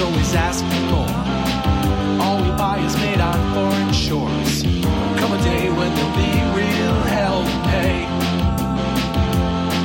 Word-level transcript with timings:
Always 0.00 0.34
ask 0.34 0.64
for 0.64 0.80
more. 0.92 1.14
All 2.24 2.38
we 2.42 2.50
buy 2.56 2.78
is 2.78 2.96
made 2.96 3.20
on 3.20 3.38
foreign 3.54 3.92
shores. 3.92 4.62
Come 5.20 5.32
a 5.32 5.42
day 5.42 5.68
when 5.68 5.94
there'll 5.94 6.16
be 6.16 6.32
real 6.60 6.96
hell 7.14 7.44
to 7.44 7.56
pay. 7.68 8.06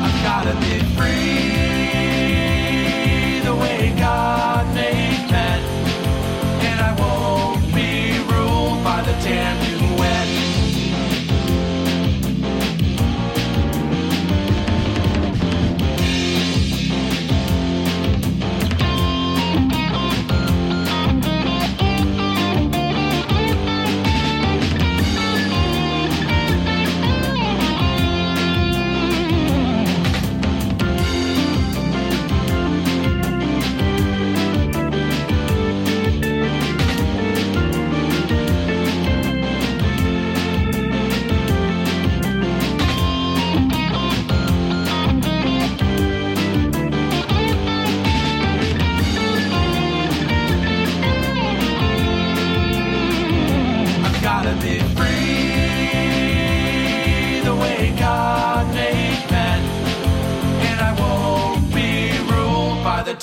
I've 0.06 0.20
gotta 0.24 0.56
be 0.66 0.80
free 0.96 1.36
the 3.44 3.56
way 3.56 3.94
God 3.98 4.66
made 4.74 5.30
men. 5.32 5.62
And 6.70 6.80
I 6.80 6.92
won't 7.02 7.62
be 7.74 8.20
ruled 8.32 8.84
by 8.84 9.02
the 9.02 9.14
damn 9.24 9.65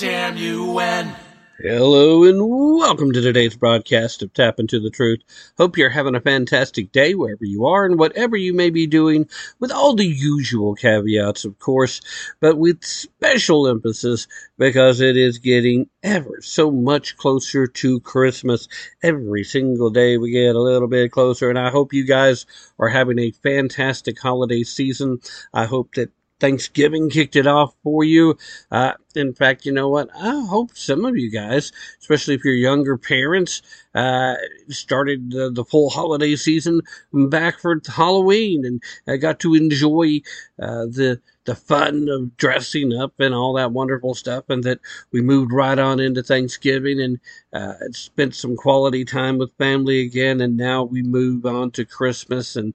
damn. 0.02 1.14
Hello 1.60 2.24
and 2.24 2.40
welcome 2.76 3.12
to 3.12 3.20
today's 3.20 3.54
broadcast 3.54 4.20
of 4.24 4.34
Tap 4.34 4.58
Into 4.58 4.80
the 4.80 4.90
Truth. 4.90 5.20
Hope 5.56 5.78
you're 5.78 5.90
having 5.90 6.16
a 6.16 6.20
fantastic 6.20 6.90
day 6.90 7.14
wherever 7.14 7.44
you 7.44 7.66
are 7.66 7.86
and 7.86 8.00
whatever 8.00 8.36
you 8.36 8.52
may 8.52 8.70
be 8.70 8.88
doing, 8.88 9.28
with 9.60 9.70
all 9.70 9.94
the 9.94 10.04
usual 10.04 10.74
caveats, 10.74 11.44
of 11.44 11.56
course, 11.60 12.00
but 12.40 12.58
with 12.58 12.82
special 12.82 13.68
emphasis 13.68 14.26
because 14.58 15.00
it 15.00 15.16
is 15.16 15.38
getting 15.38 15.88
ever 16.02 16.40
so 16.42 16.72
much 16.72 17.16
closer 17.16 17.68
to 17.68 18.00
Christmas. 18.00 18.66
Every 19.04 19.44
single 19.44 19.90
day 19.90 20.18
we 20.18 20.32
get 20.32 20.56
a 20.56 20.60
little 20.60 20.88
bit 20.88 21.12
closer, 21.12 21.48
and 21.48 21.60
I 21.60 21.70
hope 21.70 21.92
you 21.92 22.04
guys 22.04 22.44
are 22.76 22.88
having 22.88 23.20
a 23.20 23.30
fantastic 23.30 24.18
holiday 24.18 24.64
season. 24.64 25.20
I 25.54 25.66
hope 25.66 25.94
that 25.94 26.10
Thanksgiving 26.42 27.08
kicked 27.08 27.36
it 27.36 27.46
off 27.46 27.72
for 27.84 28.02
you. 28.02 28.36
Uh, 28.72 28.94
in 29.14 29.32
fact, 29.32 29.64
you 29.64 29.70
know 29.70 29.88
what? 29.88 30.10
I 30.12 30.44
hope 30.46 30.76
some 30.76 31.04
of 31.04 31.16
you 31.16 31.30
guys, 31.30 31.70
especially 32.00 32.34
if 32.34 32.44
you're 32.44 32.54
younger 32.54 32.98
parents, 32.98 33.62
uh, 33.94 34.34
started 34.68 35.30
the, 35.30 35.52
the 35.52 35.64
full 35.64 35.88
holiday 35.88 36.34
season 36.34 36.80
back 37.12 37.60
for 37.60 37.80
Halloween 37.86 38.64
and 38.66 38.82
uh, 39.06 39.16
got 39.18 39.38
to 39.40 39.54
enjoy 39.54 40.20
uh, 40.60 40.86
the 40.86 41.20
the 41.44 41.54
fun 41.54 42.08
of 42.08 42.36
dressing 42.36 42.92
up 42.92 43.14
and 43.20 43.34
all 43.34 43.54
that 43.54 43.72
wonderful 43.72 44.14
stuff, 44.14 44.44
and 44.48 44.64
that 44.64 44.80
we 45.12 45.20
moved 45.20 45.52
right 45.52 45.78
on 45.78 46.00
into 46.00 46.22
Thanksgiving 46.22 47.00
and 47.00 47.20
uh, 47.52 47.74
spent 47.92 48.34
some 48.34 48.56
quality 48.56 49.04
time 49.04 49.38
with 49.38 49.56
family 49.58 50.00
again, 50.00 50.40
and 50.40 50.56
now 50.56 50.82
we 50.84 51.02
move 51.02 51.46
on 51.46 51.70
to 51.72 51.84
Christmas 51.84 52.56
and 52.56 52.74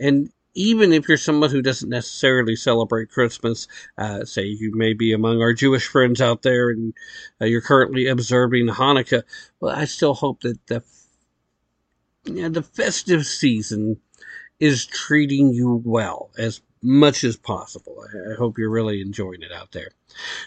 and 0.00 0.30
even 0.58 0.92
if 0.92 1.06
you're 1.08 1.16
someone 1.16 1.50
who 1.50 1.62
doesn't 1.62 1.88
necessarily 1.88 2.56
celebrate 2.56 3.10
Christmas, 3.10 3.68
uh, 3.96 4.24
say 4.24 4.42
you 4.42 4.72
may 4.74 4.92
be 4.92 5.12
among 5.12 5.40
our 5.40 5.52
Jewish 5.52 5.86
friends 5.86 6.20
out 6.20 6.42
there 6.42 6.68
and 6.68 6.92
uh, 7.40 7.44
you're 7.44 7.60
currently 7.60 8.08
observing 8.08 8.66
Hanukkah, 8.66 9.22
well, 9.60 9.74
I 9.74 9.84
still 9.84 10.14
hope 10.14 10.40
that 10.40 10.66
the 10.66 10.82
yeah, 12.24 12.48
the 12.48 12.64
festive 12.64 13.24
season 13.24 14.00
is 14.58 14.84
treating 14.84 15.52
you 15.54 15.80
well 15.84 16.30
as 16.36 16.60
much 16.82 17.24
as 17.24 17.36
possible. 17.36 17.96
I, 18.02 18.32
I 18.32 18.34
hope 18.36 18.58
you're 18.58 18.70
really 18.70 19.00
enjoying 19.00 19.42
it 19.42 19.52
out 19.52 19.72
there. 19.72 19.90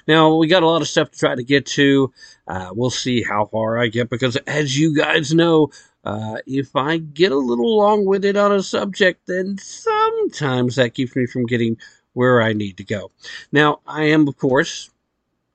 Now, 0.08 0.36
we 0.36 0.48
got 0.48 0.64
a 0.64 0.68
lot 0.68 0.82
of 0.82 0.88
stuff 0.88 1.12
to 1.12 1.20
try 1.20 1.36
to 1.36 1.44
get 1.44 1.66
to. 1.68 2.12
Uh, 2.48 2.70
we'll 2.74 2.90
see 2.90 3.24
how 3.24 3.46
far 3.46 3.78
I 3.78 3.88
get 3.88 4.10
because, 4.10 4.36
as 4.48 4.78
you 4.78 4.96
guys 4.96 5.34
know, 5.34 5.72
uh, 6.04 6.38
if 6.46 6.76
I 6.76 6.98
get 6.98 7.32
a 7.32 7.38
little 7.38 7.78
long 7.78 8.06
winded 8.06 8.38
on 8.38 8.52
a 8.52 8.64
subject, 8.64 9.28
then 9.28 9.58
sometimes 9.60 10.76
that 10.76 10.94
keeps 10.94 11.16
me 11.16 11.26
from 11.26 11.46
getting 11.46 11.78
where 12.14 12.42
I 12.42 12.54
need 12.54 12.78
to 12.78 12.84
go. 12.84 13.12
Now, 13.52 13.80
I 13.86 14.06
am, 14.06 14.28
of 14.28 14.38
course, 14.38 14.90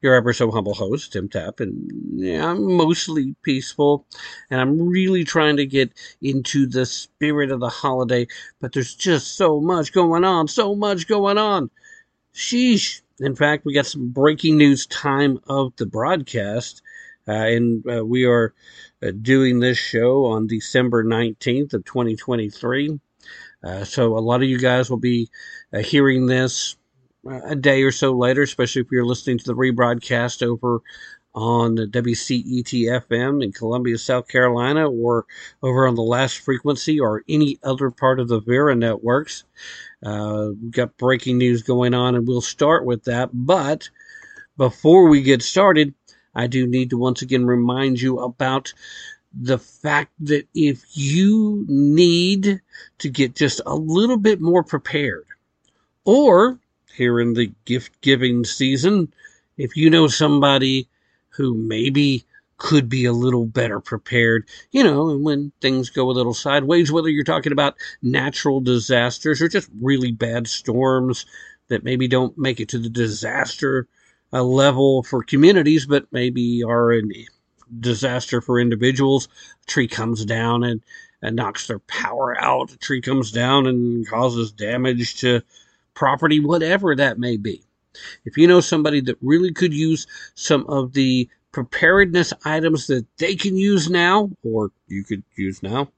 your 0.02 0.14
ever 0.14 0.32
so 0.32 0.50
humble 0.50 0.74
host, 0.74 1.12
Tim 1.12 1.28
Tapp, 1.28 1.60
and 1.60 1.90
yeah, 2.20 2.50
I'm 2.50 2.76
mostly 2.76 3.34
peaceful, 3.42 4.06
and 4.50 4.60
I'm 4.60 4.88
really 4.88 5.24
trying 5.24 5.56
to 5.56 5.66
get 5.66 5.92
into 6.20 6.66
the 6.66 6.86
spirit 6.86 7.50
of 7.50 7.60
the 7.60 7.68
holiday, 7.68 8.26
but 8.60 8.72
there's 8.72 8.94
just 8.94 9.36
so 9.36 9.60
much 9.60 9.92
going 9.92 10.24
on, 10.24 10.48
so 10.48 10.74
much 10.74 11.06
going 11.06 11.38
on. 11.38 11.70
Sheesh. 12.34 13.00
In 13.18 13.34
fact, 13.34 13.64
we 13.64 13.72
got 13.72 13.86
some 13.86 14.10
breaking 14.10 14.58
news 14.58 14.86
time 14.86 15.40
of 15.48 15.74
the 15.76 15.86
broadcast, 15.86 16.82
uh, 17.26 17.32
and 17.32 17.82
uh, 17.90 18.04
we 18.04 18.26
are 18.26 18.54
uh, 19.02 19.10
doing 19.22 19.58
this 19.58 19.78
show 19.78 20.26
on 20.26 20.46
December 20.46 21.02
19th 21.02 21.72
of 21.72 21.84
2023. 21.86 23.00
Uh, 23.64 23.84
so 23.84 24.18
a 24.18 24.20
lot 24.20 24.42
of 24.42 24.48
you 24.48 24.58
guys 24.58 24.90
will 24.90 24.98
be 24.98 25.30
uh, 25.72 25.78
hearing 25.78 26.26
this 26.26 26.76
a 27.28 27.54
day 27.54 27.82
or 27.82 27.92
so 27.92 28.12
later, 28.12 28.42
especially 28.42 28.82
if 28.82 28.90
you're 28.90 29.04
listening 29.04 29.38
to 29.38 29.44
the 29.44 29.54
rebroadcast 29.54 30.42
over 30.42 30.80
on 31.34 31.74
the 31.74 31.86
WCET-FM 31.86 33.44
in 33.44 33.52
Columbia, 33.52 33.98
South 33.98 34.26
Carolina, 34.26 34.88
or 34.88 35.26
over 35.62 35.86
on 35.86 35.94
the 35.94 36.02
last 36.02 36.38
frequency 36.38 36.98
or 36.98 37.22
any 37.28 37.58
other 37.62 37.90
part 37.90 38.18
of 38.18 38.28
the 38.28 38.40
Vera 38.40 38.74
networks. 38.74 39.44
Uh, 40.04 40.48
we've 40.60 40.72
got 40.72 40.96
breaking 40.96 41.36
news 41.36 41.62
going 41.62 41.92
on, 41.92 42.14
and 42.14 42.26
we'll 42.26 42.40
start 42.40 42.86
with 42.86 43.04
that. 43.04 43.28
But 43.34 43.90
before 44.56 45.08
we 45.10 45.20
get 45.20 45.42
started, 45.42 45.94
I 46.34 46.46
do 46.46 46.66
need 46.66 46.90
to 46.90 46.98
once 46.98 47.20
again 47.20 47.44
remind 47.44 48.00
you 48.00 48.18
about 48.18 48.72
the 49.38 49.58
fact 49.58 50.12
that 50.20 50.48
if 50.54 50.82
you 50.96 51.66
need 51.68 52.62
to 52.98 53.10
get 53.10 53.34
just 53.34 53.60
a 53.66 53.74
little 53.74 54.16
bit 54.16 54.40
more 54.40 54.64
prepared, 54.64 55.26
or 56.06 56.58
here 56.96 57.20
in 57.20 57.34
the 57.34 57.52
gift 57.64 58.00
giving 58.00 58.44
season, 58.44 59.12
if 59.56 59.76
you 59.76 59.90
know 59.90 60.08
somebody 60.08 60.88
who 61.28 61.54
maybe 61.54 62.24
could 62.58 62.88
be 62.88 63.04
a 63.04 63.12
little 63.12 63.44
better 63.46 63.80
prepared, 63.80 64.48
you 64.72 64.82
know, 64.82 65.10
and 65.10 65.24
when 65.24 65.52
things 65.60 65.90
go 65.90 66.10
a 66.10 66.12
little 66.12 66.34
sideways, 66.34 66.90
whether 66.90 67.10
you're 67.10 67.24
talking 67.24 67.52
about 67.52 67.76
natural 68.02 68.60
disasters 68.60 69.42
or 69.42 69.48
just 69.48 69.68
really 69.80 70.10
bad 70.10 70.48
storms 70.48 71.26
that 71.68 71.84
maybe 71.84 72.08
don't 72.08 72.38
make 72.38 72.60
it 72.60 72.70
to 72.70 72.78
the 72.78 72.88
disaster 72.88 73.86
a 74.32 74.42
level 74.42 75.02
for 75.02 75.22
communities, 75.22 75.86
but 75.86 76.06
maybe 76.12 76.62
are 76.62 76.92
a 76.92 77.02
disaster 77.80 78.40
for 78.40 78.58
individuals. 78.58 79.28
A 79.62 79.66
tree 79.66 79.88
comes 79.88 80.24
down 80.24 80.64
and, 80.64 80.82
and 81.22 81.36
knocks 81.36 81.66
their 81.66 81.78
power 81.80 82.36
out. 82.40 82.72
A 82.72 82.78
tree 82.78 83.00
comes 83.00 83.30
down 83.32 83.66
and 83.66 84.08
causes 84.08 84.52
damage 84.52 85.20
to 85.20 85.42
property, 85.96 86.38
whatever 86.38 86.94
that 86.94 87.18
may 87.18 87.36
be. 87.36 87.64
If 88.24 88.36
you 88.36 88.46
know 88.46 88.60
somebody 88.60 89.00
that 89.00 89.16
really 89.20 89.52
could 89.52 89.74
use 89.74 90.06
some 90.34 90.64
of 90.68 90.92
the 90.92 91.28
preparedness 91.50 92.32
items 92.44 92.86
that 92.86 93.06
they 93.16 93.34
can 93.34 93.56
use 93.56 93.90
now, 93.90 94.30
or 94.44 94.70
you 94.86 95.02
could 95.02 95.24
use 95.36 95.62
now, 95.62 95.88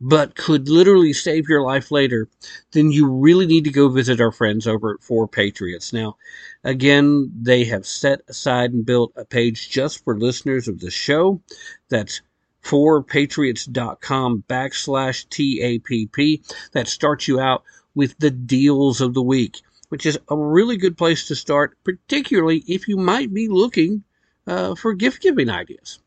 but 0.00 0.34
could 0.34 0.68
literally 0.68 1.12
save 1.12 1.48
your 1.48 1.62
life 1.62 1.90
later, 1.90 2.28
then 2.72 2.90
you 2.90 3.08
really 3.08 3.46
need 3.46 3.64
to 3.64 3.70
go 3.70 3.88
visit 3.88 4.20
our 4.20 4.32
friends 4.32 4.66
over 4.66 4.94
at 4.94 5.02
Four 5.02 5.26
Patriots. 5.28 5.92
Now, 5.92 6.16
again, 6.64 7.32
they 7.40 7.64
have 7.64 7.86
set 7.86 8.20
aside 8.28 8.72
and 8.72 8.84
built 8.84 9.12
a 9.16 9.24
page 9.24 9.70
just 9.70 10.04
for 10.04 10.18
listeners 10.18 10.68
of 10.68 10.80
the 10.80 10.90
show. 10.90 11.40
That's 11.88 12.20
fourpatriots.com 12.62 14.44
backslash 14.48 15.26
TAPP. 15.28 16.42
That 16.72 16.88
starts 16.88 17.28
you 17.28 17.40
out 17.40 17.62
with 17.96 18.16
the 18.18 18.30
deals 18.30 19.00
of 19.00 19.14
the 19.14 19.22
week, 19.22 19.62
which 19.88 20.06
is 20.06 20.16
a 20.28 20.36
really 20.36 20.76
good 20.76 20.96
place 20.96 21.26
to 21.26 21.34
start, 21.34 21.76
particularly 21.82 22.62
if 22.68 22.86
you 22.86 22.96
might 22.96 23.34
be 23.34 23.48
looking 23.48 24.04
uh, 24.46 24.76
for 24.76 24.94
gift 24.94 25.22
giving 25.22 25.50
ideas. 25.50 25.98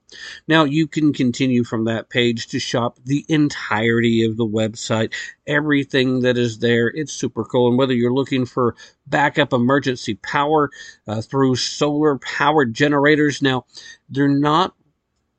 Now 0.47 0.63
you 0.63 0.87
can 0.87 1.13
continue 1.13 1.63
from 1.63 1.85
that 1.85 2.09
page 2.09 2.47
to 2.47 2.59
shop 2.59 2.97
the 3.05 3.25
entirety 3.29 4.23
of 4.23 4.37
the 4.37 4.45
website, 4.45 5.13
everything 5.45 6.21
that 6.21 6.37
is 6.37 6.59
there. 6.59 6.87
It's 6.87 7.13
super 7.13 7.43
cool. 7.43 7.69
And 7.69 7.77
whether 7.77 7.93
you're 7.93 8.13
looking 8.13 8.45
for 8.45 8.75
backup 9.05 9.53
emergency 9.53 10.15
power 10.15 10.71
uh, 11.07 11.21
through 11.21 11.57
solar 11.57 12.17
powered 12.17 12.73
generators, 12.73 13.41
now 13.41 13.65
they're 14.09 14.27
not 14.27 14.73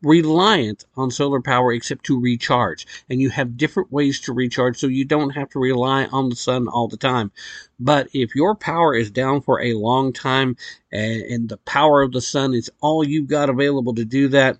reliant 0.02 0.84
on 0.96 1.10
solar 1.10 1.40
power 1.40 1.72
except 1.72 2.04
to 2.06 2.20
recharge. 2.20 2.86
And 3.08 3.20
you 3.20 3.30
have 3.30 3.56
different 3.56 3.92
ways 3.92 4.20
to 4.20 4.32
recharge 4.32 4.78
so 4.78 4.86
you 4.86 5.04
don't 5.04 5.30
have 5.30 5.50
to 5.50 5.58
rely 5.58 6.06
on 6.06 6.28
the 6.28 6.36
sun 6.36 6.68
all 6.68 6.88
the 6.88 6.96
time. 6.96 7.32
But 7.78 8.08
if 8.12 8.34
your 8.34 8.54
power 8.54 8.94
is 8.94 9.10
down 9.10 9.42
for 9.42 9.60
a 9.60 9.74
long 9.74 10.12
time 10.12 10.56
and, 10.90 11.22
and 11.22 11.48
the 11.48 11.58
power 11.58 12.02
of 12.02 12.12
the 12.12 12.20
sun 12.20 12.54
is 12.54 12.70
all 12.80 13.06
you've 13.06 13.28
got 13.28 13.50
available 13.50 13.94
to 13.94 14.04
do 14.04 14.28
that, 14.28 14.58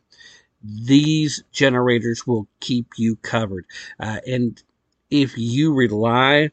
these 0.63 1.43
generators 1.53 2.27
will 2.27 2.47
keep 2.61 2.99
you 2.99 3.17
covered. 3.17 3.65
Uh, 3.99 4.19
and 4.27 4.63
if 5.11 5.37
you 5.39 5.75
rely 5.75 6.51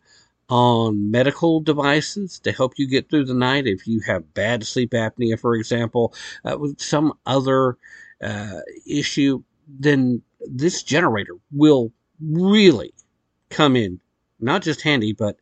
on 0.50 1.12
medical 1.12 1.60
devices 1.60 2.40
to 2.40 2.54
help 2.54 2.74
you 2.78 2.88
get 2.88 3.10
through 3.10 3.26
the 3.26 3.34
night, 3.34 3.68
if 3.68 3.86
you 3.86 4.00
have 4.00 4.34
bad 4.34 4.66
sleep 4.66 4.92
apnea, 4.92 5.38
for 5.38 5.56
example, 5.56 6.14
uh, 6.46 6.58
with 6.58 6.80
some 6.80 7.14
other 7.26 7.78
uh, 8.22 8.60
issue, 8.86 9.44
then 9.68 10.22
this 10.42 10.84
generator 10.84 11.34
will 11.52 11.92
really 12.22 12.94
come 13.50 13.76
in, 13.76 14.00
not 14.40 14.62
just 14.62 14.82
handy, 14.82 15.14
but 15.14 15.38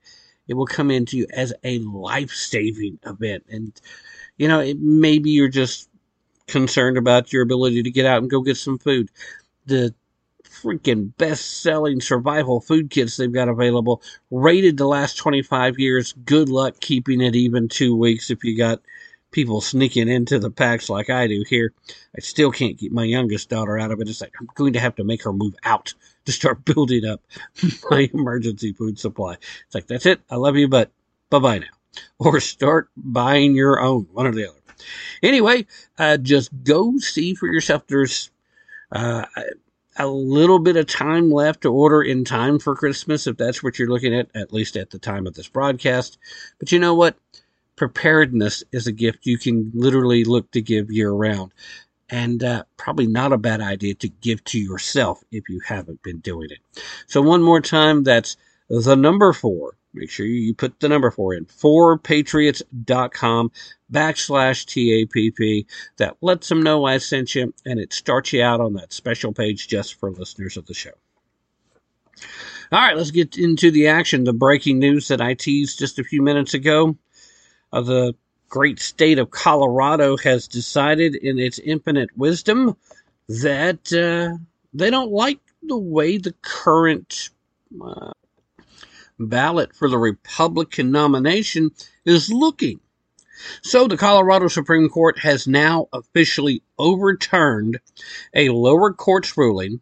it 0.48 0.54
will 0.54 0.66
come 0.66 0.92
into 0.92 1.18
you 1.18 1.28
as 1.34 1.54
a 1.64 1.80
life 1.80 2.32
saving 2.32 3.00
event. 3.06 3.46
And, 3.50 3.80
you 4.38 4.48
know, 4.48 4.60
it, 4.60 4.80
maybe 4.80 5.32
you're 5.32 5.48
just 5.48 5.90
concerned 6.48 6.98
about 6.98 7.34
your 7.34 7.44
ability 7.44 7.84
to 7.84 7.92
get 7.92 8.06
out 8.06 8.22
and 8.22 8.30
go 8.30 8.42
get 8.42 8.58
some 8.58 8.78
food. 8.78 9.10
The 9.66 9.94
freaking 10.44 11.16
best 11.18 11.62
selling 11.62 12.00
survival 12.02 12.62
food 12.62 12.90
kits 12.90 13.18
they've 13.18 13.32
got 13.32 13.50
available, 13.50 14.02
rated 14.32 14.78
the 14.78 14.88
last 14.88 15.16
25 15.16 15.80
years. 15.80 16.14
Good 16.14 16.50
luck 16.50 16.80
keeping 16.80 17.22
it 17.22 17.36
even 17.36 17.68
two 17.68 17.96
weeks 17.96 18.30
if 18.30 18.44
you 18.44 18.58
got 18.58 18.82
people 19.36 19.60
sneaking 19.60 20.08
into 20.08 20.40
the 20.40 20.50
packs 20.50 20.90
like 20.90 21.10
I 21.10 21.28
do 21.28 21.44
here. 21.48 21.74
I 22.16 22.22
still 22.22 22.52
can't 22.52 22.78
get 22.78 22.94
my 22.94 23.04
youngest 23.04 23.50
daughter 23.50 23.78
out 23.78 23.92
of 23.92 24.00
it. 24.00 24.08
It's 24.08 24.22
like 24.22 24.32
I'm 24.40 24.48
going 24.56 24.74
to 24.74 24.80
have 24.80 24.96
to 24.96 25.04
make 25.04 25.24
her 25.24 25.34
move 25.34 25.56
out 25.66 25.94
to 26.26 26.32
start 26.32 26.64
building 26.74 27.06
up 27.06 27.22
my 27.92 28.10
emergency 28.14 28.72
food 28.72 28.98
supply. 28.98 29.34
It's 29.34 29.76
like, 29.76 29.88
that's 29.88 30.06
it. 30.06 30.22
I 30.32 30.38
love 30.38 30.56
you, 30.56 30.70
but 30.70 30.90
bye 31.30 31.40
bye 31.40 31.60
now. 31.60 31.68
Or 32.18 32.40
start 32.40 32.90
buying 32.96 33.56
your 33.56 33.82
own, 33.82 34.08
one 34.14 34.26
or 34.26 34.32
the 34.32 34.50
other. 34.50 34.60
Anyway, 35.22 35.68
uh, 36.00 36.16
just 36.18 36.52
go 36.64 36.98
see 36.98 37.36
for 37.36 37.48
yourself. 37.48 37.88
There's 37.88 38.32
uh, 38.92 39.26
a 39.98 40.08
little 40.08 40.60
bit 40.60 40.78
of 40.78 40.88
time 40.88 41.30
left 41.30 41.62
to 41.62 41.74
order 41.74 42.02
in 42.02 42.24
time 42.24 42.58
for 42.58 42.76
Christmas, 42.76 43.28
if 43.28 43.36
that's 43.36 43.62
what 43.62 43.80
you're 43.80 43.90
looking 43.90 44.16
at, 44.16 44.30
at 44.34 44.54
least 44.54 44.78
at 44.78 44.92
the 44.92 45.00
time 45.00 45.28
of 45.28 45.34
this 45.34 45.50
broadcast. 45.50 46.18
But 46.58 46.72
you 46.72 46.80
know 46.80 46.96
what? 46.96 47.18
Preparedness 47.76 48.64
is 48.72 48.88
a 48.88 48.92
gift 48.92 49.26
you 49.26 49.38
can 49.38 49.72
literally 49.74 50.24
look 50.24 50.52
to 50.52 50.62
give 50.62 50.92
year 50.92 51.12
round. 51.12 51.52
And 52.10 52.44
uh, 52.44 52.64
probably 52.78 53.08
not 53.08 53.34
a 53.34 53.38
bad 53.38 53.62
idea 53.62 53.96
to 53.96 54.08
give 54.08 54.44
to 54.46 54.60
yourself 54.60 55.24
if 55.32 55.50
you 55.50 55.60
haven't 55.66 56.04
been 56.04 56.20
doing 56.20 56.50
it. 56.52 56.60
So, 57.08 57.22
one 57.22 57.42
more 57.42 57.62
time, 57.62 58.04
that's 58.04 58.38
the 58.70 58.96
number 58.96 59.34
four. 59.34 59.76
Make 59.92 60.12
sure 60.12 60.26
you 60.26 60.54
put 60.54 60.80
the 60.80 60.90
number 60.90 61.10
four 61.10 61.34
in. 61.34 61.46
Fourpatriots.com 61.46 63.52
backslash 63.92 64.66
TAPP. 64.66 65.66
That 65.98 66.18
lets 66.22 66.50
them 66.50 66.62
know 66.62 66.86
I 66.86 67.00
sent 67.00 67.34
you, 67.34 67.54
and 67.66 67.80
it 67.80 67.94
starts 67.94 68.34
you 68.34 68.44
out 68.44 68.62
on 68.62 68.74
that 68.74 68.94
special 68.94 69.34
page 69.34 69.68
just 69.68 69.96
for 69.96 70.12
listeners 70.12 70.58
of 70.58 70.68
the 70.68 70.74
show. 70.76 70.92
All 72.72 72.80
right, 72.80 72.98
let's 72.98 73.12
get 73.12 73.38
into 73.38 73.72
the 73.72 73.88
action. 73.88 74.26
The 74.26 74.34
breaking 74.34 74.80
news 74.80 75.08
that 75.08 75.22
I 75.22 75.34
teased 75.34 75.80
just 75.80 75.98
a 75.98 76.04
few 76.04 76.22
minutes 76.22 76.54
ago 76.54 76.98
of 77.76 77.86
the 77.86 78.16
great 78.48 78.80
state 78.80 79.20
of 79.20 79.30
Colorado 79.30 80.16
has 80.16 80.48
decided 80.48 81.14
in 81.14 81.38
its 81.38 81.60
infinite 81.60 82.10
wisdom 82.16 82.78
that 83.28 83.92
uh, 83.92 84.38
they 84.74 84.90
don't 84.90 85.12
like 85.12 85.40
the 85.62 85.78
way 85.78 86.18
the 86.18 86.34
current 86.42 87.32
uh, 87.86 88.14
ballot 89.20 89.76
for 89.76 89.90
the 89.90 89.98
Republican 89.98 90.92
nomination 90.92 91.72
is 92.06 92.32
looking. 92.32 92.80
So 93.62 93.90
the 93.90 93.98
Colorado 93.98 94.48
Supreme 94.48 94.88
Court 94.88 95.20
has 95.20 95.46
now 95.46 95.90
officially 95.92 96.64
overturned 96.80 97.82
a 98.34 98.50
lower 98.50 98.94
court's 98.94 99.38
ruling 99.38 99.82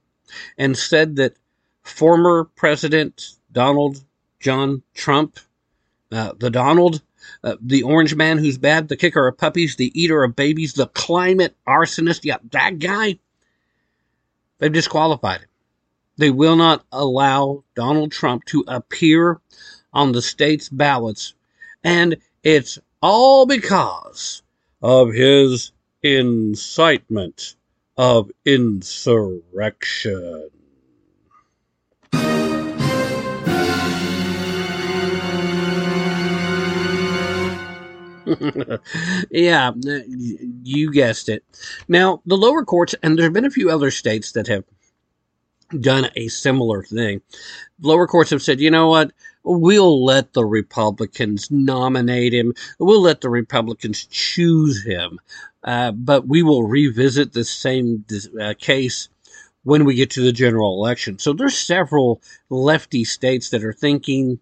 and 0.57 0.75
said 0.75 1.17
that 1.17 1.35
former 1.83 2.45
President 2.55 3.35
Donald 3.51 4.03
John 4.39 4.81
Trump, 4.95 5.39
uh, 6.11 6.33
the 6.39 6.49
Donald, 6.49 7.03
uh, 7.43 7.55
the 7.61 7.83
orange 7.83 8.15
man 8.15 8.37
who's 8.37 8.57
bad, 8.57 8.87
the 8.87 8.97
kicker 8.97 9.27
of 9.27 9.37
puppies, 9.37 9.75
the 9.75 9.91
eater 9.99 10.23
of 10.23 10.35
babies, 10.35 10.73
the 10.73 10.87
climate 10.87 11.55
arsonist. 11.67 12.21
Yeah, 12.23 12.37
that 12.51 12.79
guy. 12.79 13.19
They've 14.59 14.71
disqualified 14.71 15.41
him. 15.41 15.49
They 16.17 16.29
will 16.29 16.55
not 16.55 16.85
allow 16.91 17.63
Donald 17.75 18.11
Trump 18.11 18.45
to 18.45 18.63
appear 18.67 19.41
on 19.91 20.11
the 20.11 20.21
state's 20.21 20.69
ballots. 20.69 21.33
And 21.83 22.17
it's 22.43 22.79
all 23.01 23.45
because 23.45 24.41
of 24.81 25.13
his 25.13 25.71
incitement 26.01 27.55
of 27.97 28.31
insurrection. 28.45 30.49
yeah, 39.31 39.71
you 39.75 40.91
guessed 40.91 41.29
it. 41.29 41.43
Now, 41.87 42.21
the 42.25 42.37
lower 42.37 42.63
courts, 42.63 42.95
and 43.03 43.17
there 43.17 43.25
have 43.25 43.33
been 43.33 43.45
a 43.45 43.51
few 43.51 43.69
other 43.69 43.91
states 43.91 44.31
that 44.33 44.47
have 44.47 44.63
done 45.79 46.09
a 46.15 46.27
similar 46.27 46.83
thing. 46.83 47.21
Lower 47.81 48.07
courts 48.07 48.29
have 48.29 48.41
said, 48.41 48.59
you 48.59 48.71
know 48.71 48.87
what? 48.87 49.11
We'll 49.43 50.03
let 50.03 50.33
the 50.33 50.45
Republicans 50.45 51.49
nominate 51.51 52.33
him. 52.33 52.53
We'll 52.79 53.01
let 53.01 53.21
the 53.21 53.29
Republicans 53.29 54.05
choose 54.05 54.83
him. 54.85 55.19
Uh, 55.63 55.91
but 55.91 56.27
we 56.27 56.43
will 56.43 56.63
revisit 56.63 57.33
the 57.33 57.43
same 57.43 58.05
uh, 58.39 58.53
case 58.57 59.09
when 59.63 59.85
we 59.85 59.95
get 59.95 60.11
to 60.11 60.21
the 60.21 60.33
general 60.33 60.73
election. 60.73 61.19
So 61.19 61.33
there's 61.33 61.57
several 61.57 62.21
lefty 62.49 63.05
states 63.05 63.49
that 63.49 63.63
are 63.63 63.73
thinking 63.73 64.39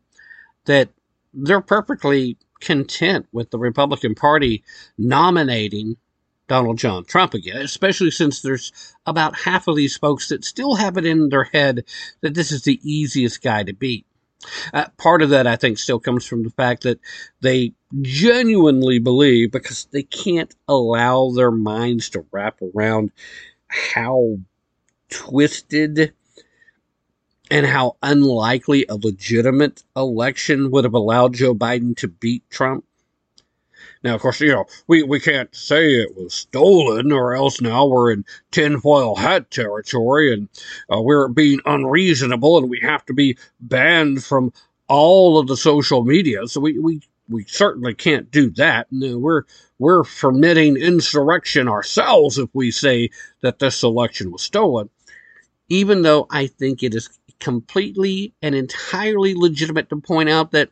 that 0.65 0.89
they're 1.33 1.61
perfectly 1.61 2.37
content 2.61 3.27
with 3.31 3.49
the 3.49 3.59
Republican 3.59 4.15
Party 4.15 4.63
nominating 4.97 5.97
Donald 6.47 6.77
John 6.77 7.05
Trump 7.05 7.33
again, 7.33 7.61
especially 7.61 8.11
since 8.11 8.41
there's 8.41 8.71
about 9.05 9.37
half 9.37 9.67
of 9.67 9.75
these 9.75 9.97
folks 9.97 10.29
that 10.29 10.43
still 10.43 10.75
have 10.75 10.97
it 10.97 11.05
in 11.05 11.29
their 11.29 11.45
head 11.45 11.85
that 12.21 12.33
this 12.33 12.51
is 12.51 12.63
the 12.63 12.79
easiest 12.83 13.41
guy 13.41 13.63
to 13.63 13.73
beat. 13.73 14.05
Uh, 14.73 14.85
part 14.97 15.21
of 15.21 15.29
that, 15.29 15.47
I 15.47 15.55
think, 15.55 15.77
still 15.77 15.99
comes 15.99 16.25
from 16.25 16.43
the 16.43 16.49
fact 16.49 16.83
that 16.83 16.99
they 17.41 17.73
genuinely 18.01 18.99
believe, 18.99 19.51
because 19.51 19.85
they 19.91 20.03
can't 20.03 20.53
allow 20.67 21.29
their 21.29 21.51
minds 21.51 22.09
to 22.11 22.25
wrap 22.31 22.59
around 22.75 23.11
how 23.67 24.39
twisted 25.09 26.13
and 27.51 27.65
how 27.65 27.97
unlikely 28.01 28.85
a 28.87 28.95
legitimate 28.95 29.83
election 29.95 30.71
would 30.71 30.85
have 30.85 30.93
allowed 30.93 31.33
Joe 31.33 31.53
Biden 31.53 31.97
to 31.97 32.07
beat 32.07 32.49
Trump. 32.49 32.85
Now, 34.03 34.15
of 34.15 34.21
course, 34.21 34.39
you 34.39 34.53
know, 34.53 34.65
we, 34.87 35.03
we 35.03 35.19
can't 35.19 35.53
say 35.53 35.95
it 35.95 36.15
was 36.15 36.33
stolen 36.33 37.11
or 37.11 37.35
else 37.35 37.61
now 37.61 37.85
we're 37.85 38.13
in 38.13 38.25
tinfoil 38.51 39.15
hat 39.15 39.51
territory 39.51 40.33
and 40.33 40.49
uh, 40.91 41.01
we're 41.01 41.27
being 41.27 41.59
unreasonable 41.65 42.57
and 42.57 42.69
we 42.69 42.79
have 42.79 43.05
to 43.07 43.13
be 43.13 43.37
banned 43.59 44.23
from 44.23 44.53
all 44.87 45.37
of 45.37 45.47
the 45.47 45.57
social 45.57 46.03
media. 46.03 46.47
So 46.47 46.61
we, 46.61 46.79
we, 46.79 47.01
we 47.29 47.43
certainly 47.43 47.93
can't 47.93 48.31
do 48.31 48.49
that. 48.51 48.87
No, 48.91 49.17
we're, 49.17 49.43
we're 49.77 50.03
permitting 50.03 50.77
insurrection 50.77 51.67
ourselves 51.67 52.37
if 52.37 52.49
we 52.53 52.71
say 52.71 53.09
that 53.41 53.59
this 53.59 53.83
election 53.83 54.31
was 54.31 54.41
stolen, 54.41 54.89
even 55.69 56.01
though 56.01 56.27
I 56.29 56.47
think 56.47 56.81
it 56.81 56.95
is 56.95 57.07
completely 57.41 58.33
and 58.41 58.55
entirely 58.55 59.35
legitimate 59.35 59.89
to 59.89 59.97
point 59.97 60.29
out 60.29 60.51
that 60.51 60.69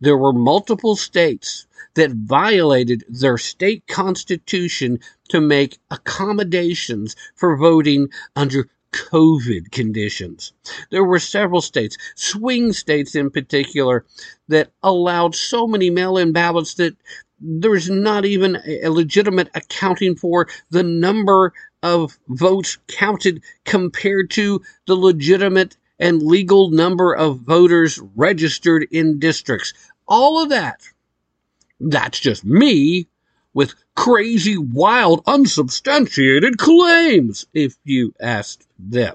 there 0.00 0.16
were 0.16 0.32
multiple 0.32 0.96
states 0.96 1.66
that 1.94 2.10
violated 2.12 3.04
their 3.08 3.38
state 3.38 3.86
constitution 3.86 4.98
to 5.28 5.40
make 5.40 5.78
accommodations 5.90 7.14
for 7.34 7.56
voting 7.56 8.08
under 8.34 8.68
COVID 8.92 9.70
conditions. 9.70 10.52
There 10.90 11.04
were 11.04 11.18
several 11.18 11.60
states, 11.60 11.96
swing 12.14 12.72
states 12.72 13.14
in 13.14 13.30
particular, 13.30 14.04
that 14.48 14.70
allowed 14.82 15.34
so 15.34 15.66
many 15.66 15.90
mail 15.90 16.16
in 16.16 16.32
ballots 16.32 16.74
that 16.74 16.96
there's 17.40 17.90
not 17.90 18.24
even 18.24 18.56
a 18.66 18.88
legitimate 18.88 19.48
accounting 19.54 20.16
for 20.16 20.48
the 20.70 20.82
number 20.82 21.52
of 21.82 22.18
votes 22.28 22.78
counted 22.88 23.42
compared 23.64 24.30
to 24.30 24.62
the 24.86 24.96
legitimate 24.96 25.76
and 25.98 26.22
legal 26.22 26.70
number 26.70 27.14
of 27.14 27.40
voters 27.40 28.00
registered 28.14 28.86
in 28.90 29.18
districts. 29.18 29.74
All 30.06 30.42
of 30.42 30.50
that 30.50 30.82
that's 31.80 32.18
just 32.18 32.44
me 32.44 33.08
with 33.54 33.74
crazy, 33.94 34.56
wild, 34.56 35.22
unsubstantiated 35.26 36.58
claims, 36.58 37.46
if 37.52 37.76
you 37.84 38.14
asked 38.20 38.66
them. 38.78 39.14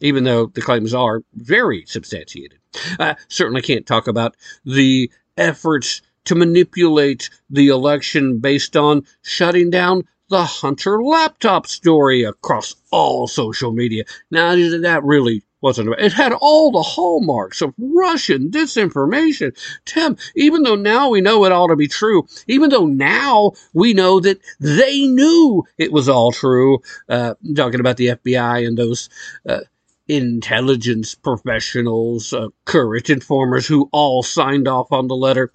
Even 0.00 0.24
though 0.24 0.46
the 0.46 0.62
claims 0.62 0.94
are 0.94 1.22
very 1.34 1.84
substantiated. 1.86 2.58
I 2.98 3.16
certainly 3.28 3.62
can't 3.62 3.86
talk 3.86 4.08
about 4.08 4.36
the 4.64 5.10
efforts 5.36 6.02
to 6.24 6.34
manipulate 6.34 7.30
the 7.50 7.68
election 7.68 8.38
based 8.38 8.76
on 8.76 9.04
shutting 9.22 9.70
down 9.70 10.04
the 10.28 10.44
Hunter 10.44 11.02
laptop 11.02 11.66
story 11.66 12.22
across 12.22 12.74
all 12.90 13.26
social 13.26 13.72
media. 13.72 14.04
Now, 14.30 14.54
that 14.54 15.00
really 15.04 15.42
wasn't 15.60 15.88
about. 15.88 16.00
it 16.00 16.12
had 16.12 16.32
all 16.32 16.70
the 16.70 16.82
hallmarks 16.82 17.62
of 17.62 17.74
Russian 17.78 18.50
disinformation. 18.50 19.56
Tim, 19.86 20.16
even 20.36 20.62
though 20.62 20.76
now 20.76 21.08
we 21.08 21.22
know 21.22 21.44
it 21.44 21.52
all 21.52 21.68
to 21.68 21.76
be 21.76 21.88
true, 21.88 22.26
even 22.46 22.68
though 22.70 22.86
now 22.86 23.52
we 23.72 23.94
know 23.94 24.20
that 24.20 24.40
they 24.60 25.06
knew 25.06 25.64
it 25.78 25.90
was 25.90 26.08
all 26.08 26.32
true, 26.32 26.80
uh, 27.08 27.34
talking 27.56 27.80
about 27.80 27.96
the 27.96 28.08
FBI 28.08 28.66
and 28.66 28.76
those 28.76 29.08
uh, 29.48 29.60
intelligence 30.06 31.14
professionals, 31.14 32.34
uh, 32.34 32.48
courage 32.66 33.08
informers 33.08 33.66
who 33.66 33.88
all 33.90 34.22
signed 34.22 34.68
off 34.68 34.92
on 34.92 35.08
the 35.08 35.16
letter. 35.16 35.50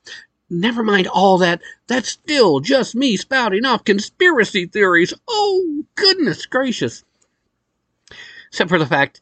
Never 0.50 0.84
mind 0.84 1.08
all 1.08 1.38
that. 1.40 1.62
That's 1.88 2.10
still 2.10 2.60
just 2.60 2.96
me 2.96 3.18
spouting 3.18 3.66
off 3.66 3.84
conspiracy 3.84 4.66
theories. 4.66 5.14
Oh, 5.28 5.84
goodness 5.96 6.46
gracious. 6.46 7.04
Except 8.50 8.70
for 8.70 8.80
the 8.80 8.86
fact 8.86 9.22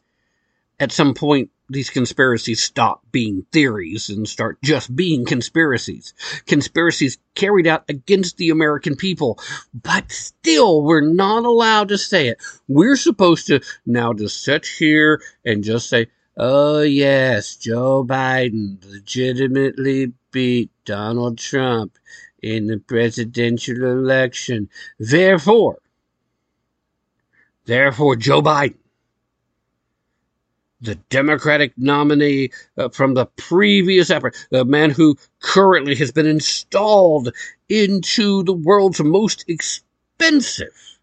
at 0.80 0.92
some 0.92 1.14
point 1.14 1.50
these 1.70 1.90
conspiracies 1.90 2.62
stop 2.62 3.02
being 3.12 3.44
theories 3.52 4.08
and 4.08 4.26
start 4.26 4.58
just 4.62 4.94
being 4.94 5.26
conspiracies. 5.26 6.14
Conspiracies 6.46 7.18
carried 7.34 7.66
out 7.66 7.84
against 7.90 8.38
the 8.38 8.48
American 8.48 8.96
people. 8.96 9.38
But 9.74 10.10
still, 10.10 10.82
we're 10.82 11.02
not 11.02 11.44
allowed 11.44 11.88
to 11.88 11.98
say 11.98 12.28
it. 12.28 12.38
We're 12.68 12.96
supposed 12.96 13.48
to 13.48 13.60
now 13.84 14.14
just 14.14 14.42
sit 14.42 14.66
here 14.66 15.20
and 15.44 15.62
just 15.62 15.90
say, 15.90 16.06
oh 16.38 16.80
yes, 16.80 17.56
Joe 17.56 18.02
Biden 18.02 18.78
legitimately 18.90 20.14
beat 20.38 20.70
Donald 20.84 21.36
Trump 21.36 21.98
in 22.40 22.68
the 22.68 22.78
presidential 22.78 23.82
election. 23.82 24.68
Therefore, 24.96 25.80
therefore, 27.64 28.14
Joe 28.14 28.40
Biden 28.40 28.76
the 30.80 30.94
Democratic 31.10 31.72
nominee 31.76 32.50
uh, 32.76 32.88
from 32.90 33.14
the 33.14 33.26
previous 33.26 34.10
effort, 34.10 34.36
the 34.50 34.64
man 34.64 34.90
who 34.90 35.16
currently 35.40 35.96
has 35.96 36.12
been 36.12 36.24
installed 36.26 37.34
into 37.68 38.44
the 38.44 38.52
world's 38.52 39.00
most 39.00 39.44
expensive 39.48 40.98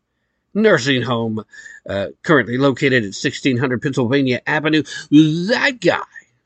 nursing 0.54 1.02
home, 1.02 1.44
uh, 1.90 2.08
currently 2.24 2.58
located 2.58 3.04
at 3.04 3.08
1600 3.08 3.82
Pennsylvania 3.82 4.40
Avenue. 4.48 4.84
That 5.12 5.82
guy, 5.82 6.00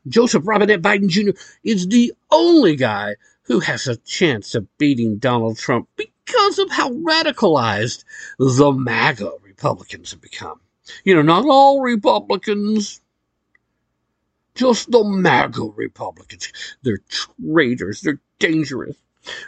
Joseph 0.08 0.46
Robinette 0.46 0.82
Biden 0.82 1.08
Jr., 1.08 1.38
is 1.62 1.88
the 1.88 2.12
only 2.30 2.76
guy 2.76 3.16
who 3.42 3.60
has 3.60 3.86
a 3.86 3.96
chance 3.96 4.54
of 4.54 4.66
beating 4.78 5.18
Donald 5.18 5.58
Trump 5.58 5.88
because 5.96 6.58
of 6.58 6.70
how 6.70 6.90
radicalized 6.90 8.04
the 8.38 8.72
MAGA 8.72 9.32
Republicans 9.42 10.12
have 10.12 10.20
become. 10.20 10.60
You 11.04 11.14
know, 11.14 11.22
not 11.22 11.44
all 11.44 11.80
Republicans 11.80 13.00
just 14.54 14.90
the 14.90 15.02
MAGA 15.02 15.62
Republicans. 15.74 16.52
They're 16.82 17.00
traitors. 17.08 18.02
They're 18.02 18.20
dangerous. 18.38 18.96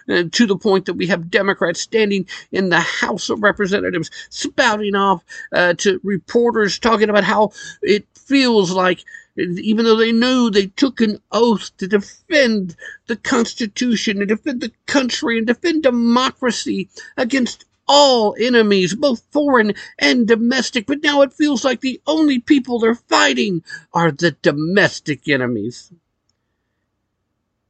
And 0.06 0.32
to 0.34 0.46
the 0.46 0.56
point 0.56 0.86
that 0.86 0.94
we 0.94 1.06
have 1.08 1.30
Democrats 1.30 1.80
standing 1.80 2.26
in 2.50 2.68
the 2.68 2.80
House 2.80 3.30
of 3.30 3.42
Representatives 3.42 4.10
spouting 4.30 4.94
off 4.94 5.24
uh, 5.52 5.74
to 5.78 6.00
reporters 6.02 6.78
talking 6.78 7.10
about 7.10 7.24
how 7.24 7.52
it 7.82 8.06
feels 8.14 8.70
like, 8.70 9.04
even 9.36 9.84
though 9.84 9.96
they 9.96 10.12
knew 10.12 10.50
they 10.50 10.66
took 10.66 11.00
an 11.00 11.18
oath 11.30 11.76
to 11.78 11.86
defend 11.86 12.76
the 13.06 13.16
Constitution 13.16 14.18
and 14.18 14.28
defend 14.28 14.60
the 14.60 14.72
country 14.86 15.38
and 15.38 15.46
defend 15.46 15.82
democracy 15.82 16.90
against 17.16 17.64
all 17.88 18.34
enemies, 18.38 18.94
both 18.94 19.22
foreign 19.30 19.74
and 19.98 20.28
domestic, 20.28 20.86
but 20.86 21.02
now 21.02 21.22
it 21.22 21.32
feels 21.32 21.64
like 21.64 21.80
the 21.80 22.00
only 22.06 22.38
people 22.38 22.78
they're 22.78 22.94
fighting 22.94 23.62
are 23.92 24.10
the 24.10 24.32
domestic 24.42 25.28
enemies. 25.28 25.92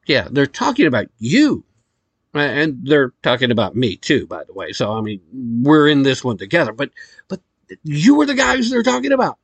Yeah, 0.07 0.28
they're 0.31 0.47
talking 0.47 0.87
about 0.87 1.07
you. 1.19 1.64
And 2.35 2.87
they're 2.87 3.12
talking 3.23 3.50
about 3.50 3.76
me 3.76 3.97
too, 3.97 4.26
by 4.26 4.45
the 4.45 4.54
way. 4.54 4.73
So 4.73 4.92
I 4.92 5.00
mean, 5.00 5.21
we're 5.33 5.88
in 5.88 6.02
this 6.02 6.25
one 6.25 6.38
together. 6.38 6.73
But 6.73 6.90
but 7.28 7.40
you 7.85 8.21
are 8.21 8.26
the 8.26 8.35
guys 8.35 8.71
they're 8.71 8.83
talking 8.83 9.12
about. 9.12 9.38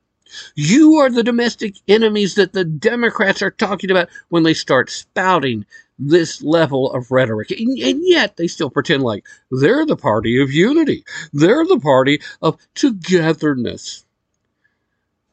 You 0.55 0.95
are 0.95 1.09
the 1.09 1.23
domestic 1.23 1.75
enemies 1.87 2.35
that 2.35 2.53
the 2.53 2.65
Democrats 2.65 3.41
are 3.41 3.51
talking 3.51 3.91
about 3.91 4.09
when 4.29 4.43
they 4.43 4.53
start 4.53 4.89
spouting 4.89 5.65
this 5.99 6.41
level 6.41 6.91
of 6.91 7.11
rhetoric. 7.11 7.51
And, 7.51 7.77
and, 7.79 8.01
yet 8.03 8.37
they 8.37 8.47
still 8.47 8.69
pretend 8.69 9.03
like 9.03 9.25
they're 9.51 9.85
the 9.85 9.97
party 9.97 10.41
of 10.41 10.51
unity. 10.51 11.03
They're 11.33 11.65
the 11.65 11.79
party 11.79 12.21
of 12.41 12.57
togetherness. 12.73 14.05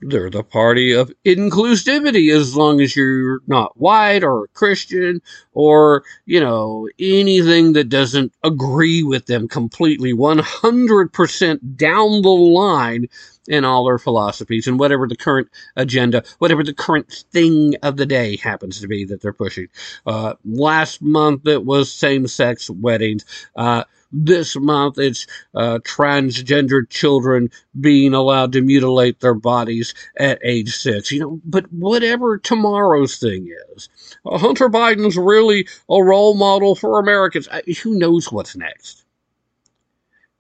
They're 0.00 0.28
the 0.28 0.42
party 0.42 0.92
of 0.92 1.10
inclusivity 1.24 2.34
as 2.34 2.54
long 2.54 2.82
as 2.82 2.94
you're 2.94 3.40
not 3.46 3.80
white 3.80 4.22
or 4.22 4.48
Christian 4.52 5.22
or, 5.54 6.04
you 6.26 6.38
know, 6.38 6.88
anything 6.98 7.72
that 7.72 7.88
doesn't 7.88 8.34
agree 8.44 9.02
with 9.02 9.24
them 9.24 9.48
completely 9.48 10.12
100% 10.12 11.76
down 11.76 12.22
the 12.22 12.28
line 12.28 13.08
in 13.48 13.64
all 13.64 13.84
their 13.84 13.98
philosophies 13.98 14.66
and 14.66 14.78
whatever 14.78 15.06
the 15.06 15.16
current 15.16 15.48
agenda, 15.76 16.22
whatever 16.38 16.62
the 16.62 16.74
current 16.74 17.24
thing 17.32 17.74
of 17.82 17.96
the 17.96 18.06
day 18.06 18.36
happens 18.36 18.80
to 18.80 18.88
be 18.88 19.04
that 19.04 19.20
they're 19.20 19.32
pushing. 19.32 19.68
Uh, 20.06 20.34
last 20.44 21.02
month 21.02 21.46
it 21.46 21.64
was 21.64 21.92
same 21.92 22.26
sex 22.26 22.70
weddings. 22.70 23.24
Uh, 23.54 23.84
this 24.12 24.56
month 24.56 24.98
it's 24.98 25.26
uh, 25.54 25.78
transgender 25.82 26.88
children 26.88 27.50
being 27.78 28.14
allowed 28.14 28.52
to 28.52 28.62
mutilate 28.62 29.20
their 29.20 29.34
bodies 29.34 29.94
at 30.16 30.38
age 30.42 30.74
six. 30.74 31.10
You 31.10 31.20
know, 31.20 31.40
but 31.44 31.70
whatever 31.72 32.38
tomorrow's 32.38 33.18
thing 33.18 33.52
is, 33.74 33.88
uh, 34.24 34.38
Hunter 34.38 34.68
Biden's 34.68 35.16
really 35.16 35.68
a 35.90 36.02
role 36.02 36.34
model 36.34 36.74
for 36.74 36.98
Americans. 37.00 37.48
Uh, 37.48 37.62
who 37.82 37.98
knows 37.98 38.30
what's 38.30 38.56
next? 38.56 39.04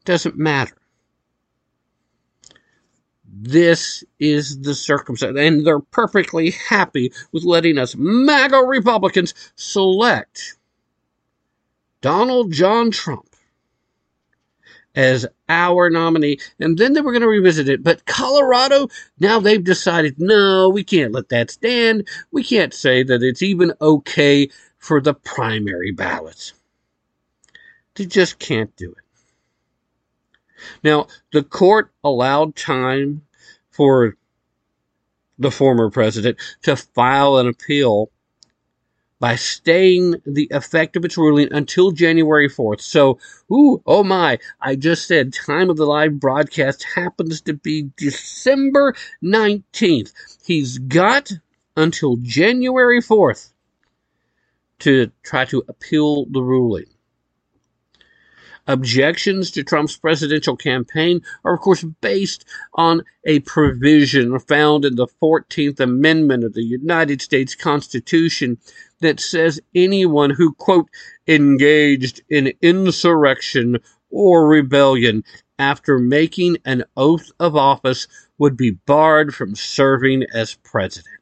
Doesn't 0.04 0.38
matter 0.38 0.76
this 3.42 4.02
is 4.18 4.60
the 4.60 4.74
circumstance, 4.74 5.38
and 5.38 5.66
they're 5.66 5.80
perfectly 5.80 6.50
happy 6.50 7.12
with 7.32 7.44
letting 7.44 7.78
us 7.78 7.94
MAGA 7.96 8.58
Republicans 8.58 9.34
select 9.56 10.56
Donald 12.00 12.52
John 12.52 12.90
Trump 12.90 13.36
as 14.94 15.26
our 15.50 15.90
nominee, 15.90 16.38
and 16.58 16.78
then 16.78 16.94
they 16.94 17.02
were 17.02 17.12
going 17.12 17.20
to 17.20 17.28
revisit 17.28 17.68
it. 17.68 17.82
But 17.82 18.06
Colorado, 18.06 18.88
now 19.20 19.38
they've 19.38 19.62
decided, 19.62 20.18
no, 20.18 20.70
we 20.70 20.82
can't 20.82 21.12
let 21.12 21.28
that 21.28 21.50
stand. 21.50 22.08
We 22.32 22.42
can't 22.42 22.72
say 22.72 23.02
that 23.02 23.22
it's 23.22 23.42
even 23.42 23.74
okay 23.82 24.48
for 24.78 25.02
the 25.02 25.12
primary 25.12 25.90
ballots. 25.90 26.54
They 27.94 28.06
just 28.06 28.38
can't 28.38 28.74
do 28.76 28.92
it. 28.92 29.04
Now, 30.82 31.08
the 31.32 31.42
court 31.42 31.92
allowed 32.02 32.56
time 32.56 33.25
for 33.76 34.16
the 35.38 35.50
former 35.50 35.90
president 35.90 36.38
to 36.62 36.76
file 36.76 37.36
an 37.36 37.46
appeal 37.46 38.10
by 39.18 39.34
staying 39.34 40.14
the 40.26 40.48
effect 40.50 40.96
of 40.96 41.04
its 41.04 41.16
ruling 41.16 41.52
until 41.52 41.90
January 41.90 42.48
4th. 42.48 42.80
So, 42.80 43.18
ooh, 43.50 43.82
oh 43.86 44.04
my, 44.04 44.38
I 44.60 44.76
just 44.76 45.06
said 45.06 45.32
time 45.32 45.70
of 45.70 45.76
the 45.76 45.86
live 45.86 46.20
broadcast 46.20 46.84
happens 46.94 47.40
to 47.42 47.54
be 47.54 47.90
December 47.96 48.94
19th. 49.22 50.12
He's 50.44 50.78
got 50.78 51.32
until 51.76 52.16
January 52.16 53.00
4th 53.00 53.52
to 54.80 55.10
try 55.22 55.44
to 55.46 55.64
appeal 55.68 56.26
the 56.26 56.42
ruling. 56.42 56.86
Objections 58.68 59.52
to 59.52 59.62
Trump's 59.62 59.96
presidential 59.96 60.56
campaign 60.56 61.20
are, 61.44 61.54
of 61.54 61.60
course, 61.60 61.84
based 62.00 62.44
on 62.74 63.02
a 63.24 63.40
provision 63.40 64.38
found 64.40 64.84
in 64.84 64.96
the 64.96 65.06
14th 65.22 65.78
Amendment 65.78 66.42
of 66.42 66.54
the 66.54 66.64
United 66.64 67.22
States 67.22 67.54
Constitution 67.54 68.58
that 69.00 69.20
says 69.20 69.60
anyone 69.74 70.30
who, 70.30 70.52
quote, 70.54 70.88
engaged 71.28 72.22
in 72.28 72.52
insurrection 72.60 73.78
or 74.10 74.48
rebellion 74.48 75.22
after 75.58 75.98
making 75.98 76.56
an 76.64 76.84
oath 76.96 77.30
of 77.38 77.56
office 77.56 78.08
would 78.38 78.56
be 78.56 78.70
barred 78.70 79.34
from 79.34 79.54
serving 79.54 80.24
as 80.34 80.54
president. 80.54 81.16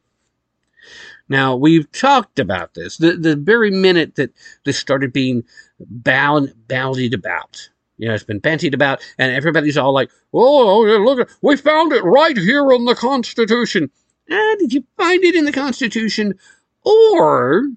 Now, 1.28 1.56
we've 1.56 1.90
talked 1.90 2.38
about 2.38 2.74
this. 2.74 2.98
The, 2.98 3.16
the 3.16 3.36
very 3.36 3.70
minute 3.70 4.16
that 4.16 4.32
this 4.64 4.78
started 4.78 5.12
being 5.12 5.44
bound, 5.88 6.52
bandied 6.66 7.14
about, 7.14 7.68
you 7.96 8.08
know, 8.08 8.14
it's 8.14 8.24
been 8.24 8.38
bandied 8.40 8.74
about, 8.74 9.00
and 9.18 9.32
everybody's 9.32 9.76
all 9.76 9.92
like, 9.92 10.10
oh, 10.32 10.80
look, 10.80 11.30
we 11.42 11.56
found 11.56 11.92
it 11.92 12.04
right 12.04 12.36
here 12.36 12.70
in 12.72 12.84
the 12.84 12.94
Constitution. 12.94 13.90
Ah, 14.30 14.56
did 14.58 14.72
you 14.72 14.84
find 14.96 15.22
it 15.22 15.34
in 15.34 15.44
the 15.44 15.52
Constitution? 15.52 16.34
Or 16.82 17.68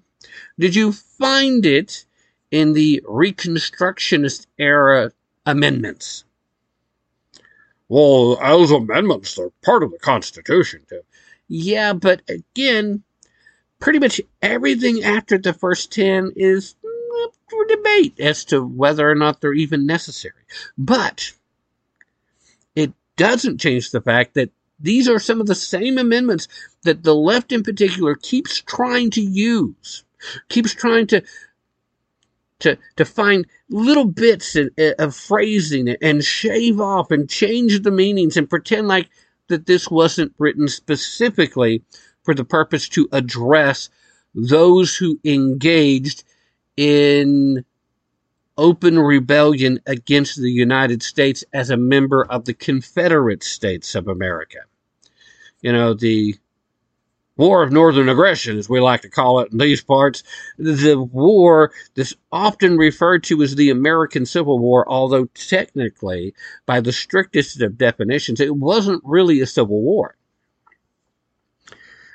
did 0.60 0.76
you 0.76 0.92
find 0.92 1.66
it 1.66 2.06
in 2.52 2.74
the 2.74 3.04
Reconstructionist 3.08 4.48
era 4.58 5.12
amendments? 5.46 6.24
Well, 7.90 8.36
those 8.38 8.72
amendments, 8.72 9.36
they're 9.36 9.50
part 9.64 9.84
of 9.84 9.92
the 9.92 10.00
Constitution, 10.00 10.82
too. 10.90 11.02
Yeah, 11.48 11.94
but 11.94 12.22
again, 12.28 13.04
pretty 13.80 14.00
much 14.00 14.20
everything 14.42 15.04
after 15.04 15.38
the 15.38 15.54
first 15.54 15.94
10 15.94 16.34
is 16.36 16.76
for 17.50 17.66
debate 17.66 18.20
as 18.20 18.46
to 18.46 18.64
whether 18.64 19.10
or 19.10 19.16
not 19.16 19.42
they're 19.42 19.54
even 19.54 19.86
necessary. 19.86 20.44
But 20.78 21.32
it 22.76 22.94
doesn't 23.16 23.60
change 23.60 23.92
the 23.92 24.02
fact 24.02 24.34
that 24.36 24.52
these 24.80 25.08
are 25.10 25.20
some 25.20 25.42
of 25.42 25.48
the 25.48 25.56
same 25.56 25.98
amendments 25.98 26.48
that 26.84 27.04
the 27.04 27.16
left 27.16 27.52
in 27.52 27.64
particular 27.64 28.16
keeps 28.16 28.62
trying 28.62 29.10
to 29.12 29.22
use, 29.22 30.04
keeps 30.50 30.74
trying 30.74 31.08
to 31.08 31.24
to 32.60 32.78
to 32.96 33.06
find 33.06 33.46
little 33.70 34.06
bits 34.06 34.56
of, 34.56 34.70
eh, 34.78 34.94
of 35.00 35.16
phrasing 35.16 35.90
and 36.02 36.24
shave 36.24 36.80
off 36.80 37.12
and 37.12 37.30
change 37.30 37.82
the 37.82 37.92
meanings 37.92 38.38
and 38.38 38.50
pretend 38.50 38.88
like 38.88 39.10
that 39.48 39.66
this 39.66 39.90
wasn't 39.90 40.34
written 40.38 40.68
specifically 40.68 41.84
for 42.24 42.34
the 42.34 42.44
purpose 42.44 42.90
to 42.90 43.08
address 43.12 43.90
those 44.36 44.96
who 44.96 45.20
engaged 45.24 46.24
in 46.78 47.66
open 48.58 48.98
rebellion 48.98 49.80
against 49.86 50.40
the 50.40 50.52
United 50.52 51.04
States 51.04 51.44
as 51.54 51.70
a 51.70 51.78
member 51.78 52.26
of 52.26 52.46
the 52.46 52.54
Confederate 52.54 53.44
States 53.44 53.96
of 53.96 54.08
America. 54.08 54.60
You 55.62 55.72
know, 55.74 55.94
the 55.94 56.36
War 57.38 57.62
of 57.62 57.72
Northern 57.72 58.10
Aggression, 58.10 58.58
as 58.58 58.68
we 58.68 58.80
like 58.80 59.02
to 59.02 59.10
call 59.10 59.42
it 59.42 59.52
in 59.52 59.60
these 59.60 59.84
parts, 59.84 60.24
the 60.58 61.00
war 61.00 61.72
that's 61.94 62.16
often 62.32 62.78
referred 62.78 63.24
to 63.26 63.44
as 63.44 63.56
the 63.56 63.70
American 63.70 64.26
Civil 64.26 64.58
War, 64.58 64.90
although 64.90 65.26
technically, 65.36 66.34
by 66.66 66.82
the 66.82 66.92
strictest 66.92 67.62
of 67.62 67.78
definitions, 67.78 68.40
it 68.40 68.56
wasn't 68.56 69.04
really 69.06 69.40
a 69.42 69.46
civil 69.46 69.82
war. 69.82 70.16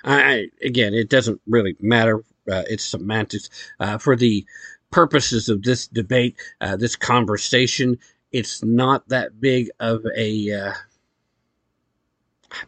I, 0.05 0.49
again, 0.61 0.93
it 0.93 1.09
doesn't 1.09 1.41
really 1.47 1.77
matter. 1.79 2.25
Uh, 2.51 2.65
it's 2.69 2.85
semantics. 2.85 3.49
Uh, 3.79 3.99
for 3.99 4.17
the 4.17 4.45
purposes 4.91 5.49
of 5.49 5.63
this 5.63 5.87
debate, 5.87 6.37
uh, 6.61 6.77
this 6.77 6.97
conversation, 6.97 7.99
it's 8.33 8.63
not 8.63 9.09
that 9.09 9.41
big 9.41 9.71
of 9.81 10.05
a. 10.17 10.53
Uh, 10.53 10.73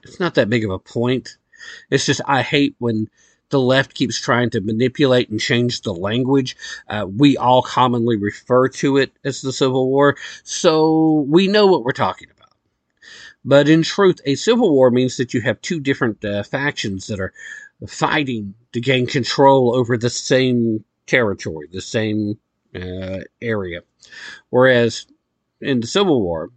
it's 0.03 0.21
not 0.21 0.35
that 0.35 0.49
big 0.49 0.65
of 0.65 0.71
a 0.71 0.79
point. 0.79 1.37
It's 1.91 2.07
just 2.07 2.21
I 2.27 2.43
hate 2.43 2.75
when 2.79 3.09
the 3.51 3.61
left 3.61 3.95
keeps 3.95 4.19
trying 4.21 4.51
to 4.51 4.61
manipulate 4.61 5.29
and 5.29 5.41
change 5.41 5.83
the 5.83 5.95
language. 5.95 6.57
Uh, 6.89 7.07
we 7.09 7.37
all 7.37 7.63
commonly 7.63 8.17
refer 8.17 8.69
to 8.69 8.97
it 8.97 9.13
as 9.25 9.43
the 9.43 9.53
Civil 9.53 9.89
War, 9.89 10.17
so 10.43 11.27
we 11.29 11.47
know 11.47 11.67
what 11.67 11.85
we're 11.85 11.93
talking 11.93 12.29
about. 12.31 12.35
But 13.45 13.69
in 13.69 13.83
truth, 13.83 14.21
a 14.25 14.37
civil 14.37 14.73
war 14.73 14.91
means 14.91 15.19
that 15.19 15.35
you 15.35 15.43
have 15.43 15.61
two 15.61 15.79
different 15.79 16.25
uh, 16.25 16.43
factions 16.45 17.09
that 17.09 17.21
are 17.21 17.35
fighting 17.87 18.55
to 18.73 18.81
gain 18.81 19.07
control 19.07 19.75
over 19.75 19.97
the 19.97 20.11
same 20.11 20.85
territory, 21.07 21.69
the 21.71 21.81
same 21.81 22.39
uh, 22.75 23.21
area. 23.41 23.83
Whereas 24.51 25.07
in 25.61 25.81
the 25.81 25.87
Civil 25.87 26.23
War, 26.23 26.51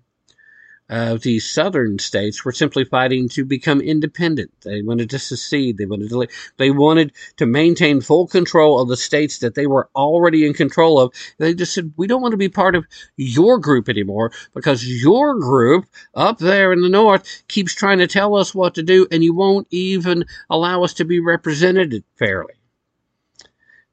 uh, 0.89 1.17
the 1.21 1.39
southern 1.39 1.99
states 1.99 2.45
were 2.45 2.51
simply 2.51 2.85
fighting 2.85 3.27
to 3.29 3.43
become 3.43 3.81
independent. 3.81 4.51
They 4.61 4.81
wanted 4.81 5.09
to 5.09 5.19
secede. 5.19 5.77
They 5.77 5.85
wanted 5.85 6.09
to 6.09 6.27
they 6.57 6.71
wanted 6.71 7.11
to 7.37 7.45
maintain 7.45 8.01
full 8.01 8.27
control 8.27 8.79
of 8.79 8.87
the 8.87 8.97
states 8.97 9.39
that 9.39 9.55
they 9.55 9.67
were 9.67 9.89
already 9.95 10.45
in 10.45 10.53
control 10.53 10.99
of. 10.99 11.13
They 11.37 11.53
just 11.53 11.73
said, 11.73 11.93
"We 11.97 12.07
don't 12.07 12.21
want 12.21 12.31
to 12.33 12.37
be 12.37 12.49
part 12.49 12.75
of 12.75 12.85
your 13.17 13.59
group 13.59 13.89
anymore 13.89 14.31
because 14.53 14.87
your 14.87 15.39
group 15.39 15.85
up 16.15 16.39
there 16.39 16.71
in 16.71 16.81
the 16.81 16.89
north 16.89 17.43
keeps 17.47 17.75
trying 17.75 17.99
to 17.99 18.07
tell 18.07 18.35
us 18.35 18.55
what 18.55 18.75
to 18.75 18.83
do, 18.83 19.07
and 19.11 19.23
you 19.23 19.33
won't 19.33 19.67
even 19.71 20.25
allow 20.49 20.83
us 20.83 20.93
to 20.95 21.05
be 21.05 21.19
represented 21.19 22.03
fairly." 22.17 22.53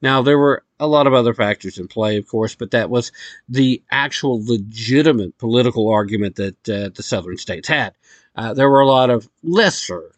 Now, 0.01 0.21
there 0.21 0.37
were 0.37 0.64
a 0.79 0.87
lot 0.87 1.07
of 1.07 1.13
other 1.13 1.33
factors 1.33 1.77
in 1.77 1.87
play, 1.87 2.17
of 2.17 2.27
course, 2.27 2.55
but 2.55 2.71
that 2.71 2.89
was 2.89 3.11
the 3.47 3.81
actual 3.89 4.43
legitimate 4.45 5.37
political 5.37 5.89
argument 5.89 6.35
that 6.35 6.69
uh, 6.69 6.89
the 6.93 7.03
southern 7.03 7.37
states 7.37 7.67
had. 7.67 7.93
Uh, 8.35 8.53
there 8.53 8.69
were 8.69 8.81
a 8.81 8.87
lot 8.87 9.09
of 9.09 9.29
lesser 9.43 10.11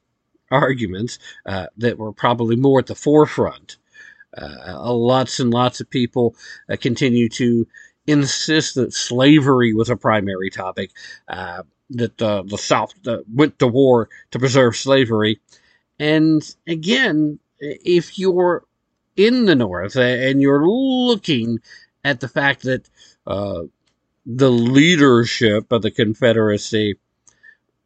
arguments 0.50 1.20
uh, 1.46 1.68
that 1.78 1.98
were 1.98 2.12
probably 2.12 2.56
more 2.56 2.80
at 2.80 2.88
the 2.88 2.96
forefront. 2.96 3.78
Uh, 4.36 4.94
lots 4.94 5.40
and 5.40 5.54
lots 5.54 5.80
of 5.82 5.90
people 5.90 6.36
uh, 6.70 6.76
continue 6.80 7.30
to 7.30 7.68
insist 8.06 8.76
that 8.76 8.94
slavery 8.94 9.74
was 9.74 9.90
a 9.90 9.96
primary 9.96 10.50
topic, 10.50 10.92
uh, 11.28 11.64
that 11.90 12.18
the 12.18 12.58
South 12.58 12.94
went 13.34 13.58
to 13.60 13.68
war 13.68 14.10
to 14.32 14.40
preserve 14.40 14.76
slavery. 14.76 15.40
And 16.00 16.42
again, 16.68 17.40
if 17.60 18.20
you're 18.20 18.64
in 19.18 19.46
the 19.46 19.56
North, 19.56 19.96
and 19.98 20.42
you're 20.42 20.68
looking 20.68 21.60
at 22.06 22.22
the 22.22 22.28
fact 22.30 22.64
that 22.64 22.88
uh, 23.26 23.64
the 24.26 24.52
leadership 24.52 25.72
of 25.72 25.82
the 25.82 25.92
Confederacy 25.92 26.96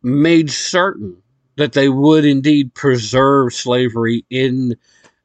made 0.04 0.52
certain 0.52 1.18
that 1.58 1.74
they 1.74 1.90
would 1.90 2.26
indeed 2.26 2.74
preserve 2.74 3.54
slavery 3.54 4.26
in 4.30 4.76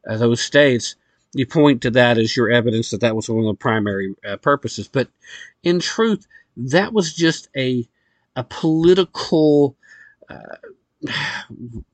uh, 0.09 0.16
those 0.16 0.40
states. 0.40 0.97
You 1.35 1.47
point 1.47 1.83
to 1.83 1.90
that 1.92 2.19
as 2.19 2.37
your 2.37 2.51
evidence 2.51 2.90
that 2.90 3.01
that 3.01 3.16
was 3.16 3.29
one 3.29 3.40
of 3.40 3.47
the 3.47 3.55
primary 3.55 4.14
uh, 4.27 4.37
purposes. 4.37 4.88
But 4.88 5.09
in 5.62 5.81
truth, 5.81 6.27
that 6.57 6.92
was 6.92 7.14
just 7.14 7.49
a 7.57 7.87
a 8.37 8.45
political. 8.45 9.77
Uh, 10.29 10.57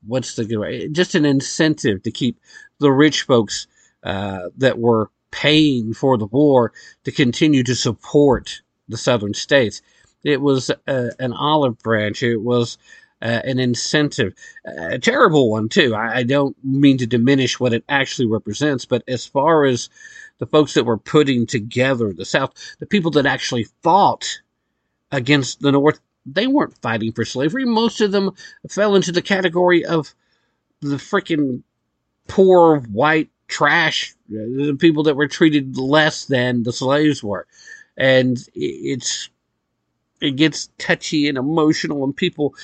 what's 0.06 0.36
the 0.36 0.44
good 0.44 0.58
way? 0.58 0.88
Just 0.88 1.14
an 1.14 1.24
incentive 1.24 2.02
to 2.02 2.10
keep 2.10 2.38
the 2.78 2.92
rich 2.92 3.22
folks 3.22 3.66
uh, 4.02 4.48
that 4.56 4.78
were 4.78 5.10
paying 5.30 5.94
for 5.94 6.18
the 6.18 6.26
war 6.26 6.72
to 7.04 7.12
continue 7.12 7.62
to 7.64 7.74
support 7.74 8.62
the 8.88 8.96
southern 8.96 9.34
states. 9.34 9.82
It 10.24 10.40
was 10.40 10.70
uh, 10.86 11.10
an 11.18 11.32
olive 11.32 11.78
branch. 11.78 12.22
It 12.22 12.36
was 12.36 12.78
uh, 13.22 13.40
an 13.44 13.58
incentive, 13.58 14.34
a 14.64 14.98
terrible 14.98 15.50
one 15.50 15.68
too. 15.68 15.94
I, 15.94 16.18
I, 16.18 16.22
don't 16.24 16.56
mean 16.64 16.98
to 16.98 17.06
diminish 17.06 17.60
what 17.60 17.72
it 17.72 17.84
actually 17.88 18.26
represents, 18.26 18.84
but 18.84 19.04
as 19.06 19.24
far 19.24 19.64
as 19.64 19.88
the 20.38 20.46
folks 20.46 20.74
that 20.74 20.84
were 20.84 20.98
putting 20.98 21.46
together 21.46 22.12
the 22.12 22.24
South, 22.24 22.52
the 22.80 22.86
people 22.86 23.12
that 23.12 23.26
actually 23.26 23.68
fought 23.82 24.40
against 25.12 25.60
the 25.60 25.70
North, 25.70 26.00
they 26.26 26.48
weren't 26.48 26.82
fighting 26.82 27.12
for 27.12 27.24
slavery. 27.24 27.64
Most 27.64 28.00
of 28.00 28.10
them 28.10 28.32
fell 28.68 28.96
into 28.96 29.12
the 29.12 29.22
category 29.22 29.84
of 29.84 30.14
the 30.80 30.96
freaking 30.96 31.62
poor 32.26 32.80
white 32.80 33.30
trash, 33.48 34.14
the 34.28 34.76
people 34.78 35.02
that 35.04 35.16
were 35.16 35.28
treated 35.28 35.76
less 35.76 36.26
than 36.26 36.62
the 36.62 36.72
slaves 36.72 37.22
were. 37.22 37.46
and 37.96 38.38
it's 38.54 39.28
it 40.20 40.36
gets 40.36 40.68
touchy 40.78 41.28
and 41.28 41.36
emotional, 41.36 42.04
and 42.04 42.16
people. 42.16 42.54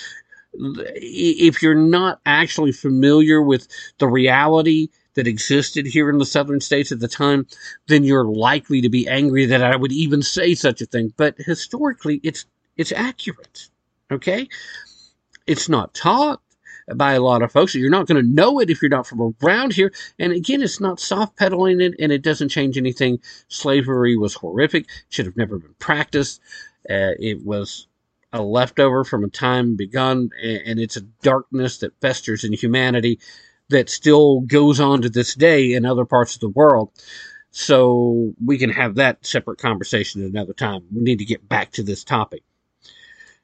If 0.54 1.62
you're 1.62 1.74
not 1.74 2.20
actually 2.24 2.72
familiar 2.72 3.42
with 3.42 3.68
the 3.98 4.08
reality 4.08 4.88
that 5.14 5.26
existed 5.26 5.86
here 5.86 6.08
in 6.08 6.18
the 6.18 6.26
southern 6.26 6.60
states 6.60 6.90
at 6.92 7.00
the 7.00 7.08
time, 7.08 7.46
then 7.88 8.04
you're 8.04 8.24
likely 8.24 8.80
to 8.80 8.88
be 8.88 9.08
angry 9.08 9.46
that 9.46 9.62
I 9.62 9.76
would 9.76 9.92
even 9.92 10.22
say 10.22 10.54
such 10.54 10.80
a 10.80 10.86
thing. 10.86 11.12
But 11.16 11.36
historically, 11.38 12.20
it's 12.22 12.46
it's 12.76 12.92
accurate. 12.92 13.68
Okay, 14.10 14.48
it's 15.46 15.68
not 15.68 15.94
taught 15.94 16.40
by 16.96 17.12
a 17.12 17.20
lot 17.20 17.42
of 17.42 17.52
folks. 17.52 17.74
You're 17.74 17.90
not 17.90 18.06
going 18.06 18.22
to 18.22 18.28
know 18.28 18.60
it 18.60 18.70
if 18.70 18.82
you're 18.82 18.88
not 18.88 19.06
from 19.06 19.34
around 19.42 19.72
here. 19.72 19.92
And 20.18 20.32
again, 20.32 20.62
it's 20.62 20.80
not 20.80 21.00
soft 21.00 21.36
pedaling 21.36 21.80
it, 21.80 21.94
and 21.98 22.12
it 22.12 22.22
doesn't 22.22 22.48
change 22.48 22.76
anything. 22.76 23.20
Slavery 23.48 24.16
was 24.16 24.34
horrific; 24.34 24.88
should 25.08 25.26
have 25.26 25.36
never 25.36 25.58
been 25.58 25.74
practiced. 25.78 26.40
Uh, 26.88 27.12
it 27.18 27.44
was 27.44 27.86
a 28.32 28.42
leftover 28.42 29.04
from 29.04 29.24
a 29.24 29.28
time 29.28 29.76
begun, 29.76 30.30
and 30.42 30.78
it's 30.78 30.96
a 30.96 31.02
darkness 31.22 31.78
that 31.78 32.00
festers 32.00 32.44
in 32.44 32.52
humanity 32.52 33.18
that 33.70 33.90
still 33.90 34.40
goes 34.40 34.80
on 34.80 35.02
to 35.02 35.10
this 35.10 35.34
day 35.34 35.74
in 35.74 35.84
other 35.84 36.04
parts 36.04 36.34
of 36.34 36.40
the 36.40 36.48
world. 36.48 36.90
So 37.50 38.34
we 38.44 38.58
can 38.58 38.70
have 38.70 38.96
that 38.96 39.24
separate 39.24 39.58
conversation 39.58 40.22
another 40.22 40.52
time. 40.52 40.84
We 40.94 41.02
need 41.02 41.18
to 41.18 41.24
get 41.24 41.48
back 41.48 41.72
to 41.72 41.82
this 41.82 42.04
topic. 42.04 42.42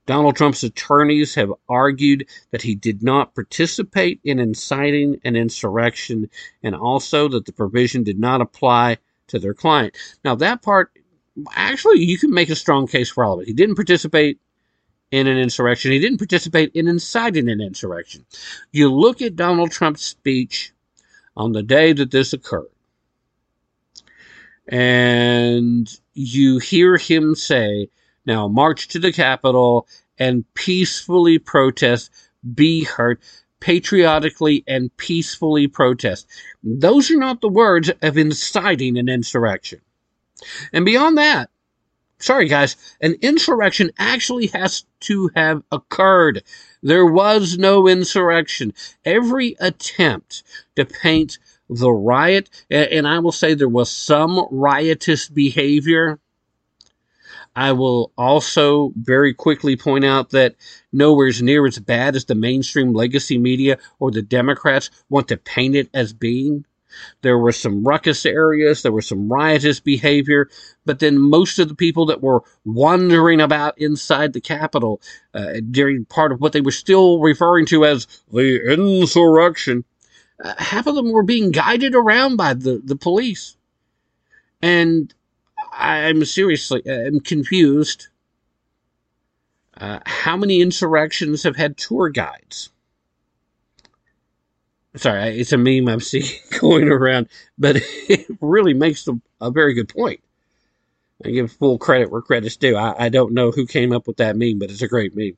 Donald 0.07 0.37
Trump's 0.37 0.63
attorneys 0.63 1.35
have 1.35 1.53
argued 1.69 2.27
that 2.51 2.63
he 2.63 2.75
did 2.75 3.03
not 3.03 3.35
participate 3.35 4.21
in 4.23 4.39
inciting 4.39 5.21
an 5.25 5.35
insurrection 5.35 6.29
and 6.63 6.75
also 6.75 7.29
that 7.29 7.47
the 7.47 7.53
provision 7.53 8.03
did 8.03 8.19
not 8.19 8.41
apply 8.41 8.99
to 9.29 9.39
their 9.39 9.55
client. 9.55 9.97
Now, 10.25 10.35
that 10.37 10.63
part, 10.63 10.93
actually, 11.55 12.01
you 12.01 12.19
can 12.19 12.31
make 12.31 12.51
a 12.51 12.57
strong 12.57 12.87
case 12.87 13.11
for 13.11 13.25
all 13.25 13.35
of 13.35 13.41
it. 13.41 13.49
He 13.49 13.55
didn't 13.55 13.77
participate 13.77 14.39
in 15.11 15.27
an 15.29 15.39
insurrection, 15.39 15.93
he 15.93 16.01
didn't 16.01 16.19
participate 16.19 16.73
in 16.75 16.89
inciting 16.89 17.49
an 17.49 17.61
insurrection. 17.61 18.27
You 18.73 18.93
look 18.93 19.23
at 19.23 19.37
Donald 19.37 19.71
Trump's 19.71 20.03
speech 20.03 20.73
on 21.37 21.53
the 21.53 21.63
day 21.63 21.93
that 21.93 22.11
this 22.11 22.33
occurred, 22.33 22.67
and 24.67 25.89
you 26.15 26.59
hear 26.59 26.97
him 26.97 27.37
say, 27.37 27.91
now 28.27 28.49
march 28.49 28.89
to 28.89 28.99
the 28.99 29.13
Capitol 29.13 29.87
and 30.19 30.45
peacefully 30.55 31.39
protest, 31.39 32.11
be 32.55 32.85
heard, 32.85 33.19
patriotically 33.61 34.63
and 34.67 34.95
peacefully 34.97 35.67
protest. 35.67 36.29
Those 36.63 37.11
are 37.11 37.17
not 37.17 37.41
the 37.41 37.49
words 37.49 37.91
of 38.03 38.19
inciting 38.19 38.99
an 38.99 39.09
insurrection. 39.09 39.81
And 40.73 40.85
beyond 40.85 41.17
that, 41.19 41.51
sorry 42.19 42.49
guys, 42.49 42.77
an 43.01 43.15
insurrection 43.23 43.91
actually 43.99 44.49
has 44.49 44.85
to 45.01 45.31
have 45.35 45.63
occurred. 45.73 46.43
There 46.83 47.07
was 47.07 47.57
no 47.57 47.89
insurrection. 47.89 48.75
Every 49.05 49.57
attempt 49.59 50.43
to 50.77 50.85
paint 50.85 51.39
the 51.71 51.91
riot, 51.91 52.51
and 52.71 53.09
I 53.09 53.19
will 53.21 53.33
say 53.33 53.55
there 53.55 53.69
was 53.69 53.91
some 53.91 54.47
riotous 54.51 55.29
behavior, 55.29 56.21
I 57.57 57.73
will 57.73 58.13
also 58.19 58.93
very 58.97 59.33
quickly 59.33 59.77
point 59.77 60.05
out 60.05 60.31
that 60.31 60.57
nowhere's 60.93 61.41
near 61.41 61.67
as 61.67 61.79
bad 61.79 62.17
as 62.17 62.25
the 62.25 62.35
mainstream 62.35 62.93
legacy 62.93 63.39
media 63.39 63.79
or 64.01 64.11
the 64.11 64.23
Democrats 64.23 64.91
want 65.09 65.29
to 65.29 65.37
paint 65.37 65.77
it 65.77 65.89
as 65.95 66.13
being. 66.13 66.65
There 67.23 67.39
were 67.39 67.53
some 67.53 67.85
ruckus 67.85 68.25
areas, 68.25 68.83
there 68.83 68.93
was 68.93 69.07
some 69.09 69.33
riotous 69.33 69.81
behavior, 69.81 70.49
but 70.85 71.01
then 71.01 71.19
most 71.19 71.59
of 71.59 71.69
the 71.69 71.75
people 71.75 72.07
that 72.07 72.23
were 72.23 72.43
wandering 72.65 73.41
about 73.41 73.79
inside 73.79 74.33
the 74.33 74.41
Capitol 74.41 75.01
uh, 75.33 75.55
during 75.71 76.05
part 76.05 76.33
of 76.33 76.41
what 76.41 76.53
they 76.53 76.61
were 76.61 76.71
still 76.71 77.21
referring 77.21 77.67
to 77.67 77.85
as 77.85 78.07
the 78.33 78.73
insurrection, 78.73 79.85
uh, 80.43 80.55
half 80.59 80.87
of 80.87 80.95
them 80.95 81.11
were 81.11 81.23
being 81.23 81.51
guided 81.51 81.95
around 81.95 82.37
by 82.37 82.55
the, 82.55 82.81
the 82.85 82.97
police. 82.97 83.57
And 84.63 85.13
I'm 85.77 86.25
seriously 86.25 86.83
I'm 86.87 87.21
confused. 87.21 88.09
Uh, 89.77 89.99
how 90.07 90.37
many 90.37 90.61
insurrections 90.61 91.43
have 91.43 91.57
had 91.57 91.77
tour 91.77 92.09
guides? 92.09 92.71
Sorry, 94.97 95.41
it's 95.41 95.53
a 95.53 95.59
meme 95.59 95.89
I'm 95.89 96.01
seeing 96.01 96.31
going 96.61 96.89
around, 96.89 97.29
but 97.59 97.77
it 98.09 98.27
really 98.41 98.75
makes 98.75 99.09
a, 99.41 99.51
very 99.51 99.75
good 99.75 99.89
point. 99.89 100.21
I 101.25 101.31
give 101.31 101.53
full 101.53 101.79
credit 101.79 102.11
where 102.11 102.23
credit's 102.23 102.57
due. 102.57 102.77
I, 102.77 103.07
I, 103.07 103.09
don't 103.09 103.35
know 103.35 103.51
who 103.51 103.67
came 103.67 103.93
up 103.93 104.07
with 104.07 104.19
that 104.19 104.37
meme, 104.37 104.59
but 104.59 104.71
it's 104.71 104.83
a 104.83 104.89
great 104.89 105.15
meme. 105.17 105.37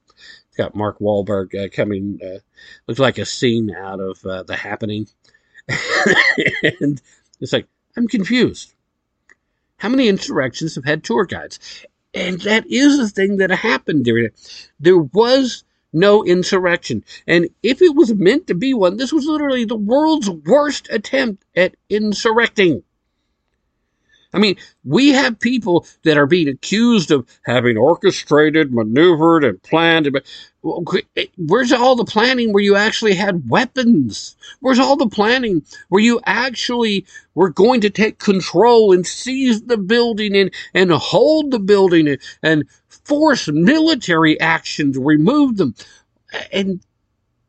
It's 0.49 0.57
got 0.57 0.75
Mark 0.75 0.99
Wahlberg 0.99 1.55
uh, 1.55 1.69
coming, 1.69 2.19
uh, 2.25 2.39
looks 2.87 3.01
like 3.01 3.19
a 3.19 3.27
scene 3.27 3.75
out 3.75 4.01
of 4.01 4.25
uh, 4.25 4.43
The 4.43 4.57
Happening. 4.57 5.07
and 5.69 7.01
it's 7.41 7.53
like, 7.53 7.67
I'm 7.97 8.09
confused. 8.09 8.75
How 9.79 9.89
many 9.89 10.09
insurrections 10.09 10.75
have 10.75 10.85
had 10.85 11.05
tour 11.05 11.25
guides? 11.25 11.59
And 12.15 12.41
that 12.43 12.65
is 12.71 12.99
the 12.99 13.09
thing 13.09 13.37
that 13.39 13.51
happened 13.51 14.05
during 14.05 14.27
it. 14.27 14.71
There 14.81 14.99
was 14.99 15.65
no 15.93 16.25
insurrection. 16.25 17.05
And 17.27 17.49
if 17.63 17.83
it 17.83 17.95
was 17.95 18.15
meant 18.15 18.47
to 18.47 18.55
be 18.55 18.75
one, 18.75 18.97
this 18.97 19.13
was 19.13 19.27
literally 19.27 19.65
the 19.65 19.77
world's 19.77 20.31
worst 20.31 20.89
attempt 20.91 21.45
at 21.55 21.77
insurrecting. 21.91 22.83
I 24.37 24.39
mean, 24.39 24.57
we 24.85 25.09
have 25.13 25.41
people 25.41 25.87
that 26.05 26.19
are 26.19 26.27
being 26.27 26.47
accused 26.47 27.11
of 27.11 27.27
having 27.47 27.79
orchestrated, 27.79 28.71
maneuvered, 28.71 29.45
and 29.45 29.63
planned. 29.63 30.11
Where's 31.39 31.73
all 31.73 31.97
the 31.97 32.05
planning 32.05 32.53
where 32.53 32.63
you 32.63 32.77
actually 32.77 33.15
had 33.15 33.49
weapons? 33.49 34.37
Where's 34.61 34.79
all 34.79 34.97
the 34.97 35.09
planning 35.09 35.63
where 35.89 36.03
you 36.03 36.21
actually 36.27 37.07
were 37.35 37.49
going 37.49 37.81
to 37.81 37.89
take 37.89 38.19
control 38.19 38.93
and 38.93 39.07
seize 39.07 39.63
the 39.63 39.79
building 39.79 40.37
and, 40.37 40.53
and 40.75 40.91
hold 40.91 41.51
the 41.51 41.59
building 41.59 42.07
and, 42.07 42.19
and 42.43 42.65
force 42.91 43.49
military 43.49 44.39
action 44.39 44.93
to 44.93 45.01
remove 45.01 45.57
them? 45.57 45.75
And 46.53 46.81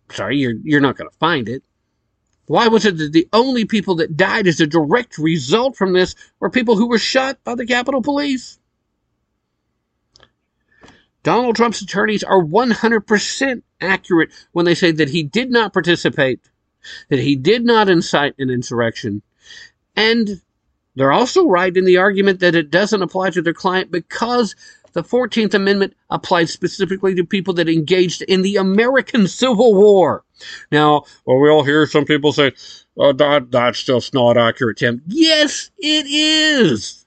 sorry, 0.10 0.38
you're, 0.38 0.56
you're 0.64 0.80
not 0.80 0.96
going 0.96 1.10
to 1.10 1.18
find 1.18 1.50
it. 1.50 1.64
Why 2.48 2.70
was 2.70 2.86
it 2.86 2.98
that 2.98 3.12
the 3.12 3.28
only 3.34 3.66
people 3.66 3.96
that 3.96 4.16
died 4.16 4.48
as 4.48 4.62
a 4.62 4.68
direct 4.68 5.18
result 5.18 5.76
from 5.76 5.92
this 5.94 6.16
were 6.40 6.50
people 6.50 6.78
who 6.78 6.88
were 6.88 6.98
shot 6.98 7.44
by 7.44 7.56
the 7.56 7.66
Capitol 7.66 8.02
Police? 8.02 8.58
Donald 11.24 11.58
Trump's 11.58 11.82
attorneys 11.82 12.24
are 12.24 12.42
100% 12.42 13.62
accurate 13.82 14.32
when 14.54 14.66
they 14.66 14.76
say 14.76 14.92
that 14.94 15.10
he 15.10 15.24
did 15.24 15.52
not 15.52 15.74
participate, 15.74 16.40
that 17.10 17.20
he 17.20 17.36
did 17.36 17.66
not 17.66 17.90
incite 17.90 18.34
an 18.40 18.50
insurrection, 18.50 19.22
and 19.94 20.42
they're 20.96 21.12
also 21.12 21.46
right 21.46 21.76
in 21.76 21.84
the 21.84 21.98
argument 21.98 22.40
that 22.40 22.56
it 22.56 22.72
doesn't 22.72 23.02
apply 23.02 23.32
to 23.32 23.42
their 23.42 23.54
client 23.54 23.92
because 23.92 24.56
the 24.94 25.04
14th 25.04 25.54
Amendment 25.54 25.96
applied 26.10 26.50
specifically 26.50 27.16
to 27.16 27.26
people 27.26 27.54
that 27.56 27.70
engaged 27.70 28.22
in 28.24 28.42
the 28.42 28.58
American 28.58 29.28
Civil 29.28 29.74
War. 29.76 30.24
Now, 30.72 31.04
well, 31.26 31.40
we 31.40 31.50
all 31.50 31.64
hear 31.64 31.86
some 31.88 32.06
people 32.06 32.32
say, 32.32 32.54
oh, 32.98 33.14
that, 33.14 33.52
that's 33.52 33.84
just 33.84 34.14
not 34.14 34.38
accurate, 34.38 34.78
Tim. 34.78 35.02
Yes, 35.08 35.72
it 35.78 36.06
is. 36.08 37.06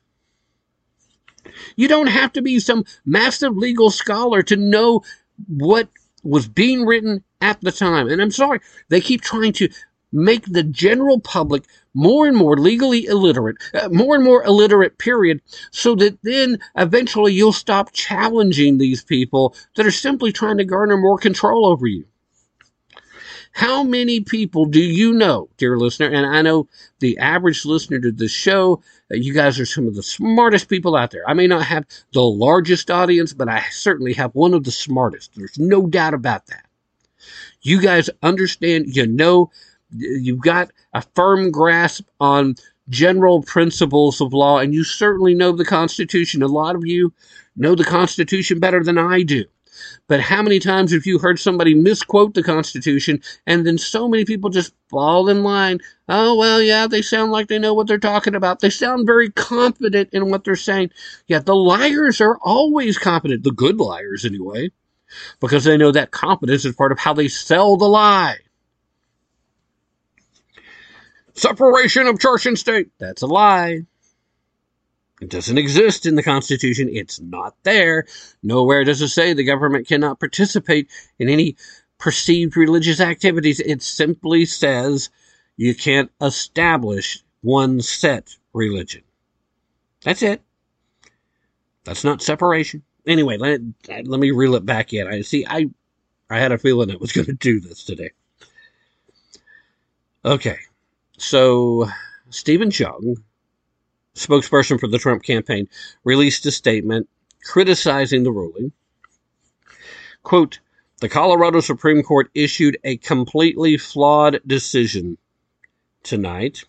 You 1.77 1.89
don't 1.89 2.09
have 2.09 2.33
to 2.35 2.43
be 2.43 2.59
some 2.59 2.85
massive 3.05 3.57
legal 3.57 3.91
scholar 3.91 4.43
to 4.45 4.57
know 4.57 5.03
what 5.49 5.89
was 6.23 6.49
being 6.49 6.85
written 6.85 7.25
at 7.41 7.61
the 7.61 7.73
time. 7.73 8.09
And 8.09 8.21
I'm 8.21 8.31
sorry, 8.31 8.61
they 8.89 9.01
keep 9.01 9.23
trying 9.23 9.53
to 9.55 9.69
make 10.13 10.45
the 10.47 10.63
general 10.63 11.21
public 11.21 11.65
more 11.95 12.27
and 12.27 12.37
more 12.37 12.57
legally 12.57 13.07
illiterate, 13.07 13.57
uh, 13.75 13.89
more 13.91 14.15
and 14.15 14.25
more 14.25 14.45
illiterate, 14.45 14.99
period, 14.99 15.41
so 15.71 15.95
that 15.97 16.19
then 16.23 16.59
eventually 16.77 17.33
you'll 17.33 17.53
stop 17.53 17.93
challenging 17.93 18.79
these 18.79 19.03
people 19.03 19.55
that 19.77 19.87
are 19.87 19.91
simply 19.91 20.33
trying 20.33 20.59
to 20.59 20.65
garner 20.65 20.97
more 20.97 21.19
control 21.19 21.67
over 21.67 21.87
you. 21.87 22.05
How 23.53 23.83
many 23.83 24.21
people 24.21 24.65
do 24.65 24.81
you 24.81 25.13
know, 25.13 25.49
dear 25.57 25.77
listener? 25.77 26.09
And 26.09 26.25
I 26.25 26.41
know 26.43 26.69
the 27.01 27.19
average 27.19 27.65
listener 27.65 27.99
to 28.01 28.13
this 28.13 28.31
show, 28.31 28.81
uh, 29.11 29.17
you 29.17 29.35
guys 29.35 29.59
are 29.59 29.67
some 29.67 29.89
of 29.89 29.97
the 29.97 30.05
smartest 30.05 30.69
people 30.69 30.95
out 30.95 31.11
there. 31.11 31.29
I 31.29 31.35
may 31.35 31.49
not 31.49 31.65
have 31.65 31.85
the 32.13 32.23
largest 32.23 32.91
audience, 32.91 33.35
but 33.35 33.49
I 33.49 33.65
certainly 33.71 34.13
have 34.15 34.35
one 34.35 34.55
of 34.55 34.63
the 34.63 34.71
smartest. 34.71 35.33
There's 35.35 35.59
no 35.59 35.87
doubt 35.87 36.15
about 36.15 36.47
that. 36.47 36.65
You 37.63 37.81
guys 37.81 38.09
understand, 38.23 38.95
you 38.95 39.07
know 39.07 39.51
you've 39.93 40.41
got 40.41 40.71
a 40.93 41.03
firm 41.15 41.51
grasp 41.51 42.05
on 42.21 42.55
general 42.89 43.43
principles 43.43 44.21
of 44.21 44.33
law, 44.33 44.59
and 44.59 44.75
you 44.75 44.85
certainly 44.85 45.35
know 45.35 45.53
the 45.53 45.65
Constitution. 45.65 46.43
A 46.43 46.49
lot 46.49 46.75
of 46.77 46.87
you 46.87 47.13
know 47.57 47.75
the 47.75 47.85
Constitution 47.85 48.59
better 48.59 48.83
than 48.83 48.99
I 48.99 49.23
do. 49.23 49.45
But 50.09 50.21
how 50.21 50.43
many 50.43 50.59
times 50.59 50.93
have 50.93 51.07
you 51.07 51.19
heard 51.19 51.39
somebody 51.39 51.75
misquote 51.75 52.35
the 52.35 52.43
Constitution 52.43 53.23
and 53.47 53.67
then 53.67 53.79
so 53.79 54.09
many 54.09 54.25
people 54.25 54.51
just 54.51 54.75
fall 54.89 55.29
in 55.29 55.43
line? 55.43 55.79
Oh, 56.09 56.35
well, 56.35 56.61
yeah, 56.61 56.87
they 56.87 57.01
sound 57.01 57.33
like 57.33 57.49
they 57.49 57.59
know 57.59 57.75
what 57.75 57.87
they're 57.87 57.99
talking 57.99 58.35
about. 58.35 58.61
They 58.61 58.71
sound 58.71 59.07
very 59.07 59.31
confident 59.31 60.11
in 60.13 60.29
what 60.29 60.45
they're 60.45 60.57
saying. 60.57 60.91
Yeah, 61.29 61.39
the 61.39 61.55
liars 61.55 62.21
are 62.21 62.39
always 62.43 62.99
confident, 62.99 63.45
the 63.45 63.53
good 63.53 63.79
liars 63.79 64.25
anyway, 64.25 64.71
because 65.41 65.65
they 65.65 65.77
know 65.77 65.93
that 65.93 66.11
confidence 66.11 66.65
is 66.65 66.75
part 66.75 66.93
of 66.93 66.99
how 66.99 67.15
they 67.15 67.29
sell 67.29 67.77
the 67.77 67.89
lie. 67.89 68.39
Separation 71.41 72.07
of 72.07 72.21
church 72.21 72.45
and 72.45 72.59
state. 72.59 72.91
That's 72.99 73.23
a 73.23 73.27
lie. 73.27 73.87
It 75.23 75.31
doesn't 75.31 75.57
exist 75.57 76.05
in 76.05 76.15
the 76.15 76.23
Constitution. 76.23 76.91
It's 76.93 77.19
not 77.19 77.55
there. 77.63 78.07
Nowhere 78.43 78.85
does 78.85 79.01
it 79.01 79.09
say 79.09 79.33
the 79.33 79.43
government 79.43 79.89
cannot 79.89 80.21
participate 80.21 80.91
in 81.19 81.31
any 81.31 81.57
perceived 81.97 82.59
religious 82.59 83.01
activities. 83.01 83.59
It 83.59 83.81
simply 83.81 84.45
says 84.45 85.09
you 85.57 85.75
can't 85.75 86.11
establish 86.21 87.25
one 87.41 87.81
set 87.81 88.37
religion. 88.53 89.03
That's 90.05 90.23
it. 90.23 90.43
That's 91.85 92.05
not 92.05 92.21
separation. 92.21 92.83
Anyway, 93.07 93.39
let, 93.39 93.63
let 93.89 94.21
me 94.21 94.31
reel 94.31 94.57
it 94.57 94.67
back 94.67 94.93
in. 94.93 95.07
I 95.07 95.23
see. 95.23 95.47
I 95.49 95.71
I 96.29 96.39
had 96.39 96.53
a 96.53 96.59
feeling 96.59 96.91
I 96.91 96.97
was 96.97 97.13
going 97.13 97.27
to 97.27 97.33
do 97.33 97.61
this 97.61 97.83
today. 97.83 98.11
Okay, 100.23 100.59
so 101.21 101.89
Steven 102.31 102.71
Cheung 102.71 103.17
spokesperson 104.15 104.79
for 104.79 104.89
the 104.89 104.99
Trump 104.99 105.23
campaign, 105.23 105.69
released 106.05 106.47
a 106.47 106.51
statement 106.51 107.09
criticizing 107.45 108.23
the 108.23 108.33
ruling. 108.33 108.73
Quote, 110.23 110.61
the 111.01 111.09
Colorado 111.09 111.61
Supreme 111.61 112.03
Court 112.03 112.31
issued 112.35 112.77
a 112.85 112.99
completely 112.99 113.79
flawed 113.79 114.41
decision 114.47 115.17
tonight, 116.03 116.65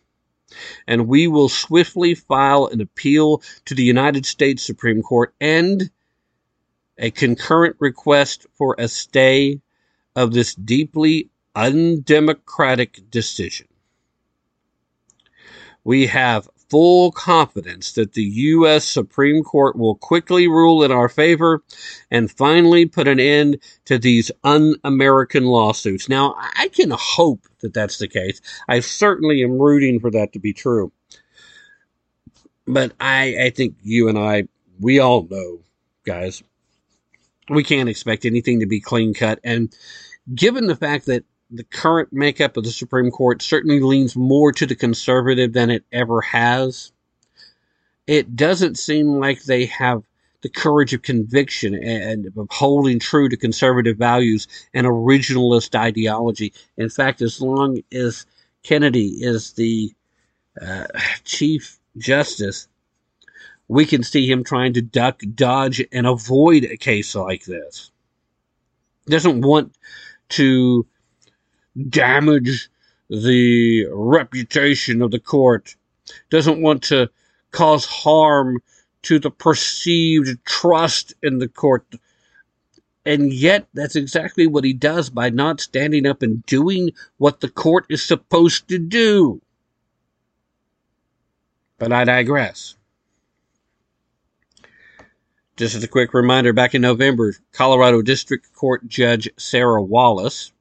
and 0.88 1.08
we 1.08 1.28
will 1.28 1.50
swiftly 1.50 2.16
file 2.16 2.68
an 2.68 2.80
appeal 2.80 3.42
to 3.66 3.76
the 3.76 3.84
United 3.84 4.26
States 4.26 4.66
Supreme 4.66 5.02
Court 5.02 5.34
and 5.42 5.90
a 6.98 7.12
concurrent 7.12 7.76
request 7.80 8.46
for 8.54 8.76
a 8.78 8.88
stay 8.88 9.60
of 10.16 10.34
this 10.34 10.56
deeply 10.56 11.30
undemocratic 11.56 13.10
decision. 13.10 13.68
We 15.84 16.08
have 16.08 16.48
full 16.72 17.12
confidence 17.12 17.92
that 17.94 18.14
the 18.14 18.24
U.S. 18.24 18.86
Supreme 18.86 19.44
Court 19.44 19.76
will 19.76 19.96
quickly 19.96 20.48
rule 20.48 20.84
in 20.84 20.92
our 20.92 21.10
favor 21.10 21.62
and 22.10 22.32
finally 22.32 22.86
put 22.86 23.10
an 23.10 23.20
end 23.20 23.58
to 23.86 24.00
these 24.00 24.32
un 24.46 24.76
American 24.86 25.44
lawsuits. 25.44 26.08
Now, 26.08 26.36
I 26.38 26.70
can 26.70 26.92
hope 26.92 27.46
that 27.60 27.74
that's 27.74 27.98
the 27.98 28.08
case. 28.08 28.40
I 28.70 28.80
certainly 28.80 29.44
am 29.44 29.60
rooting 29.60 30.00
for 30.00 30.10
that 30.12 30.32
to 30.34 30.40
be 30.40 30.54
true. 30.54 30.94
But 32.66 32.94
I, 33.02 33.36
I 33.42 33.50
think 33.50 33.76
you 33.84 34.08
and 34.08 34.18
I, 34.18 34.44
we 34.80 35.00
all 35.00 35.28
know, 35.30 35.60
guys, 36.06 36.42
we 37.50 37.66
can't 37.66 37.90
expect 37.90 38.24
anything 38.24 38.62
to 38.62 38.66
be 38.66 38.80
clean 38.80 39.14
cut. 39.14 39.40
And 39.44 39.76
given 40.34 40.68
the 40.68 40.76
fact 40.78 41.08
that 41.08 41.26
the 41.52 41.64
current 41.66 42.14
makeup 42.14 42.56
of 42.56 42.64
the 42.64 42.72
Supreme 42.72 43.12
Court 43.12 43.42
certainly 43.42 43.82
leans 43.82 44.16
more 44.16 44.52
to 44.54 44.66
the 44.66 44.76
conservative 44.76 45.52
than 45.52 45.70
it 45.70 45.84
ever 45.92 46.22
has. 46.22 46.92
It 48.08 48.36
doesn't 48.36 48.80
seem 48.80 49.20
like 49.20 49.44
they 49.44 49.66
have 49.66 50.04
the 50.42 50.50
courage 50.50 50.94
of 50.94 51.02
conviction 51.02 51.76
and 51.76 52.32
of 52.36 52.48
holding 52.50 53.00
true 53.00 53.30
to 53.30 53.38
conservative 53.38 53.98
values 53.98 54.48
and 54.74 54.88
originalist 54.88 55.76
ideology. 55.76 56.54
In 56.78 56.90
fact, 56.90 57.22
as 57.22 57.42
long 57.42 57.82
as 57.92 58.26
Kennedy 58.64 59.18
is 59.22 59.54
the 59.54 59.94
uh, 60.60 60.88
Chief 61.26 61.80
Justice, 61.98 62.68
we 63.68 63.86
can 63.86 64.04
see 64.04 64.30
him 64.30 64.44
trying 64.44 64.74
to 64.74 64.82
duck, 64.82 65.22
dodge, 65.36 65.86
and 65.92 66.08
avoid 66.08 66.64
a 66.64 66.78
case 66.78 67.14
like 67.14 67.46
this. 67.46 67.92
Doesn't 69.06 69.42
want 69.42 69.76
to 70.30 70.86
damage 71.90 72.70
the 73.10 73.86
reputation 73.92 75.02
of 75.02 75.12
the 75.12 75.20
court, 75.20 75.76
doesn't 76.30 76.62
want 76.62 76.84
to 76.84 77.10
cause 77.52 77.86
harm 77.86 78.62
to 79.04 79.20
the 79.20 79.32
perceived 79.32 80.44
trust 80.46 81.14
in 81.22 81.40
the 81.40 81.48
court. 81.48 81.86
And 83.06 83.34
yet, 83.34 83.68
that's 83.74 83.96
exactly 83.96 84.48
what 84.48 84.64
he 84.64 84.74
does 84.74 85.10
by 85.10 85.30
not 85.30 85.60
standing 85.60 86.06
up 86.06 86.22
and 86.22 86.46
doing 86.46 86.92
what 87.18 87.40
the 87.40 87.50
court 87.50 87.86
is 87.90 88.04
supposed 88.04 88.68
to 88.70 88.78
do. 88.78 89.42
But 91.80 91.92
I 91.92 92.04
digress. 92.04 92.76
Just 95.58 95.76
as 95.76 95.84
a 95.84 95.88
quick 95.88 96.14
reminder, 96.14 96.54
back 96.54 96.76
in 96.76 96.82
November, 96.82 97.34
Colorado 97.52 98.02
District 98.02 98.54
Court 98.54 98.88
Judge 98.88 99.30
Sarah 99.38 99.82
Wallace 99.82 100.52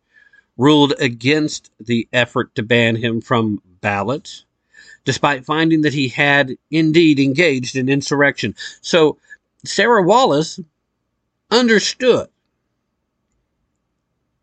ruled 0.61 0.93
against 1.01 1.71
the 1.81 2.07
effort 2.13 2.55
to 2.55 2.63
ban 2.63 2.95
him 2.95 3.23
from 3.23 3.63
ballots, 3.81 4.45
despite 5.07 5.47
finding 5.47 5.81
that 5.81 5.95
he 5.95 6.09
had 6.09 6.55
indeed 6.71 7.19
engaged 7.19 7.77
in 7.77 7.89
insurrection. 7.89 8.55
So 8.83 9.17
Sarah 9.65 10.03
Wallace 10.03 10.61
understood 11.51 12.29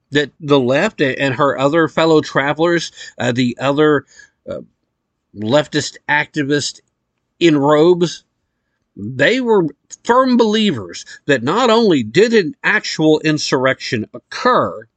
that 0.10 0.32
the 0.40 0.60
left 0.60 1.02
and 1.02 1.36
her 1.36 1.56
other 1.56 1.88
fellow 1.88 2.22
travelers, 2.22 2.92
uh, 3.20 3.32
the 3.32 3.56
other 3.62 4.08
uh, 4.50 4.62
leftist 5.36 5.98
activists 6.10 6.80
in 7.40 7.56
robes, 7.56 8.24
they 8.96 9.40
were 9.40 9.68
firm 10.04 10.36
believers 10.36 11.06
that 11.28 11.44
not 11.44 11.70
only 11.70 12.02
did 12.02 12.34
an 12.34 12.56
actual 12.64 13.20
insurrection 13.20 14.08
occur, 14.16 14.88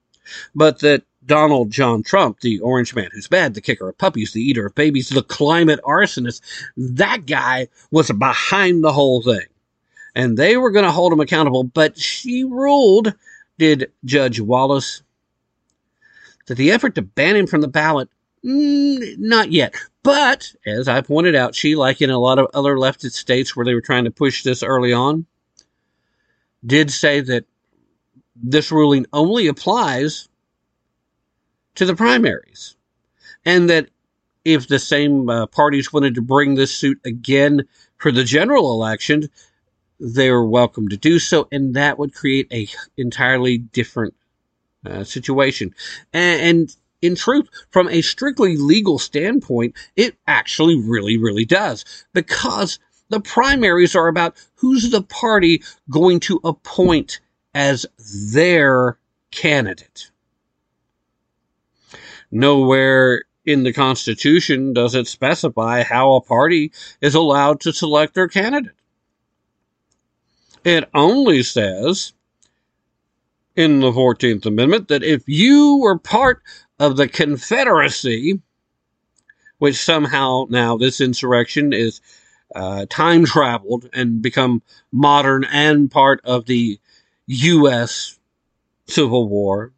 but 0.54 0.78
that 0.78 1.02
Donald 1.24 1.70
John 1.70 2.02
Trump, 2.02 2.40
the 2.40 2.60
orange 2.60 2.94
man 2.94 3.10
who's 3.12 3.28
bad, 3.28 3.54
the 3.54 3.60
kicker 3.60 3.88
of 3.88 3.98
puppies, 3.98 4.32
the 4.32 4.42
eater 4.42 4.66
of 4.66 4.74
babies, 4.74 5.10
the 5.10 5.22
climate 5.22 5.80
arsonist, 5.84 6.40
that 6.76 7.26
guy 7.26 7.68
was 7.90 8.10
behind 8.10 8.82
the 8.82 8.92
whole 8.92 9.22
thing. 9.22 9.46
And 10.14 10.36
they 10.36 10.56
were 10.56 10.70
going 10.70 10.86
to 10.86 10.90
hold 10.90 11.12
him 11.12 11.20
accountable, 11.20 11.62
but 11.64 11.98
she 11.98 12.44
ruled, 12.44 13.14
did 13.58 13.92
Judge 14.04 14.40
Wallace, 14.40 15.02
that 16.46 16.56
the 16.56 16.72
effort 16.72 16.94
to 16.96 17.02
ban 17.02 17.36
him 17.36 17.46
from 17.46 17.60
the 17.60 17.68
ballot, 17.68 18.08
mm, 18.44 19.18
not 19.18 19.52
yet. 19.52 19.74
But, 20.02 20.52
as 20.66 20.88
I 20.88 21.02
pointed 21.02 21.34
out, 21.34 21.54
she, 21.54 21.76
like 21.76 22.00
in 22.00 22.10
a 22.10 22.18
lot 22.18 22.38
of 22.38 22.48
other 22.54 22.76
leftist 22.76 23.12
states 23.12 23.54
where 23.54 23.66
they 23.66 23.74
were 23.74 23.82
trying 23.82 24.04
to 24.04 24.10
push 24.10 24.42
this 24.42 24.62
early 24.62 24.94
on, 24.94 25.26
did 26.64 26.90
say 26.90 27.20
that 27.20 27.44
this 28.34 28.72
ruling 28.72 29.04
only 29.12 29.46
applies 29.46 30.29
to 31.74 31.84
the 31.84 31.94
primaries. 31.94 32.76
And 33.44 33.70
that 33.70 33.88
if 34.44 34.68
the 34.68 34.78
same 34.78 35.28
uh, 35.28 35.46
parties 35.46 35.92
wanted 35.92 36.14
to 36.14 36.22
bring 36.22 36.54
this 36.54 36.74
suit 36.74 37.00
again 37.04 37.66
for 37.96 38.10
the 38.10 38.24
general 38.24 38.72
election, 38.72 39.28
they 39.98 40.30
were 40.30 40.46
welcome 40.46 40.88
to 40.88 40.96
do 40.96 41.18
so, 41.18 41.46
and 41.52 41.74
that 41.74 41.98
would 41.98 42.14
create 42.14 42.48
a 42.52 42.68
entirely 42.96 43.58
different 43.58 44.14
uh, 44.86 45.04
situation. 45.04 45.74
And, 46.12 46.40
and 46.40 46.76
in 47.02 47.14
truth, 47.14 47.48
from 47.70 47.88
a 47.88 48.00
strictly 48.00 48.56
legal 48.56 48.98
standpoint, 48.98 49.76
it 49.96 50.16
actually 50.26 50.80
really, 50.80 51.18
really 51.18 51.44
does, 51.44 51.84
because 52.12 52.78
the 53.10 53.20
primaries 53.20 53.94
are 53.94 54.08
about 54.08 54.36
who's 54.56 54.90
the 54.90 55.02
party 55.02 55.62
going 55.90 56.20
to 56.20 56.40
appoint 56.44 57.20
as 57.54 57.84
their 58.32 58.98
candidate. 59.30 60.10
Nowhere 62.30 63.24
in 63.44 63.62
the 63.62 63.72
Constitution 63.72 64.72
does 64.72 64.94
it 64.94 65.06
specify 65.06 65.82
how 65.82 66.14
a 66.14 66.20
party 66.20 66.72
is 67.00 67.14
allowed 67.14 67.60
to 67.60 67.72
select 67.72 68.14
their 68.14 68.28
candidate. 68.28 68.74
It 70.64 70.88
only 70.94 71.42
says 71.42 72.12
in 73.56 73.80
the 73.80 73.90
14th 73.90 74.46
Amendment 74.46 74.88
that 74.88 75.02
if 75.02 75.24
you 75.26 75.78
were 75.78 75.98
part 75.98 76.42
of 76.78 76.96
the 76.96 77.08
Confederacy, 77.08 78.40
which 79.58 79.76
somehow 79.76 80.46
now 80.48 80.76
this 80.76 81.00
insurrection 81.00 81.72
is 81.72 82.00
uh, 82.54 82.86
time 82.88 83.24
traveled 83.24 83.88
and 83.92 84.22
become 84.22 84.62
modern 84.92 85.44
and 85.44 85.90
part 85.90 86.20
of 86.24 86.46
the 86.46 86.78
U.S. 87.26 88.18
Civil 88.86 89.28
War, 89.28 89.72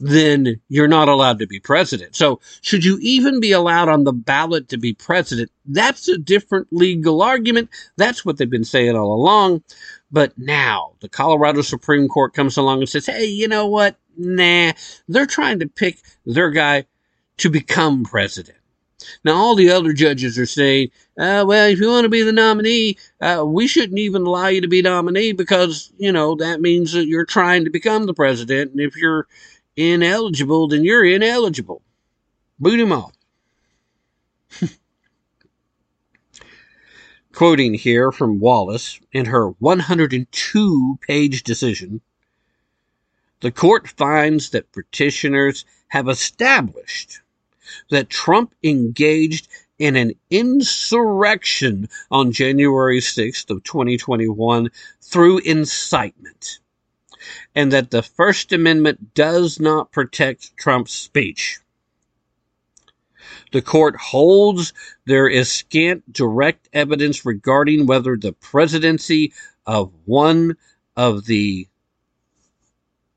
then 0.00 0.60
you're 0.68 0.88
not 0.88 1.08
allowed 1.08 1.38
to 1.38 1.46
be 1.46 1.60
president. 1.60 2.16
So, 2.16 2.40
should 2.60 2.84
you 2.84 2.98
even 3.00 3.40
be 3.40 3.52
allowed 3.52 3.88
on 3.88 4.04
the 4.04 4.12
ballot 4.12 4.68
to 4.70 4.76
be 4.76 4.92
president? 4.94 5.50
That's 5.64 6.08
a 6.08 6.18
different 6.18 6.68
legal 6.70 7.22
argument. 7.22 7.70
That's 7.96 8.24
what 8.24 8.36
they've 8.36 8.50
been 8.50 8.64
saying 8.64 8.96
all 8.96 9.14
along. 9.14 9.62
But 10.10 10.36
now 10.38 10.94
the 11.00 11.08
Colorado 11.08 11.62
Supreme 11.62 12.08
Court 12.08 12.34
comes 12.34 12.56
along 12.56 12.80
and 12.80 12.88
says, 12.88 13.06
hey, 13.06 13.24
you 13.24 13.48
know 13.48 13.66
what? 13.66 13.96
Nah, 14.16 14.72
they're 15.08 15.26
trying 15.26 15.58
to 15.60 15.68
pick 15.68 15.98
their 16.24 16.50
guy 16.50 16.86
to 17.38 17.50
become 17.50 18.04
president. 18.04 18.58
Now, 19.24 19.34
all 19.34 19.54
the 19.54 19.70
other 19.70 19.92
judges 19.92 20.38
are 20.38 20.46
saying, 20.46 20.90
uh, 21.18 21.44
well, 21.46 21.68
if 21.68 21.78
you 21.78 21.88
want 21.88 22.04
to 22.04 22.08
be 22.08 22.22
the 22.22 22.32
nominee, 22.32 22.96
uh, 23.20 23.44
we 23.46 23.66
shouldn't 23.66 23.98
even 23.98 24.22
allow 24.22 24.46
you 24.46 24.60
to 24.60 24.68
be 24.68 24.82
nominee 24.82 25.32
because, 25.32 25.92
you 25.98 26.12
know, 26.12 26.36
that 26.36 26.60
means 26.60 26.92
that 26.92 27.06
you're 27.06 27.24
trying 27.26 27.64
to 27.64 27.70
become 27.70 28.06
the 28.06 28.14
president. 28.14 28.70
And 28.70 28.80
if 28.80 28.96
you're 28.96 29.26
ineligible, 29.76 30.68
then 30.68 30.84
you're 30.84 31.04
ineligible. 31.04 31.82
Boot 32.58 32.80
him 32.80 32.92
off. 32.92 33.12
Quoting 37.32 37.74
here 37.74 38.12
from 38.12 38.38
Wallace 38.38 39.00
in 39.12 39.26
her 39.26 39.48
102 39.50 40.98
page 41.00 41.42
decision, 41.42 42.00
the 43.40 43.50
court 43.50 43.88
finds 43.88 44.50
that 44.50 44.72
petitioners 44.72 45.64
have 45.88 46.08
established 46.08 47.20
that 47.90 48.08
Trump 48.08 48.54
engaged 48.62 49.48
in 49.78 49.96
an 49.96 50.12
insurrection 50.30 51.88
on 52.10 52.32
January 52.32 53.00
6th 53.00 53.50
of 53.50 53.64
2021 53.64 54.70
through 55.00 55.38
incitement 55.38 56.60
and 57.54 57.72
that 57.72 57.90
the 57.90 58.02
First 58.02 58.52
Amendment 58.52 59.14
does 59.14 59.60
not 59.60 59.92
protect 59.92 60.56
Trump's 60.56 60.92
speech. 60.92 61.58
The 63.52 63.62
court 63.62 63.96
holds 63.96 64.72
there 65.06 65.28
is 65.28 65.50
scant 65.50 66.12
direct 66.12 66.68
evidence 66.72 67.24
regarding 67.24 67.86
whether 67.86 68.16
the 68.16 68.32
presidency 68.32 69.32
of 69.66 69.92
one 70.04 70.56
of 70.96 71.26
the 71.26 71.68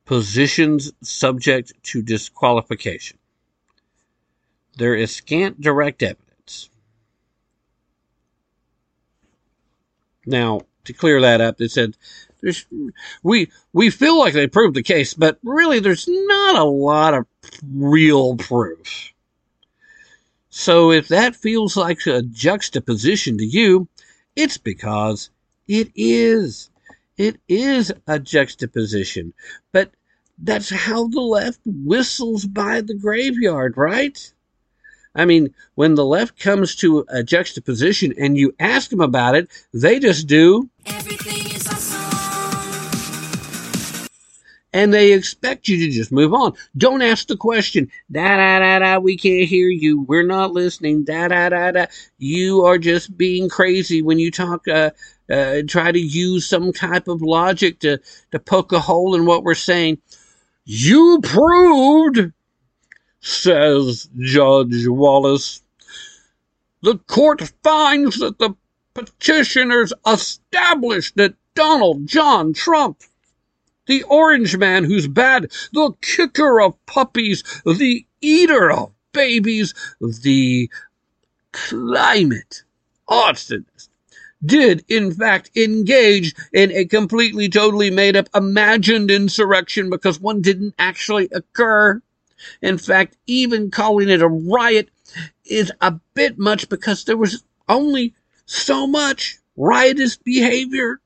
positions 0.06 0.94
subject 1.04 1.74
to 1.84 2.02
disqualification. 2.02 3.18
There 4.78 4.96
is 4.96 5.14
scant 5.14 5.60
direct 5.60 6.04
evidence. 6.04 6.70
Now, 10.26 10.62
to 10.86 10.94
clear 10.94 11.20
that 11.22 11.42
up, 11.42 11.58
they 11.58 11.68
said 11.68 11.98
we 13.24 13.52
we 13.74 13.90
feel 13.90 14.20
like 14.20 14.34
they 14.34 14.48
proved 14.48 14.76
the 14.76 14.84
case, 14.84 15.14
but 15.14 15.40
really 15.44 15.80
there's 15.80 16.08
not 16.08 16.56
a 16.56 16.64
lot 16.64 17.14
of 17.14 17.26
real 17.74 18.36
proof. 18.36 19.14
So 20.50 20.92
if 20.92 21.08
that 21.10 21.36
feels 21.36 21.78
like 21.78 22.06
a 22.08 22.24
juxtaposition 22.24 23.38
to 23.38 23.46
you, 23.46 23.88
it's 24.36 24.58
because 24.58 25.30
it 25.68 25.92
is. 25.96 26.70
It 27.18 27.40
is 27.48 27.92
a 28.08 28.20
juxtaposition. 28.20 29.34
But 29.72 29.92
that's 30.38 30.70
how 30.70 31.08
the 31.08 31.22
left 31.22 31.60
whistles 31.66 32.46
by 32.46 32.82
the 32.82 32.94
graveyard, 32.94 33.76
right? 33.76 34.34
I 35.16 35.26
mean, 35.26 35.54
when 35.74 35.96
the 35.96 36.06
left 36.06 36.40
comes 36.40 36.76
to 36.78 37.06
a 37.10 37.24
juxtaposition 37.24 38.14
and 38.20 38.38
you 38.38 38.54
ask 38.60 38.92
them 38.92 39.02
about 39.02 39.36
it, 39.36 39.50
they 39.74 40.00
just 40.00 40.28
do. 40.28 40.70
And 44.78 44.94
they 44.94 45.12
expect 45.12 45.68
you 45.68 45.78
to 45.78 45.92
just 45.92 46.12
move 46.12 46.36
on. 46.36 46.54
Don't 46.78 47.02
ask 47.02 47.28
the 47.28 47.36
question, 47.36 47.90
da 48.12 48.38
da 48.38 48.60
da 48.60 48.78
da, 48.78 49.00
we 49.00 49.18
can't 49.18 49.50
hear 49.50 49.70
you. 49.70 50.04
We're 50.04 50.22
not 50.22 50.52
listening, 50.52 51.04
da 51.04 51.30
da 51.30 51.50
da 51.50 51.72
da. 51.72 51.86
You 52.20 52.64
are 52.64 52.78
just 52.78 53.18
being 53.18 53.50
crazy 53.50 54.04
when 54.04 54.20
you 54.20 54.30
talk, 54.30 54.68
uh, 54.68 54.92
uh, 55.32 55.64
try 55.68 55.92
to 55.92 56.00
use 56.00 56.46
some 56.48 56.72
type 56.72 57.08
of 57.08 57.24
logic 57.24 57.80
to, 57.80 58.00
to 58.30 58.38
poke 58.38 58.72
a 58.72 58.80
hole 58.80 59.16
in 59.16 59.26
what 59.26 59.44
we're 59.44 59.56
saying. 59.56 59.98
You 60.64 61.22
proved 61.24 62.34
says 63.20 64.08
Judge 64.20 64.88
Wallace. 64.88 65.64
The 66.84 67.00
court 67.00 67.52
finds 67.64 68.20
that 68.20 68.38
the 68.38 68.52
petitioners 68.94 69.92
established 70.06 71.16
that 71.16 71.34
Donald 71.56 72.06
John 72.06 72.54
Trump, 72.54 73.02
the 73.88 74.04
orange 74.04 74.56
man 74.58 74.84
who's 74.84 75.08
bad, 75.08 75.52
the 75.74 75.94
kicker 76.02 76.62
of 76.62 76.86
puppies, 76.86 77.44
the 77.66 78.06
eater 78.22 78.72
of 78.72 78.92
babies, 79.14 79.74
the 80.00 80.70
climate 81.52 82.64
arsonist, 83.10 83.90
did 84.46 84.86
in 84.88 85.12
fact 85.12 85.50
engage 85.56 86.36
in 86.54 86.72
a 86.72 86.86
completely, 86.86 87.50
totally 87.50 87.90
made 87.90 88.16
up, 88.16 88.30
imagined 88.36 89.10
insurrection 89.10 89.90
because 89.90 90.20
one 90.20 90.42
didn't 90.42 90.76
actually 90.78 91.28
occur. 91.32 92.02
In 92.62 92.78
fact, 92.78 93.18
even 93.26 93.72
calling 93.72 94.10
it 94.10 94.22
a 94.22 94.28
riot 94.28 94.90
is 95.46 95.72
a 95.82 95.92
bit 96.14 96.38
much 96.38 96.70
because 96.70 97.06
there 97.06 97.18
was 97.18 97.44
only 97.68 98.14
so 98.46 98.86
much 98.86 99.40
riotous 99.56 100.18
behavior. 100.18 101.00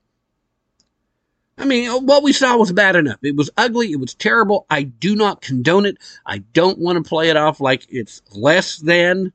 I 1.57 1.65
mean, 1.65 1.89
what 2.05 2.23
we 2.23 2.33
saw 2.33 2.57
was 2.57 2.71
bad 2.71 2.95
enough. 2.95 3.19
It 3.21 3.35
was 3.35 3.49
ugly. 3.55 3.91
It 3.91 3.99
was 3.99 4.15
terrible. 4.15 4.65
I 4.69 4.83
do 4.83 5.15
not 5.15 5.41
condone 5.41 5.85
it. 5.85 5.97
I 6.25 6.39
don't 6.39 6.79
want 6.79 7.03
to 7.03 7.07
play 7.07 7.29
it 7.29 7.37
off 7.37 7.59
like 7.59 7.85
it's 7.89 8.21
less 8.33 8.77
than, 8.77 9.33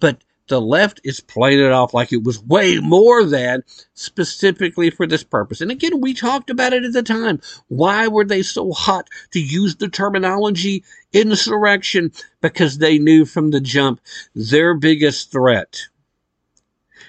but 0.00 0.22
the 0.48 0.60
left 0.60 1.00
is 1.04 1.20
playing 1.20 1.60
it 1.60 1.70
off 1.70 1.94
like 1.94 2.12
it 2.12 2.24
was 2.24 2.42
way 2.42 2.78
more 2.78 3.24
than 3.24 3.62
specifically 3.94 4.90
for 4.90 5.06
this 5.06 5.22
purpose. 5.22 5.60
And 5.60 5.70
again, 5.70 6.00
we 6.00 6.12
talked 6.12 6.50
about 6.50 6.72
it 6.72 6.84
at 6.84 6.92
the 6.92 7.04
time. 7.04 7.40
Why 7.68 8.08
were 8.08 8.24
they 8.24 8.42
so 8.42 8.72
hot 8.72 9.06
to 9.30 9.40
use 9.40 9.76
the 9.76 9.88
terminology 9.88 10.82
insurrection? 11.12 12.10
Because 12.40 12.78
they 12.78 12.98
knew 12.98 13.24
from 13.24 13.50
the 13.50 13.60
jump 13.60 14.00
their 14.34 14.74
biggest 14.74 15.30
threat. 15.30 15.82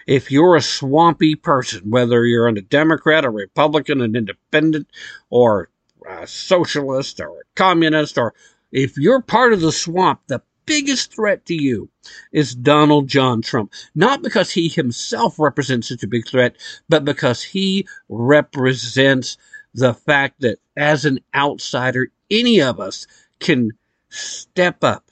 If 0.07 0.31
you're 0.31 0.55
a 0.55 0.61
swampy 0.61 1.35
person, 1.35 1.89
whether 1.89 2.25
you're 2.25 2.47
a 2.47 2.61
Democrat, 2.61 3.25
a 3.25 3.29
Republican, 3.29 4.01
an 4.01 4.15
independent, 4.15 4.87
or 5.29 5.69
a 6.07 6.27
socialist, 6.27 7.19
or 7.19 7.29
a 7.29 7.43
communist, 7.55 8.17
or 8.17 8.33
if 8.71 8.97
you're 8.97 9.21
part 9.21 9.53
of 9.53 9.61
the 9.61 9.71
swamp, 9.71 10.21
the 10.27 10.41
biggest 10.65 11.13
threat 11.13 11.45
to 11.45 11.53
you 11.53 11.89
is 12.31 12.55
Donald 12.55 13.07
John 13.07 13.41
Trump. 13.41 13.73
Not 13.93 14.21
because 14.21 14.51
he 14.51 14.69
himself 14.69 15.37
represents 15.39 15.89
such 15.89 16.03
a 16.03 16.07
big 16.07 16.27
threat, 16.27 16.55
but 16.87 17.05
because 17.05 17.43
he 17.43 17.87
represents 18.09 19.37
the 19.73 19.93
fact 19.93 20.41
that 20.41 20.59
as 20.77 21.05
an 21.05 21.19
outsider, 21.35 22.11
any 22.29 22.61
of 22.61 22.79
us 22.79 23.07
can 23.39 23.71
step 24.09 24.83
up 24.83 25.11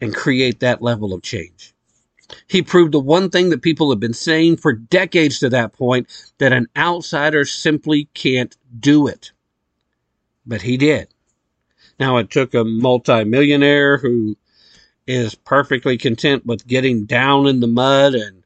and 0.00 0.14
create 0.14 0.60
that 0.60 0.82
level 0.82 1.12
of 1.12 1.22
change. 1.22 1.74
He 2.46 2.62
proved 2.62 2.92
the 2.92 3.00
one 3.00 3.30
thing 3.30 3.50
that 3.50 3.62
people 3.62 3.90
have 3.90 4.00
been 4.00 4.14
saying 4.14 4.58
for 4.58 4.72
decades 4.72 5.38
to 5.38 5.48
that 5.50 5.72
point 5.72 6.08
that 6.38 6.52
an 6.52 6.68
outsider 6.76 7.44
simply 7.44 8.08
can't 8.14 8.56
do 8.78 9.06
it. 9.06 9.32
But 10.46 10.62
he 10.62 10.76
did. 10.76 11.08
Now, 11.98 12.18
it 12.18 12.30
took 12.30 12.54
a 12.54 12.64
multimillionaire 12.64 13.98
who 13.98 14.36
is 15.06 15.34
perfectly 15.34 15.96
content 15.96 16.44
with 16.46 16.66
getting 16.66 17.06
down 17.06 17.46
in 17.46 17.60
the 17.60 17.66
mud 17.66 18.14
and 18.14 18.37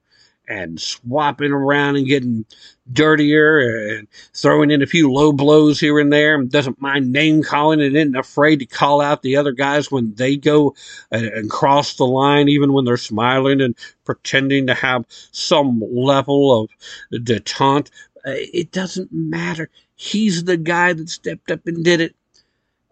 and 0.52 0.80
swapping 0.80 1.50
around 1.50 1.96
and 1.96 2.06
getting 2.06 2.44
dirtier 2.92 3.96
and 3.96 4.06
throwing 4.34 4.70
in 4.70 4.82
a 4.82 4.86
few 4.86 5.10
low 5.10 5.32
blows 5.32 5.80
here 5.80 5.98
and 5.98 6.12
there. 6.12 6.34
And 6.34 6.50
doesn't 6.50 6.80
mind 6.80 7.10
name 7.10 7.42
calling 7.42 7.80
and 7.80 7.96
isn't 7.96 8.16
afraid 8.16 8.58
to 8.58 8.66
call 8.66 9.00
out 9.00 9.22
the 9.22 9.36
other 9.36 9.52
guys 9.52 9.90
when 9.90 10.14
they 10.14 10.36
go 10.36 10.74
and, 11.10 11.26
and 11.26 11.50
cross 11.50 11.96
the 11.96 12.04
line 12.04 12.48
even 12.48 12.72
when 12.72 12.84
they're 12.84 12.96
smiling 12.96 13.60
and 13.60 13.76
pretending 14.04 14.66
to 14.66 14.74
have 14.74 15.06
some 15.30 15.82
level 15.90 16.62
of 16.62 16.70
detente. 17.12 17.90
Uh, 18.26 18.34
it 18.36 18.70
doesn't 18.72 19.08
matter. 19.10 19.70
He's 19.94 20.44
the 20.44 20.56
guy 20.56 20.92
that 20.92 21.08
stepped 21.08 21.50
up 21.50 21.66
and 21.66 21.84
did 21.84 22.00
it 22.00 22.14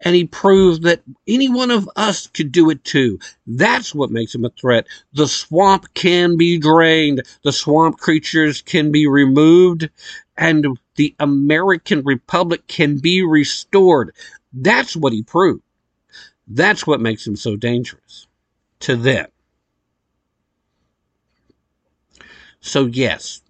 and 0.01 0.15
he 0.15 0.25
proved 0.25 0.83
that 0.83 1.01
any 1.27 1.47
one 1.47 1.71
of 1.71 1.89
us 1.95 2.27
could 2.27 2.51
do 2.51 2.69
it 2.69 2.83
too. 2.83 3.19
That's 3.45 3.93
what 3.93 4.11
makes 4.11 4.33
him 4.33 4.45
a 4.45 4.49
threat. 4.49 4.87
The 5.13 5.27
swamp 5.27 5.93
can 5.93 6.37
be 6.37 6.57
drained, 6.57 7.23
the 7.43 7.51
swamp 7.51 7.99
creatures 7.99 8.61
can 8.61 8.91
be 8.91 9.07
removed, 9.07 9.89
and 10.37 10.65
the 10.95 11.15
American 11.19 12.03
Republic 12.03 12.67
can 12.67 12.97
be 12.97 13.23
restored. 13.23 14.13
That's 14.53 14.95
what 14.95 15.13
he 15.13 15.23
proved. 15.23 15.63
That's 16.47 16.85
what 16.85 16.99
makes 16.99 17.25
him 17.25 17.35
so 17.35 17.55
dangerous 17.55 18.27
to 18.81 18.95
them. 18.95 19.27
So, 22.59 22.85
yes, 22.85 23.41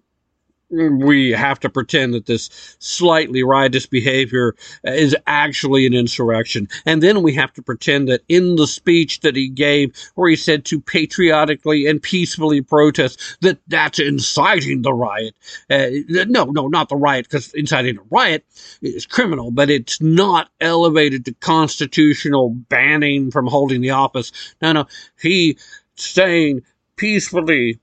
we 0.72 1.30
have 1.30 1.60
to 1.60 1.68
pretend 1.68 2.14
that 2.14 2.26
this 2.26 2.48
slightly 2.78 3.42
riotous 3.42 3.86
behavior 3.86 4.54
is 4.84 5.14
actually 5.26 5.86
an 5.86 5.94
insurrection. 5.94 6.68
And 6.86 7.02
then 7.02 7.22
we 7.22 7.34
have 7.34 7.52
to 7.54 7.62
pretend 7.62 8.08
that 8.08 8.22
in 8.28 8.56
the 8.56 8.66
speech 8.66 9.20
that 9.20 9.36
he 9.36 9.48
gave, 9.48 9.94
where 10.14 10.30
he 10.30 10.36
said 10.36 10.64
to 10.66 10.80
patriotically 10.80 11.86
and 11.86 12.02
peacefully 12.02 12.62
protest, 12.62 13.38
that 13.42 13.58
that's 13.68 13.98
inciting 13.98 14.82
the 14.82 14.94
riot. 14.94 15.34
Uh, 15.70 15.88
no, 16.08 16.44
no, 16.44 16.68
not 16.68 16.88
the 16.88 16.96
riot, 16.96 17.26
because 17.28 17.52
inciting 17.54 17.98
a 17.98 18.02
riot 18.10 18.44
is 18.80 19.06
criminal, 19.06 19.50
but 19.50 19.70
it's 19.70 20.00
not 20.00 20.48
elevated 20.60 21.24
to 21.26 21.34
constitutional 21.34 22.50
banning 22.50 23.30
from 23.30 23.46
holding 23.46 23.80
the 23.82 23.90
office. 23.90 24.32
No, 24.62 24.72
no, 24.72 24.86
he 25.20 25.58
saying 25.96 26.62
peacefully, 26.96 27.78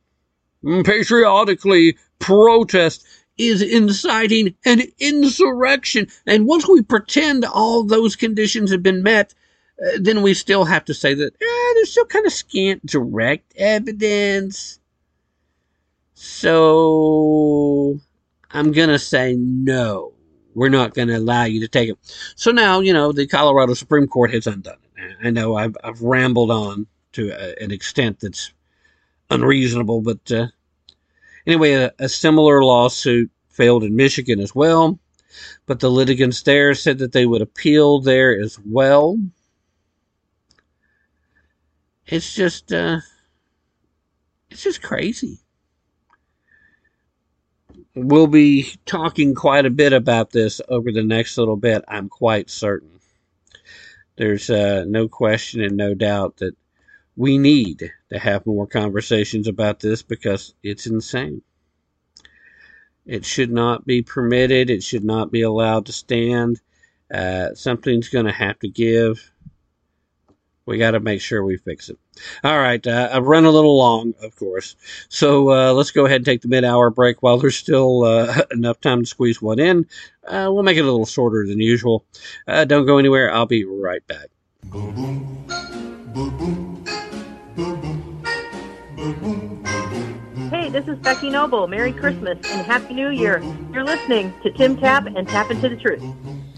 patriotically 0.84 1.98
protest 2.20 3.06
is 3.38 3.62
inciting 3.62 4.56
an 4.66 4.82
insurrection. 5.00 6.08
And 6.28 6.46
once 6.46 6.68
we 6.68 6.82
pretend 6.82 7.46
all 7.46 7.84
those 7.84 8.16
conditions 8.16 8.72
have 8.72 8.84
been 8.84 9.02
met, 9.02 9.34
uh, 9.82 9.98
then 10.00 10.22
we 10.22 10.34
still 10.34 10.66
have 10.66 10.86
to 10.86 10.94
say 10.94 11.14
that 11.14 11.34
eh, 11.34 11.74
there's 11.74 11.92
still 11.92 12.06
kind 12.06 12.26
of 12.26 12.34
scant 12.34 12.86
direct 12.86 13.54
evidence. 13.56 14.80
So 16.14 18.00
I'm 18.52 18.74
going 18.74 18.90
to 18.90 19.00
say 19.00 19.36
no. 19.38 20.14
We're 20.54 20.68
not 20.68 20.94
going 20.94 21.08
to 21.08 21.16
allow 21.16 21.46
you 21.46 21.62
to 21.62 21.70
take 21.70 21.90
it. 21.90 21.98
So 22.36 22.52
now, 22.52 22.82
you 22.82 22.92
know, 22.92 23.14
the 23.14 23.26
Colorado 23.26 23.74
Supreme 23.74 24.08
Court 24.08 24.34
has 24.34 24.48
undone 24.48 24.78
it. 24.98 25.16
I 25.24 25.30
know 25.30 25.56
I've, 25.56 25.78
I've 25.82 26.02
rambled 26.02 26.52
on 26.52 26.88
to 27.14 27.30
a, 27.30 27.64
an 27.64 27.72
extent 27.72 28.20
that's 28.20 28.52
unreasonable, 29.30 30.02
but 30.02 30.30
uh, 30.32 30.48
Anyway, 31.46 31.74
a, 31.74 31.92
a 32.00 32.10
similar 32.10 32.64
lawsuit 32.64 33.32
failed 33.50 33.84
in 33.84 33.96
Michigan 33.96 34.40
as 34.40 34.54
well, 34.56 35.00
but 35.66 35.80
the 35.80 35.90
litigants 35.90 36.42
there 36.44 36.74
said 36.74 37.00
that 37.00 37.12
they 37.12 37.26
would 37.26 37.42
appeal 37.42 38.00
there 38.00 38.40
as 38.40 38.60
well. 38.66 39.18
It's 42.08 42.34
just, 42.34 42.72
uh, 42.74 43.00
it's 44.50 44.64
just 44.64 44.82
crazy. 44.82 45.40
We'll 47.96 48.28
be 48.28 48.72
talking 48.86 49.36
quite 49.36 49.66
a 49.66 49.72
bit 49.72 49.94
about 49.94 50.32
this 50.32 50.62
over 50.70 50.92
the 50.92 51.04
next 51.04 51.38
little 51.38 51.58
bit, 51.58 51.84
I'm 51.88 52.08
quite 52.08 52.50
certain. 52.50 53.00
There's 54.16 54.50
uh, 54.50 54.86
no 54.88 55.08
question 55.08 55.62
and 55.62 55.78
no 55.78 55.94
doubt 55.94 56.38
that 56.38 56.56
we 57.20 57.38
need 57.38 57.92
to 58.10 58.18
have 58.18 58.46
more 58.46 58.66
conversations 58.66 59.50
about 59.50 59.82
this 59.82 60.02
because 60.02 60.54
it's 60.64 60.88
insane. 60.88 61.42
It 63.06 63.26
should 63.26 63.52
not 63.52 63.86
be 63.86 64.02
permitted. 64.02 64.70
It 64.70 64.84
should 64.84 65.04
not 65.04 65.30
be 65.30 65.42
allowed 65.42 65.88
to 65.88 65.92
stand. 65.92 66.62
Uh, 67.14 67.54
something's 67.56 68.08
going 68.08 68.28
to 68.28 68.32
have 68.32 68.58
to 68.60 68.70
give. 68.70 69.34
We 70.66 70.78
got 70.78 70.92
to 70.92 71.02
make 71.02 71.20
sure 71.20 71.44
we 71.44 71.58
fix 71.58 71.90
it. 71.90 72.00
All 72.42 72.58
right. 72.58 72.86
Uh, 72.88 73.10
I've 73.12 73.28
run 73.28 73.44
a 73.44 73.52
little 73.52 73.78
long, 73.78 74.14
of 74.22 74.38
course. 74.38 74.78
So 75.10 75.52
uh, 75.52 75.74
let's 75.74 75.92
go 75.92 76.06
ahead 76.06 76.18
and 76.18 76.26
take 76.26 76.42
the 76.42 76.48
mid 76.48 76.64
hour 76.64 76.90
break 76.90 77.22
while 77.22 77.38
there's 77.38 77.58
still 77.58 78.06
uh, 78.06 78.44
enough 78.52 78.80
time 78.80 79.02
to 79.02 79.06
squeeze 79.06 79.42
one 79.42 79.60
in. 79.60 79.88
Uh, 80.26 80.48
we'll 80.54 80.64
make 80.64 80.78
it 80.78 80.82
a 80.82 80.84
little 80.84 81.06
shorter 81.06 81.46
than 81.46 81.60
usual. 81.60 82.06
Uh, 82.48 82.64
don't 82.64 82.86
go 82.86 82.98
anywhere. 82.98 83.30
I'll 83.34 83.46
be 83.46 83.66
right 83.66 84.08
back. 84.08 84.28
Boom, 84.64 84.96
boom. 84.96 85.46
Boom, 86.14 86.38
boom. 86.38 86.79
Hey, 89.10 90.70
this 90.70 90.88
is 90.88 91.00
Becky 91.00 91.32
Noble. 91.32 91.68
Merry 91.68 91.92
Christmas 91.92 92.38
and 92.52 92.64
Happy 92.64 92.94
New 92.94 93.10
Year. 93.10 93.42
You're 93.74 93.84
listening 93.84 94.32
to 94.44 94.52
Tim 94.52 94.78
Tapp 94.78 95.08
and 95.08 95.28
Tapp 95.28 95.50
into 95.50 95.68
the 95.68 95.78
Truth. 95.78 96.04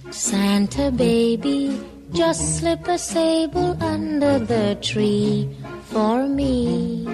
Santa 0.09 0.91
baby, 0.91 1.79
just 2.11 2.57
slip 2.59 2.85
a 2.89 2.97
sable 2.97 3.81
under 3.81 4.37
the 4.39 4.77
tree 4.81 5.49
for 5.83 6.27
me. 6.27 7.07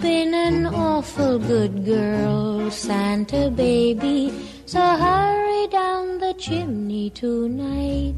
Been 0.00 0.32
an 0.32 0.64
awful 0.64 1.38
good 1.38 1.84
girl, 1.84 2.70
Santa 2.70 3.50
baby, 3.50 4.32
so 4.64 4.80
hurry 4.80 5.66
down 5.66 6.16
the 6.18 6.32
chimney 6.38 7.10
tonight. 7.10 8.14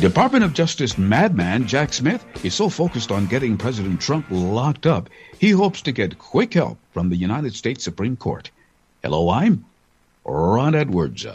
Department 0.00 0.42
of 0.42 0.54
Justice 0.54 0.96
madman 0.96 1.66
Jack 1.66 1.92
Smith 1.92 2.24
is 2.42 2.54
so 2.54 2.70
focused 2.70 3.12
on 3.12 3.26
getting 3.26 3.58
President 3.58 4.00
Trump 4.00 4.24
locked 4.30 4.86
up, 4.86 5.10
he 5.38 5.50
hopes 5.50 5.82
to 5.82 5.92
get 5.92 6.18
quick 6.18 6.54
help 6.54 6.78
from 6.94 7.10
the 7.10 7.16
United 7.16 7.54
States 7.54 7.84
Supreme 7.84 8.16
Court. 8.16 8.50
Hello, 9.02 9.28
I'm 9.28 9.62
Ron 10.24 10.74
Edwards. 10.74 11.26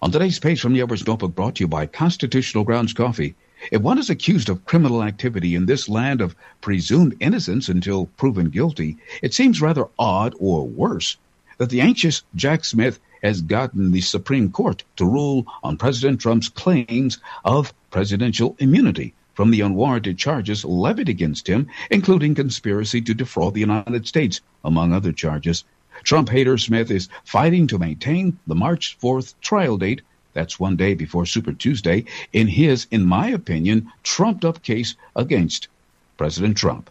On 0.00 0.12
today's 0.12 0.38
page 0.38 0.60
from 0.60 0.72
the 0.72 0.80
Edwards 0.80 1.04
Notebook 1.04 1.34
brought 1.34 1.56
to 1.56 1.64
you 1.64 1.68
by 1.68 1.84
Constitutional 1.86 2.62
Grounds 2.62 2.92
Coffee, 2.92 3.34
if 3.72 3.82
one 3.82 3.98
is 3.98 4.08
accused 4.08 4.48
of 4.48 4.64
criminal 4.66 5.02
activity 5.02 5.56
in 5.56 5.66
this 5.66 5.88
land 5.88 6.20
of 6.20 6.36
presumed 6.60 7.16
innocence 7.18 7.68
until 7.68 8.06
proven 8.16 8.50
guilty, 8.50 8.98
it 9.20 9.34
seems 9.34 9.60
rather 9.60 9.88
odd 9.98 10.32
or 10.38 10.64
worse 10.68 11.16
that 11.58 11.70
the 11.70 11.80
anxious 11.80 12.22
Jack 12.36 12.64
Smith 12.64 13.00
has 13.22 13.40
gotten 13.40 13.92
the 13.92 14.00
Supreme 14.00 14.50
Court 14.50 14.84
to 14.96 15.04
rule 15.04 15.46
on 15.62 15.76
President 15.76 16.20
Trump's 16.20 16.48
claims 16.48 17.18
of 17.44 17.72
presidential 17.90 18.56
immunity 18.58 19.14
from 19.34 19.50
the 19.50 19.60
unwarranted 19.60 20.18
charges 20.18 20.64
levied 20.64 21.08
against 21.08 21.46
him, 21.46 21.68
including 21.90 22.34
conspiracy 22.34 23.00
to 23.00 23.14
defraud 23.14 23.54
the 23.54 23.60
United 23.60 24.06
States, 24.06 24.40
among 24.64 24.92
other 24.92 25.12
charges. 25.12 25.64
Trump 26.02 26.28
hater 26.28 26.58
Smith 26.58 26.90
is 26.90 27.08
fighting 27.24 27.66
to 27.68 27.78
maintain 27.78 28.38
the 28.46 28.54
March 28.54 28.98
4th 29.00 29.34
trial 29.40 29.78
date. 29.78 30.02
That's 30.34 30.58
one 30.58 30.76
day 30.76 30.94
before 30.94 31.26
Super 31.26 31.52
Tuesday, 31.52 32.04
in 32.32 32.48
his, 32.48 32.86
in 32.90 33.04
my 33.06 33.28
opinion, 33.28 33.92
trumped 34.02 34.44
up 34.44 34.62
case 34.62 34.96
against 35.14 35.68
President 36.16 36.56
Trump. 36.56 36.90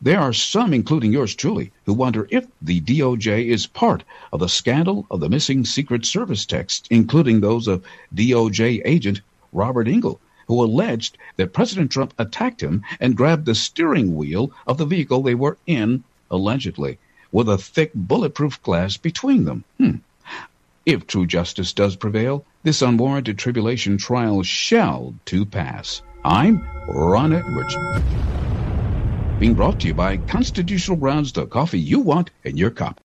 There 0.00 0.20
are 0.20 0.32
some, 0.32 0.72
including 0.72 1.12
yours 1.12 1.34
truly, 1.34 1.72
who 1.86 1.92
wonder 1.92 2.28
if 2.30 2.46
the 2.60 2.80
DOJ 2.80 3.46
is 3.46 3.66
part 3.66 4.04
of 4.32 4.40
the 4.40 4.48
scandal 4.48 5.06
of 5.10 5.20
the 5.20 5.28
missing 5.28 5.64
Secret 5.64 6.04
Service 6.06 6.46
texts, 6.46 6.86
including 6.90 7.40
those 7.40 7.68
of 7.68 7.82
DOJ 8.14 8.82
agent 8.84 9.20
Robert 9.52 9.88
Engel, 9.88 10.20
who 10.46 10.62
alleged 10.62 11.18
that 11.36 11.52
President 11.52 11.90
Trump 11.90 12.14
attacked 12.18 12.62
him 12.62 12.82
and 13.00 13.16
grabbed 13.16 13.44
the 13.44 13.54
steering 13.54 14.16
wheel 14.16 14.52
of 14.66 14.78
the 14.78 14.86
vehicle 14.86 15.22
they 15.22 15.34
were 15.34 15.56
in, 15.66 16.04
allegedly, 16.30 16.98
with 17.30 17.48
a 17.48 17.58
thick 17.58 17.92
bulletproof 17.94 18.62
glass 18.62 18.96
between 18.96 19.44
them. 19.44 19.64
Hmm. 19.78 19.96
If 20.84 21.06
true 21.06 21.26
justice 21.26 21.72
does 21.72 21.96
prevail, 21.96 22.44
this 22.62 22.82
unwarranted 22.82 23.38
tribulation 23.38 23.98
trial 23.98 24.42
shall 24.42 25.14
to 25.26 25.44
pass. 25.44 26.02
I'm 26.24 26.66
Ron 26.88 27.32
Edwards 27.32 27.76
being 29.42 29.54
brought 29.54 29.80
to 29.80 29.88
you 29.88 29.94
by 29.94 30.16
Constitutional 30.18 30.96
Grounds, 30.96 31.32
the 31.32 31.48
coffee 31.48 31.80
you 31.80 31.98
want 31.98 32.30
in 32.44 32.56
your 32.56 32.70
cup. 32.70 33.00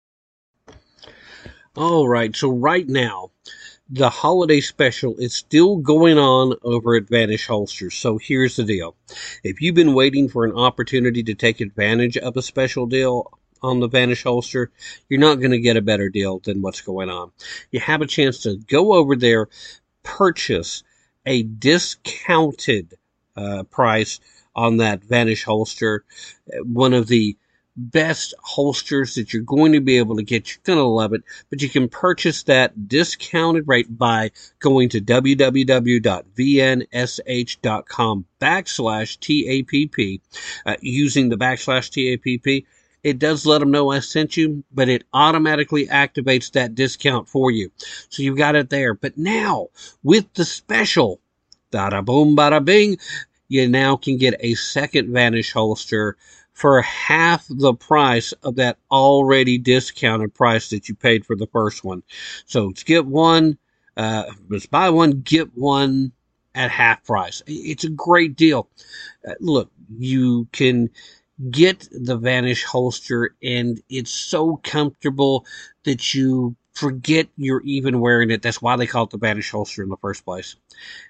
All 1.75 2.07
right, 2.07 2.37
so 2.37 2.51
right 2.51 2.87
now, 2.87 3.31
the 3.89 4.11
holiday 4.11 4.61
special 4.61 5.17
is 5.17 5.33
still 5.33 5.77
going 5.77 6.19
on 6.19 6.53
over 6.63 6.95
at 6.95 7.09
Vanish 7.09 7.47
Holsters. 7.47 7.95
So 7.95 8.19
here's 8.19 8.57
the 8.57 8.65
deal. 8.65 8.97
If 9.45 9.63
you've 9.63 9.75
been 9.75 9.95
waiting 9.95 10.29
for 10.29 10.45
an 10.45 10.53
opportunity 10.53 11.23
to 11.23 11.35
take 11.35 11.63
advantage 11.63 12.19
of 12.19 12.37
a 12.37 12.43
special 12.43 12.85
deal 12.85 13.33
on 13.63 13.81
the 13.81 13.89
Vanish 13.89 14.23
holster, 14.23 14.71
you're 15.09 15.19
not 15.19 15.37
going 15.37 15.53
to 15.53 15.59
get 15.59 15.79
a 15.79 15.81
better 15.81 16.11
deal 16.11 16.41
than 16.41 16.61
what's 16.61 16.83
going 16.83 17.09
on. 17.09 17.33
You 17.71 17.81
have 17.81 18.03
a 18.03 18.07
chance 18.07 18.43
to 18.43 18.59
go 18.59 18.93
over 18.93 19.17
there, 19.17 19.49
purchase 20.03 20.83
a 21.25 21.45
discounted 21.45 22.93
uh, 23.37 23.63
price 23.63 24.21
on 24.57 24.79
that 24.79 25.05
Vanish 25.05 25.45
holster. 25.45 26.05
One 26.65 26.95
of 26.95 27.07
the 27.07 27.37
best 27.77 28.35
holsters 28.41 29.15
that 29.15 29.33
you're 29.33 29.43
going 29.43 29.73
to 29.73 29.81
be 29.81 29.99
able 29.99 30.17
to 30.17 30.23
get. 30.23 30.49
You're 30.49 30.63
going 30.65 30.79
to 30.79 30.85
love 30.85 31.13
it. 31.13 31.23
But 31.51 31.61
you 31.63 31.69
can 31.69 31.89
purchase 31.89 32.45
that 32.45 32.89
discounted 32.89 33.69
rate 33.69 33.97
by 33.97 34.31
going 34.59 34.89
to 34.91 35.01
www.vnsh.com 35.01 35.45
backslash 38.41 39.19
TAPP 39.19 40.21
uh, 40.65 40.77
using 40.81 41.29
the 41.29 41.37
backslash 41.37 41.91
TAPP. 41.91 42.65
It 43.03 43.19
does 43.21 43.45
let 43.47 43.59
them 43.59 43.71
know 43.71 43.91
I 43.93 44.01
sent 44.01 44.37
you, 44.37 44.65
but 44.73 44.89
it 44.89 45.05
automatically 45.13 45.87
activates 45.87 46.51
that 46.53 46.75
discount 46.75 47.29
for 47.29 47.53
you. 47.53 47.71
So 48.09 48.23
you've 48.23 48.39
got 48.39 48.57
it 48.57 48.71
there. 48.71 48.95
But 48.95 49.17
now 49.17 49.69
with 50.03 50.33
the 50.35 50.45
special, 50.45 51.21
bada 51.71 52.05
boom, 52.05 52.37
bada 52.37 52.65
bing, 52.65 52.99
you 53.49 53.69
now 53.69 53.97
can 53.97 54.17
get 54.17 54.35
a 54.41 54.55
second 54.55 55.13
Vanish 55.13 55.53
holster 55.53 56.17
for 56.53 56.81
half 56.83 57.45
the 57.51 57.75
price 57.75 58.33
of 58.43 58.57
that 58.57 58.79
already 58.91 59.59
discounted 59.59 60.35
price 60.35 60.71
that 60.71 60.89
you 60.89 60.95
paid 60.95 61.27
for 61.27 61.37
the 61.37 61.47
first 61.49 61.85
one. 61.85 62.03
So 62.47 62.71
get 62.71 63.05
one, 63.05 63.59
uh, 63.97 64.25
let's 64.49 64.67
buy 64.67 64.89
one, 64.91 65.21
get 65.21 65.55
one 65.57 66.13
at 66.55 66.71
half 66.71 67.05
price. 67.05 67.43
It's 67.47 67.85
a 67.85 67.91
great 67.91 68.37
deal. 68.37 68.69
Uh, 69.29 69.35
look, 69.41 69.71
you 69.99 70.49
can 70.53 70.89
get 71.51 71.89
the 71.93 72.17
Vanish 72.17 72.65
holster 72.65 73.37
and 73.43 73.81
it's 73.91 74.11
so 74.11 74.57
comfortable 74.65 75.45
that 75.85 76.15
you 76.15 76.57
forget 76.77 77.27
you're 77.39 77.63
even 77.65 78.01
wearing 78.01 78.31
it. 78.31 78.43
That's 78.43 78.61
why 78.61 78.77
they 78.77 78.87
call 78.87 79.05
it 79.05 79.11
the 79.11 79.17
Vanish 79.17 79.51
holster 79.51 79.83
in 79.83 79.89
the 79.89 79.97
first 79.97 80.27
place. 80.27 80.57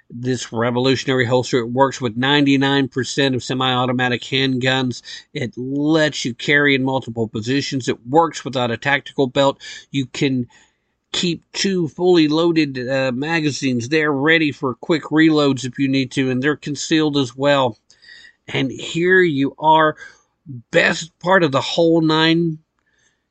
This 0.09 0.53
revolutionary 0.53 1.27
holster, 1.27 1.59
it 1.59 1.69
works 1.69 2.01
with 2.01 2.17
99% 2.17 3.35
of 3.35 3.43
semi-automatic 3.43 4.23
handguns. 4.23 5.03
It 5.35 5.59
lets 5.59 6.25
you 6.25 6.35
carry 6.35 6.77
in 6.77 6.85
multiple 6.85 7.27
positions. 7.27 7.89
It 7.89 8.07
works 8.07 8.45
without 8.45 8.71
a 8.71 8.77
tactical 8.77 9.27
belt. 9.27 9.61
You 9.91 10.07
can 10.07 10.47
keep 11.11 11.43
two 11.53 11.89
fully 11.89 12.29
loaded 12.29 12.89
uh, 12.89 13.11
magazines 13.12 13.89
there 13.89 14.12
ready 14.12 14.53
for 14.53 14.77
quick 14.77 15.05
reloads 15.05 15.64
if 15.64 15.81
you 15.81 15.89
need 15.89 16.12
to, 16.12 16.31
and 16.31 16.41
they're 16.41 16.57
concealed 16.57 17.17
as 17.17 17.35
well. 17.35 17.77
And 18.47 18.71
here 18.71 19.21
you 19.21 19.57
are, 19.59 19.97
best 20.71 21.19
part 21.19 21.43
of 21.43 21.51
the 21.51 21.61
whole 21.61 22.03
nine. 22.03 22.59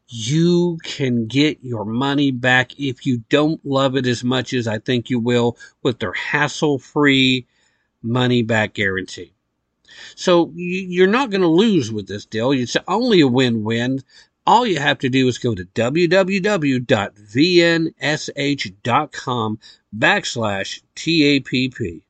You 0.08 0.78
can 0.84 1.28
get 1.28 1.60
your 1.62 1.86
money 1.86 2.32
back 2.32 2.80
if 2.80 3.06
you 3.06 3.24
don't 3.30 3.66
love 3.66 3.96
it 3.96 4.06
as 4.06 4.24
much 4.24 4.54
as 4.54 4.68
I 4.68 4.80
think 4.80 5.10
you 5.10 5.20
will 5.20 5.58
with 5.82 6.00
their 6.00 6.14
hassle 6.14 6.80
free 6.80 7.48
money 8.04 8.44
back 8.44 8.74
guarantee. 8.74 9.34
So 10.16 10.52
you're 10.56 11.08
not 11.08 11.32
going 11.32 11.42
to 11.42 11.48
lose 11.48 11.92
with 11.92 12.08
this 12.08 12.26
deal. 12.26 12.52
It's 12.52 12.78
only 12.88 13.22
a 13.22 13.28
win 13.28 13.64
win 13.64 14.04
all 14.48 14.66
you 14.66 14.80
have 14.80 15.00
to 15.00 15.10
do 15.10 15.28
is 15.28 15.38
go 15.38 15.54
to 15.56 15.66
www.vnsh.com 15.66 16.00
backslash 19.98 20.82
TAPP. 20.96 22.04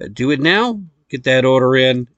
Uh, 0.00 0.08
do 0.12 0.30
it 0.30 0.40
now. 0.40 0.80
Get 1.08 1.24
that 1.24 1.44
order 1.44 1.76
in. 1.76 2.08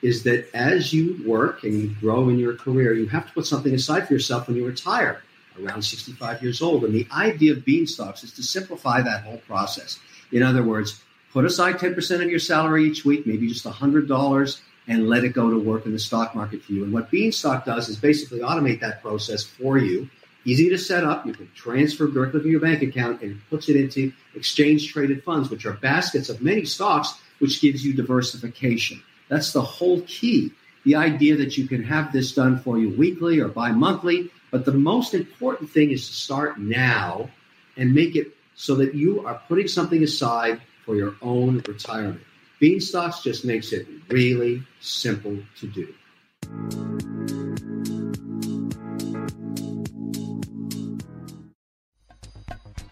is 0.01 0.23
that 0.23 0.53
as 0.55 0.93
you 0.93 1.21
work 1.25 1.63
and 1.63 1.73
you 1.73 1.95
grow 1.99 2.29
in 2.29 2.37
your 2.37 2.55
career, 2.55 2.93
you 2.93 3.07
have 3.07 3.27
to 3.27 3.33
put 3.33 3.45
something 3.45 3.73
aside 3.73 4.07
for 4.07 4.13
yourself 4.13 4.47
when 4.47 4.55
you 4.55 4.65
retire 4.65 5.23
around 5.61 5.81
65 5.81 6.43
years 6.43 6.61
old. 6.61 6.83
And 6.83 6.93
the 6.93 7.07
idea 7.11 7.53
of 7.53 7.59
Beanstox 7.59 8.23
is 8.23 8.33
to 8.33 8.43
simplify 8.43 9.01
that 9.01 9.23
whole 9.23 9.37
process. 9.47 9.99
In 10.31 10.43
other 10.43 10.63
words, 10.63 11.01
Put 11.35 11.43
aside 11.43 11.75
10% 11.79 12.23
of 12.23 12.29
your 12.29 12.39
salary 12.39 12.85
each 12.85 13.03
week, 13.03 13.27
maybe 13.27 13.49
just 13.49 13.65
$100, 13.65 14.61
and 14.87 15.09
let 15.09 15.25
it 15.25 15.33
go 15.33 15.49
to 15.49 15.59
work 15.59 15.85
in 15.85 15.91
the 15.91 15.99
stock 15.99 16.33
market 16.33 16.63
for 16.63 16.71
you. 16.71 16.85
And 16.85 16.93
what 16.93 17.11
Beanstox 17.11 17.65
does 17.65 17.89
is 17.89 17.97
basically 17.97 18.39
automate 18.39 18.79
that 18.79 19.01
process 19.01 19.43
for 19.43 19.77
you. 19.77 20.09
Easy 20.45 20.69
to 20.69 20.77
set 20.77 21.03
up. 21.03 21.25
You 21.25 21.33
can 21.33 21.51
transfer 21.53 22.07
directly 22.07 22.39
from 22.39 22.51
your 22.51 22.61
bank 22.61 22.83
account 22.83 23.21
and 23.21 23.41
puts 23.49 23.67
it 23.67 23.75
into 23.75 24.13
exchange 24.33 24.93
traded 24.93 25.25
funds, 25.25 25.49
which 25.49 25.65
are 25.65 25.73
baskets 25.73 26.29
of 26.29 26.41
many 26.41 26.63
stocks, 26.63 27.15
which 27.39 27.59
gives 27.59 27.85
you 27.85 27.93
diversification. 27.93 29.03
That's 29.29 29.53
the 29.53 29.61
whole 29.61 30.01
key. 30.01 30.51
The 30.85 30.95
idea 30.95 31.35
that 31.37 31.57
you 31.57 31.67
can 31.67 31.83
have 31.83 32.11
this 32.11 32.33
done 32.33 32.59
for 32.59 32.77
you 32.77 32.91
weekly 32.91 33.39
or 33.39 33.47
bi 33.47 33.71
monthly. 33.71 34.31
But 34.51 34.65
the 34.65 34.73
most 34.73 35.13
important 35.13 35.69
thing 35.69 35.91
is 35.91 36.07
to 36.07 36.13
start 36.13 36.59
now 36.59 37.29
and 37.77 37.93
make 37.93 38.15
it 38.15 38.27
so 38.55 38.75
that 38.75 38.93
you 38.93 39.25
are 39.25 39.41
putting 39.47 39.67
something 39.67 40.03
aside 40.03 40.61
for 40.85 40.95
your 40.95 41.15
own 41.21 41.61
retirement. 41.67 42.21
Beanstox 42.61 43.21
just 43.21 43.43
makes 43.43 43.73
it 43.73 43.87
really 44.09 44.63
simple 44.79 45.37
to 45.59 45.67
do. 45.67 45.93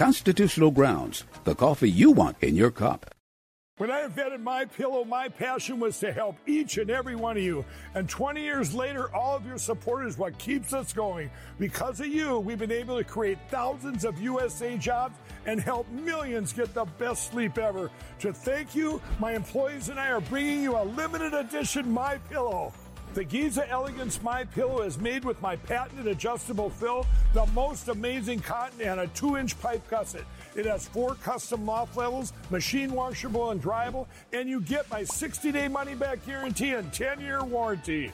Constitutional 0.00 0.70
Grounds, 0.70 1.24
the 1.44 1.54
coffee 1.54 1.90
you 1.90 2.10
want 2.10 2.42
in 2.42 2.56
your 2.56 2.70
cup. 2.70 3.14
When 3.76 3.90
I 3.90 4.04
invented 4.04 4.40
My 4.40 4.64
Pillow, 4.64 5.04
my 5.04 5.28
passion 5.28 5.78
was 5.78 5.98
to 5.98 6.10
help 6.10 6.36
each 6.46 6.78
and 6.78 6.88
every 6.88 7.16
one 7.16 7.36
of 7.36 7.42
you. 7.42 7.66
And 7.94 8.08
20 8.08 8.42
years 8.42 8.72
later, 8.72 9.14
all 9.14 9.36
of 9.36 9.44
your 9.44 9.58
support 9.58 10.06
is 10.06 10.16
what 10.16 10.38
keeps 10.38 10.72
us 10.72 10.94
going. 10.94 11.30
Because 11.58 12.00
of 12.00 12.06
you, 12.06 12.38
we've 12.38 12.58
been 12.58 12.72
able 12.72 12.96
to 12.96 13.04
create 13.04 13.36
thousands 13.50 14.06
of 14.06 14.18
USA 14.22 14.78
jobs 14.78 15.18
and 15.44 15.60
help 15.60 15.86
millions 15.90 16.54
get 16.54 16.72
the 16.72 16.86
best 16.96 17.30
sleep 17.30 17.58
ever. 17.58 17.90
To 18.20 18.32
thank 18.32 18.74
you, 18.74 19.02
my 19.18 19.34
employees 19.34 19.90
and 19.90 20.00
I 20.00 20.08
are 20.12 20.22
bringing 20.22 20.62
you 20.62 20.78
a 20.78 20.84
limited 20.96 21.34
edition 21.34 21.92
My 21.92 22.16
Pillow. 22.30 22.72
The 23.12 23.24
Giza 23.24 23.68
Elegance 23.68 24.22
My 24.22 24.44
Pillow 24.44 24.82
is 24.82 24.96
made 24.96 25.24
with 25.24 25.42
my 25.42 25.56
patented 25.56 26.06
adjustable 26.06 26.70
fill, 26.70 27.04
the 27.34 27.44
most 27.46 27.88
amazing 27.88 28.38
cotton, 28.38 28.80
and 28.82 29.00
a 29.00 29.08
two-inch 29.08 29.60
pipe 29.60 29.82
gusset. 29.90 30.24
It 30.54 30.64
has 30.66 30.86
four 30.86 31.16
custom 31.16 31.66
loft 31.66 31.96
levels, 31.96 32.32
machine 32.50 32.92
washable 32.92 33.50
and 33.50 33.60
dryable, 33.60 34.06
and 34.32 34.48
you 34.48 34.60
get 34.60 34.88
my 34.92 35.02
60-day 35.02 35.66
money-back 35.66 36.24
guarantee 36.24 36.74
and 36.74 36.92
10-year 36.92 37.42
warranty 37.42 38.12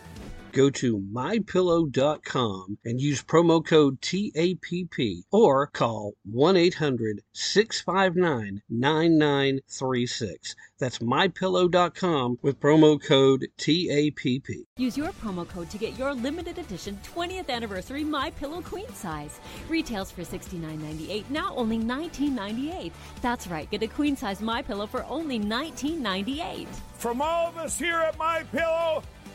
go 0.57 0.71
to 0.71 0.99
mypillow.com 0.99 2.79
and 2.83 2.99
use 2.99 3.23
promo 3.23 3.65
code 3.65 4.01
TAPP 4.01 5.25
or 5.31 5.67
call 5.67 6.15
1 6.25 6.57
800 6.57 7.21
659 7.35 8.63
9936. 8.71 10.57
That's 10.79 10.99
mypillow.com 10.99 12.39
with 12.41 12.59
promo 12.59 13.03
code 13.03 13.47
TAPP. 13.59 14.49
Use 14.79 14.97
your 14.97 15.11
promo 15.11 15.47
code 15.47 15.69
to 15.71 15.79
get 15.79 15.99
your 15.99 16.15
limited 16.15 16.59
edition 16.59 16.99
20th 17.15 17.51
anniversary 17.51 18.03
My 18.03 18.31
Pillow 18.31 18.63
queen 18.63 18.91
size. 18.95 19.39
Retails 19.69 20.11
for 20.11 20.23
$69.98, 20.23 21.29
now 21.29 21.55
only 21.55 21.79
$19.98. 21.79 22.93
That's 23.21 23.47
right, 23.47 23.71
get 23.71 23.83
a 23.83 23.89
queen 23.89 24.17
size 24.17 24.41
My 24.41 24.63
Pillow 24.63 24.87
for 24.87 25.05
only 25.05 25.39
$19.98. 25.39 26.67
From 26.95 27.21
all 27.21 27.49
of 27.49 27.59
us 27.59 27.79
here 27.79 27.99
at 27.99 28.17
My 28.19 28.43
Pillow, 28.53 29.03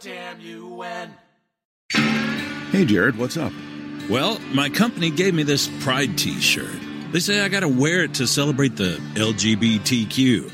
the 0.00 0.08
damn 0.08 0.40
UN. 0.40 1.14
Hey, 2.70 2.84
Jared, 2.84 3.18
what's 3.18 3.36
up? 3.36 3.52
Well, 4.08 4.38
my 4.52 4.68
company 4.68 5.10
gave 5.10 5.34
me 5.34 5.42
this 5.42 5.68
Pride 5.80 6.16
t 6.16 6.40
shirt. 6.40 6.78
They 7.12 7.20
say 7.20 7.40
I 7.42 7.48
gotta 7.48 7.68
wear 7.68 8.04
it 8.04 8.14
to 8.14 8.26
celebrate 8.26 8.76
the 8.76 8.98
LGBTQ. 9.14 10.50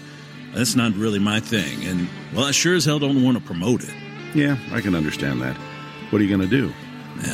That's 0.55 0.75
not 0.75 0.95
really 0.95 1.19
my 1.19 1.41
thing, 1.41 1.85
and, 1.85 2.09
well, 2.35 2.47
I 2.47 2.51
sure 2.51 2.75
as 2.75 2.85
hell 2.85 2.99
don't 2.99 3.23
want 3.23 3.39
to 3.39 3.45
promote 3.45 3.85
it. 3.85 3.95
Yeah, 4.35 4.57
I 4.73 4.81
can 4.81 4.95
understand 4.95 5.41
that. 5.43 5.57
What 6.11 6.21
are 6.21 6.25
you 6.25 6.31
gonna 6.31 6.49
do? 6.49 6.73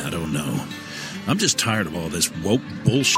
I 0.05 0.09
don't 0.09 0.31
know. 0.31 0.65
I'm 1.27 1.39
just 1.39 1.57
tired 1.57 1.87
of 1.87 1.95
all 1.95 2.09
this 2.09 2.31
woke 2.37 2.61
bullshit. 2.83 3.17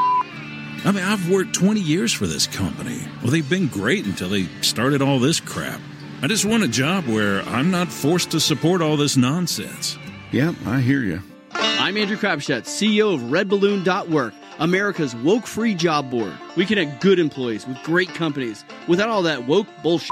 I 0.86 0.92
mean, 0.94 1.04
I've 1.04 1.30
worked 1.30 1.54
20 1.54 1.82
years 1.82 2.14
for 2.14 2.28
this 2.28 2.48
company. 2.48 3.02
Well, 3.22 3.32
they've 3.32 3.50
been 3.50 3.68
great 3.68 4.06
until 4.06 4.30
they 4.30 4.44
started 4.62 5.02
all 5.02 5.20
this 5.20 5.40
crap. 5.42 5.82
I 6.20 6.26
just 6.26 6.46
want 6.46 6.64
a 6.64 6.68
job 6.68 7.06
where 7.06 7.44
I'm 7.44 7.70
not 7.70 7.90
forced 7.90 8.32
to 8.32 8.40
support 8.40 8.82
all 8.82 8.98
this 8.98 9.16
nonsense. 9.16 10.00
Yep, 10.32 10.56
I 10.66 10.82
hear 10.82 11.02
you. 11.02 11.22
I'm 11.52 11.96
Andrew 11.96 12.18
Crapuchettes, 12.18 12.66
CEO 12.66 13.14
of 13.14 13.22
RedBalloon.work, 13.22 14.34
America's 14.58 15.16
woke 15.16 15.46
free 15.46 15.76
job 15.76 16.10
board. 16.10 16.34
We 16.56 16.66
connect 16.66 17.02
good 17.02 17.20
employees 17.20 17.68
with 17.68 17.78
great 17.84 18.10
companies 18.16 18.66
without 18.88 19.10
all 19.10 19.22
that 19.22 19.46
woke 19.46 19.68
bullshit. 19.84 20.10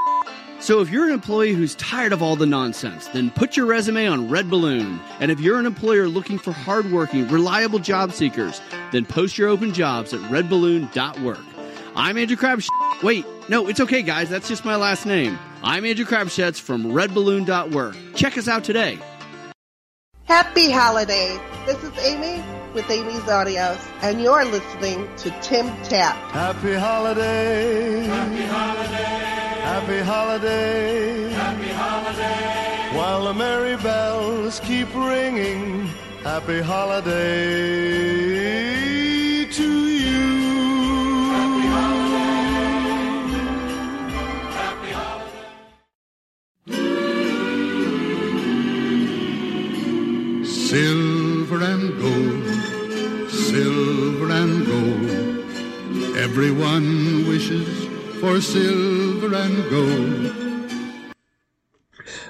So 0.60 0.80
if 0.80 0.92
you're 0.92 1.08
an 1.08 1.12
employee 1.12 1.54
who's 1.54 1.74
tired 1.76 2.14
of 2.14 2.22
all 2.22 2.36
the 2.36 2.46
nonsense, 2.46 3.08
then 3.08 3.32
put 3.32 3.58
your 3.58 3.66
resume 3.66 4.06
on 4.06 4.30
Red 4.30 4.48
Balloon. 4.48 5.00
And 5.20 5.32
if 5.32 5.40
you're 5.40 5.58
an 5.58 5.66
employer 5.66 6.08
looking 6.08 6.38
for 6.38 6.52
hardworking, 6.52 7.28
reliable 7.30 7.80
job 7.80 8.12
seekers, 8.12 8.62
then 8.92 9.06
post 9.06 9.40
your 9.40 9.50
open 9.50 9.74
jobs 9.74 10.14
at 10.14 10.20
redballoon.work. 10.30 11.40
I'm 11.96 12.18
Andrew 12.20 12.38
Crapuchettes. 12.38 12.70
Wait, 13.02 13.26
no, 13.50 13.68
it's 13.68 13.80
okay, 13.80 14.04
guys. 14.04 14.30
That's 14.30 14.48
just 14.48 14.66
my 14.66 14.76
last 14.76 15.08
name. 15.08 15.38
I'm 15.68 15.84
Andrew 15.84 16.06
Crapuchettes 16.06 16.62
from 16.62 16.84
redballoon.work. 16.84 17.96
Check 18.14 18.38
us 18.38 18.48
out 18.48 18.64
today. 18.64 19.00
Happy 20.26 20.70
holiday. 20.70 21.40
This 21.66 21.82
is 21.84 21.98
Amy 21.98 22.44
with 22.76 22.88
Amy's 22.88 23.22
Audios, 23.22 23.80
and 24.04 24.22
you're 24.22 24.46
listening 24.46 25.10
to 25.18 25.32
Tim 25.42 25.66
Tapp. 25.82 26.16
Happy 26.32 26.76
holiday. 26.76 28.04
Happy 28.04 28.44
holiday. 28.44 28.94
Happy 29.66 30.00
holiday. 30.02 31.32
Happy 31.32 31.70
holiday. 31.70 32.96
While 32.96 33.24
the 33.24 33.34
merry 33.34 33.78
bells 33.78 34.60
keep 34.60 34.94
ringing. 34.94 35.88
Happy 36.22 36.62
holiday 36.62 37.16
to 39.46 39.88
you. 39.88 40.45
Silver 50.76 51.64
and 51.64 51.98
gold, 52.02 53.30
silver 53.32 54.30
and 54.30 54.66
gold. 54.66 56.18
Everyone 56.18 57.26
wishes 57.30 57.86
for 58.20 58.42
silver 58.42 59.34
and 59.36 59.70
gold. 59.70 60.36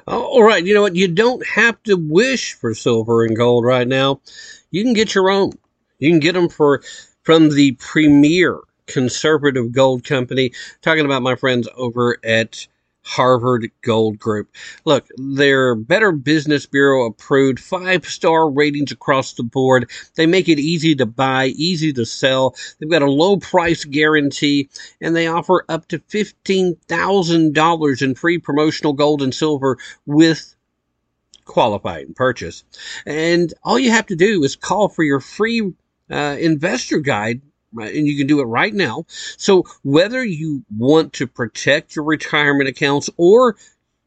All 0.05 0.43
right, 0.43 0.63
you 0.63 0.75
know 0.75 0.83
what? 0.83 0.95
You 0.95 1.07
don't 1.07 1.43
have 1.43 1.81
to 1.85 1.95
wish 1.95 2.53
for 2.53 2.75
silver 2.75 3.25
and 3.25 3.35
gold 3.35 3.65
right 3.65 3.87
now. 3.87 4.21
You 4.69 4.83
can 4.83 4.93
get 4.93 5.15
your 5.15 5.31
own. 5.31 5.53
You 5.97 6.11
can 6.11 6.19
get 6.19 6.33
them 6.33 6.47
for 6.47 6.83
from 7.23 7.49
the 7.49 7.71
premier 7.79 8.59
conservative 8.85 9.71
gold 9.71 10.03
company. 10.03 10.51
Talking 10.83 11.05
about 11.05 11.23
my 11.23 11.35
friends 11.35 11.67
over 11.75 12.17
at 12.23 12.67
Harvard 13.05 13.69
Gold 13.81 14.19
Group. 14.19 14.53
Look, 14.83 15.07
they're 15.17 15.75
Better 15.75 16.11
Business 16.11 16.65
Bureau 16.65 17.05
approved, 17.05 17.59
five 17.59 18.05
star 18.05 18.49
ratings 18.49 18.91
across 18.91 19.33
the 19.33 19.43
board. 19.43 19.89
They 20.15 20.25
make 20.25 20.49
it 20.49 20.59
easy 20.59 20.95
to 20.95 21.05
buy, 21.05 21.45
easy 21.47 21.93
to 21.93 22.05
sell. 22.05 22.55
They've 22.79 22.89
got 22.89 23.03
a 23.03 23.11
low 23.11 23.37
price 23.37 23.85
guarantee, 23.85 24.69
and 24.99 25.15
they 25.15 25.27
offer 25.27 25.63
up 25.69 25.87
to 25.89 25.99
$15,000 25.99 28.01
in 28.01 28.15
free 28.15 28.39
promotional 28.39 28.93
gold 28.93 29.21
and 29.21 29.31
silver 29.33 29.77
with 30.05 30.55
qualifying 31.45 32.13
purchase. 32.15 32.63
And 33.05 33.53
all 33.63 33.77
you 33.77 33.91
have 33.91 34.07
to 34.07 34.15
do 34.15 34.43
is 34.43 34.55
call 34.55 34.89
for 34.89 35.03
your 35.03 35.19
free 35.19 35.73
uh, 36.09 36.37
investor 36.39 36.97
guide 36.99 37.41
and 37.75 38.07
you 38.07 38.17
can 38.17 38.27
do 38.27 38.39
it 38.39 38.45
right 38.45 38.73
now. 38.73 39.05
So 39.37 39.63
whether 39.83 40.23
you 40.23 40.63
want 40.75 41.13
to 41.13 41.27
protect 41.27 41.95
your 41.95 42.05
retirement 42.05 42.69
accounts 42.69 43.09
or 43.17 43.55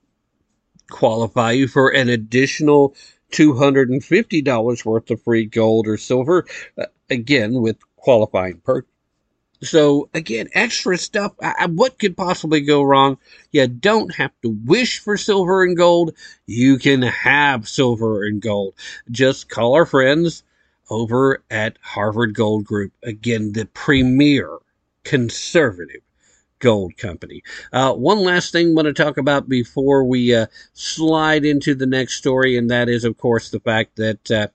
qualify 0.89 1.51
you 1.51 1.67
for 1.67 1.89
an 1.89 2.09
additional 2.09 2.95
$250 3.31 4.85
worth 4.85 5.09
of 5.09 5.23
free 5.23 5.45
gold 5.45 5.87
or 5.87 5.97
silver, 5.97 6.45
uh, 6.77 6.85
again, 7.09 7.61
with 7.61 7.77
qualifying 7.95 8.59
perks. 8.59 8.87
So 9.63 10.09
again, 10.13 10.49
extra 10.53 10.97
stuff. 10.97 11.33
I, 11.41 11.67
what 11.67 11.99
could 11.99 12.17
possibly 12.17 12.61
go 12.61 12.81
wrong? 12.81 13.19
You 13.51 13.67
don't 13.67 14.13
have 14.15 14.31
to 14.41 14.49
wish 14.49 14.99
for 14.99 15.17
silver 15.17 15.63
and 15.63 15.77
gold. 15.77 16.15
You 16.47 16.79
can 16.79 17.03
have 17.03 17.69
silver 17.69 18.25
and 18.25 18.41
gold. 18.41 18.73
Just 19.11 19.49
call 19.49 19.75
our 19.75 19.85
friends 19.85 20.43
over 20.89 21.43
at 21.51 21.77
Harvard 21.81 22.33
Gold 22.33 22.65
Group. 22.65 22.91
Again, 23.03 23.53
the 23.53 23.65
premier 23.67 24.57
conservative 25.03 26.01
Gold 26.61 26.95
Company. 26.95 27.43
Uh, 27.73 27.93
one 27.93 28.19
last 28.19 28.51
thing 28.53 28.69
I 28.69 28.73
want 28.73 28.85
to 28.85 28.93
talk 28.93 29.17
about 29.17 29.49
before 29.49 30.05
we 30.05 30.33
uh, 30.33 30.45
slide 30.73 31.43
into 31.43 31.75
the 31.75 31.85
next 31.85 32.15
story, 32.15 32.57
and 32.57 32.69
that 32.71 32.87
is, 32.87 33.03
of 33.03 33.17
course, 33.17 33.49
the 33.49 33.59
fact 33.59 33.97
that 33.97 34.31
uh, 34.31 34.47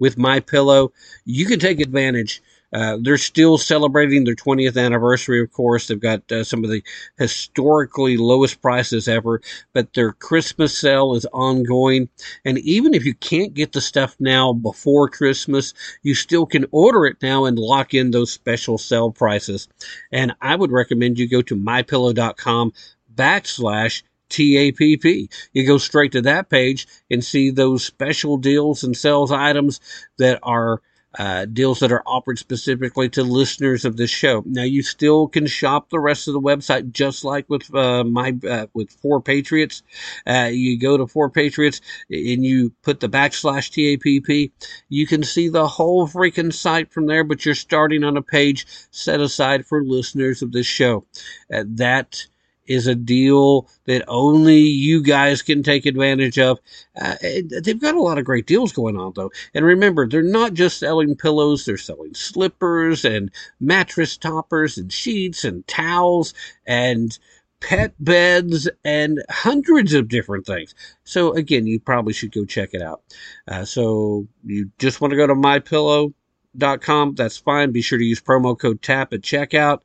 with 0.00 0.18
My 0.18 0.40
Pillow, 0.40 0.92
you 1.24 1.46
can 1.46 1.60
take 1.60 1.78
advantage 1.78 2.42
uh, 2.72 2.98
they're 3.00 3.18
still 3.18 3.58
celebrating 3.58 4.24
their 4.24 4.34
20th 4.34 4.76
anniversary, 4.76 5.40
of 5.40 5.52
course. 5.52 5.86
They've 5.86 6.00
got 6.00 6.30
uh, 6.30 6.44
some 6.44 6.64
of 6.64 6.70
the 6.70 6.82
historically 7.18 8.16
lowest 8.16 8.62
prices 8.62 9.08
ever, 9.08 9.40
but 9.72 9.92
their 9.94 10.12
Christmas 10.12 10.76
sale 10.76 11.14
is 11.14 11.26
ongoing. 11.32 12.08
And 12.44 12.58
even 12.58 12.94
if 12.94 13.04
you 13.04 13.14
can't 13.14 13.54
get 13.54 13.72
the 13.72 13.80
stuff 13.80 14.16
now 14.20 14.52
before 14.52 15.08
Christmas, 15.08 15.74
you 16.02 16.14
still 16.14 16.46
can 16.46 16.66
order 16.70 17.06
it 17.06 17.16
now 17.22 17.44
and 17.44 17.58
lock 17.58 17.94
in 17.94 18.10
those 18.10 18.32
special 18.32 18.78
sale 18.78 19.10
prices. 19.10 19.68
And 20.12 20.34
I 20.40 20.54
would 20.54 20.70
recommend 20.72 21.18
you 21.18 21.28
go 21.28 21.42
to 21.42 21.56
mypillow.com 21.56 22.72
backslash 23.14 24.02
TAPP. 24.30 25.28
You 25.52 25.66
go 25.66 25.78
straight 25.78 26.12
to 26.12 26.22
that 26.22 26.48
page 26.48 26.86
and 27.10 27.22
see 27.24 27.50
those 27.50 27.84
special 27.84 28.36
deals 28.36 28.84
and 28.84 28.96
sales 28.96 29.32
items 29.32 29.80
that 30.18 30.38
are 30.42 30.80
uh, 31.18 31.44
deals 31.44 31.80
that 31.80 31.92
are 31.92 32.02
offered 32.06 32.38
specifically 32.38 33.08
to 33.10 33.22
listeners 33.22 33.84
of 33.84 33.96
this 33.96 34.10
show. 34.10 34.42
Now 34.46 34.62
you 34.62 34.82
still 34.82 35.28
can 35.28 35.46
shop 35.46 35.90
the 35.90 35.98
rest 35.98 36.28
of 36.28 36.34
the 36.34 36.40
website 36.40 36.92
just 36.92 37.24
like 37.24 37.48
with 37.48 37.74
uh, 37.74 38.04
my 38.04 38.36
uh, 38.48 38.66
with 38.74 39.00
4Patriots. 39.02 39.82
Uh, 40.26 40.50
you 40.52 40.78
go 40.78 40.96
to 40.96 41.06
4Patriots 41.06 41.80
and 42.10 42.44
you 42.44 42.72
put 42.82 43.00
the 43.00 43.08
backslash 43.08 43.70
TAPP. 43.70 44.52
You 44.88 45.06
can 45.06 45.22
see 45.22 45.48
the 45.48 45.66
whole 45.66 46.06
freaking 46.06 46.52
site 46.52 46.92
from 46.92 47.06
there, 47.06 47.24
but 47.24 47.44
you're 47.44 47.54
starting 47.54 48.04
on 48.04 48.16
a 48.16 48.22
page 48.22 48.66
set 48.90 49.20
aside 49.20 49.66
for 49.66 49.82
listeners 49.82 50.42
of 50.42 50.52
this 50.52 50.66
show. 50.66 51.04
Uh, 51.52 51.64
that 51.66 52.26
is 52.70 52.86
a 52.86 52.94
deal 52.94 53.68
that 53.86 54.04
only 54.06 54.60
you 54.60 55.02
guys 55.02 55.42
can 55.42 55.60
take 55.62 55.86
advantage 55.86 56.38
of. 56.38 56.60
Uh, 56.98 57.16
they've 57.62 57.80
got 57.80 57.96
a 57.96 58.00
lot 58.00 58.16
of 58.16 58.24
great 58.24 58.46
deals 58.46 58.72
going 58.72 58.96
on 58.96 59.12
though. 59.16 59.32
And 59.52 59.64
remember, 59.64 60.06
they're 60.06 60.22
not 60.22 60.54
just 60.54 60.78
selling 60.78 61.16
pillows, 61.16 61.64
they're 61.64 61.76
selling 61.76 62.14
slippers 62.14 63.04
and 63.04 63.32
mattress 63.58 64.16
toppers 64.16 64.78
and 64.78 64.92
sheets 64.92 65.42
and 65.44 65.66
towels 65.66 66.32
and 66.64 67.18
pet 67.60 67.92
beds 67.98 68.70
and 68.84 69.20
hundreds 69.28 69.92
of 69.92 70.08
different 70.08 70.46
things. 70.46 70.72
So 71.02 71.34
again, 71.34 71.66
you 71.66 71.80
probably 71.80 72.12
should 72.12 72.32
go 72.32 72.44
check 72.44 72.70
it 72.72 72.82
out. 72.82 73.02
Uh, 73.48 73.64
so 73.64 74.28
you 74.44 74.70
just 74.78 75.00
want 75.00 75.10
to 75.10 75.16
go 75.16 75.26
to 75.26 75.34
mypillow.com. 75.34 77.16
That's 77.16 77.36
fine. 77.36 77.72
Be 77.72 77.82
sure 77.82 77.98
to 77.98 78.04
use 78.04 78.20
promo 78.20 78.56
code 78.56 78.80
TAPP 78.80 79.12
at 79.12 79.22
checkout 79.22 79.80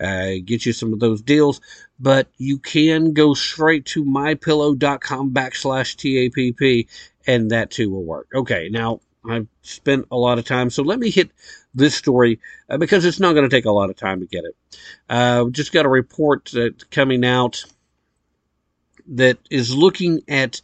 uh, 0.00 0.32
get 0.44 0.66
you 0.66 0.72
some 0.72 0.92
of 0.92 1.00
those 1.00 1.22
deals. 1.22 1.60
But 1.98 2.28
you 2.38 2.58
can 2.58 3.12
go 3.12 3.34
straight 3.34 3.84
to 3.86 4.04
mypillow.com 4.04 5.32
backslash 5.32 5.96
TAPP 5.96 6.88
and 7.26 7.50
that 7.50 7.70
too 7.70 7.90
will 7.90 8.04
work. 8.04 8.28
Okay, 8.34 8.68
now 8.70 9.00
I've 9.28 9.48
spent 9.62 10.06
a 10.10 10.16
lot 10.16 10.38
of 10.38 10.44
time, 10.44 10.70
so 10.70 10.82
let 10.82 10.98
me 10.98 11.10
hit 11.10 11.30
this 11.74 11.94
story 11.94 12.40
uh, 12.68 12.78
because 12.78 13.04
it's 13.04 13.20
not 13.20 13.34
going 13.34 13.48
to 13.48 13.54
take 13.54 13.66
a 13.66 13.70
lot 13.70 13.90
of 13.90 13.96
time 13.96 14.20
to 14.20 14.26
get 14.26 14.44
it. 14.44 14.56
Uh, 15.08 15.50
just 15.50 15.72
got 15.72 15.86
a 15.86 15.90
report 15.90 16.50
that's 16.52 16.84
coming 16.84 17.24
out 17.24 17.64
that 19.08 19.38
is 19.50 19.74
looking 19.74 20.22
at, 20.28 20.60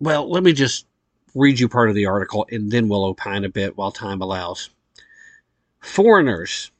well, 0.00 0.28
let 0.28 0.42
me 0.42 0.52
just 0.52 0.86
read 1.34 1.58
you 1.58 1.68
part 1.68 1.88
of 1.88 1.94
the 1.94 2.06
article 2.06 2.46
and 2.50 2.70
then 2.70 2.88
we'll 2.88 3.04
opine 3.04 3.44
a 3.44 3.48
bit 3.48 3.76
while 3.76 3.92
time 3.92 4.20
allows. 4.20 4.70
Foreigners 5.80 6.70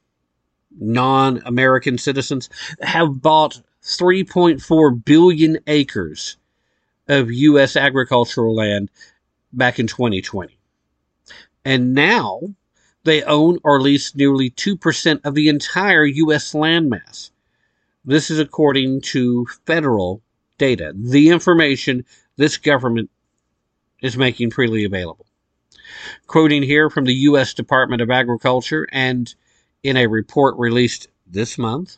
non 0.79 1.41
American 1.45 1.97
citizens 1.97 2.49
have 2.81 3.21
bought 3.21 3.61
3.4 3.83 5.05
billion 5.05 5.59
acres 5.67 6.37
of 7.07 7.31
U.S. 7.31 7.75
agricultural 7.75 8.55
land 8.55 8.89
back 9.51 9.79
in 9.79 9.87
2020. 9.87 10.57
And 11.65 11.93
now 11.93 12.41
they 13.03 13.23
own 13.23 13.59
or 13.63 13.81
lease 13.81 14.15
nearly 14.15 14.49
2% 14.49 15.21
of 15.23 15.35
the 15.35 15.49
entire 15.49 16.05
U.S. 16.05 16.53
landmass. 16.53 17.31
This 18.05 18.31
is 18.31 18.39
according 18.39 19.01
to 19.01 19.45
federal 19.65 20.21
data, 20.57 20.93
the 20.95 21.29
information 21.29 22.05
this 22.37 22.57
government 22.57 23.09
is 24.01 24.17
making 24.17 24.51
freely 24.51 24.83
available. 24.83 25.25
Quoting 26.27 26.63
here 26.63 26.89
from 26.89 27.05
the 27.05 27.13
U.S. 27.13 27.53
Department 27.53 28.01
of 28.01 28.09
Agriculture 28.09 28.87
and 28.91 29.33
in 29.83 29.97
a 29.97 30.07
report 30.07 30.55
released 30.57 31.07
this 31.27 31.57
month, 31.57 31.97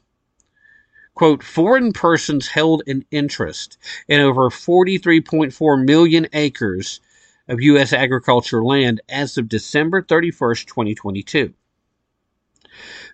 quote, 1.14 1.44
foreign 1.44 1.94
persons 1.94 2.48
held 2.48 2.84
an 2.88 3.06
interest 3.12 3.78
in 4.08 4.20
over 4.20 4.50
43.4 4.50 5.86
million 5.86 6.28
acres 6.34 7.00
of 7.48 7.62
U.S. 7.62 7.94
agricultural 7.94 8.68
land 8.68 9.02
as 9.08 9.38
of 9.38 9.48
December 9.48 10.02
31st, 10.02 10.66
2022. 10.66 11.54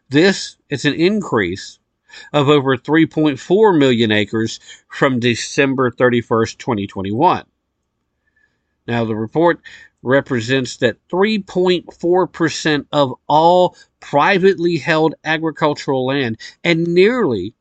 This 0.09 0.57
is 0.69 0.85
an 0.85 0.93
increase 0.93 1.79
of 2.33 2.49
over 2.49 2.77
3.4 2.77 3.77
million 3.77 4.11
acres 4.11 4.59
from 4.89 5.19
December 5.19 5.91
31st, 5.91 6.57
2021. 6.57 7.45
Now, 8.87 9.05
the 9.05 9.15
report 9.15 9.61
represents 10.03 10.77
that 10.77 10.97
3.4% 11.09 12.85
of 12.91 13.13
all 13.27 13.77
privately 14.01 14.77
held 14.77 15.15
agricultural 15.23 16.05
land 16.05 16.37
and 16.63 16.83
nearly 16.83 17.53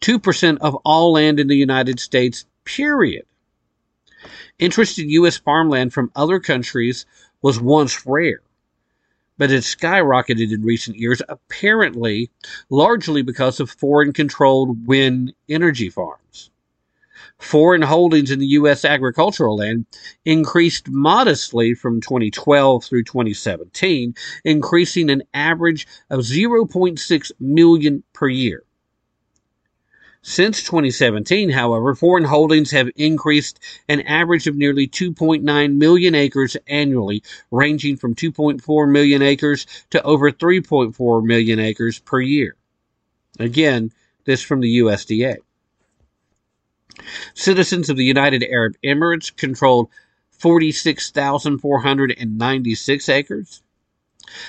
2% 0.00 0.58
of 0.60 0.74
all 0.76 1.12
land 1.12 1.38
in 1.38 1.48
the 1.48 1.56
United 1.56 2.00
States, 2.00 2.46
period. 2.64 3.26
Interest 4.58 4.98
in 4.98 5.10
U.S. 5.10 5.36
farmland 5.36 5.92
from 5.92 6.10
other 6.16 6.40
countries 6.40 7.04
was 7.42 7.60
once 7.60 8.06
rare, 8.06 8.40
but 9.36 9.52
it 9.52 9.62
skyrocketed 9.62 10.52
in 10.52 10.64
recent 10.64 10.96
years, 10.96 11.22
apparently 11.28 12.30
largely 12.70 13.22
because 13.22 13.60
of 13.60 13.70
foreign 13.70 14.12
controlled 14.12 14.86
wind 14.86 15.32
energy 15.48 15.90
farms. 15.90 16.27
Foreign 17.38 17.82
holdings 17.82 18.30
in 18.30 18.40
the 18.40 18.46
U.S. 18.46 18.84
agricultural 18.84 19.56
land 19.56 19.86
increased 20.24 20.90
modestly 20.90 21.72
from 21.72 22.00
2012 22.00 22.84
through 22.84 23.04
2017, 23.04 24.14
increasing 24.44 25.08
an 25.08 25.22
average 25.32 25.86
of 26.10 26.20
0.6 26.20 27.32
million 27.38 28.02
per 28.12 28.28
year. 28.28 28.64
Since 30.20 30.64
2017, 30.64 31.50
however, 31.50 31.94
foreign 31.94 32.24
holdings 32.24 32.72
have 32.72 32.90
increased 32.96 33.60
an 33.88 34.00
average 34.02 34.46
of 34.46 34.56
nearly 34.56 34.88
2.9 34.88 35.76
million 35.76 36.14
acres 36.14 36.56
annually, 36.66 37.22
ranging 37.50 37.96
from 37.96 38.14
2.4 38.14 38.90
million 38.90 39.22
acres 39.22 39.66
to 39.90 40.02
over 40.02 40.32
3.4 40.32 41.24
million 41.24 41.60
acres 41.60 42.00
per 42.00 42.20
year. 42.20 42.56
Again, 43.38 43.92
this 44.24 44.42
from 44.42 44.60
the 44.60 44.80
USDA. 44.80 45.36
Citizens 47.34 47.90
of 47.90 47.96
the 47.96 48.04
United 48.04 48.44
Arab 48.44 48.76
Emirates 48.84 49.34
controlled 49.34 49.88
46,496 50.38 53.08
acres. 53.08 53.62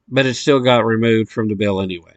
but 0.10 0.26
it 0.26 0.34
still 0.34 0.60
got 0.60 0.86
removed 0.86 1.32
from 1.32 1.48
the 1.48 1.56
bill 1.56 1.80
anyway. 1.80 2.16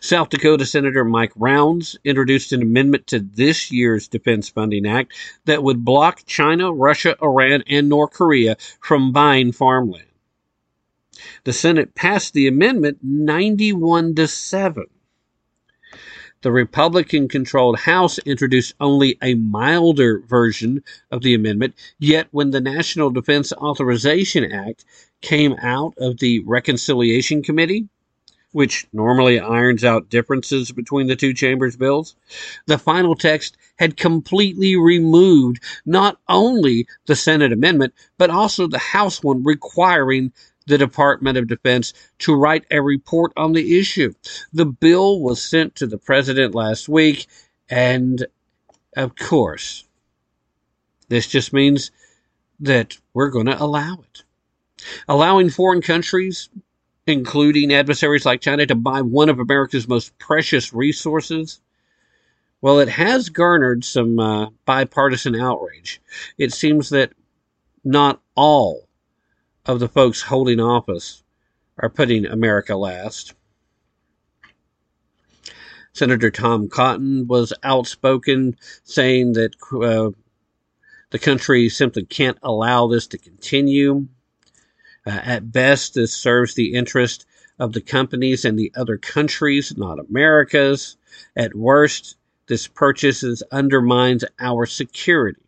South 0.00 0.28
Dakota 0.28 0.66
Senator 0.66 1.04
Mike 1.04 1.32
Rounds 1.34 1.96
introduced 2.04 2.52
an 2.52 2.60
amendment 2.62 3.06
to 3.06 3.20
this 3.20 3.70
year's 3.70 4.06
Defense 4.06 4.48
Funding 4.48 4.86
Act 4.86 5.14
that 5.46 5.62
would 5.62 5.84
block 5.84 6.24
China, 6.26 6.72
Russia, 6.72 7.16
Iran, 7.22 7.62
and 7.66 7.88
North 7.88 8.12
Korea 8.12 8.56
from 8.80 9.12
buying 9.12 9.52
farmland. 9.52 10.06
The 11.44 11.52
Senate 11.52 11.94
passed 11.94 12.34
the 12.34 12.48
amendment 12.48 12.98
91 13.02 14.14
to 14.16 14.26
7. 14.28 14.84
The 16.42 16.52
Republican 16.52 17.28
controlled 17.28 17.78
House 17.78 18.18
introduced 18.18 18.74
only 18.80 19.16
a 19.22 19.34
milder 19.34 20.18
version 20.26 20.82
of 21.10 21.22
the 21.22 21.34
amendment, 21.34 21.76
yet, 22.00 22.26
when 22.32 22.50
the 22.50 22.60
National 22.60 23.10
Defense 23.10 23.52
Authorization 23.52 24.50
Act 24.50 24.84
came 25.20 25.54
out 25.62 25.94
of 25.98 26.18
the 26.18 26.40
Reconciliation 26.40 27.42
Committee, 27.42 27.88
which 28.52 28.86
normally 28.92 29.40
irons 29.40 29.84
out 29.84 30.10
differences 30.10 30.72
between 30.72 31.08
the 31.08 31.16
two 31.16 31.34
chambers' 31.34 31.76
bills, 31.76 32.16
the 32.66 32.78
final 32.78 33.14
text 33.16 33.56
had 33.78 33.96
completely 33.96 34.76
removed 34.76 35.62
not 35.86 36.18
only 36.28 36.86
the 37.06 37.16
Senate 37.16 37.52
amendment, 37.52 37.94
but 38.18 38.30
also 38.30 38.66
the 38.66 38.78
House 38.78 39.22
one 39.22 39.42
requiring 39.44 40.32
the 40.66 40.78
Department 40.78 41.38
of 41.38 41.48
Defense 41.48 41.92
to 42.20 42.34
write 42.34 42.64
a 42.70 42.80
report 42.80 43.32
on 43.36 43.52
the 43.52 43.78
issue. 43.78 44.14
The 44.52 44.66
bill 44.66 45.20
was 45.20 45.42
sent 45.42 45.74
to 45.76 45.86
the 45.86 45.98
president 45.98 46.54
last 46.54 46.88
week, 46.88 47.26
and 47.70 48.26
of 48.96 49.16
course, 49.16 49.84
This 51.08 51.26
just 51.26 51.52
means 51.52 51.90
that 52.60 52.98
we're 53.14 53.30
going 53.30 53.46
to 53.46 53.62
allow 53.62 53.98
it. 54.02 54.24
Allowing 55.08 55.50
foreign 55.50 55.82
countries, 55.82 56.48
including 57.06 57.72
adversaries 57.72 58.24
like 58.26 58.40
China, 58.40 58.66
to 58.66 58.74
buy 58.74 59.02
one 59.02 59.28
of 59.28 59.38
America's 59.38 59.88
most 59.88 60.16
precious 60.18 60.72
resources, 60.72 61.60
well, 62.60 62.78
it 62.78 62.88
has 62.88 63.28
garnered 63.28 63.84
some 63.84 64.18
uh, 64.20 64.50
bipartisan 64.64 65.34
outrage. 65.34 66.00
It 66.38 66.52
seems 66.52 66.90
that 66.90 67.12
not 67.84 68.20
all 68.36 68.88
of 69.66 69.80
the 69.80 69.88
folks 69.88 70.22
holding 70.22 70.60
office 70.60 71.24
are 71.78 71.90
putting 71.90 72.24
America 72.26 72.76
last. 72.76 73.34
Senator 75.92 76.30
Tom 76.30 76.68
Cotton 76.68 77.26
was 77.26 77.52
outspoken, 77.62 78.56
saying 78.84 79.32
that 79.34 79.54
uh, 79.72 80.16
the 81.10 81.18
country 81.18 81.68
simply 81.68 82.04
can't 82.04 82.38
allow 82.42 82.86
this 82.86 83.06
to 83.08 83.18
continue. 83.18 84.06
Uh, 85.06 85.20
at 85.22 85.52
best, 85.52 85.94
this 85.94 86.14
serves 86.14 86.54
the 86.54 86.74
interest 86.74 87.26
of 87.58 87.72
the 87.72 87.80
companies 87.80 88.44
and 88.44 88.58
the 88.58 88.72
other 88.76 88.96
countries, 88.96 89.76
not 89.76 89.98
America's. 89.98 90.96
At 91.36 91.54
worst, 91.54 92.16
this 92.46 92.66
purchases 92.66 93.42
undermines 93.52 94.24
our 94.38 94.66
security. 94.66 95.40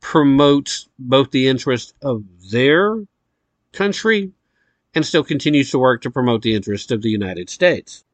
promotes 0.00 0.88
both 0.98 1.30
the 1.30 1.48
interest 1.48 1.94
of 2.02 2.24
their 2.50 3.02
country 3.72 4.32
and 4.94 5.06
still 5.06 5.24
continues 5.24 5.70
to 5.70 5.78
work 5.78 6.02
to 6.02 6.10
promote 6.10 6.42
the 6.42 6.54
interests 6.54 6.90
of 6.90 7.02
the 7.02 7.10
United 7.10 7.48
States. 7.48 8.04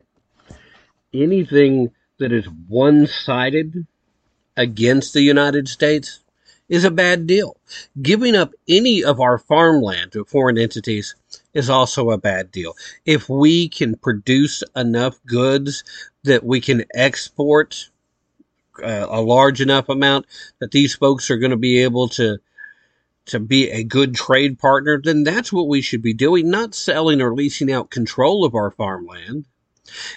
Anything 1.12 1.90
that 2.18 2.32
is 2.32 2.46
one 2.68 3.06
sided 3.06 3.86
against 4.56 5.12
the 5.12 5.22
United 5.22 5.68
States 5.68 6.20
is 6.68 6.84
a 6.84 6.90
bad 6.90 7.26
deal. 7.26 7.56
Giving 8.00 8.36
up 8.36 8.52
any 8.68 9.02
of 9.02 9.20
our 9.20 9.38
farmland 9.38 10.12
to 10.12 10.24
foreign 10.24 10.58
entities 10.58 11.14
is 11.54 11.70
also 11.70 12.10
a 12.10 12.18
bad 12.18 12.50
deal. 12.52 12.74
If 13.06 13.28
we 13.28 13.68
can 13.68 13.96
produce 13.96 14.62
enough 14.76 15.18
goods 15.24 15.82
that 16.24 16.44
we 16.44 16.60
can 16.60 16.84
export 16.94 17.88
uh, 18.82 19.06
a 19.08 19.20
large 19.20 19.60
enough 19.60 19.88
amount 19.88 20.26
that 20.58 20.70
these 20.70 20.94
folks 20.94 21.30
are 21.30 21.38
going 21.38 21.50
to 21.50 21.56
be 21.56 21.82
able 21.82 22.08
to 22.08 22.38
to 23.28 23.40
be 23.40 23.70
a 23.70 23.84
good 23.84 24.14
trade 24.14 24.58
partner, 24.58 25.00
then 25.02 25.24
that's 25.24 25.52
what 25.52 25.68
we 25.68 25.80
should 25.80 26.02
be 26.02 26.14
doing, 26.14 26.50
not 26.50 26.74
selling 26.74 27.20
or 27.20 27.34
leasing 27.34 27.72
out 27.72 27.90
control 27.90 28.44
of 28.44 28.54
our 28.54 28.70
farmland. 28.70 29.46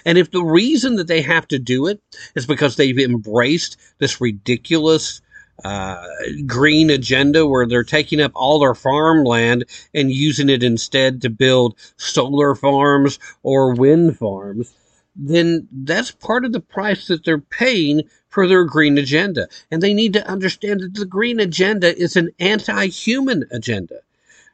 And 0.04 0.18
if 0.18 0.30
the 0.30 0.42
reason 0.42 0.96
that 0.96 1.06
they 1.06 1.22
have 1.22 1.48
to 1.48 1.58
do 1.58 1.86
it 1.86 2.00
is 2.34 2.46
because 2.46 2.76
they've 2.76 2.98
embraced 2.98 3.78
this 3.98 4.20
ridiculous 4.20 5.22
uh, 5.64 6.04
green 6.46 6.90
agenda 6.90 7.46
where 7.46 7.66
they're 7.66 7.84
taking 7.84 8.20
up 8.20 8.32
all 8.34 8.60
their 8.60 8.74
farmland 8.74 9.64
and 9.94 10.10
using 10.10 10.48
it 10.48 10.62
instead 10.62 11.22
to 11.22 11.30
build 11.30 11.76
solar 11.96 12.54
farms 12.54 13.18
or 13.42 13.74
wind 13.74 14.18
farms, 14.18 14.74
then 15.14 15.68
that's 15.70 16.10
part 16.10 16.44
of 16.44 16.52
the 16.52 16.60
price 16.60 17.06
that 17.08 17.24
they're 17.24 17.38
paying 17.38 18.02
for 18.28 18.46
their 18.46 18.64
green 18.64 18.96
agenda. 18.96 19.48
And 19.70 19.82
they 19.82 19.92
need 19.92 20.14
to 20.14 20.26
understand 20.26 20.80
that 20.80 20.94
the 20.94 21.04
green 21.04 21.38
agenda 21.38 21.96
is 21.96 22.16
an 22.16 22.30
anti 22.38 22.86
human 22.86 23.44
agenda. 23.50 24.00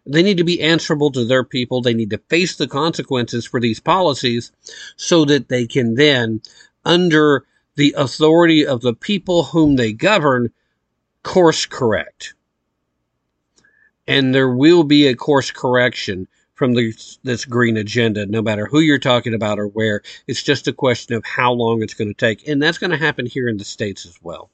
They 0.05 0.23
need 0.23 0.39
to 0.39 0.45
be 0.45 0.63
answerable 0.63 1.13
to 1.13 1.25
their 1.25 1.45
people. 1.45 1.83
They 1.83 1.95
need 1.95 2.11
to 2.11 2.19
face 2.29 2.57
the 2.57 2.67
consequences 2.67 3.45
for 3.45 3.61
these 3.61 3.79
policies 3.79 4.53
so 4.97 5.25
that 5.27 5.49
they 5.49 5.67
can 5.67 5.95
then, 5.95 6.41
under 6.85 7.45
the 7.77 7.95
authority 7.97 8.67
of 8.67 8.81
the 8.81 8.95
people 8.95 9.45
whom 9.45 9.77
they 9.77 9.93
govern, 9.93 10.51
course 11.23 11.67
correct. 11.67 12.35
And 14.07 14.35
there 14.35 14.49
will 14.49 14.83
be 14.83 15.07
a 15.07 15.15
course 15.15 15.51
correction 15.51 16.27
from 16.59 16.75
this, 16.75 17.19
this 17.23 17.45
green 17.45 17.77
agenda, 17.77 18.27
no 18.27 18.43
matter 18.43 18.67
who 18.67 18.81
you're 18.81 18.99
talking 18.99 19.33
about 19.33 19.59
or 19.59 19.69
where. 19.69 20.03
It's 20.27 20.43
just 20.43 20.67
a 20.67 20.73
question 20.73 21.15
of 21.15 21.25
how 21.25 21.53
long 21.53 21.83
it's 21.83 21.95
going 21.95 22.09
to 22.09 22.15
take. 22.15 22.47
And 22.49 22.61
that's 22.61 22.79
going 22.79 22.91
to 22.91 22.97
happen 22.97 23.27
here 23.27 23.49
in 23.49 23.57
the 23.57 23.65
States 23.65 24.05
as 24.05 24.19
well. 24.21 24.51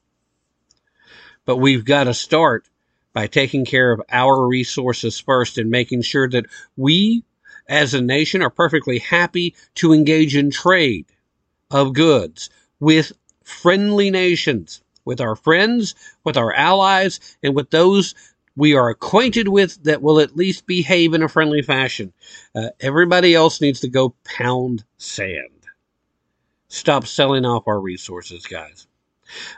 But 1.45 1.57
we've 1.57 1.83
got 1.83 2.05
to 2.05 2.13
start 2.13 2.69
by 3.11 3.27
taking 3.27 3.65
care 3.65 3.91
of 3.91 4.01
our 4.11 4.47
resources 4.47 5.19
first 5.19 5.57
and 5.57 5.69
making 5.69 6.03
sure 6.03 6.29
that 6.29 6.45
we 6.77 7.23
as 7.67 7.93
a 7.93 8.01
nation 8.01 8.43
are 8.43 8.51
perfectly 8.51 8.99
happy 8.99 9.55
to 9.75 9.91
engage 9.91 10.35
in 10.35 10.51
trade 10.51 11.07
of 11.71 11.93
goods 11.93 12.51
with 12.79 13.11
friendly 13.43 14.11
nations 14.11 14.81
with 15.05 15.21
our 15.21 15.35
friends, 15.35 15.95
with 16.23 16.35
our 16.35 16.51
allies, 16.53 17.19
and 17.43 17.55
with 17.55 17.69
those 17.69 18.15
we 18.55 18.73
are 18.75 18.89
acquainted 18.89 19.47
with 19.47 19.83
that 19.83 20.01
will 20.01 20.19
at 20.19 20.35
least 20.35 20.65
behave 20.65 21.13
in 21.13 21.23
a 21.23 21.29
friendly 21.29 21.61
fashion. 21.61 22.13
Uh, 22.53 22.69
everybody 22.79 23.35
else 23.35 23.61
needs 23.61 23.79
to 23.81 23.89
go 23.89 24.15
pound 24.23 24.83
sand. 24.97 25.49
Stop 26.67 27.05
selling 27.05 27.45
off 27.45 27.67
our 27.67 27.79
resources, 27.79 28.45
guys. 28.45 28.87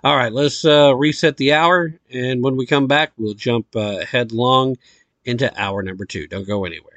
All 0.04 0.16
right, 0.16 0.32
let's 0.32 0.64
uh, 0.66 0.96
reset 0.96 1.38
the 1.38 1.54
hour, 1.54 1.94
and 2.12 2.44
when 2.44 2.56
we 2.56 2.66
come 2.66 2.88
back, 2.88 3.12
we'll 3.18 3.34
jump 3.34 3.76
uh, 3.76 4.06
headlong 4.06 4.78
into 5.26 5.52
hour 5.62 5.84
number 5.84 6.06
two. 6.06 6.28
Don't 6.28 6.48
go 6.48 6.66
anywhere. 6.66 6.97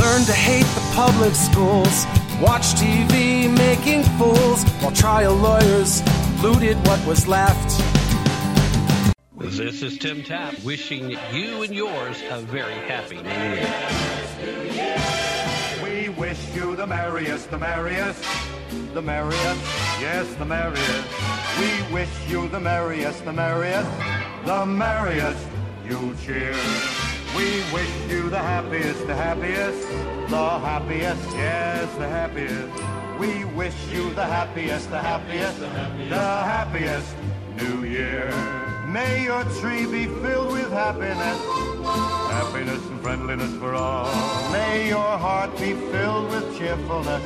They 0.00 0.06
learned 0.06 0.26
to 0.26 0.32
hate 0.32 0.64
the 0.74 0.80
public 0.94 1.34
schools, 1.34 2.06
watch 2.40 2.74
TV 2.74 3.54
making 3.54 4.02
fools, 4.18 4.64
while 4.80 4.92
trial 4.92 5.34
lawyers 5.34 6.02
looted 6.42 6.78
what 6.86 7.04
was 7.06 7.28
left. 7.28 7.82
This 9.38 9.82
is 9.82 9.98
Tim 9.98 10.22
Tapp 10.22 10.58
wishing 10.60 11.10
you 11.32 11.62
and 11.62 11.74
yours 11.74 12.22
a 12.30 12.40
very 12.40 12.72
happy 12.88 13.16
new 13.16 13.28
year. 13.28 13.74
We 15.82 16.08
wish 16.08 16.54
you 16.54 16.76
the 16.76 16.86
merriest, 16.86 17.50
the 17.50 17.58
merriest, 17.58 18.24
the 18.94 19.02
merriest, 19.02 19.60
yes, 20.00 20.34
the 20.36 20.46
merriest. 20.46 21.08
We 21.58 21.92
wish 21.92 22.08
you 22.26 22.48
the 22.48 22.60
merriest, 22.60 23.24
the 23.26 23.34
merriest, 23.34 23.90
the 24.46 24.64
merriest. 24.64 25.46
You 25.86 26.14
cheer. 26.22 26.56
We 27.36 27.62
wish 27.72 27.90
you 28.08 28.28
the 28.28 28.38
happiest, 28.38 29.06
the 29.06 29.14
happiest, 29.14 29.88
the 30.28 30.58
happiest, 30.58 31.24
yes, 31.36 31.94
the 31.96 32.08
happiest. 32.08 32.72
We 33.18 33.44
wish 33.44 33.74
you 33.92 34.12
the 34.14 34.24
happiest, 34.24 34.90
the 34.90 34.98
happiest, 34.98 35.60
the 35.60 36.16
happiest 36.16 37.14
New 37.56 37.84
Year. 37.84 38.32
May 38.86 39.24
your 39.24 39.44
tree 39.60 39.86
be 39.86 40.06
filled 40.06 40.52
with 40.52 40.72
happiness, 40.72 41.38
happiness 42.30 42.84
and 42.86 43.00
friendliness 43.00 43.54
for 43.60 43.74
all. 43.74 44.10
May 44.50 44.88
your 44.88 45.18
heart 45.18 45.52
be 45.58 45.74
filled 45.92 46.30
with 46.30 46.58
cheerfulness, 46.58 47.22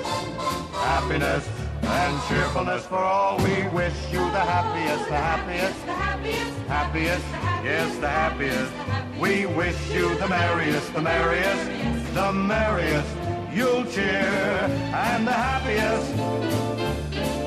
happiness 0.74 1.48
and 1.82 2.22
cheerfulness 2.28 2.84
for 2.86 2.98
all. 2.98 3.38
We 3.38 3.68
wish 3.68 3.96
you 4.12 4.18
the 4.18 4.44
happiest, 4.52 5.08
the 5.08 5.16
happiest, 5.16 6.03
happiest, 6.68 7.26
yes, 7.64 7.96
the 7.98 8.08
happiest. 8.08 8.72
We 9.18 9.46
wish 9.46 9.90
you 9.90 10.14
the 10.16 10.28
merriest, 10.28 10.92
the 10.94 11.02
merriest, 11.02 12.14
the 12.14 12.32
merriest. 12.32 13.16
You'll 13.52 13.84
cheer 13.84 14.02
and 14.02 15.26
the 15.26 15.32
happiest 15.32 16.16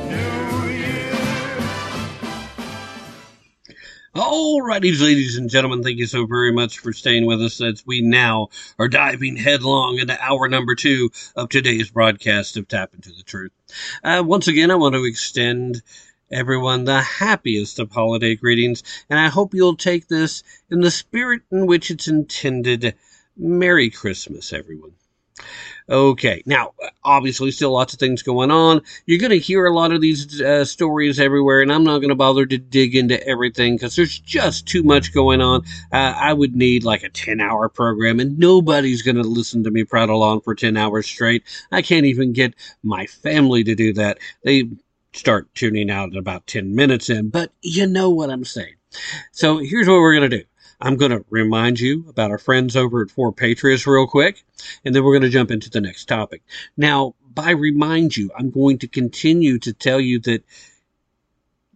New 0.10 0.70
Year. 0.70 1.18
Alrighty, 4.16 5.00
ladies 5.02 5.38
and 5.38 5.50
gentlemen, 5.50 5.84
thank 5.84 5.98
you 5.98 6.08
so 6.08 6.26
very 6.26 6.52
much 6.54 6.80
for 6.80 6.94
staying 6.94 7.26
with 7.26 7.42
us 7.42 7.62
as 7.62 7.86
we 7.86 8.02
now 8.02 8.48
are 8.80 8.88
diving 8.88 9.36
headlong 9.36 10.00
into 10.00 10.18
hour 10.24 10.48
number 10.48 10.76
two 10.76 11.12
of 11.36 11.50
today's 11.50 11.92
broadcast 11.92 12.56
of 12.58 12.68
Tapp 12.68 12.94
into 12.94 13.12
the 13.12 13.24
Truth. 13.24 13.52
Uh, 14.04 14.24
once 14.26 14.48
again, 14.48 14.72
I 14.72 14.76
want 14.76 14.96
to 14.96 15.04
extend 15.04 15.82
everyone 16.32 16.86
the 16.86 17.02
happiest 17.02 17.80
of 17.80 17.92
holiday 17.92 18.36
greetings, 18.36 18.84
and 19.10 19.20
I 19.20 19.28
hope 19.28 19.54
you'll 19.54 19.76
take 19.78 20.08
this 20.08 20.44
in 20.70 20.82
the 20.82 20.92
spirit 20.92 21.42
in 21.52 21.66
which 21.68 21.92
it's 21.92 22.08
intended. 22.08 22.96
Merry 23.38 23.90
Christmas, 23.90 24.52
everyone. 24.52 24.94
Okay, 25.90 26.44
now 26.46 26.74
obviously, 27.04 27.52
still 27.52 27.72
lots 27.72 27.94
of 27.94 28.00
things 28.00 28.22
going 28.22 28.52
on. 28.52 28.82
You're 29.06 29.20
going 29.20 29.32
to 29.32 29.40
hear 29.40 29.66
a 29.66 29.74
lot 29.74 29.94
of 29.94 30.02
these 30.02 30.42
uh, 30.42 30.66
stories 30.66 31.18
everywhere, 31.18 31.62
and 31.62 31.72
I'm 31.72 31.86
not 31.86 32.00
going 32.00 32.10
to 32.10 32.16
bother 32.16 32.46
to 32.46 32.58
dig 32.58 32.94
into 32.94 33.26
everything 33.26 33.76
because 33.76 33.96
there's 33.96 34.20
just 34.20 34.68
too 34.68 34.84
much 34.84 35.14
going 35.14 35.40
on. 35.40 35.64
Uh, 35.92 36.14
I 36.18 36.34
would 36.34 36.56
need 36.56 36.84
like 36.84 37.04
a 37.04 37.10
10 37.10 37.40
hour 37.40 37.70
program, 37.70 38.20
and 38.20 38.38
nobody's 38.38 39.02
going 39.02 39.16
to 39.16 39.22
listen 39.22 39.64
to 39.64 39.72
me 39.72 39.86
prattle 39.86 40.24
on 40.24 40.42
for 40.42 40.56
10 40.56 40.76
hours 40.76 41.06
straight. 41.06 41.44
I 41.72 41.82
can't 41.82 42.06
even 42.06 42.34
get 42.34 42.54
my 42.84 43.06
family 43.06 43.64
to 43.64 43.76
do 43.76 43.94
that. 43.94 44.18
They 44.44 44.70
start 45.14 45.54
tuning 45.56 45.90
out 45.90 46.12
at 46.12 46.18
about 46.18 46.48
10 46.48 46.76
minutes 46.76 47.10
in, 47.10 47.30
but 47.30 47.52
you 47.62 47.88
know 47.88 48.10
what 48.10 48.30
I'm 48.30 48.46
saying. 48.46 48.76
So 49.32 49.58
here's 49.58 49.88
what 49.88 50.00
we're 50.00 50.16
going 50.18 50.30
to 50.30 50.38
do. 50.40 50.44
I'm 50.80 50.96
going 50.96 51.12
to 51.12 51.26
remind 51.30 51.80
you 51.80 52.06
about 52.08 52.32
our 52.32 52.38
friends 52.38 52.76
over 52.76 53.02
at 53.02 53.08
4Patriots 53.08 53.88
real 53.88 54.08
quick, 54.08 54.44
and 54.86 54.94
then 54.94 55.04
we're 55.04 55.14
going 55.14 55.24
to 55.24 55.30
jump 55.30 55.50
into 55.50 55.70
the 55.70 55.82
next 55.82 56.06
topic. 56.06 56.44
Now, 56.76 57.16
by 57.34 57.52
remind 57.52 58.16
you, 58.16 58.32
I'm 58.38 58.52
going 58.52 58.80
to 58.80 58.88
continue 58.88 59.60
to 59.60 59.74
tell 59.74 60.00
you 60.00 60.20
that 60.22 60.44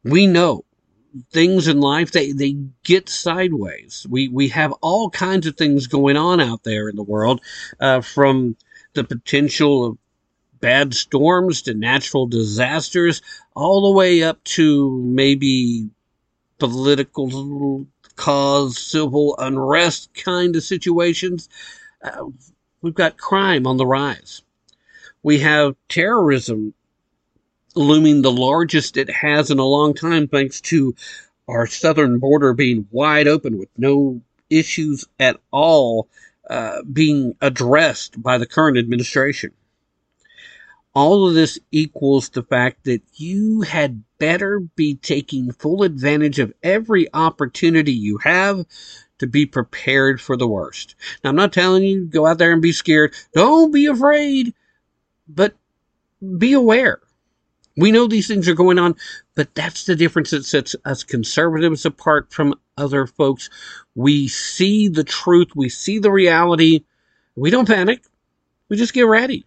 we 0.03 0.27
know 0.27 0.65
things 1.31 1.67
in 1.67 1.81
life 1.81 2.11
they 2.11 2.31
they 2.31 2.55
get 2.83 3.09
sideways. 3.09 4.07
We 4.09 4.27
we 4.27 4.49
have 4.49 4.71
all 4.81 5.09
kinds 5.09 5.45
of 5.45 5.57
things 5.57 5.87
going 5.87 6.17
on 6.17 6.39
out 6.39 6.63
there 6.63 6.89
in 6.89 6.95
the 6.95 7.03
world, 7.03 7.41
uh, 7.79 8.01
from 8.01 8.55
the 8.93 9.03
potential 9.03 9.85
of 9.85 9.97
bad 10.61 10.93
storms 10.93 11.63
to 11.63 11.73
natural 11.73 12.27
disasters, 12.27 13.21
all 13.55 13.81
the 13.81 13.97
way 13.97 14.23
up 14.23 14.43
to 14.43 15.01
maybe 15.03 15.89
political 16.59 17.87
cause 18.15 18.77
civil 18.77 19.35
unrest 19.39 20.13
kind 20.13 20.55
of 20.55 20.63
situations. 20.63 21.49
Uh, 22.03 22.27
we've 22.81 22.93
got 22.93 23.17
crime 23.17 23.65
on 23.65 23.77
the 23.77 23.85
rise. 23.85 24.43
We 25.23 25.39
have 25.39 25.75
terrorism 25.89 26.73
looming 27.75 28.21
the 28.21 28.31
largest 28.31 28.97
it 28.97 29.09
has 29.09 29.49
in 29.49 29.59
a 29.59 29.65
long 29.65 29.93
time, 29.93 30.27
thanks 30.27 30.61
to 30.61 30.95
our 31.47 31.67
southern 31.67 32.19
border 32.19 32.53
being 32.53 32.87
wide 32.91 33.27
open 33.27 33.57
with 33.57 33.69
no 33.77 34.21
issues 34.49 35.07
at 35.19 35.37
all 35.51 36.07
uh, 36.49 36.81
being 36.91 37.35
addressed 37.41 38.21
by 38.21 38.37
the 38.37 38.45
current 38.45 38.77
administration. 38.77 39.51
All 40.93 41.27
of 41.27 41.35
this 41.35 41.57
equals 41.71 42.29
the 42.29 42.43
fact 42.43 42.83
that 42.83 43.01
you 43.13 43.61
had 43.61 44.03
better 44.17 44.59
be 44.59 44.95
taking 44.95 45.53
full 45.53 45.83
advantage 45.83 46.37
of 46.39 46.53
every 46.61 47.07
opportunity 47.13 47.93
you 47.93 48.17
have 48.17 48.65
to 49.19 49.27
be 49.27 49.45
prepared 49.45 50.19
for 50.19 50.35
the 50.35 50.47
worst. 50.47 50.95
Now, 51.23 51.29
I'm 51.29 51.35
not 51.35 51.53
telling 51.53 51.83
you 51.83 52.05
go 52.05 52.25
out 52.25 52.39
there 52.39 52.51
and 52.51 52.61
be 52.61 52.73
scared. 52.73 53.13
Don't 53.33 53.71
be 53.71 53.85
afraid, 53.85 54.53
but 55.27 55.55
be 56.37 56.53
aware. 56.53 56.99
We 57.77 57.91
know 57.91 58.07
these 58.07 58.27
things 58.27 58.49
are 58.49 58.53
going 58.53 58.77
on, 58.77 58.95
but 59.33 59.55
that's 59.55 59.85
the 59.85 59.95
difference 59.95 60.31
that 60.31 60.43
sets 60.43 60.75
us 60.83 61.03
conservatives 61.03 61.85
apart 61.85 62.33
from 62.33 62.55
other 62.77 63.07
folks. 63.07 63.49
We 63.95 64.27
see 64.27 64.89
the 64.89 65.05
truth, 65.05 65.49
we 65.55 65.69
see 65.69 65.99
the 65.99 66.11
reality. 66.11 66.83
We 67.35 67.49
don't 67.49 67.67
panic. 67.67 68.03
We 68.67 68.75
just 68.75 68.93
get 68.93 69.03
ready. 69.03 69.45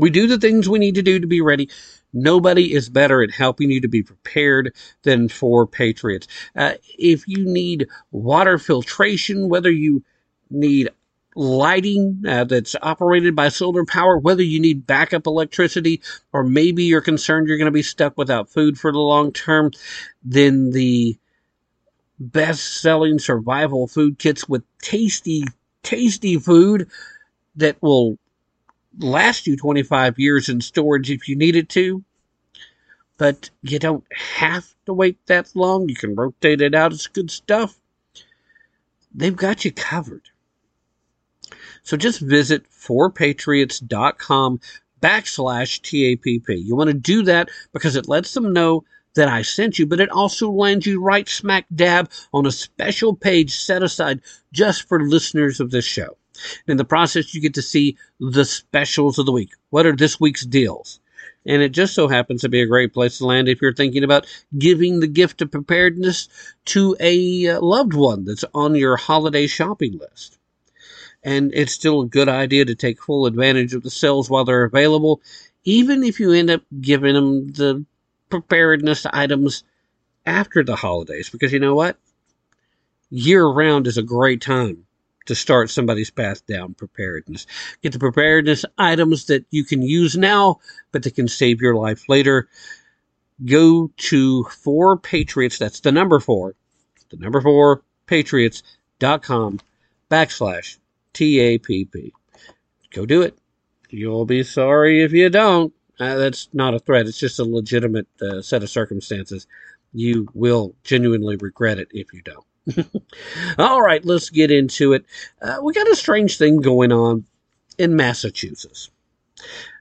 We 0.00 0.08
do 0.08 0.26
the 0.26 0.38
things 0.38 0.66
we 0.66 0.78
need 0.78 0.94
to 0.94 1.02
do 1.02 1.20
to 1.20 1.26
be 1.26 1.42
ready. 1.42 1.68
Nobody 2.14 2.72
is 2.72 2.88
better 2.88 3.22
at 3.22 3.30
helping 3.30 3.70
you 3.70 3.82
to 3.82 3.88
be 3.88 4.02
prepared 4.02 4.74
than 5.02 5.28
4Patriots. 5.28 6.26
Uh, 6.56 6.72
if 6.98 7.28
you 7.28 7.44
need 7.44 7.86
water 8.10 8.58
filtration, 8.58 9.50
whether 9.50 9.70
you 9.70 10.02
need 10.48 10.88
lighting 11.36 12.22
uh, 12.26 12.44
that's 12.44 12.74
operated 12.80 13.36
by 13.36 13.50
solar 13.50 13.84
power, 13.84 14.16
whether 14.18 14.42
you 14.42 14.58
need 14.58 14.86
backup 14.86 15.26
electricity, 15.26 16.00
or 16.32 16.44
maybe 16.44 16.84
you're 16.84 17.02
concerned 17.02 17.46
you're 17.46 17.58
going 17.58 17.66
to 17.66 17.70
be 17.70 17.82
stuck 17.82 18.16
without 18.16 18.48
food 18.48 18.78
for 18.78 18.92
the 18.92 18.98
long 18.98 19.32
term, 19.32 19.70
then 20.24 20.70
the 20.70 21.16
best 22.18 22.80
selling 22.80 23.18
survival 23.18 23.86
food 23.86 24.18
kits 24.18 24.48
with 24.48 24.62
tasty, 24.80 25.44
tasty 25.82 26.38
food 26.38 26.88
that 27.54 27.80
will 27.82 28.18
last 28.98 29.46
you 29.46 29.56
25 29.56 30.18
years 30.18 30.48
in 30.48 30.60
storage 30.60 31.10
if 31.10 31.28
you 31.28 31.36
needed 31.36 31.68
to. 31.70 32.04
But 33.18 33.50
you 33.62 33.78
don't 33.78 34.04
have 34.14 34.66
to 34.86 34.94
wait 34.94 35.18
that 35.26 35.54
long. 35.54 35.88
You 35.88 35.94
can 35.94 36.14
rotate 36.14 36.62
it 36.62 36.74
out. 36.74 36.92
It's 36.92 37.06
good 37.06 37.30
stuff. 37.30 37.78
They've 39.14 39.36
got 39.36 39.64
you 39.64 39.72
covered. 39.72 40.30
So 41.82 41.96
just 41.96 42.20
visit 42.20 42.70
4patriots.com 42.70 44.60
backslash 45.02 45.80
TAPP. 45.80 46.48
You 46.48 46.76
want 46.76 46.88
to 46.88 46.94
do 46.94 47.22
that 47.24 47.50
because 47.72 47.96
it 47.96 48.08
lets 48.08 48.34
them 48.34 48.52
know 48.52 48.84
that 49.14 49.28
I 49.28 49.42
sent 49.42 49.78
you, 49.78 49.86
but 49.86 50.00
it 50.00 50.10
also 50.10 50.50
lands 50.50 50.86
you 50.86 51.02
right 51.02 51.28
smack 51.28 51.66
dab 51.74 52.10
on 52.32 52.46
a 52.46 52.52
special 52.52 53.14
page 53.14 53.56
set 53.56 53.82
aside 53.82 54.20
just 54.52 54.88
for 54.88 55.00
listeners 55.00 55.60
of 55.60 55.70
this 55.70 55.84
show. 55.84 56.16
In 56.66 56.76
the 56.76 56.84
process, 56.84 57.34
you 57.34 57.40
get 57.40 57.54
to 57.54 57.62
see 57.62 57.96
the 58.18 58.44
specials 58.44 59.18
of 59.18 59.26
the 59.26 59.32
week. 59.32 59.50
What 59.70 59.86
are 59.86 59.96
this 59.96 60.20
week's 60.20 60.46
deals? 60.46 61.00
And 61.46 61.62
it 61.62 61.72
just 61.72 61.94
so 61.94 62.08
happens 62.08 62.42
to 62.42 62.48
be 62.48 62.60
a 62.60 62.66
great 62.66 62.92
place 62.92 63.18
to 63.18 63.26
land 63.26 63.48
if 63.48 63.62
you're 63.62 63.72
thinking 63.72 64.04
about 64.04 64.26
giving 64.58 65.00
the 65.00 65.06
gift 65.06 65.40
of 65.40 65.50
preparedness 65.50 66.28
to 66.66 66.96
a 67.00 67.48
uh, 67.48 67.60
loved 67.60 67.94
one 67.94 68.24
that's 68.24 68.44
on 68.52 68.74
your 68.74 68.96
holiday 68.96 69.46
shopping 69.46 69.98
list. 69.98 70.38
And 71.22 71.52
it's 71.54 71.72
still 71.72 72.02
a 72.02 72.08
good 72.08 72.28
idea 72.28 72.64
to 72.66 72.74
take 72.74 73.02
full 73.02 73.26
advantage 73.26 73.74
of 73.74 73.82
the 73.82 73.90
sales 73.90 74.28
while 74.28 74.44
they're 74.44 74.64
available, 74.64 75.22
even 75.64 76.02
if 76.04 76.20
you 76.20 76.32
end 76.32 76.50
up 76.50 76.62
giving 76.80 77.14
them 77.14 77.48
the 77.52 77.84
preparedness 78.28 79.06
items 79.06 79.64
after 80.26 80.62
the 80.62 80.76
holidays. 80.76 81.30
Because 81.30 81.52
you 81.52 81.58
know 81.58 81.74
what? 81.74 81.98
Year 83.10 83.46
round 83.46 83.86
is 83.86 83.98
a 83.98 84.02
great 84.02 84.40
time 84.40 84.86
to 85.26 85.34
start 85.34 85.70
somebody's 85.70 86.10
path 86.10 86.44
down 86.46 86.74
preparedness. 86.74 87.46
Get 87.82 87.92
the 87.92 87.98
preparedness 87.98 88.64
items 88.78 89.26
that 89.26 89.44
you 89.50 89.64
can 89.64 89.82
use 89.82 90.16
now, 90.16 90.60
but 90.92 91.02
that 91.02 91.14
can 91.14 91.28
save 91.28 91.60
your 91.60 91.74
life 91.74 92.08
later. 92.08 92.48
go 93.44 93.90
to 93.96 94.44
four 94.44 94.98
patriots. 94.98 95.58
That's 95.58 95.80
the 95.80 95.92
number 95.92 96.20
four, 96.20 96.54
the 97.10 97.16
number 97.16 97.40
four 97.40 97.82
patriots.com 98.06 99.60
backslash 100.10 100.78
TAPP. 101.14 102.12
Go 102.92 103.06
do 103.06 103.22
it. 103.22 103.38
You'll 103.88 104.26
be 104.26 104.42
sorry 104.42 105.02
if 105.02 105.12
you 105.12 105.28
don't. 105.30 105.72
Uh, 105.98 106.16
that's 106.16 106.48
not 106.52 106.74
a 106.74 106.78
threat. 106.78 107.06
It's 107.06 107.18
just 107.18 107.38
a 107.38 107.44
legitimate 107.44 108.08
uh, 108.22 108.40
set 108.42 108.62
of 108.62 108.70
circumstances. 108.70 109.46
You 109.92 110.28
will 110.34 110.74
genuinely 110.82 111.36
regret 111.36 111.78
it 111.78 111.88
if 111.92 112.12
you 112.12 112.22
don't. 112.22 112.44
All 113.58 113.80
right, 113.80 114.04
let's 114.04 114.30
get 114.30 114.50
into 114.50 114.92
it. 114.92 115.04
Uh, 115.40 115.58
we 115.62 115.72
got 115.72 115.88
a 115.88 115.96
strange 115.96 116.36
thing 116.38 116.60
going 116.60 116.92
on 116.92 117.24
in 117.78 117.96
Massachusetts. 117.96 118.90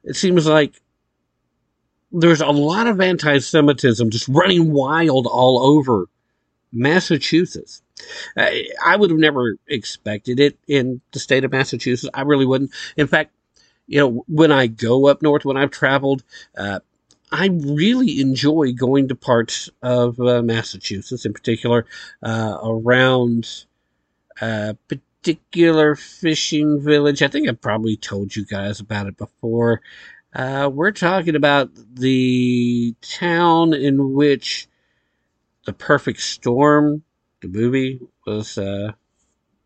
It 0.04 0.16
seems 0.16 0.46
like 0.46 0.82
there's 2.12 2.42
a 2.42 2.48
lot 2.48 2.88
of 2.88 3.02
anti 3.02 3.40
Semitism 3.40 4.10
just 4.10 4.28
running 4.28 4.72
wild 4.72 5.28
all 5.28 5.60
over 5.60 6.06
Massachusetts. 6.72 7.82
I 8.38 8.96
would 8.96 9.10
have 9.10 9.20
never 9.20 9.58
expected 9.68 10.40
it 10.40 10.58
in 10.68 11.02
the 11.12 11.20
state 11.20 11.44
of 11.44 11.52
Massachusetts. 11.52 12.10
I 12.14 12.22
really 12.22 12.46
wouldn't. 12.46 12.72
In 12.96 13.08
fact, 13.08 13.34
you 13.88 14.00
know, 14.00 14.24
when 14.28 14.52
I 14.52 14.68
go 14.68 15.08
up 15.08 15.22
north, 15.22 15.46
when 15.46 15.58
I've 15.58 15.72
traveled, 15.72 16.24
uh, 16.56 16.80
I 17.32 17.48
really 17.48 18.22
enjoy 18.22 18.74
going 18.74 19.08
to 19.10 19.16
parts 19.16 19.70
of 19.84 20.20
uh, 20.20 20.42
Massachusetts, 20.42 21.26
in 21.26 21.34
particular, 21.34 21.86
uh, 22.24 22.58
around 22.64 23.66
a 24.42 24.76
particular 24.88 25.96
fishing 25.96 26.82
village. 26.82 27.22
I 27.22 27.28
think 27.28 27.48
I've 27.48 27.62
probably 27.62 27.98
told 27.98 28.36
you 28.36 28.46
guys 28.46 28.80
about 28.80 29.08
it 29.08 29.18
before. 29.18 29.82
Uh, 30.34 30.70
we're 30.74 30.92
talking 30.92 31.36
about 31.36 31.70
the 31.96 32.96
town 33.02 33.74
in 33.74 34.14
which 34.14 34.68
the 35.66 35.74
perfect 35.74 36.22
storm, 36.22 37.04
the 37.42 37.48
movie, 37.48 38.00
was 38.26 38.58
uh, 38.58 38.94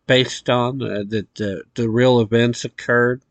based 0.08 0.50
on, 0.50 0.82
uh, 0.82 1.04
that 1.08 1.42
uh, 1.42 1.64
the 1.76 1.90
real 1.90 2.20
events 2.20 2.66
occurred. 2.66 3.22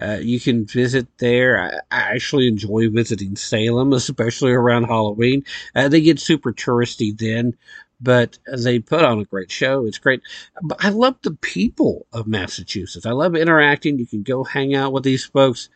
Uh, 0.00 0.18
you 0.20 0.40
can 0.40 0.66
visit 0.66 1.06
there. 1.18 1.60
I, 1.60 1.96
I, 1.96 2.14
actually 2.14 2.48
enjoy 2.48 2.90
visiting 2.90 3.36
Salem, 3.36 3.92
especially 3.92 4.52
around 4.52 4.84
Halloween. 4.84 5.44
Uh, 5.74 5.88
they 5.88 6.00
get 6.00 6.18
super 6.18 6.52
touristy 6.52 7.16
then, 7.16 7.56
but 8.00 8.38
they 8.56 8.80
put 8.80 9.04
on 9.04 9.20
a 9.20 9.24
great 9.24 9.50
show. 9.50 9.86
It's 9.86 9.98
great. 9.98 10.20
But 10.62 10.84
I 10.84 10.88
love 10.88 11.16
the 11.22 11.32
people 11.34 12.06
of 12.12 12.26
Massachusetts. 12.26 13.06
I 13.06 13.12
love 13.12 13.36
interacting. 13.36 13.98
You 13.98 14.06
can 14.06 14.22
go 14.22 14.42
hang 14.42 14.74
out 14.74 14.92
with 14.92 15.04
these 15.04 15.24
folks. 15.24 15.68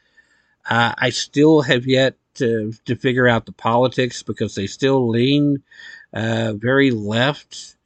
Uh, 0.69 0.95
I 0.99 1.11
still 1.11 1.63
have 1.63 1.87
yet 1.87 2.17
to, 2.35 2.73
to 2.87 2.97
figure 2.97 3.29
out 3.29 3.47
the 3.47 3.53
politics 3.53 4.23
because 4.23 4.55
they 4.55 4.67
still 4.67 5.09
lean 5.09 5.63
uh, 6.13 6.55
very 6.55 6.91
left. 6.91 7.77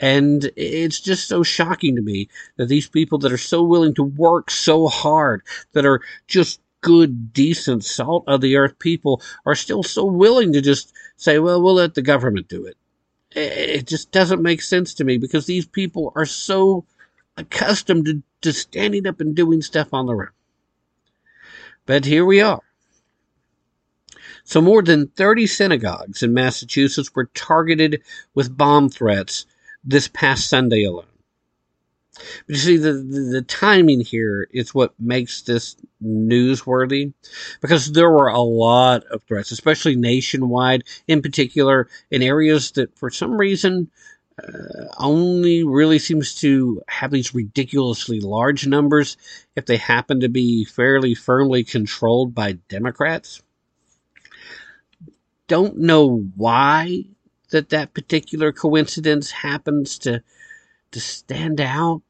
And 0.00 0.50
it's 0.56 1.00
just 1.00 1.28
so 1.28 1.42
shocking 1.42 1.96
to 1.96 2.02
me 2.02 2.28
that 2.56 2.66
these 2.66 2.88
people 2.88 3.18
that 3.18 3.32
are 3.32 3.38
so 3.38 3.62
willing 3.62 3.94
to 3.94 4.02
work 4.02 4.50
so 4.50 4.88
hard, 4.88 5.42
that 5.72 5.86
are 5.86 6.00
just 6.26 6.60
good, 6.80 7.32
decent, 7.32 7.84
salt 7.84 8.24
of 8.26 8.40
the 8.40 8.56
earth 8.56 8.78
people, 8.78 9.22
are 9.46 9.54
still 9.54 9.82
so 9.82 10.04
willing 10.04 10.52
to 10.52 10.60
just 10.60 10.92
say, 11.16 11.38
well, 11.38 11.62
we'll 11.62 11.74
let 11.74 11.94
the 11.94 12.02
government 12.02 12.48
do 12.48 12.66
it. 12.66 12.76
It 13.30 13.86
just 13.86 14.10
doesn't 14.12 14.42
make 14.42 14.62
sense 14.62 14.94
to 14.94 15.04
me 15.04 15.16
because 15.16 15.46
these 15.46 15.66
people 15.66 16.12
are 16.14 16.26
so 16.26 16.84
accustomed 17.36 18.06
to, 18.06 18.22
to 18.42 18.52
standing 18.52 19.06
up 19.06 19.20
and 19.20 19.34
doing 19.34 19.62
stuff 19.62 19.92
on 19.92 20.06
their 20.06 20.22
own. 20.22 20.28
But 21.86 22.04
here 22.04 22.24
we 22.24 22.40
are. 22.40 22.62
So 24.44 24.60
more 24.60 24.82
than 24.82 25.08
30 25.08 25.46
synagogues 25.46 26.22
in 26.22 26.34
Massachusetts 26.34 27.14
were 27.14 27.30
targeted 27.34 28.02
with 28.34 28.56
bomb 28.56 28.88
threats 28.88 29.46
this 29.84 30.08
past 30.08 30.48
Sunday 30.48 30.84
alone. 30.84 31.06
But 32.46 32.54
you 32.54 32.56
see, 32.56 32.76
the, 32.76 32.92
the, 32.92 33.20
the, 33.32 33.42
timing 33.42 34.00
here 34.00 34.46
is 34.52 34.72
what 34.72 34.94
makes 35.00 35.42
this 35.42 35.74
newsworthy 36.00 37.12
because 37.60 37.90
there 37.90 38.10
were 38.10 38.28
a 38.28 38.40
lot 38.40 39.02
of 39.06 39.24
threats, 39.24 39.50
especially 39.50 39.96
nationwide, 39.96 40.84
in 41.08 41.22
particular 41.22 41.88
in 42.12 42.22
areas 42.22 42.70
that 42.72 42.96
for 42.96 43.10
some 43.10 43.36
reason 43.36 43.90
uh, 44.38 44.84
only 44.96 45.64
really 45.64 45.98
seems 45.98 46.36
to 46.36 46.80
have 46.86 47.10
these 47.10 47.34
ridiculously 47.34 48.20
large 48.20 48.64
numbers 48.64 49.16
if 49.56 49.66
they 49.66 49.76
happen 49.76 50.20
to 50.20 50.28
be 50.28 50.64
fairly 50.64 51.14
firmly 51.14 51.64
controlled 51.64 52.32
by 52.32 52.52
Democrats 52.68 53.42
don't 55.46 55.78
know 55.78 56.30
why 56.36 57.04
that 57.54 57.68
that 57.68 57.94
particular 57.94 58.50
coincidence 58.50 59.30
happens 59.30 59.96
to 60.00 60.22
to 60.90 61.00
stand 61.00 61.60
out. 61.60 62.02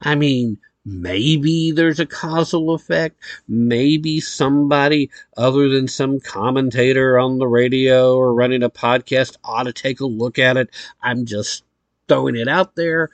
I 0.00 0.14
mean, 0.14 0.58
maybe 0.84 1.72
there's 1.72 1.98
a 1.98 2.06
causal 2.06 2.72
effect. 2.72 3.20
Maybe 3.48 4.20
somebody 4.20 5.10
other 5.36 5.68
than 5.68 5.88
some 5.88 6.20
commentator 6.20 7.18
on 7.18 7.38
the 7.38 7.48
radio 7.48 8.16
or 8.16 8.32
running 8.32 8.62
a 8.62 8.70
podcast 8.70 9.36
ought 9.42 9.64
to 9.64 9.72
take 9.72 9.98
a 10.00 10.06
look 10.06 10.38
at 10.38 10.56
it. 10.56 10.70
I'm 11.02 11.26
just 11.26 11.64
throwing 12.06 12.36
it 12.36 12.48
out 12.48 12.76
there 12.76 13.10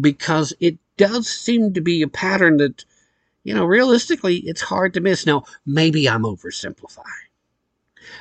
because 0.00 0.52
it 0.58 0.78
does 0.96 1.28
seem 1.28 1.72
to 1.74 1.80
be 1.80 2.02
a 2.02 2.08
pattern 2.08 2.56
that, 2.56 2.84
you 3.44 3.54
know, 3.54 3.64
realistically, 3.64 4.38
it's 4.38 4.62
hard 4.62 4.94
to 4.94 5.00
miss. 5.00 5.24
Now, 5.24 5.44
maybe 5.64 6.08
I'm 6.08 6.22
oversimplifying. 6.22 7.23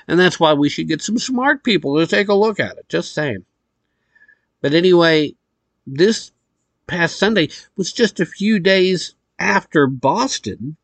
And 0.08 0.20
that's 0.20 0.40
why 0.40 0.54
we 0.54 0.70
should 0.70 0.88
get 0.88 1.02
some 1.02 1.18
smart 1.18 1.64
people 1.64 1.98
to 1.98 2.08
take 2.08 2.28
a 2.28 2.34
look 2.34 2.60
at 2.60 2.78
it. 2.78 2.88
Just 2.90 3.14
saying. 3.14 3.46
But 4.62 4.74
anyway, 4.74 5.36
this 5.86 6.32
past 6.88 7.18
Sunday 7.18 7.50
was 7.76 7.92
just 7.92 8.20
a 8.20 8.26
few 8.26 8.60
days 8.60 9.16
after 9.40 9.88
Boston 9.88 10.78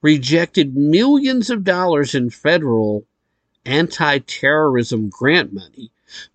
rejected 0.00 0.76
millions 0.76 1.48
of 1.48 1.64
dollars 1.64 2.14
in 2.14 2.28
federal 2.30 3.04
anti 3.64 4.18
terrorism 4.18 5.08
grant 5.08 5.52
money 5.52 5.92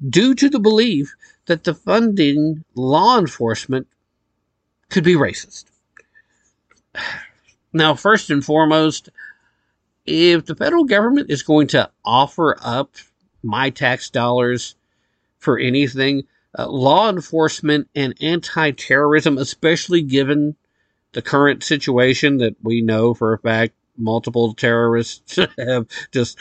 due 0.10 0.34
to 0.34 0.50
the 0.50 0.60
belief 0.60 1.16
that 1.46 1.66
the 1.66 1.74
funding 1.74 2.64
law 2.76 3.20
enforcement 3.20 3.88
could 4.90 5.04
be 5.04 5.16
racist. 5.16 5.66
Now, 7.74 7.94
first 7.96 8.32
and 8.32 8.44
foremost, 8.44 9.10
if 10.08 10.46
the 10.46 10.56
federal 10.56 10.86
government 10.86 11.30
is 11.30 11.44
going 11.44 11.68
to 11.68 11.92
offer 12.04 12.58
up 12.62 12.96
my 13.44 13.70
tax 13.70 14.10
dollars 14.10 14.76
for 15.38 15.60
anything, 15.60 16.24
uh, 16.58 16.68
law 16.68 17.10
enforcement 17.10 17.90
and 17.94 18.16
anti 18.22 18.72
terrorism, 18.72 19.38
especially 19.38 20.02
given 20.02 20.56
the 21.12 21.22
current 21.22 21.64
situation 21.64 22.38
that 22.38 22.56
we 22.64 22.82
know 22.82 23.14
for 23.14 23.34
a 23.34 23.40
fact 23.40 23.74
multiple 23.98 24.54
terrorists 24.54 25.40
have 25.58 25.88
just 26.12 26.38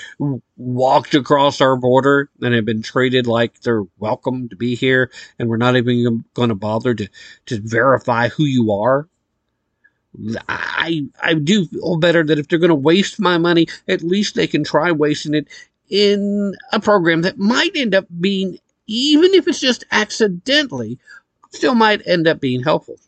walked 0.56 1.14
across 1.14 1.60
our 1.60 1.76
border 1.76 2.30
and 2.42 2.54
have 2.54 2.66
been 2.66 2.82
treated 2.82 3.26
like 3.26 3.60
they're 3.60 3.84
welcome 3.98 4.48
to 4.48 4.56
be 4.56 4.74
here 4.74 5.10
and 5.38 5.48
we're 5.48 5.56
not 5.56 5.76
even 5.76 6.24
going 6.34 6.50
to 6.50 6.54
bother 6.54 6.94
to, 6.94 7.08
to 7.46 7.58
verify 7.62 8.28
who 8.28 8.44
you 8.44 8.72
are 8.72 9.08
I 10.48 11.06
I 11.22 11.34
do 11.34 11.66
feel 11.66 11.96
better 11.98 12.24
that 12.24 12.38
if 12.38 12.48
they're 12.48 12.58
going 12.58 12.68
to 12.68 12.74
waste 12.74 13.20
my 13.20 13.38
money, 13.38 13.66
at 13.88 14.02
least 14.02 14.34
they 14.34 14.46
can 14.46 14.64
try 14.64 14.92
wasting 14.92 15.34
it 15.34 15.48
in 15.88 16.54
a 16.72 16.80
program 16.80 17.22
that 17.22 17.38
might 17.38 17.76
end 17.76 17.94
up 17.94 18.06
being, 18.20 18.58
even 18.86 19.34
if 19.34 19.46
it's 19.46 19.60
just 19.60 19.84
accidentally, 19.92 20.98
still 21.50 21.74
might 21.74 22.06
end 22.06 22.26
up 22.26 22.40
being 22.40 22.62
helpful. 22.62 22.98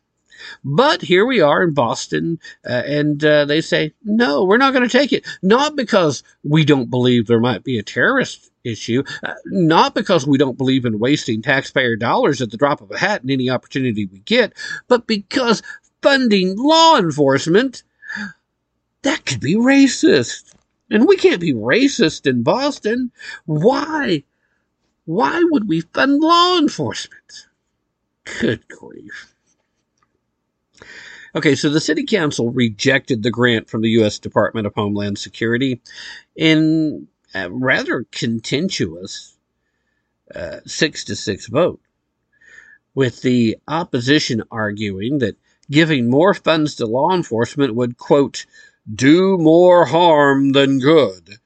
But 0.65 1.03
here 1.03 1.27
we 1.27 1.41
are 1.41 1.63
in 1.63 1.75
Boston, 1.75 2.39
uh, 2.65 2.83
and 2.87 3.25
uh, 3.25 3.45
they 3.45 3.61
say, 3.61 3.93
no, 4.05 4.45
we're 4.45 4.57
not 4.57 4.73
going 4.73 4.89
to 4.89 4.99
take 4.99 5.13
it. 5.13 5.27
Not 5.43 5.77
because 5.77 6.23
we 6.45 6.65
don't 6.65 6.91
believe 6.91 7.27
there 7.27 7.41
might 7.41 7.65
be 7.65 7.79
a 7.79 7.83
terrorist 7.83 8.51
issue, 8.65 9.03
uh, 9.25 9.35
not 9.47 9.95
because 9.95 10.27
we 10.27 10.39
don't 10.39 10.59
believe 10.59 10.85
in 10.85 10.99
wasting 11.01 11.43
taxpayer 11.43 11.97
dollars 11.97 12.41
at 12.41 12.51
the 12.51 12.57
drop 12.57 12.81
of 12.81 12.91
a 12.91 12.99
hat 12.99 13.25
in 13.25 13.31
any 13.31 13.51
opportunity 13.51 14.07
we 14.07 14.21
get, 14.21 14.53
but 14.87 15.07
because 15.07 15.63
funding 16.03 16.57
law 16.57 16.99
enforcement, 16.99 17.83
that 19.03 19.25
could 19.25 19.41
be 19.41 19.55
racist. 19.55 20.55
And 20.91 21.07
we 21.07 21.17
can't 21.17 21.41
be 21.41 21.53
racist 21.53 22.27
in 22.27 22.43
Boston. 22.43 23.13
Why? 23.45 24.25
Why 25.05 25.43
would 25.51 25.69
we 25.69 25.83
fund 25.83 26.21
law 26.21 26.59
enforcement? 26.59 27.47
Good 28.41 28.67
grief. 28.69 29.35
Okay, 31.35 31.55
so 31.55 31.69
the 31.69 31.81
city 31.81 32.05
council 32.05 32.51
rejected 32.51 33.23
the 33.23 33.31
grant 33.31 33.69
from 33.69 33.83
the 33.83 33.91
U.S. 33.91 34.19
Department 34.19 34.67
of 34.67 34.75
Homeland 34.75 35.19
Security 35.19 35.81
in 36.35 37.09
a 37.35 37.51
rather 37.51 38.07
contentious 38.11 39.37
uh, 40.35 40.61
six 40.67 41.05
to 41.05 41.17
six 41.17 41.47
vote, 41.47 41.81
with 42.95 43.23
the 43.23 43.59
opposition 43.69 44.43
arguing 44.51 45.19
that 45.19 45.37
giving 45.71 46.11
more 46.11 46.35
funds 46.35 46.77
to 46.77 46.87
law 46.87 47.15
enforcement 47.15 47.75
would, 47.75 47.99
quote, 47.99 48.47
do 48.93 49.37
more 49.39 49.87
harm 49.87 50.53
than 50.53 50.79
good. 50.79 51.39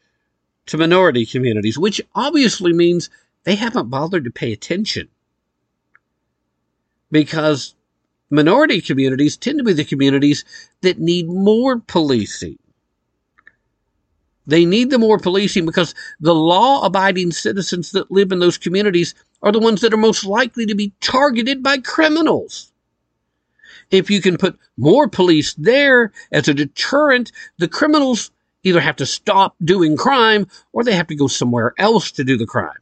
to 0.67 0.79
minority 0.79 1.27
communities, 1.27 1.79
which 1.79 2.01
obviously 2.15 2.73
means 2.73 3.11
they 3.45 3.57
haven't 3.57 3.91
bothered 3.91 4.25
to 4.25 4.31
pay 4.31 4.53
attention. 4.53 5.09
Because 7.11 7.75
minority 8.31 8.81
communities 8.81 9.37
tend 9.37 9.59
to 9.59 9.65
be 9.65 9.73
the 9.75 9.85
communities 9.85 10.45
that 10.81 10.99
need 10.99 11.29
more 11.29 11.81
policing. 11.81 12.59
They 14.47 14.65
need 14.65 14.91
the 14.91 14.99
more 14.99 15.19
policing 15.19 15.67
because 15.67 15.95
the 16.21 16.35
law 16.35 16.85
abiding 16.85 17.33
citizens 17.33 17.93
that 17.93 18.11
live 18.11 18.33
in 18.33 18.41
those 18.41 18.59
communities 18.59 19.15
are 19.43 19.53
the 19.53 19.61
ones 19.61 19.83
that 19.83 19.95
are 19.95 19.99
most 19.99 20.25
likely 20.25 20.67
to 20.67 20.75
be 20.75 20.93
targeted 21.01 21.63
by 21.63 21.79
criminals. 21.79 22.72
If 23.93 24.11
you 24.11 24.21
can 24.23 24.39
put 24.39 24.59
more 24.77 25.07
police 25.07 25.55
there 25.55 26.13
as 26.33 26.49
a 26.49 26.55
deterrent, 26.55 27.31
the 27.59 27.69
criminals 27.69 28.33
either 28.65 28.81
have 28.81 28.97
to 28.97 29.07
stop 29.07 29.55
doing 29.63 29.97
crime 29.97 30.47
or 30.73 30.83
they 30.83 30.95
have 30.95 31.09
to 31.09 31.15
go 31.15 31.27
somewhere 31.27 31.75
else 31.79 32.11
to 32.13 32.25
do 32.25 32.37
the 32.37 32.47
crime. 32.47 32.79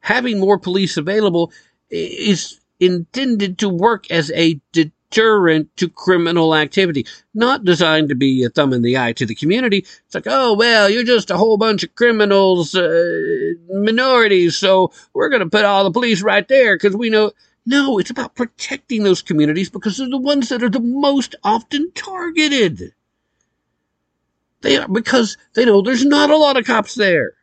Having 0.00 0.38
more 0.38 0.58
police 0.58 0.96
available 0.96 1.52
is 1.90 2.60
intended 2.78 3.58
to 3.58 3.68
work 3.68 4.10
as 4.10 4.30
a 4.32 4.60
deterrent 4.72 5.74
to 5.78 5.88
criminal 5.88 6.54
activity, 6.54 7.06
not 7.34 7.64
designed 7.64 8.10
to 8.10 8.14
be 8.14 8.44
a 8.44 8.50
thumb 8.50 8.72
in 8.72 8.82
the 8.82 8.98
eye 8.98 9.12
to 9.14 9.26
the 9.26 9.34
community. 9.34 9.78
It's 9.78 10.14
like, 10.14 10.26
oh, 10.26 10.54
well, 10.54 10.90
you're 10.90 11.04
just 11.04 11.30
a 11.30 11.36
whole 11.36 11.56
bunch 11.56 11.82
of 11.82 11.94
criminals, 11.94 12.74
uh, 12.74 13.52
minorities, 13.70 14.56
so 14.56 14.92
we're 15.12 15.28
going 15.30 15.42
to 15.42 15.48
put 15.48 15.64
all 15.64 15.84
the 15.84 15.90
police 15.90 16.22
right 16.22 16.46
there 16.46 16.76
because 16.76 16.96
we 16.96 17.10
know. 17.10 17.32
No, 17.66 17.98
it's 17.98 18.10
about 18.10 18.34
protecting 18.34 19.04
those 19.04 19.22
communities 19.22 19.70
because 19.70 19.96
they're 19.96 20.08
the 20.08 20.18
ones 20.18 20.50
that 20.50 20.62
are 20.62 20.70
the 20.70 20.80
most 20.80 21.34
often 21.42 21.90
targeted. 21.92 22.92
They 24.60 24.78
are 24.78 24.88
because 24.88 25.36
they 25.54 25.64
know 25.64 25.82
there's 25.82 26.04
not 26.04 26.30
a 26.30 26.36
lot 26.36 26.58
of 26.58 26.66
cops 26.66 26.94
there 26.94 27.34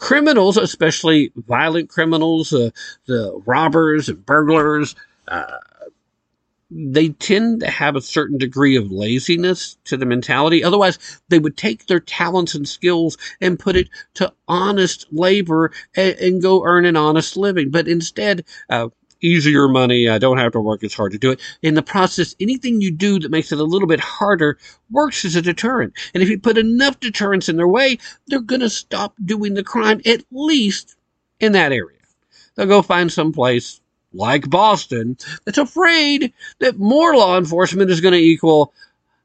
criminals, 0.00 0.56
especially 0.56 1.30
violent 1.36 1.88
criminals, 1.88 2.52
uh, 2.52 2.70
the 3.06 3.40
robbers 3.46 4.08
and 4.08 4.24
burglars, 4.26 4.96
uh, 5.28 5.58
they 6.70 7.08
tend 7.08 7.60
to 7.60 7.70
have 7.70 7.96
a 7.96 8.00
certain 8.00 8.38
degree 8.38 8.76
of 8.76 8.92
laziness 8.92 9.76
to 9.84 9.96
the 9.96 10.06
mentality. 10.06 10.62
Otherwise, 10.62 10.98
they 11.28 11.38
would 11.38 11.56
take 11.56 11.86
their 11.86 12.00
talents 12.00 12.54
and 12.54 12.68
skills 12.68 13.18
and 13.40 13.58
put 13.58 13.76
it 13.76 13.88
to 14.14 14.32
honest 14.46 15.06
labor 15.10 15.72
and, 15.96 16.16
and 16.18 16.42
go 16.42 16.64
earn 16.64 16.84
an 16.84 16.96
honest 16.96 17.36
living. 17.36 17.70
But 17.70 17.88
instead, 17.88 18.44
uh, 18.68 18.88
easier 19.20 19.68
money. 19.68 20.08
I 20.08 20.18
don't 20.18 20.38
have 20.38 20.52
to 20.52 20.60
work 20.60 20.82
as 20.82 20.94
hard 20.94 21.12
to 21.12 21.18
do 21.18 21.30
it. 21.30 21.40
In 21.62 21.74
the 21.74 21.82
process, 21.82 22.34
anything 22.40 22.80
you 22.80 22.90
do 22.90 23.18
that 23.18 23.30
makes 23.30 23.52
it 23.52 23.58
a 23.58 23.64
little 23.64 23.88
bit 23.88 24.00
harder 24.00 24.58
works 24.90 25.24
as 25.24 25.36
a 25.36 25.42
deterrent. 25.42 25.92
And 26.14 26.22
if 26.22 26.28
you 26.28 26.38
put 26.38 26.58
enough 26.58 27.00
deterrents 27.00 27.48
in 27.48 27.56
their 27.56 27.68
way, 27.68 27.98
they're 28.26 28.40
going 28.40 28.62
to 28.62 28.70
stop 28.70 29.14
doing 29.22 29.54
the 29.54 29.64
crime, 29.64 30.00
at 30.06 30.24
least 30.30 30.96
in 31.38 31.52
that 31.52 31.72
area. 31.72 31.98
They'll 32.54 32.66
go 32.66 32.82
find 32.82 33.12
some 33.12 33.32
place 33.32 33.80
like 34.12 34.50
Boston 34.50 35.16
that's 35.44 35.58
afraid 35.58 36.32
that 36.58 36.78
more 36.78 37.14
law 37.14 37.38
enforcement 37.38 37.90
is 37.90 38.00
going 38.00 38.14
to 38.14 38.18
equal 38.18 38.72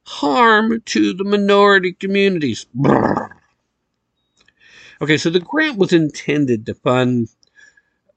harm 0.03 0.82
to 0.86 1.14
the 1.14 1.24
minority 1.24 1.94
communities. 1.94 2.68
Okay, 5.02 5.18
so 5.18 5.30
the 5.30 5.40
grant 5.40 5.78
was 5.78 5.91
intended 5.91 6.66
to 6.66 6.74
fund 6.74 7.30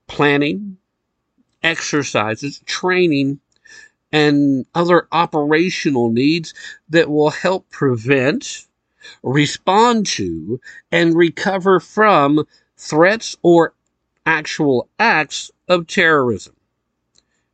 planning, 0.07 0.77
exercises, 1.62 2.61
training, 2.66 3.40
and 4.12 4.65
other 4.74 5.09
operational 5.12 6.11
needs 6.11 6.55
that 6.89 7.11
will 7.11 7.31
help 7.31 7.69
prevent, 7.70 8.66
respond 9.23 10.07
to, 10.07 10.61
and 10.93 11.15
recover 11.16 11.81
from 11.81 12.45
threats 12.77 13.36
or 13.43 13.74
actual 14.24 14.89
acts 14.99 15.51
of 15.69 15.86
terrorism, 15.86 16.55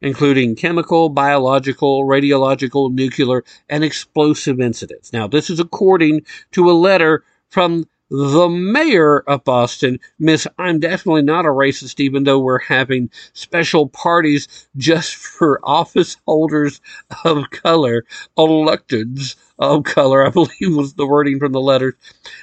including 0.04 0.54
chemical, 0.54 1.08
biological, 1.08 2.04
radiological, 2.04 2.92
nuclear, 2.92 3.42
and 3.70 3.82
explosive 3.82 4.60
incidents. 4.60 5.12
Now, 5.14 5.26
this 5.26 5.48
is 5.48 5.58
according 5.58 6.26
to 6.52 6.70
a 6.70 6.72
letter 6.72 7.24
from 7.48 7.86
the 8.10 8.48
mayor 8.50 9.20
of 9.20 9.44
Boston, 9.44 9.98
Miss, 10.18 10.46
I'm 10.58 10.78
definitely 10.78 11.22
not 11.22 11.46
a 11.46 11.48
racist, 11.48 12.00
even 12.00 12.24
though 12.24 12.38
we're 12.38 12.58
having 12.58 13.10
special 13.32 13.88
parties 13.88 14.68
just 14.76 15.14
for 15.36 15.58
office 15.64 16.18
holders 16.26 16.82
of 17.24 17.48
color, 17.50 18.04
electeds 18.36 19.36
of 19.58 19.84
color, 19.84 20.26
I 20.26 20.30
believe 20.30 20.76
was 20.76 20.94
the 20.94 21.06
wording 21.06 21.38
from 21.38 21.52
the 21.52 21.62
letter, 21.62 21.96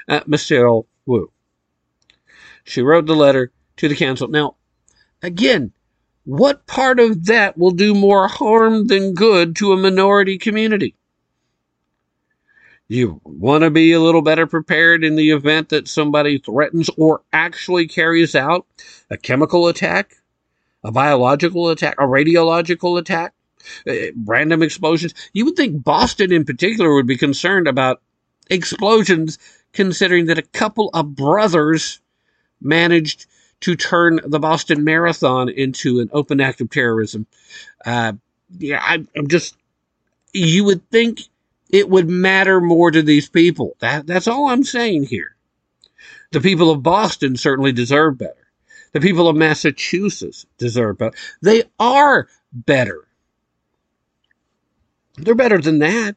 uh, 0.07 0.21
Miss 0.25 0.49
Michelle 0.49 0.87
Wu. 1.05 1.31
She 2.63 2.81
wrote 2.81 3.05
the 3.05 3.15
letter 3.15 3.51
to 3.77 3.87
the 3.87 3.95
council. 3.95 4.27
Now, 4.27 4.55
again, 5.21 5.73
what 6.23 6.67
part 6.67 6.99
of 6.99 7.25
that 7.25 7.57
will 7.57 7.71
do 7.71 7.93
more 7.93 8.27
harm 8.27 8.87
than 8.87 9.13
good 9.13 9.55
to 9.57 9.73
a 9.73 9.77
minority 9.77 10.37
community? 10.37 10.95
You 12.87 13.21
want 13.23 13.63
to 13.63 13.71
be 13.71 13.93
a 13.93 14.01
little 14.01 14.21
better 14.21 14.45
prepared 14.45 15.03
in 15.03 15.15
the 15.15 15.31
event 15.31 15.69
that 15.69 15.87
somebody 15.87 16.37
threatens 16.37 16.89
or 16.97 17.21
actually 17.31 17.87
carries 17.87 18.35
out 18.35 18.67
a 19.09 19.17
chemical 19.17 19.67
attack, 19.67 20.17
a 20.83 20.91
biological 20.91 21.69
attack, 21.69 21.95
a 21.99 22.03
radiological 22.03 22.99
attack, 22.99 23.33
uh, 23.87 23.93
random 24.25 24.61
explosions. 24.61 25.13
You 25.31 25.45
would 25.45 25.55
think 25.55 25.83
Boston 25.83 26.33
in 26.33 26.43
particular 26.43 26.93
would 26.93 27.07
be 27.07 27.17
concerned 27.17 27.67
about 27.67 28.01
explosions, 28.49 29.39
considering 29.71 30.25
that 30.25 30.37
a 30.37 30.41
couple 30.43 30.89
of 30.93 31.15
brothers 31.15 32.01
managed 32.61 33.25
to 33.61 33.75
turn 33.75 34.19
the 34.25 34.39
Boston 34.39 34.83
Marathon 34.83 35.49
into 35.49 35.99
an 35.99 36.09
open 36.13 36.41
act 36.41 36.61
of 36.61 36.69
terrorism. 36.69 37.25
Uh, 37.85 38.13
yeah, 38.57 38.81
I, 38.81 39.05
I'm 39.15 39.27
just, 39.27 39.55
you 40.33 40.63
would 40.65 40.89
think 40.89 41.21
it 41.69 41.89
would 41.89 42.09
matter 42.09 42.59
more 42.59 42.91
to 42.91 43.01
these 43.01 43.29
people. 43.29 43.75
That, 43.79 44.05
that's 44.05 44.27
all 44.27 44.49
I'm 44.49 44.63
saying 44.63 45.05
here. 45.05 45.35
The 46.31 46.41
people 46.41 46.71
of 46.71 46.83
Boston 46.83 47.37
certainly 47.37 47.71
deserve 47.71 48.17
better. 48.17 48.35
The 48.93 48.99
people 48.99 49.29
of 49.29 49.35
Massachusetts 49.35 50.45
deserve 50.57 50.97
better. 50.97 51.15
They 51.41 51.63
are 51.79 52.27
better. 52.51 53.07
They're 55.17 55.35
better 55.35 55.59
than 55.59 55.79
that. 55.79 56.15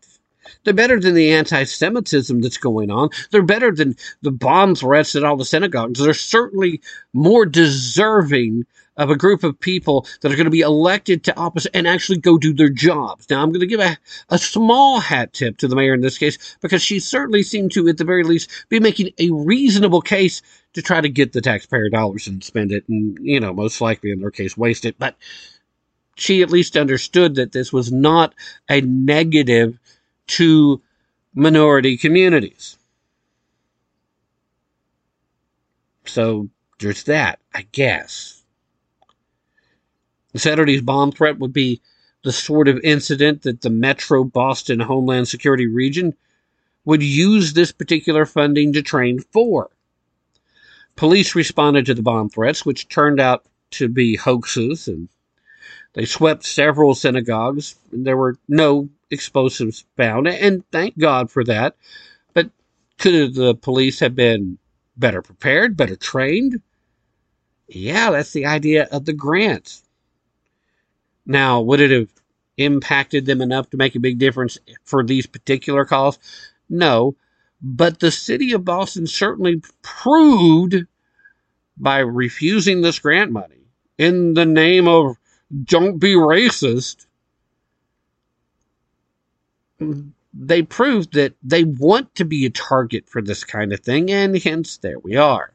They're 0.64 0.74
better 0.74 1.00
than 1.00 1.14
the 1.14 1.32
anti 1.32 1.64
Semitism 1.64 2.40
that's 2.40 2.58
going 2.58 2.90
on. 2.90 3.10
They're 3.30 3.42
better 3.42 3.72
than 3.72 3.96
the 4.22 4.32
bomb 4.32 4.74
threats 4.74 5.14
at 5.16 5.24
all 5.24 5.36
the 5.36 5.44
synagogues. 5.44 6.00
They're 6.00 6.14
certainly 6.14 6.80
more 7.12 7.46
deserving 7.46 8.66
of 8.96 9.10
a 9.10 9.16
group 9.16 9.42
of 9.42 9.58
people 9.58 10.06
that 10.20 10.32
are 10.32 10.36
going 10.36 10.44
to 10.44 10.50
be 10.50 10.60
elected 10.60 11.24
to 11.24 11.36
office 11.36 11.66
and 11.66 11.86
actually 11.86 12.18
go 12.18 12.38
do 12.38 12.52
their 12.52 12.68
jobs. 12.68 13.28
Now, 13.28 13.42
I'm 13.42 13.50
going 13.50 13.60
to 13.60 13.66
give 13.66 13.80
a, 13.80 13.98
a 14.28 14.38
small 14.38 15.00
hat 15.00 15.32
tip 15.32 15.58
to 15.58 15.68
the 15.68 15.76
mayor 15.76 15.94
in 15.94 16.00
this 16.00 16.18
case 16.18 16.56
because 16.60 16.82
she 16.82 17.00
certainly 17.00 17.42
seemed 17.42 17.72
to, 17.72 17.88
at 17.88 17.98
the 17.98 18.04
very 18.04 18.22
least, 18.22 18.50
be 18.68 18.80
making 18.80 19.10
a 19.18 19.30
reasonable 19.30 20.00
case 20.00 20.42
to 20.74 20.82
try 20.82 21.00
to 21.00 21.08
get 21.08 21.32
the 21.32 21.40
taxpayer 21.40 21.88
dollars 21.88 22.26
and 22.26 22.44
spend 22.44 22.72
it 22.72 22.88
and, 22.88 23.18
you 23.20 23.40
know, 23.40 23.52
most 23.52 23.80
likely 23.80 24.10
in 24.10 24.20
their 24.20 24.30
case, 24.30 24.56
waste 24.56 24.84
it. 24.84 24.96
But 24.98 25.16
she 26.16 26.42
at 26.42 26.50
least 26.50 26.76
understood 26.76 27.34
that 27.34 27.52
this 27.52 27.72
was 27.72 27.90
not 27.90 28.34
a 28.68 28.80
negative 28.80 29.78
to 30.26 30.82
minority 31.34 31.96
communities. 31.96 32.78
So 36.06 36.48
there's 36.78 37.04
that, 37.04 37.40
I 37.54 37.66
guess. 37.72 38.42
Saturday's 40.36 40.82
bomb 40.82 41.12
threat 41.12 41.38
would 41.38 41.52
be 41.52 41.80
the 42.24 42.32
sort 42.32 42.68
of 42.68 42.80
incident 42.82 43.42
that 43.42 43.60
the 43.60 43.70
Metro 43.70 44.24
Boston 44.24 44.80
Homeland 44.80 45.28
Security 45.28 45.66
region 45.66 46.14
would 46.84 47.02
use 47.02 47.52
this 47.52 47.72
particular 47.72 48.26
funding 48.26 48.72
to 48.72 48.82
train 48.82 49.20
for. 49.32 49.70
Police 50.96 51.34
responded 51.34 51.86
to 51.86 51.94
the 51.94 52.02
bomb 52.02 52.28
threats, 52.30 52.64
which 52.64 52.88
turned 52.88 53.20
out 53.20 53.44
to 53.72 53.88
be 53.88 54.16
hoaxes, 54.16 54.88
and 54.88 55.08
they 55.94 56.04
swept 56.04 56.44
several 56.44 56.94
synagogues. 56.94 57.76
And 57.92 58.06
there 58.06 58.16
were 58.16 58.36
no 58.48 58.88
explosives 59.14 59.86
found, 59.96 60.28
and 60.28 60.62
thank 60.70 60.98
God 60.98 61.30
for 61.30 61.42
that. 61.44 61.76
But 62.34 62.50
could 62.98 63.34
the 63.34 63.54
police 63.54 64.00
have 64.00 64.14
been 64.14 64.58
better 64.96 65.22
prepared, 65.22 65.76
better 65.76 65.96
trained? 65.96 66.60
Yeah, 67.68 68.10
that's 68.10 68.32
the 68.32 68.46
idea 68.46 68.88
of 68.92 69.06
the 69.06 69.12
grant. 69.12 69.80
Now, 71.26 71.62
would 71.62 71.80
it 71.80 71.90
have 71.90 72.10
impacted 72.56 73.26
them 73.26 73.40
enough 73.40 73.70
to 73.70 73.76
make 73.76 73.94
a 73.94 74.00
big 74.00 74.18
difference 74.18 74.58
for 74.84 75.02
these 75.02 75.26
particular 75.26 75.84
calls? 75.84 76.18
No. 76.68 77.16
But 77.62 78.00
the 78.00 78.10
city 78.10 78.52
of 78.52 78.64
Boston 78.64 79.06
certainly 79.06 79.62
proved 79.80 80.84
by 81.78 81.98
refusing 82.00 82.82
this 82.82 82.98
grant 82.98 83.32
money 83.32 83.70
in 83.96 84.34
the 84.34 84.44
name 84.44 84.86
of 84.86 85.16
don't 85.64 85.98
be 85.98 86.14
racist 86.14 87.06
they 90.32 90.62
proved 90.62 91.12
that 91.14 91.34
they 91.42 91.64
want 91.64 92.14
to 92.16 92.24
be 92.24 92.44
a 92.44 92.50
target 92.50 93.08
for 93.08 93.22
this 93.22 93.44
kind 93.44 93.72
of 93.72 93.80
thing, 93.80 94.10
and 94.10 94.36
hence 94.38 94.76
there 94.78 94.98
we 94.98 95.16
are. 95.16 95.52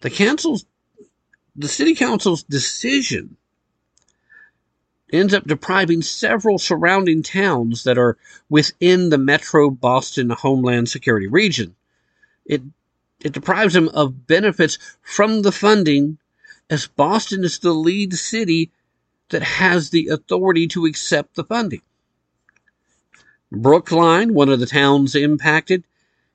The 0.00 0.10
council's, 0.10 0.66
the 1.56 1.68
city 1.68 1.94
council's 1.94 2.42
decision 2.42 3.36
ends 5.12 5.32
up 5.32 5.46
depriving 5.46 6.02
several 6.02 6.58
surrounding 6.58 7.22
towns 7.22 7.84
that 7.84 7.96
are 7.96 8.18
within 8.48 9.10
the 9.10 9.18
Metro 9.18 9.70
Boston 9.70 10.30
Homeland 10.30 10.88
Security 10.88 11.26
region. 11.26 11.74
It 12.44 12.62
it 13.20 13.32
deprives 13.32 13.72
them 13.72 13.88
of 13.88 14.26
benefits 14.26 14.78
from 15.00 15.42
the 15.42 15.52
funding 15.52 16.18
as 16.68 16.86
Boston 16.86 17.44
is 17.44 17.58
the 17.58 17.72
lead 17.72 18.12
city 18.12 18.70
that 19.30 19.42
has 19.42 19.90
the 19.90 20.08
authority 20.08 20.66
to 20.68 20.86
accept 20.86 21.34
the 21.34 21.44
funding. 21.44 21.82
Brookline, 23.50 24.34
one 24.34 24.48
of 24.48 24.60
the 24.60 24.66
towns 24.66 25.14
impacted, 25.14 25.84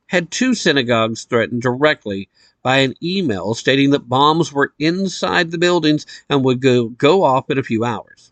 had 0.08 0.32
two 0.32 0.56
synagogues 0.56 1.26
threatened 1.26 1.62
directly 1.62 2.30
by 2.64 2.78
an 2.80 2.96
email 3.02 3.54
stating 3.54 3.92
that 3.92 4.10
bombs 4.10 4.52
were 4.52 4.74
inside 4.80 5.52
the 5.52 5.58
buildings 5.58 6.06
and 6.30 6.44
would 6.44 6.62
go, 6.62 6.90
go 6.90 7.24
off 7.24 7.50
in 7.50 7.58
a 7.58 7.64
few 7.64 7.84
hours. 7.84 8.32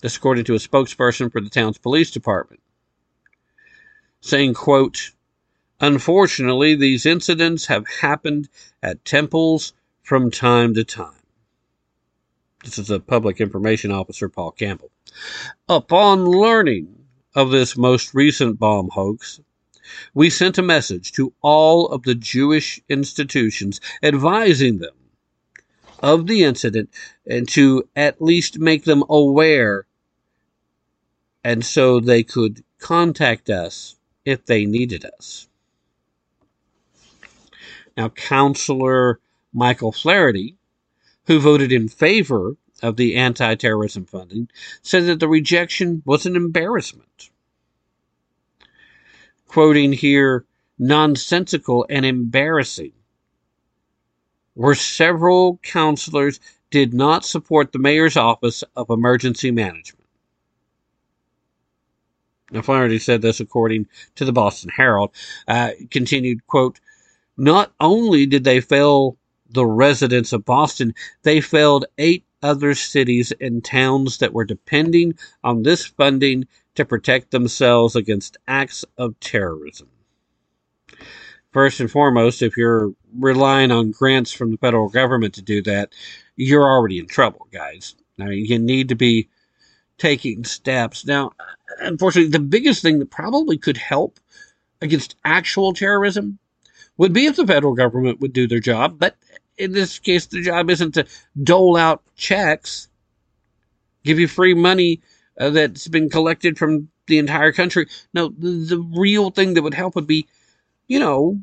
This 0.00 0.16
according 0.16 0.44
to 0.44 0.54
a 0.54 0.58
spokesperson 0.58 1.30
for 1.32 1.40
the 1.40 1.50
town's 1.50 1.78
police 1.78 2.10
department. 2.10 2.62
Saying, 4.20 4.54
quote, 4.54 5.12
Unfortunately, 5.80 6.74
these 6.74 7.06
incidents 7.06 7.66
have 7.66 7.86
happened 8.00 8.48
at 8.82 9.04
temples 9.04 9.72
from 10.02 10.30
time 10.30 10.74
to 10.74 10.84
time. 10.84 11.17
This 12.64 12.78
is 12.78 12.90
a 12.90 13.00
public 13.00 13.40
information 13.40 13.92
officer, 13.92 14.28
Paul 14.28 14.50
Campbell. 14.50 14.90
Upon 15.68 16.24
learning 16.24 17.04
of 17.34 17.50
this 17.50 17.76
most 17.76 18.14
recent 18.14 18.58
bomb 18.58 18.88
hoax, 18.90 19.40
we 20.12 20.28
sent 20.28 20.58
a 20.58 20.62
message 20.62 21.12
to 21.12 21.32
all 21.40 21.88
of 21.88 22.02
the 22.02 22.14
Jewish 22.14 22.80
institutions 22.88 23.80
advising 24.02 24.78
them 24.78 24.94
of 26.00 26.26
the 26.26 26.44
incident 26.44 26.90
and 27.26 27.48
to 27.48 27.88
at 27.96 28.20
least 28.20 28.58
make 28.58 28.84
them 28.84 29.02
aware 29.08 29.86
and 31.44 31.64
so 31.64 32.00
they 32.00 32.22
could 32.22 32.62
contact 32.78 33.48
us 33.48 33.96
if 34.24 34.44
they 34.44 34.66
needed 34.66 35.04
us. 35.04 35.48
Now, 37.96 38.10
Councilor 38.10 39.20
Michael 39.52 39.92
Flaherty, 39.92 40.57
who 41.28 41.38
voted 41.38 41.70
in 41.70 41.88
favor 41.88 42.56
of 42.82 42.96
the 42.96 43.14
anti 43.14 43.54
terrorism 43.54 44.06
funding, 44.06 44.48
said 44.82 45.04
that 45.04 45.20
the 45.20 45.28
rejection 45.28 46.02
was 46.06 46.24
an 46.24 46.34
embarrassment. 46.34 47.28
Quoting 49.46 49.92
here, 49.92 50.46
nonsensical 50.78 51.86
and 51.90 52.06
embarrassing. 52.06 52.92
Where 54.54 54.74
several 54.74 55.58
councilors 55.58 56.40
did 56.70 56.94
not 56.94 57.26
support 57.26 57.72
the 57.72 57.78
mayor's 57.78 58.16
office 58.16 58.64
of 58.74 58.88
emergency 58.88 59.50
management. 59.50 60.06
Now, 62.50 62.62
Flaherty 62.62 62.98
said 62.98 63.20
this 63.20 63.38
according 63.38 63.86
to 64.14 64.24
the 64.24 64.32
Boston 64.32 64.70
Herald. 64.74 65.10
Uh, 65.46 65.72
continued, 65.90 66.46
quote, 66.46 66.80
not 67.36 67.72
only 67.78 68.24
did 68.24 68.44
they 68.44 68.62
fail 68.62 69.17
the 69.50 69.66
residents 69.66 70.32
of 70.32 70.44
Boston, 70.44 70.94
they 71.22 71.40
failed 71.40 71.86
eight 71.96 72.24
other 72.42 72.74
cities 72.74 73.32
and 73.40 73.64
towns 73.64 74.18
that 74.18 74.32
were 74.32 74.44
depending 74.44 75.14
on 75.42 75.62
this 75.62 75.86
funding 75.86 76.46
to 76.74 76.84
protect 76.84 77.30
themselves 77.30 77.96
against 77.96 78.36
acts 78.46 78.84
of 78.96 79.18
terrorism. 79.20 79.88
First 81.52 81.80
and 81.80 81.90
foremost, 81.90 82.42
if 82.42 82.56
you're 82.56 82.92
relying 83.18 83.72
on 83.72 83.90
grants 83.90 84.32
from 84.32 84.50
the 84.52 84.58
federal 84.58 84.88
government 84.88 85.34
to 85.34 85.42
do 85.42 85.62
that, 85.62 85.92
you're 86.36 86.70
already 86.70 86.98
in 86.98 87.06
trouble, 87.06 87.48
guys. 87.52 87.94
Now, 88.16 88.28
you 88.28 88.58
need 88.58 88.90
to 88.90 88.94
be 88.94 89.28
taking 89.96 90.44
steps. 90.44 91.04
Now, 91.04 91.32
unfortunately, 91.80 92.30
the 92.30 92.38
biggest 92.38 92.82
thing 92.82 92.98
that 92.98 93.10
probably 93.10 93.58
could 93.58 93.76
help 93.76 94.20
against 94.80 95.16
actual 95.24 95.72
terrorism 95.72 96.38
would 96.98 97.12
be 97.12 97.26
if 97.26 97.36
the 97.36 97.46
federal 97.46 97.74
government 97.74 98.20
would 98.20 98.32
do 98.32 98.46
their 98.46 98.60
job, 98.60 98.98
but 98.98 99.16
in 99.56 99.72
this 99.72 99.98
case, 99.98 100.26
the 100.26 100.42
job 100.42 100.70
isn't 100.70 100.92
to 100.92 101.06
dole 101.42 101.76
out 101.76 102.02
checks, 102.16 102.88
give 104.04 104.18
you 104.18 104.28
free 104.28 104.54
money 104.54 105.00
uh, 105.40 105.50
that's 105.50 105.88
been 105.88 106.10
collected 106.10 106.58
from 106.58 106.88
the 107.06 107.18
entire 107.18 107.52
country. 107.52 107.86
No, 108.14 108.28
the, 108.28 108.50
the 108.50 108.78
real 108.96 109.30
thing 109.30 109.54
that 109.54 109.62
would 109.62 109.74
help 109.74 109.94
would 109.94 110.06
be, 110.06 110.26
you 110.86 110.98
know, 111.00 111.40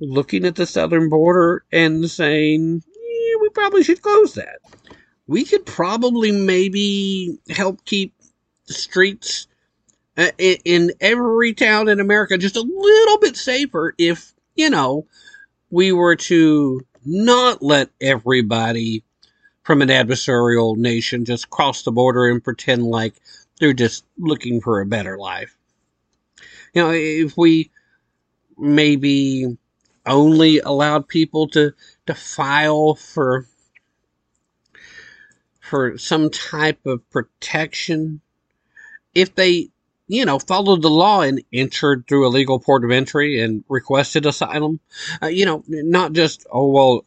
looking 0.00 0.44
at 0.44 0.56
the 0.56 0.66
southern 0.66 1.08
border 1.08 1.64
and 1.72 2.08
saying, 2.10 2.82
yeah, 2.86 3.36
we 3.40 3.48
probably 3.50 3.82
should 3.82 4.02
close 4.02 4.34
that. 4.34 4.58
We 5.26 5.44
could 5.44 5.66
probably 5.66 6.30
maybe 6.30 7.38
help 7.48 7.84
keep 7.84 8.14
the 8.68 8.74
streets 8.74 9.48
uh, 10.16 10.30
in 10.38 10.92
every 11.00 11.52
town 11.52 11.88
in 11.88 11.98
America 11.98 12.38
just 12.38 12.56
a 12.56 12.60
little 12.60 13.18
bit 13.18 13.36
safer 13.36 13.94
if, 13.98 14.34
you 14.56 14.70
know, 14.70 15.06
we 15.70 15.92
were 15.92 16.16
to 16.16 16.80
not 17.04 17.62
let 17.62 17.90
everybody 18.00 19.04
from 19.62 19.82
an 19.82 19.88
adversarial 19.88 20.76
nation 20.76 21.24
just 21.24 21.50
cross 21.50 21.82
the 21.82 21.92
border 21.92 22.28
and 22.28 22.42
pretend 22.42 22.84
like 22.84 23.14
they're 23.58 23.72
just 23.72 24.04
looking 24.18 24.60
for 24.60 24.80
a 24.80 24.86
better 24.86 25.18
life. 25.18 25.56
You 26.72 26.82
know, 26.82 26.90
if 26.92 27.36
we 27.36 27.70
maybe 28.56 29.56
only 30.04 30.60
allowed 30.60 31.08
people 31.08 31.48
to, 31.48 31.72
to 32.06 32.14
file 32.14 32.94
for 32.94 33.46
for 35.60 35.98
some 35.98 36.30
type 36.30 36.86
of 36.86 37.10
protection 37.10 38.20
if 39.16 39.34
they 39.34 39.68
you 40.08 40.24
know, 40.24 40.38
followed 40.38 40.82
the 40.82 40.90
law 40.90 41.22
and 41.22 41.42
entered 41.52 42.06
through 42.06 42.26
a 42.26 42.30
legal 42.30 42.60
port 42.60 42.84
of 42.84 42.90
entry 42.90 43.40
and 43.40 43.64
requested 43.68 44.26
asylum. 44.26 44.80
Uh, 45.22 45.26
you 45.26 45.44
know, 45.44 45.64
not 45.66 46.12
just, 46.12 46.46
oh, 46.52 46.68
well, 46.68 47.04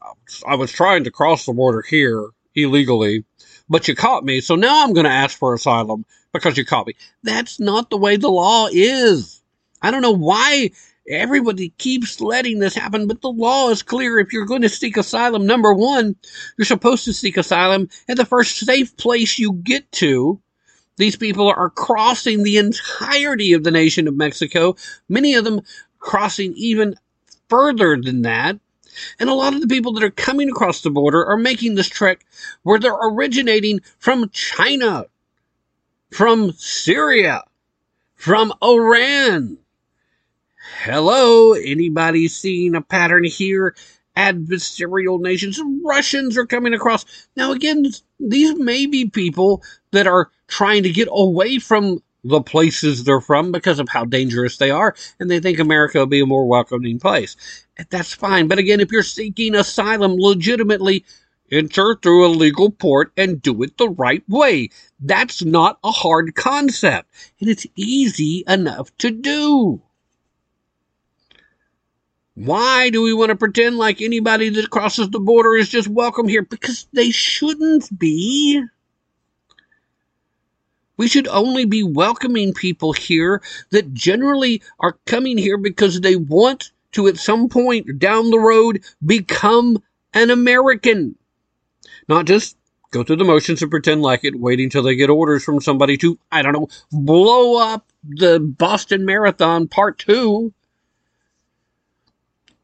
I 0.48 0.56
was 0.56 0.72
trying 0.72 1.06
to 1.06 1.12
cross 1.12 1.46
the 1.46 1.54
border 1.54 1.82
here 1.82 2.30
illegally, 2.56 3.24
but 3.70 3.88
you 3.88 3.96
caught 3.96 4.26
me, 4.26 4.42
so 4.42 4.56
now 4.56 4.84
I'm 4.84 4.94
going 4.94 5.06
to 5.06 5.12
ask 5.12 5.38
for 5.38 5.54
asylum 5.54 6.06
because 6.34 6.58
you 6.58 6.66
caught 6.66 6.88
me. 6.88 6.96
That's 7.24 7.60
not 7.60 7.90
the 7.90 7.98
way 7.98 8.18
the 8.18 8.30
law 8.30 8.68
is. 8.72 9.42
I 9.82 9.92
don't 9.92 10.02
know 10.02 10.12
why 10.12 10.72
everybody 11.08 11.70
keeps 11.78 12.20
letting 12.20 12.60
this 12.60 12.76
happen, 12.76 13.08
but 13.08 13.22
the 13.22 13.32
law 13.32 13.70
is 13.70 13.82
clear. 13.82 14.20
If 14.20 14.34
you're 14.34 14.46
going 14.46 14.62
to 14.62 14.70
seek 14.70 14.98
asylum, 14.98 15.46
number 15.46 15.74
one, 15.74 16.16
you're 16.58 16.66
supposed 16.66 17.06
to 17.06 17.14
seek 17.14 17.38
asylum 17.38 17.90
at 18.10 18.18
the 18.18 18.26
first 18.26 18.58
safe 18.58 18.96
place 18.98 19.40
you 19.40 19.54
get 19.54 19.90
to 19.94 20.42
these 21.00 21.16
people 21.16 21.48
are 21.48 21.70
crossing 21.70 22.44
the 22.44 22.58
entirety 22.58 23.54
of 23.54 23.64
the 23.64 23.72
nation 23.72 24.06
of 24.06 24.18
Mexico, 24.18 24.76
many 25.08 25.34
of 25.34 25.46
them 25.46 25.62
crossing 25.98 26.54
even 26.58 26.94
further 27.48 27.96
than 27.96 28.24
that. 28.24 28.60
And 29.18 29.30
a 29.30 29.34
lot 29.34 29.54
of 29.54 29.62
the 29.62 29.68
people 29.68 29.94
that 29.94 30.04
are 30.04 30.12
coming 30.12 30.50
across 30.50 30.82
the 30.82 30.90
border 30.90 31.26
are 31.26 31.38
making 31.38 31.76
this 31.76 31.88
trek 31.88 32.26
where 32.64 32.80
they're 32.80 32.94
originating 32.94 33.80
from 33.98 34.30
China, 34.32 35.06
from 36.12 36.52
Syria, 36.58 37.44
from 38.16 38.52
Iran. 38.62 39.58
Hello, 40.84 41.54
anybody 41.54 42.28
seeing 42.28 42.76
a 42.76 42.82
pattern 42.82 43.24
here? 43.24 43.74
Adversarial 44.18 45.22
nations, 45.22 45.62
Russians 45.82 46.38
are 46.38 46.46
coming 46.46 46.74
across. 46.74 47.06
Now, 47.38 47.54
again, 47.54 47.86
these 48.20 48.60
may 48.60 48.86
be 48.86 49.10
people 49.10 49.64
that 49.92 50.06
are 50.06 50.30
trying 50.50 50.84
to 50.84 50.90
get 50.90 51.08
away 51.12 51.60
from 51.60 52.04
the 52.24 52.42
places 52.42 53.04
they're 53.04 53.22
from 53.22 53.52
because 53.52 53.80
of 53.80 53.88
how 53.88 54.04
dangerous 54.04 54.58
they 54.58 54.72
are, 54.72 54.96
and 55.20 55.32
they 55.32 55.40
think 55.40 55.60
America 55.60 56.00
will 56.00 56.06
be 56.06 56.22
a 56.22 56.26
more 56.26 56.46
welcoming 56.46 57.00
place. 57.00 57.38
That's 57.90 58.14
fine. 58.14 58.48
But 58.48 58.60
again, 58.60 58.82
if 58.82 58.92
you're 58.92 59.04
seeking 59.04 59.56
asylum 59.56 60.16
legitimately, 60.18 61.06
enter 61.52 61.96
through 61.96 62.26
a 62.26 62.28
legal 62.28 62.72
port 62.72 63.12
and 63.16 63.42
do 63.42 63.64
it 63.64 63.78
the 63.78 63.90
right 63.90 64.24
way. 64.28 64.70
That's 65.00 65.44
not 65.44 65.80
a 65.84 65.92
hard 65.92 66.36
concept, 66.36 67.10
and 67.40 67.50
it's 67.50 67.66
easy 67.76 68.44
enough 68.48 68.96
to 68.98 69.12
do. 69.12 69.82
Why 72.36 72.90
do 72.90 73.02
we 73.02 73.14
want 73.14 73.30
to 73.30 73.36
pretend 73.36 73.78
like 73.78 74.02
anybody 74.02 74.50
that 74.50 74.70
crosses 74.70 75.10
the 75.10 75.20
border 75.20 75.56
is 75.56 75.68
just 75.68 75.90
welcome 75.90 76.28
here? 76.28 76.44
Because 76.44 76.88
they 76.94 77.12
shouldn't 77.12 77.98
be. 78.00 78.64
We 81.00 81.08
should 81.08 81.30
only 81.30 81.64
be 81.64 81.82
welcoming 81.82 82.54
people 82.54 82.92
here 82.92 83.42
that 83.70 83.94
generally 83.94 84.62
are 84.82 84.98
coming 85.06 85.38
here 85.38 85.58
because 85.58 86.02
they 86.02 86.18
want 86.18 86.74
to, 86.92 87.08
at 87.08 87.16
some 87.16 87.48
point 87.48 88.00
down 88.00 88.32
the 88.32 88.38
road, 88.38 88.84
become 89.06 89.82
an 90.14 90.30
American. 90.30 91.16
Not 92.10 92.26
just 92.26 92.58
go 92.92 93.06
through 93.06 93.16
the 93.16 93.24
motions 93.24 93.62
and 93.62 93.72
pretend 93.72 94.02
like 94.02 94.26
it, 94.26 94.38
waiting 94.38 94.70
till 94.70 94.84
they 94.84 94.98
get 94.98 95.10
orders 95.10 95.42
from 95.42 95.62
somebody 95.62 95.96
to, 96.00 96.20
I 96.34 96.42
don't 96.42 96.52
know, 96.52 96.68
blow 96.92 97.56
up 97.62 97.86
the 98.04 98.42
Boston 98.42 99.06
Marathon 99.06 99.70
Part 99.70 100.00
2. 100.00 100.54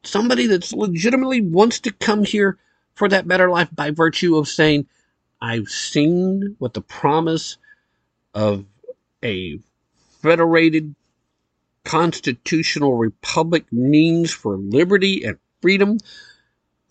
Somebody 0.03 0.48
that's 0.48 0.74
legitimately 0.74 1.40
wants 1.40 1.80
to 1.80 1.91
come 1.94 2.26
here 2.26 2.57
for 2.95 3.07
that 3.07 3.30
better 3.30 3.49
life 3.49 3.70
by 3.74 3.91
virtue 3.91 4.36
of 4.36 4.49
saying, 4.49 4.88
I've 5.41 5.70
seen 5.70 6.57
what 6.60 6.74
the 6.74 6.82
promise 6.82 7.57
of 8.36 8.66
a 9.24 9.60
federated 10.22 10.94
constitutional 11.86 12.95
republic 12.95 13.66
means 13.72 14.32
for 14.32 14.57
liberty 14.57 15.24
and 15.24 15.38
freedom. 15.62 15.98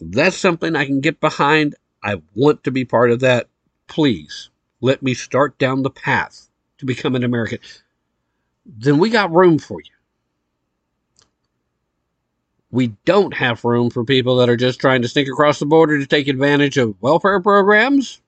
That's 0.00 0.36
something 0.36 0.74
I 0.74 0.86
can 0.86 1.00
get 1.00 1.20
behind. 1.20 1.74
I 2.02 2.22
want 2.34 2.64
to 2.64 2.70
be 2.70 2.84
part 2.84 3.10
of 3.10 3.20
that. 3.20 3.48
Please 3.86 4.50
let 4.80 5.02
me 5.02 5.14
start 5.14 5.58
down 5.58 5.82
the 5.82 5.90
path 5.90 6.48
to 6.78 6.86
become 6.86 7.14
an 7.14 7.24
American. 7.24 7.58
Then 8.66 8.98
we 8.98 9.10
got 9.10 9.32
room 9.32 9.58
for 9.58 9.80
you. 9.80 9.90
We 12.70 12.88
don't 13.04 13.34
have 13.34 13.64
room 13.64 13.90
for 13.90 14.04
people 14.04 14.36
that 14.36 14.48
are 14.48 14.56
just 14.56 14.80
trying 14.80 15.02
to 15.02 15.08
sneak 15.08 15.28
across 15.28 15.60
the 15.60 15.66
border 15.66 15.98
to 15.98 16.06
take 16.06 16.26
advantage 16.26 16.76
of 16.76 17.00
welfare 17.00 17.40
programs, 17.40 18.20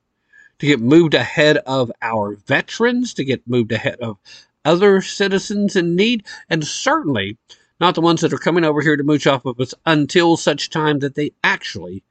to 0.59 0.65
get 0.65 0.79
moved 0.79 1.13
ahead 1.13 1.57
of 1.57 1.91
our 2.01 2.35
veterans, 2.47 3.13
to 3.15 3.23
get 3.23 3.47
moved 3.47 3.71
ahead 3.71 3.99
of 3.99 4.17
other 4.65 5.01
citizens 5.01 5.75
in 5.75 5.95
need, 5.95 6.25
and 6.49 6.65
certainly 6.65 7.37
not 7.79 7.95
the 7.95 8.01
ones 8.01 8.21
that 8.21 8.33
are 8.33 8.37
coming 8.37 8.63
over 8.63 8.81
here 8.81 8.97
to 8.97 9.03
mooch 9.03 9.27
off 9.27 9.45
of 9.45 9.59
us 9.59 9.73
until 9.85 10.35
such 10.35 10.69
time 10.69 10.99
that 10.99 11.15
they 11.15 11.31
actually 11.43 12.03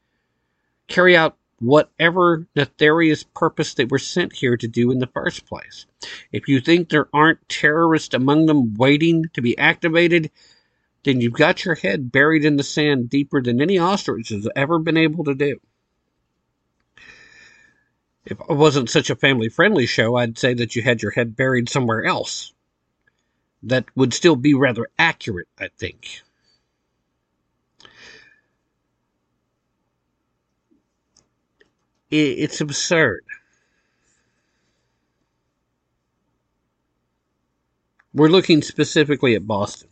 carry 0.88 1.16
out 1.16 1.36
whatever 1.58 2.46
nefarious 2.54 3.24
purpose 3.34 3.74
they 3.74 3.84
were 3.84 3.98
sent 3.98 4.32
here 4.32 4.56
to 4.56 4.68
do 4.68 4.90
in 4.90 4.98
the 4.98 5.06
first 5.06 5.46
place. 5.46 5.86
If 6.30 6.48
you 6.48 6.60
think 6.60 6.88
there 6.88 7.08
aren't 7.12 7.48
terrorists 7.48 8.14
among 8.14 8.46
them 8.46 8.74
waiting 8.74 9.24
to 9.32 9.40
be 9.40 9.56
activated, 9.58 10.30
then 11.04 11.20
you've 11.20 11.32
got 11.32 11.64
your 11.64 11.74
head 11.74 12.12
buried 12.12 12.44
in 12.44 12.56
the 12.56 12.62
sand 12.62 13.08
deeper 13.08 13.40
than 13.42 13.60
any 13.60 13.78
ostrich 13.78 14.28
has 14.28 14.48
ever 14.54 14.78
been 14.78 14.96
able 14.96 15.24
to 15.24 15.34
do. 15.34 15.58
If 18.26 18.40
it 18.40 18.48
wasn't 18.48 18.90
such 18.90 19.08
a 19.08 19.14
family 19.14 19.48
friendly 19.48 19.86
show, 19.86 20.16
I'd 20.16 20.36
say 20.36 20.52
that 20.54 20.74
you 20.74 20.82
had 20.82 21.00
your 21.00 21.12
head 21.12 21.36
buried 21.36 21.68
somewhere 21.68 22.04
else. 22.04 22.52
That 23.62 23.84
would 23.94 24.12
still 24.12 24.34
be 24.34 24.52
rather 24.52 24.88
accurate, 24.98 25.48
I 25.58 25.68
think. 25.78 26.22
It's 32.10 32.60
absurd. 32.60 33.24
We're 38.12 38.28
looking 38.28 38.62
specifically 38.62 39.34
at 39.34 39.46
Boston. 39.46 39.88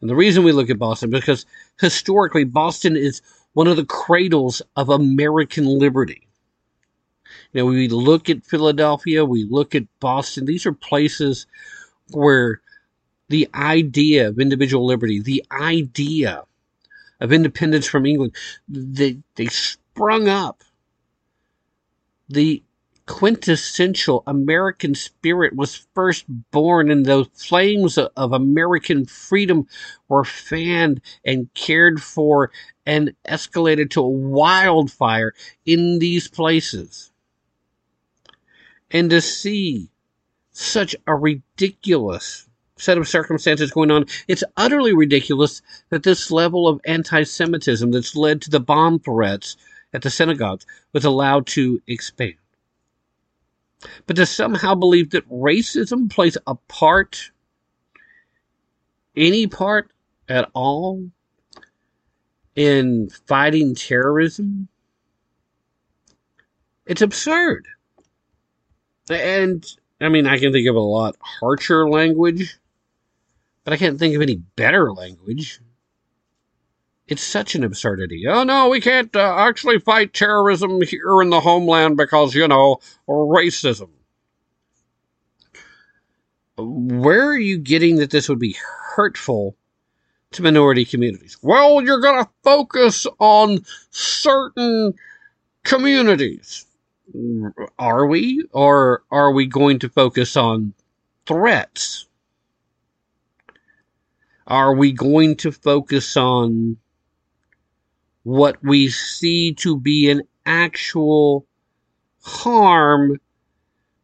And 0.00 0.08
the 0.08 0.16
reason 0.16 0.44
we 0.44 0.52
look 0.52 0.70
at 0.70 0.78
Boston 0.78 1.10
because 1.10 1.44
historically 1.80 2.44
Boston 2.44 2.96
is 2.96 3.20
one 3.52 3.66
of 3.66 3.76
the 3.76 3.84
cradles 3.84 4.62
of 4.76 4.88
American 4.88 5.66
liberty. 5.66 6.28
You 7.52 7.60
know, 7.60 7.66
we 7.66 7.88
look 7.88 8.30
at 8.30 8.44
Philadelphia, 8.44 9.24
we 9.24 9.44
look 9.44 9.74
at 9.74 9.84
Boston. 9.98 10.44
These 10.44 10.66
are 10.66 10.72
places 10.72 11.46
where 12.10 12.60
the 13.28 13.48
idea 13.54 14.28
of 14.28 14.40
individual 14.40 14.86
liberty, 14.86 15.20
the 15.20 15.44
idea 15.52 16.44
of 17.20 17.32
independence 17.32 17.86
from 17.86 18.06
England, 18.06 18.34
they, 18.68 19.18
they 19.36 19.46
sprung 19.46 20.28
up. 20.28 20.62
The 22.28 22.62
quintessential 23.10 24.22
American 24.28 24.94
spirit 24.94 25.56
was 25.56 25.84
first 25.94 26.24
born, 26.52 26.92
and 26.92 27.04
those 27.04 27.26
flames 27.34 27.98
of 27.98 28.32
American 28.32 29.04
freedom 29.04 29.66
were 30.08 30.24
fanned 30.24 31.00
and 31.24 31.52
cared 31.54 32.00
for 32.00 32.52
and 32.86 33.12
escalated 33.28 33.90
to 33.90 34.00
a 34.00 34.08
wildfire 34.08 35.34
in 35.66 35.98
these 35.98 36.28
places. 36.28 37.10
And 38.92 39.10
to 39.10 39.20
see 39.20 39.90
such 40.52 40.94
a 41.08 41.14
ridiculous 41.16 42.48
set 42.76 42.96
of 42.96 43.08
circumstances 43.08 43.72
going 43.72 43.90
on, 43.90 44.06
it's 44.28 44.44
utterly 44.56 44.94
ridiculous 44.94 45.62
that 45.88 46.04
this 46.04 46.30
level 46.30 46.68
of 46.68 46.80
anti 46.84 47.24
Semitism 47.24 47.90
that's 47.90 48.14
led 48.14 48.40
to 48.42 48.50
the 48.50 48.60
bomb 48.60 49.00
threats 49.00 49.56
at 49.92 50.02
the 50.02 50.10
synagogues 50.10 50.64
was 50.92 51.04
allowed 51.04 51.48
to 51.48 51.82
expand. 51.88 52.36
But 54.06 54.16
to 54.16 54.26
somehow 54.26 54.74
believe 54.74 55.10
that 55.10 55.28
racism 55.28 56.10
plays 56.10 56.36
a 56.46 56.54
part, 56.54 57.30
any 59.16 59.46
part 59.46 59.90
at 60.28 60.50
all, 60.54 61.10
in 62.54 63.08
fighting 63.26 63.74
terrorism, 63.74 64.68
it's 66.86 67.02
absurd. 67.02 67.66
And 69.08 69.64
I 70.00 70.08
mean, 70.08 70.26
I 70.26 70.38
can 70.38 70.52
think 70.52 70.68
of 70.68 70.76
a 70.76 70.80
lot 70.80 71.16
harsher 71.20 71.88
language, 71.88 72.58
but 73.64 73.72
I 73.72 73.76
can't 73.76 73.98
think 73.98 74.14
of 74.14 74.22
any 74.22 74.36
better 74.36 74.92
language. 74.92 75.60
It's 77.10 77.24
such 77.24 77.56
an 77.56 77.64
absurdity. 77.64 78.24
Oh 78.28 78.44
no, 78.44 78.68
we 78.68 78.80
can't 78.80 79.14
uh, 79.16 79.34
actually 79.36 79.80
fight 79.80 80.14
terrorism 80.14 80.80
here 80.80 81.20
in 81.20 81.30
the 81.30 81.40
homeland 81.40 81.96
because, 81.96 82.36
you 82.36 82.46
know, 82.46 82.78
racism. 83.08 83.88
Where 86.56 87.30
are 87.30 87.38
you 87.38 87.58
getting 87.58 87.96
that 87.96 88.10
this 88.10 88.28
would 88.28 88.38
be 88.38 88.56
hurtful 88.94 89.56
to 90.30 90.42
minority 90.42 90.84
communities? 90.84 91.36
Well, 91.42 91.82
you're 91.82 92.00
going 92.00 92.22
to 92.22 92.30
focus 92.44 93.08
on 93.18 93.64
certain 93.90 94.94
communities. 95.64 96.64
Are 97.76 98.06
we? 98.06 98.44
Or 98.52 99.02
are 99.10 99.32
we 99.32 99.46
going 99.46 99.80
to 99.80 99.88
focus 99.88 100.36
on 100.36 100.74
threats? 101.26 102.06
Are 104.46 104.74
we 104.76 104.92
going 104.92 105.34
to 105.38 105.50
focus 105.50 106.16
on 106.16 106.76
what 108.22 108.62
we 108.62 108.88
see 108.88 109.54
to 109.54 109.78
be 109.78 110.10
an 110.10 110.22
actual 110.46 111.46
harm 112.22 113.18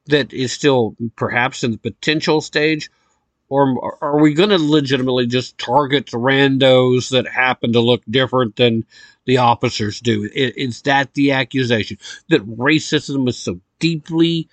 that 0.07 0.33
is 0.33 0.53
still 0.53 0.97
perhaps 1.17 1.65
in 1.65 1.73
the 1.73 1.79
potential 1.79 2.41
stage? 2.41 2.91
Or 3.49 3.97
are 4.03 4.21
we 4.21 4.35
going 4.35 4.49
to 4.49 4.59
legitimately 4.59 5.29
just 5.29 5.57
target 5.57 6.07
the 6.07 6.19
randos 6.19 7.11
that 7.11 7.29
happen 7.29 7.73
to 7.75 7.81
look 7.81 8.03
different 8.11 8.57
than 8.57 8.85
the 9.25 9.37
officers 9.37 10.01
do? 10.01 10.29
Is 10.35 10.83
that 10.83 11.15
the 11.15 11.33
accusation 11.33 11.99
that 12.29 12.45
racism 12.45 13.29
is 13.29 13.39
so 13.39 13.61
deeply 13.79 14.49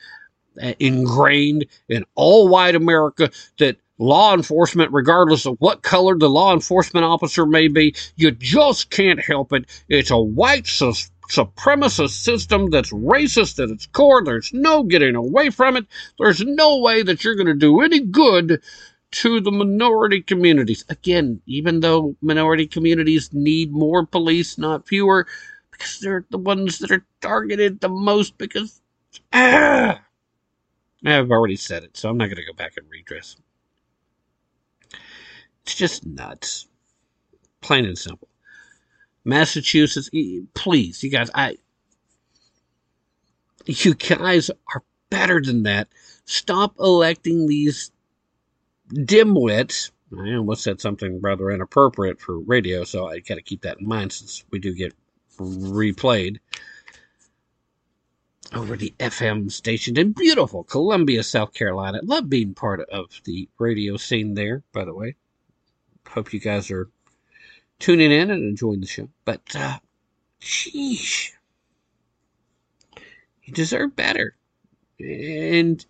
uh, 0.62 0.74
ingrained 0.80 1.66
in 1.90 2.06
all 2.14 2.48
white 2.48 2.76
America 2.76 3.32
that 3.58 3.78
law 4.04 4.34
enforcement, 4.34 4.92
regardless 4.92 5.46
of 5.46 5.56
what 5.60 5.82
color 5.82 6.18
the 6.18 6.30
law 6.30 6.54
enforcement 6.54 7.06
officer 7.06 7.46
may 7.46 7.68
be, 7.68 7.96
you 8.16 8.32
just 8.32 8.90
can't 8.90 9.24
help 9.24 9.54
it. 9.54 9.66
It's 9.88 10.12
a 10.12 10.18
white 10.18 10.68
su- 10.68 10.94
supremacist 11.30 12.10
system 12.10 12.70
that's 12.70 12.92
racist 12.92 13.64
at 13.64 13.70
its 13.70 13.86
core. 13.88 14.24
There's 14.24 14.52
no 14.54 14.84
getting 14.84 15.16
away 15.16 15.50
from 15.50 15.78
it. 15.78 15.86
There's 16.20 16.42
no 16.42 16.80
way 16.80 17.04
that 17.04 17.24
you're 17.24 17.36
going 17.36 17.48
to 17.48 17.54
do 17.54 17.82
any 17.82 18.02
good 18.02 18.62
to 19.12 19.40
the 19.40 19.52
minority 19.52 20.22
communities. 20.22 20.84
Again, 20.90 21.42
even 21.46 21.80
though 21.80 22.16
minority 22.22 22.68
communities 22.68 23.30
need 23.32 23.72
more 23.72 24.06
police, 24.06 24.58
not 24.58 24.88
fewer, 24.88 25.28
because 25.72 26.00
they're 26.00 26.26
the 26.30 26.38
ones 26.38 26.80
that 26.80 26.92
are 26.92 27.06
targeted 27.22 27.80
the 27.80 27.90
most 27.90 28.38
because. 28.38 28.82
Ah, 29.32 30.02
I've 31.06 31.32
already 31.32 31.56
said 31.56 31.84
it, 31.84 31.96
so 31.96 32.10
I'm 32.10 32.18
not 32.18 32.26
going 32.26 32.38
to 32.38 32.46
go 32.46 32.54
back 32.54 32.74
and 32.78 32.90
redress. 32.90 33.38
It's 35.64 35.76
just 35.76 36.06
nuts. 36.06 36.68
Plain 37.62 37.86
and 37.86 37.98
simple. 37.98 38.28
Massachusetts, 39.26 40.10
please, 40.54 41.02
you 41.02 41.10
guys, 41.10 41.30
I, 41.34 41.58
you 43.66 43.94
guys 43.94 44.52
are 44.74 44.84
better 45.10 45.42
than 45.42 45.64
that. 45.64 45.88
Stop 46.26 46.76
electing 46.80 47.48
these 47.48 47.92
dimwits. 48.94 49.92
I 50.12 50.36
almost 50.36 50.64
said 50.64 50.82
something 50.82 51.22
rather 51.22 51.50
inappropriate 51.50 52.20
for 52.20 52.40
radio, 52.40 52.84
so 52.84 53.08
I 53.08 53.20
got 53.20 53.36
to 53.36 53.42
keep 53.42 53.62
that 53.62 53.80
in 53.80 53.88
mind 53.88 54.12
since 54.12 54.44
we 54.52 54.60
do 54.60 54.74
get 54.74 54.94
replayed 55.40 56.38
over 58.54 58.76
the 58.76 58.94
FM 59.00 59.52
station 59.52 59.98
in 59.98 60.12
beautiful 60.12 60.66
Columbia, 60.66 61.24
South 61.24 61.54
Carolina. 61.54 62.02
Love 62.04 62.30
being 62.30 62.54
part 62.54 62.82
of 62.82 63.22
the 63.24 63.48
radio 63.58 63.96
scene 63.96 64.36
there, 64.36 64.62
by 64.74 64.84
the 64.84 64.94
way 64.94 65.16
hope 66.08 66.34
you 66.34 66.40
guys 66.40 66.70
are 66.72 66.90
tuning 67.80 68.12
in 68.12 68.32
and 68.32 68.44
enjoying 68.44 68.82
the 68.82 68.88
show. 68.88 69.10
But, 69.26 69.42
uh, 69.56 69.80
sheesh. 70.42 71.32
You 73.44 73.54
deserve 73.54 73.96
better. 73.96 74.36
And 75.00 75.86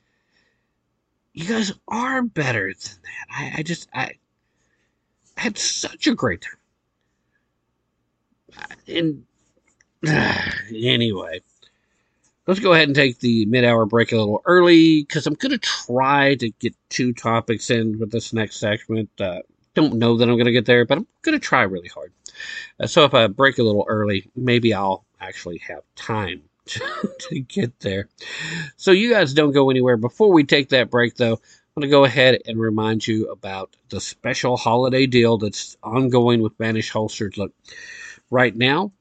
you 1.34 1.48
guys 1.48 1.72
are 1.88 2.24
better 2.24 2.68
than 2.68 3.02
that. 3.04 3.28
I, 3.30 3.54
I 3.60 3.64
just, 3.64 3.90
I, 3.94 4.14
I 5.38 5.42
had 5.42 5.58
such 5.58 6.08
a 6.08 6.16
great 6.16 6.42
time. 6.42 6.58
And 8.88 9.26
uh, 10.08 10.42
anyway, 10.76 11.42
let's 12.48 12.60
go 12.60 12.74
ahead 12.74 12.88
and 12.88 12.96
take 12.96 13.20
the 13.20 13.46
mid 13.46 13.66
hour 13.66 13.86
break 13.86 14.12
a 14.12 14.18
little 14.18 14.42
early 14.46 15.04
because 15.04 15.28
I'm 15.28 15.34
going 15.36 15.52
to 15.52 15.58
try 15.58 16.36
to 16.36 16.50
get 16.52 16.76
two 16.90 17.14
topics 17.14 17.70
in 17.70 18.00
with 18.00 18.12
this 18.12 18.34
next 18.34 18.60
segment. 18.60 19.10
Uh, 19.20 19.40
don't 19.74 19.96
know 19.96 20.18
that 20.18 20.30
I'm 20.30 20.36
going 20.36 20.46
to 20.46 20.52
get 20.52 20.66
there, 20.66 20.86
but 20.86 20.98
I'm 20.98 21.08
going 21.22 21.40
to 21.40 21.46
try 21.46 21.64
really 21.64 21.88
hard. 21.88 22.14
Uh, 22.80 22.88
so 22.88 23.06
if 23.06 23.14
I 23.14 23.28
break 23.28 23.58
a 23.58 23.64
little 23.64 23.86
early, 23.88 24.30
maybe 24.36 24.74
I'll 24.74 25.06
actually 25.20 25.60
have 25.60 25.84
time 25.96 26.44
to 26.66 27.40
get 27.40 27.80
there. 27.80 28.10
So 28.78 28.92
you 28.92 29.12
guys 29.12 29.34
don't 29.34 29.52
go 29.52 29.70
anywhere. 29.70 29.98
Before 29.98 30.32
we 30.32 30.44
take 30.44 30.70
that 30.70 30.90
break, 30.90 31.16
though, 31.16 31.34
I'm 31.34 31.82
going 31.82 31.90
to 31.90 31.96
go 31.96 32.04
ahead 32.04 32.40
and 32.46 32.60
remind 32.60 33.08
you 33.08 33.32
about 33.32 33.76
the 33.90 34.00
special 34.00 34.58
holiday 34.58 35.08
deal 35.08 35.38
that's 35.38 35.76
ongoing 35.82 36.42
with 36.42 36.58
Vanish 36.58 36.92
Holsters. 36.92 37.38
Look, 37.38 37.54
right 38.30 38.56
now, 38.56 38.92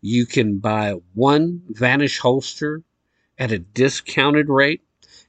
you 0.00 0.26
can 0.26 0.58
buy 0.58 0.94
one 1.14 1.62
Vanish 1.70 2.18
holster 2.18 2.82
at 3.38 3.52
a 3.52 3.58
discounted 3.58 4.50
rate 4.50 4.82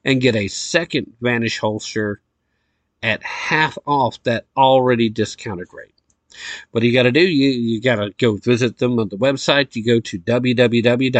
and 0.04 0.20
get 0.20 0.36
a 0.36 0.48
second 0.48 1.14
Vanish 1.20 1.58
holster 1.58 2.20
at 3.06 3.22
half 3.22 3.78
off 3.86 4.20
that 4.24 4.46
already 4.56 5.08
discounted 5.08 5.68
rate. 5.72 5.94
What 6.72 6.80
do 6.80 6.88
you 6.88 6.92
got 6.92 7.04
to 7.04 7.12
do? 7.12 7.20
You, 7.20 7.50
you 7.50 7.80
got 7.80 7.96
to 7.96 8.10
go 8.18 8.36
visit 8.36 8.78
them 8.78 8.98
on 8.98 9.08
the 9.08 9.16
website. 9.16 9.76
You 9.76 9.84
go 9.84 10.00
to 10.00 10.18
www.vnsh.com 10.18 11.10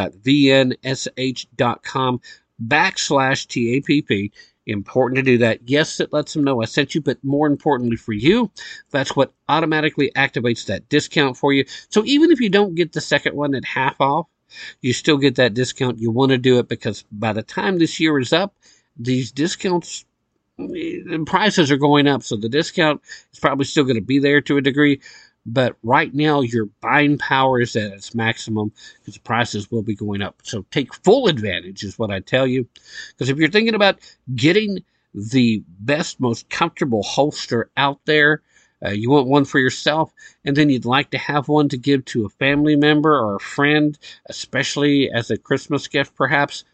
backslash 2.66 3.46
TAPP. 3.46 4.32
Important 4.66 5.16
to 5.16 5.22
do 5.22 5.38
that. 5.38 5.60
Yes, 5.66 6.00
it 6.00 6.12
lets 6.12 6.32
them 6.32 6.42
know 6.42 6.60
I 6.60 6.64
sent 6.64 6.96
you, 6.96 7.00
but 7.00 7.22
more 7.22 7.46
importantly 7.46 7.96
for 7.96 8.12
you, 8.12 8.50
that's 8.90 9.14
what 9.14 9.32
automatically 9.48 10.10
activates 10.16 10.66
that 10.66 10.88
discount 10.88 11.36
for 11.36 11.52
you. 11.52 11.64
So 11.88 12.04
even 12.04 12.32
if 12.32 12.40
you 12.40 12.50
don't 12.50 12.74
get 12.74 12.92
the 12.92 13.00
second 13.00 13.36
one 13.36 13.54
at 13.54 13.64
half 13.64 14.00
off, 14.00 14.26
you 14.80 14.92
still 14.92 15.18
get 15.18 15.36
that 15.36 15.54
discount. 15.54 16.00
You 16.00 16.10
want 16.10 16.32
to 16.32 16.38
do 16.38 16.58
it 16.58 16.66
because 16.68 17.04
by 17.12 17.32
the 17.32 17.44
time 17.44 17.78
this 17.78 18.00
year 18.00 18.18
is 18.18 18.32
up, 18.32 18.56
these 18.98 19.30
discounts 19.30 20.04
the 20.58 21.24
prices 21.26 21.70
are 21.70 21.76
going 21.76 22.06
up, 22.06 22.22
so 22.22 22.36
the 22.36 22.48
discount 22.48 23.02
is 23.32 23.38
probably 23.38 23.64
still 23.64 23.84
going 23.84 23.96
to 23.96 24.02
be 24.02 24.18
there 24.18 24.40
to 24.42 24.56
a 24.56 24.62
degree. 24.62 25.00
But 25.44 25.76
right 25.82 26.12
now, 26.12 26.40
your 26.40 26.66
buying 26.80 27.18
power 27.18 27.60
is 27.60 27.76
at 27.76 27.92
its 27.92 28.14
maximum 28.14 28.72
because 28.98 29.14
the 29.14 29.20
prices 29.20 29.70
will 29.70 29.82
be 29.82 29.94
going 29.94 30.22
up. 30.22 30.40
So 30.42 30.64
take 30.70 30.92
full 30.92 31.28
advantage, 31.28 31.84
is 31.84 31.98
what 31.98 32.10
I 32.10 32.20
tell 32.20 32.46
you. 32.46 32.66
Because 33.10 33.28
if 33.28 33.36
you're 33.36 33.50
thinking 33.50 33.74
about 33.74 34.00
getting 34.34 34.82
the 35.14 35.62
best, 35.78 36.18
most 36.20 36.48
comfortable 36.50 37.02
holster 37.04 37.70
out 37.76 38.00
there, 38.06 38.42
uh, 38.84 38.90
you 38.90 39.08
want 39.08 39.28
one 39.28 39.44
for 39.44 39.58
yourself, 39.58 40.12
and 40.44 40.56
then 40.56 40.68
you'd 40.68 40.84
like 40.84 41.10
to 41.10 41.18
have 41.18 41.48
one 41.48 41.68
to 41.68 41.78
give 41.78 42.04
to 42.06 42.26
a 42.26 42.30
family 42.30 42.76
member 42.76 43.14
or 43.14 43.36
a 43.36 43.40
friend, 43.40 43.96
especially 44.28 45.10
as 45.10 45.30
a 45.30 45.38
Christmas 45.38 45.86
gift, 45.86 46.14
perhaps. 46.16 46.64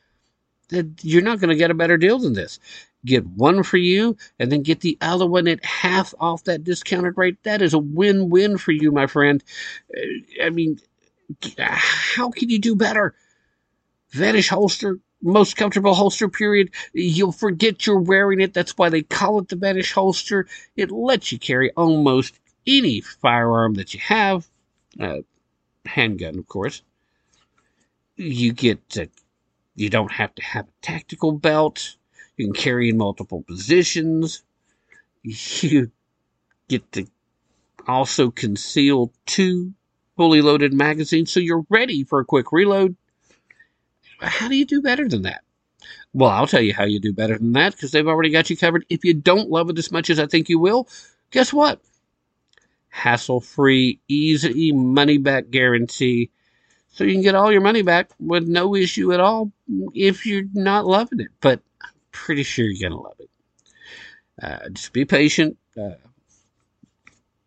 You're 1.02 1.22
not 1.22 1.38
going 1.38 1.50
to 1.50 1.56
get 1.56 1.70
a 1.70 1.74
better 1.74 1.98
deal 1.98 2.18
than 2.18 2.32
this 2.32 2.58
get 3.04 3.26
one 3.26 3.62
for 3.62 3.78
you 3.78 4.16
and 4.38 4.50
then 4.50 4.62
get 4.62 4.80
the 4.80 4.96
other 5.00 5.26
one 5.26 5.48
at 5.48 5.64
half 5.64 6.14
off 6.20 6.44
that 6.44 6.64
discounted 6.64 7.16
rate. 7.16 7.42
That 7.42 7.62
is 7.62 7.74
a 7.74 7.78
win 7.78 8.30
win 8.30 8.58
for 8.58 8.72
you, 8.72 8.92
my 8.92 9.06
friend. 9.06 9.42
I 10.42 10.50
mean, 10.50 10.78
how 11.58 12.30
can 12.30 12.50
you 12.50 12.58
do 12.58 12.76
better? 12.76 13.14
Vanish 14.10 14.48
holster, 14.48 14.98
most 15.22 15.56
comfortable 15.56 15.94
holster, 15.94 16.28
period. 16.28 16.70
You'll 16.92 17.32
forget 17.32 17.86
you're 17.86 18.00
wearing 18.00 18.40
it. 18.40 18.54
That's 18.54 18.76
why 18.76 18.88
they 18.88 19.02
call 19.02 19.38
it 19.38 19.48
the 19.48 19.56
Vanish 19.56 19.92
holster. 19.92 20.46
It 20.76 20.90
lets 20.90 21.32
you 21.32 21.38
carry 21.38 21.70
almost 21.72 22.38
any 22.66 23.00
firearm 23.00 23.74
that 23.74 23.94
you 23.94 24.00
have, 24.00 24.46
uh, 25.00 25.18
handgun, 25.86 26.38
of 26.38 26.46
course. 26.46 26.82
You 28.16 28.52
get, 28.52 28.80
uh, 28.98 29.06
you 29.74 29.88
don't 29.88 30.12
have 30.12 30.34
to 30.34 30.42
have 30.42 30.66
a 30.66 30.72
tactical 30.82 31.32
belt 31.32 31.96
you 32.36 32.46
can 32.46 32.54
carry 32.54 32.88
in 32.88 32.96
multiple 32.96 33.42
positions. 33.42 34.42
You 35.22 35.90
get 36.68 36.90
to 36.92 37.06
also 37.86 38.30
conceal 38.30 39.12
two 39.26 39.74
fully 40.16 40.40
loaded 40.42 40.72
magazines 40.72 41.32
so 41.32 41.40
you're 41.40 41.64
ready 41.68 42.04
for 42.04 42.20
a 42.20 42.24
quick 42.24 42.52
reload. 42.52 42.96
How 44.20 44.48
do 44.48 44.56
you 44.56 44.64
do 44.64 44.80
better 44.80 45.08
than 45.08 45.22
that? 45.22 45.42
Well, 46.14 46.30
I'll 46.30 46.46
tell 46.46 46.60
you 46.60 46.74
how 46.74 46.84
you 46.84 47.00
do 47.00 47.12
better 47.12 47.38
than 47.38 47.52
that 47.52 47.72
because 47.72 47.90
they've 47.90 48.06
already 48.06 48.30
got 48.30 48.50
you 48.50 48.56
covered. 48.56 48.84
If 48.88 49.04
you 49.04 49.14
don't 49.14 49.50
love 49.50 49.70
it 49.70 49.78
as 49.78 49.90
much 49.90 50.10
as 50.10 50.18
I 50.18 50.26
think 50.26 50.48
you 50.48 50.58
will, 50.58 50.88
guess 51.30 51.52
what? 51.52 51.80
Hassle 52.88 53.40
free, 53.40 53.98
easy 54.08 54.72
money 54.72 55.18
back 55.18 55.50
guarantee. 55.50 56.30
So 56.90 57.04
you 57.04 57.14
can 57.14 57.22
get 57.22 57.34
all 57.34 57.50
your 57.50 57.62
money 57.62 57.82
back 57.82 58.10
with 58.20 58.46
no 58.46 58.76
issue 58.76 59.12
at 59.12 59.20
all 59.20 59.50
if 59.94 60.26
you're 60.26 60.44
not 60.52 60.86
loving 60.86 61.20
it. 61.20 61.30
But 61.40 61.62
pretty 62.12 62.42
sure 62.42 62.64
you're 62.64 62.88
going 62.88 62.98
to 62.98 63.04
love 63.04 63.16
it. 63.18 63.30
Uh, 64.42 64.68
just 64.70 64.92
be 64.92 65.04
patient. 65.04 65.56
Uh, 65.76 65.90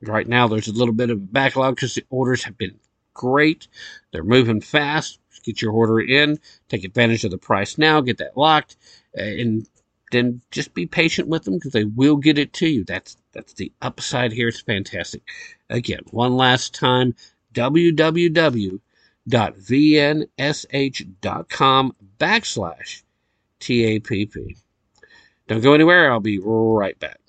right 0.01 0.27
now, 0.27 0.47
there's 0.47 0.67
a 0.67 0.73
little 0.73 0.93
bit 0.93 1.09
of 1.09 1.17
a 1.17 1.21
backlog 1.21 1.75
because 1.75 1.95
the 1.95 2.05
orders 2.09 2.43
have 2.43 2.57
been 2.57 2.79
great. 3.13 3.67
They're 4.11 4.23
moving 4.23 4.61
fast. 4.61 5.19
Get 5.43 5.61
your 5.61 5.73
order 5.73 5.99
in, 5.99 6.39
take 6.69 6.83
advantage 6.83 7.23
of 7.23 7.29
the 7.29 7.37
price 7.37 7.77
now, 7.77 8.01
get 8.01 8.17
that 8.17 8.35
locked, 8.35 8.77
uh, 9.15 9.21
and 9.21 9.69
then 10.11 10.41
just 10.49 10.73
be 10.73 10.87
patient 10.87 11.27
with 11.27 11.43
them 11.43 11.53
because 11.55 11.71
they 11.71 11.83
will 11.83 12.15
get 12.15 12.39
it 12.39 12.51
to 12.53 12.67
you. 12.67 12.83
That's 12.83 13.15
that's 13.31 13.53
the 13.53 13.71
upside 13.81 14.31
here. 14.31 14.47
It's 14.47 14.61
fantastic. 14.61 15.21
Again, 15.69 16.01
one 16.09 16.35
last 16.35 16.73
time, 16.73 17.13
www.vnsh.com 17.53 18.79
backslash 22.17 23.03
TAPP. 23.65 24.35
Don't 25.47 25.61
go 25.61 25.73
anywhere. 25.73 26.11
I'll 26.11 26.19
be 26.19 26.39
right 26.75 26.97
back. 26.99 27.19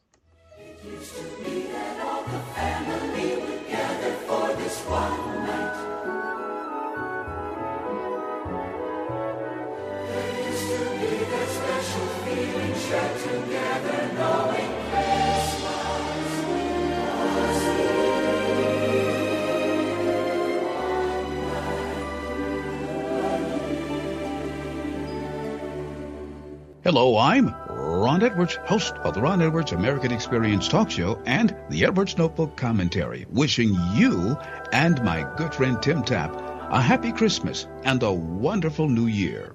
Hello, 26.87 27.19
I'm 27.19 27.53
Ron 27.69 28.23
Edwards, 28.23 28.55
host 28.65 28.95
of 28.99 29.15
the 29.15 29.21
Ron 29.21 29.43
Edwards 29.43 29.73
American 29.73 30.13
Experience 30.13 30.69
Talk 30.69 30.89
Show 30.89 31.21
and 31.27 31.53
the 31.69 31.85
Edwards 31.85 32.17
Notebook 32.17 32.57
Commentary, 32.57 33.27
wishing 33.29 33.77
you 33.93 34.39
and 34.73 35.03
my 35.03 35.29
good 35.37 35.53
friend 35.53 35.83
Tim 35.83 36.05
Tapp 36.05 36.33
a 36.71 36.81
happy 36.81 37.11
Christmas 37.11 37.67
and 37.83 38.01
a 38.05 38.13
wonderful 38.13 38.89
new 38.89 39.09
year. 39.09 39.53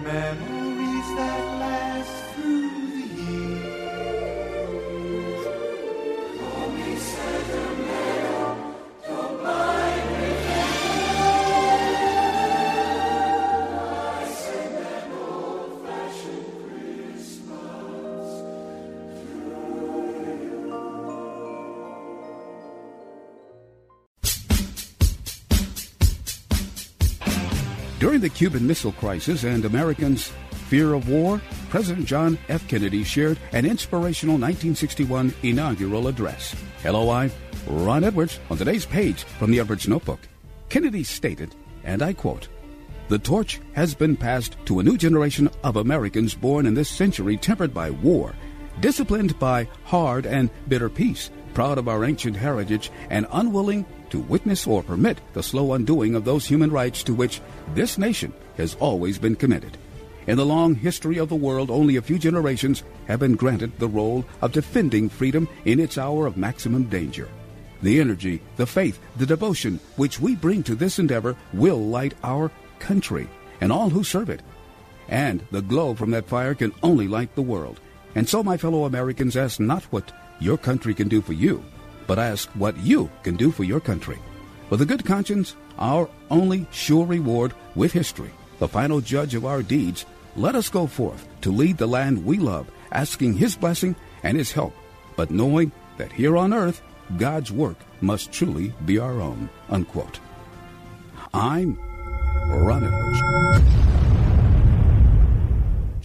Memories 0.00 0.57
During 28.18 28.32
the 28.32 28.36
Cuban 28.36 28.66
Missile 28.66 28.90
Crisis 28.90 29.44
and 29.44 29.64
Americans' 29.64 30.32
fear 30.66 30.94
of 30.94 31.08
war, 31.08 31.40
President 31.68 32.04
John 32.04 32.36
F. 32.48 32.66
Kennedy 32.66 33.04
shared 33.04 33.38
an 33.52 33.64
inspirational 33.64 34.32
1961 34.32 35.32
inaugural 35.44 36.08
address. 36.08 36.52
Hello, 36.82 37.10
I'm 37.10 37.30
Ron 37.68 38.02
Edwards. 38.02 38.40
On 38.50 38.58
today's 38.58 38.84
page 38.84 39.22
from 39.22 39.52
the 39.52 39.60
Edwards 39.60 39.86
Notebook, 39.86 40.18
Kennedy 40.68 41.04
stated, 41.04 41.54
and 41.84 42.02
I 42.02 42.12
quote, 42.12 42.48
The 43.06 43.20
torch 43.20 43.60
has 43.74 43.94
been 43.94 44.16
passed 44.16 44.56
to 44.64 44.80
a 44.80 44.82
new 44.82 44.96
generation 44.96 45.48
of 45.62 45.76
Americans 45.76 46.34
born 46.34 46.66
in 46.66 46.74
this 46.74 46.90
century 46.90 47.36
tempered 47.36 47.72
by 47.72 47.90
war, 47.90 48.34
disciplined 48.80 49.38
by 49.38 49.68
hard 49.84 50.26
and 50.26 50.50
bitter 50.66 50.88
peace, 50.88 51.30
proud 51.54 51.78
of 51.78 51.86
our 51.86 52.04
ancient 52.04 52.34
heritage 52.34 52.90
and 53.10 53.28
unwilling 53.30 53.86
to 54.10 54.20
witness 54.20 54.66
or 54.66 54.82
permit 54.82 55.20
the 55.32 55.42
slow 55.42 55.74
undoing 55.74 56.14
of 56.14 56.24
those 56.24 56.46
human 56.46 56.70
rights 56.70 57.02
to 57.04 57.14
which 57.14 57.40
this 57.74 57.98
nation 57.98 58.32
has 58.56 58.74
always 58.76 59.18
been 59.18 59.36
committed. 59.36 59.76
In 60.26 60.36
the 60.36 60.44
long 60.44 60.74
history 60.74 61.16
of 61.16 61.30
the 61.30 61.36
world, 61.36 61.70
only 61.70 61.96
a 61.96 62.02
few 62.02 62.18
generations 62.18 62.82
have 63.06 63.20
been 63.20 63.34
granted 63.34 63.78
the 63.78 63.88
role 63.88 64.26
of 64.42 64.52
defending 64.52 65.08
freedom 65.08 65.48
in 65.64 65.80
its 65.80 65.96
hour 65.96 66.26
of 66.26 66.36
maximum 66.36 66.84
danger. 66.84 67.28
The 67.80 68.00
energy, 68.00 68.42
the 68.56 68.66
faith, 68.66 68.98
the 69.16 69.24
devotion 69.24 69.80
which 69.96 70.20
we 70.20 70.34
bring 70.34 70.62
to 70.64 70.74
this 70.74 70.98
endeavor 70.98 71.36
will 71.54 71.78
light 71.78 72.14
our 72.22 72.50
country 72.78 73.28
and 73.60 73.72
all 73.72 73.88
who 73.88 74.04
serve 74.04 74.28
it. 74.28 74.42
And 75.08 75.46
the 75.50 75.62
glow 75.62 75.94
from 75.94 76.10
that 76.10 76.28
fire 76.28 76.54
can 76.54 76.74
only 76.82 77.08
light 77.08 77.34
the 77.34 77.42
world. 77.42 77.80
And 78.14 78.28
so, 78.28 78.42
my 78.42 78.56
fellow 78.56 78.84
Americans, 78.84 79.36
ask 79.36 79.58
not 79.58 79.84
what 79.84 80.12
your 80.40 80.58
country 80.58 80.92
can 80.92 81.08
do 81.08 81.22
for 81.22 81.32
you, 81.32 81.64
but 82.08 82.18
ask 82.18 82.48
what 82.54 82.76
you 82.78 83.08
can 83.22 83.36
do 83.36 83.52
for 83.52 83.62
your 83.62 83.78
country. 83.78 84.18
With 84.70 84.82
a 84.82 84.86
good 84.86 85.04
conscience, 85.04 85.54
our 85.78 86.08
only 86.30 86.66
sure 86.72 87.06
reward 87.06 87.54
with 87.76 87.92
history, 87.92 88.32
the 88.58 88.66
final 88.66 89.00
judge 89.00 89.36
of 89.36 89.44
our 89.44 89.62
deeds, 89.62 90.04
let 90.34 90.56
us 90.56 90.68
go 90.68 90.88
forth 90.88 91.28
to 91.42 91.52
lead 91.52 91.78
the 91.78 91.86
land 91.86 92.24
we 92.24 92.38
love, 92.38 92.68
asking 92.90 93.34
His 93.34 93.54
blessing 93.54 93.94
and 94.24 94.36
His 94.36 94.50
help, 94.50 94.74
but 95.14 95.30
knowing 95.30 95.70
that 95.98 96.10
here 96.10 96.36
on 96.36 96.52
earth, 96.52 96.82
God's 97.16 97.52
work 97.52 97.76
must 98.00 98.32
truly 98.32 98.72
be 98.84 98.98
our 98.98 99.20
own. 99.20 99.48
Unquote. 99.70 100.18
I'm 101.32 101.78
Ron 102.48 102.84
Edwards. 102.84 103.20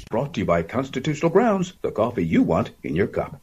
Brought 0.09 0.33
to 0.35 0.41
you 0.41 0.45
by 0.45 0.61
Constitutional 0.63 1.31
Grounds, 1.31 1.73
the 1.81 1.91
coffee 1.91 2.25
you 2.25 2.43
want 2.43 2.71
in 2.83 2.95
your 2.95 3.07
cup. 3.07 3.42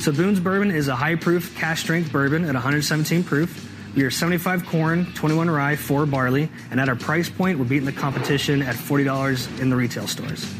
So 0.00 0.12
Boone's 0.12 0.40
Bourbon 0.40 0.70
is 0.70 0.88
a 0.88 0.96
high 0.96 1.14
proof, 1.14 1.54
cash 1.58 1.82
strength 1.82 2.10
bourbon 2.10 2.44
at 2.44 2.54
117 2.54 3.22
proof. 3.22 3.70
We 3.94 4.02
are 4.04 4.10
75 4.10 4.64
corn, 4.64 5.04
21 5.12 5.50
rye, 5.50 5.76
4 5.76 6.06
barley, 6.06 6.48
and 6.70 6.80
at 6.80 6.88
our 6.88 6.96
price 6.96 7.28
point, 7.28 7.58
we're 7.58 7.66
beating 7.66 7.84
the 7.84 7.92
competition 7.92 8.62
at 8.62 8.76
$40 8.76 9.60
in 9.60 9.68
the 9.68 9.76
retail 9.76 10.06
stores. 10.06 10.50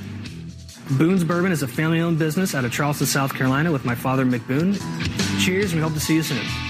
Boone's 0.91 1.25
Bourbon 1.25 1.53
is 1.53 1.63
a 1.63 1.69
family 1.69 2.01
owned 2.01 2.19
business 2.19 2.55
out 2.55 2.67
of 2.67 2.73
Charleston, 2.73 3.07
South 3.07 3.33
Carolina 3.33 3.73
with 3.73 3.87
my 3.87 3.95
father, 3.95 4.27
Mick 4.27 4.47
Boone. 4.47 4.75
Cheers, 5.41 5.73
and 5.73 5.81
we 5.81 5.89
hope 5.89 5.95
to 5.95 6.01
see 6.01 6.17
you 6.17 6.23
soon. 6.23 6.70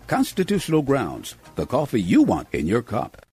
Constitutional 0.07 0.81
Grounds, 0.81 1.35
the 1.55 1.65
coffee 1.65 2.01
you 2.01 2.23
want 2.23 2.47
in 2.53 2.67
your 2.67 2.81
cup. 2.81 3.25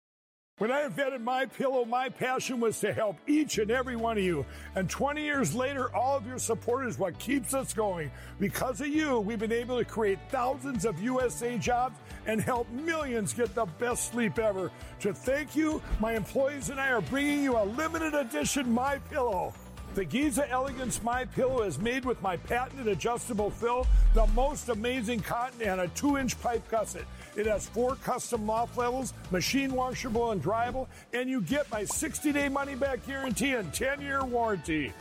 When 0.58 0.72
I 0.72 0.86
invented 0.86 1.20
My 1.20 1.46
Pillow, 1.46 1.84
my 1.84 2.08
passion 2.08 2.58
was 2.58 2.80
to 2.80 2.92
help 2.92 3.16
each 3.28 3.58
and 3.58 3.70
every 3.70 3.94
one 3.94 4.18
of 4.18 4.24
you. 4.24 4.44
And 4.74 4.90
20 4.90 5.22
years 5.22 5.54
later, 5.54 5.94
all 5.94 6.16
of 6.16 6.26
your 6.26 6.38
support 6.38 6.88
is 6.88 6.98
what 6.98 7.16
keeps 7.20 7.54
us 7.54 7.72
going. 7.72 8.10
Because 8.40 8.80
of 8.80 8.88
you, 8.88 9.20
we've 9.20 9.38
been 9.38 9.52
able 9.52 9.78
to 9.78 9.84
create 9.84 10.18
thousands 10.30 10.84
of 10.84 11.00
USA 11.00 11.58
jobs 11.58 12.00
and 12.26 12.40
help 12.40 12.68
millions 12.70 13.32
get 13.32 13.54
the 13.54 13.66
best 13.66 14.10
sleep 14.10 14.40
ever. 14.40 14.72
To 15.00 15.14
thank 15.14 15.54
you, 15.54 15.80
my 16.00 16.14
employees 16.14 16.70
and 16.70 16.80
I 16.80 16.88
are 16.88 17.02
bringing 17.02 17.44
you 17.44 17.56
a 17.56 17.62
limited 17.64 18.14
edition 18.14 18.68
My 18.72 18.98
Pillow. 19.10 19.54
The 19.94 20.04
Giza 20.04 20.48
Elegance 20.50 21.02
My 21.02 21.24
Pillow 21.24 21.62
is 21.62 21.78
made 21.78 22.04
with 22.04 22.22
my 22.22 22.36
patented 22.36 22.86
adjustable 22.86 23.50
fill, 23.50 23.86
the 24.14 24.26
most 24.28 24.68
amazing 24.68 25.20
cotton, 25.20 25.62
and 25.62 25.80
a 25.80 25.88
two-inch 25.88 26.40
pipe 26.40 26.68
gusset. 26.70 27.04
It 27.36 27.46
has 27.46 27.66
four 27.66 27.96
custom 27.96 28.46
loft 28.46 28.76
levels, 28.76 29.12
machine 29.30 29.72
washable 29.72 30.30
and 30.30 30.42
dryable, 30.42 30.86
and 31.12 31.28
you 31.28 31.40
get 31.40 31.70
my 31.72 31.82
60-day 31.82 32.48
money-back 32.48 33.04
guarantee 33.06 33.54
and 33.54 33.72
10-year 33.72 34.24
warranty. 34.24 34.92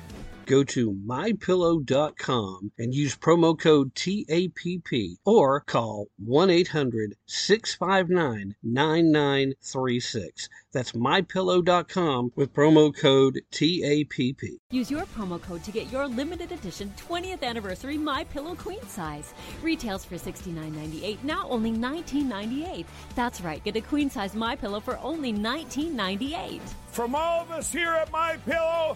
Go 0.47 0.63
to 0.63 0.93
mypillow.com 0.93 2.71
and 2.77 2.95
use 2.95 3.17
promo 3.17 3.59
code 3.59 3.93
TAPP 3.93 5.17
or 5.25 5.59
call 5.59 6.07
1 6.23 6.49
800 6.49 7.15
659 7.25 8.55
9936. 8.63 10.49
That's 10.71 10.93
mypillow.com 10.93 12.31
with 12.37 12.53
promo 12.53 12.95
code 12.95 13.41
TAPP. 13.51 14.41
Use 14.71 14.89
your 14.89 15.03
promo 15.07 15.41
code 15.41 15.65
to 15.65 15.71
get 15.71 15.91
your 15.91 16.07
limited 16.07 16.53
edition 16.53 16.93
20th 16.95 17.43
anniversary 17.43 17.97
My 17.97 18.23
Pillow 18.23 18.55
queen 18.55 18.87
size. 18.87 19.33
Retails 19.61 20.05
for 20.05 20.15
$69.98, 20.15 21.23
now 21.25 21.45
only 21.49 21.73
$19.98. 21.73 22.85
That's 23.15 23.41
right, 23.41 23.61
get 23.65 23.75
a 23.75 23.81
queen 23.81 24.09
size 24.09 24.33
My 24.33 24.55
Pillow 24.55 24.79
for 24.79 24.97
only 24.99 25.33
$19.98. 25.33 26.61
From 26.87 27.15
all 27.15 27.41
of 27.41 27.51
us 27.51 27.69
here 27.69 27.91
at 27.91 28.09
My 28.13 28.37
Pillow, 28.45 28.95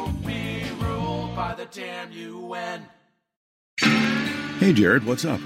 by 1.35 1.53
the 1.55 1.65
damn 1.65 2.11
UN. 2.11 2.85
Hey, 4.59 4.73
Jared, 4.73 5.05
what's 5.05 5.25
up? 5.25 5.39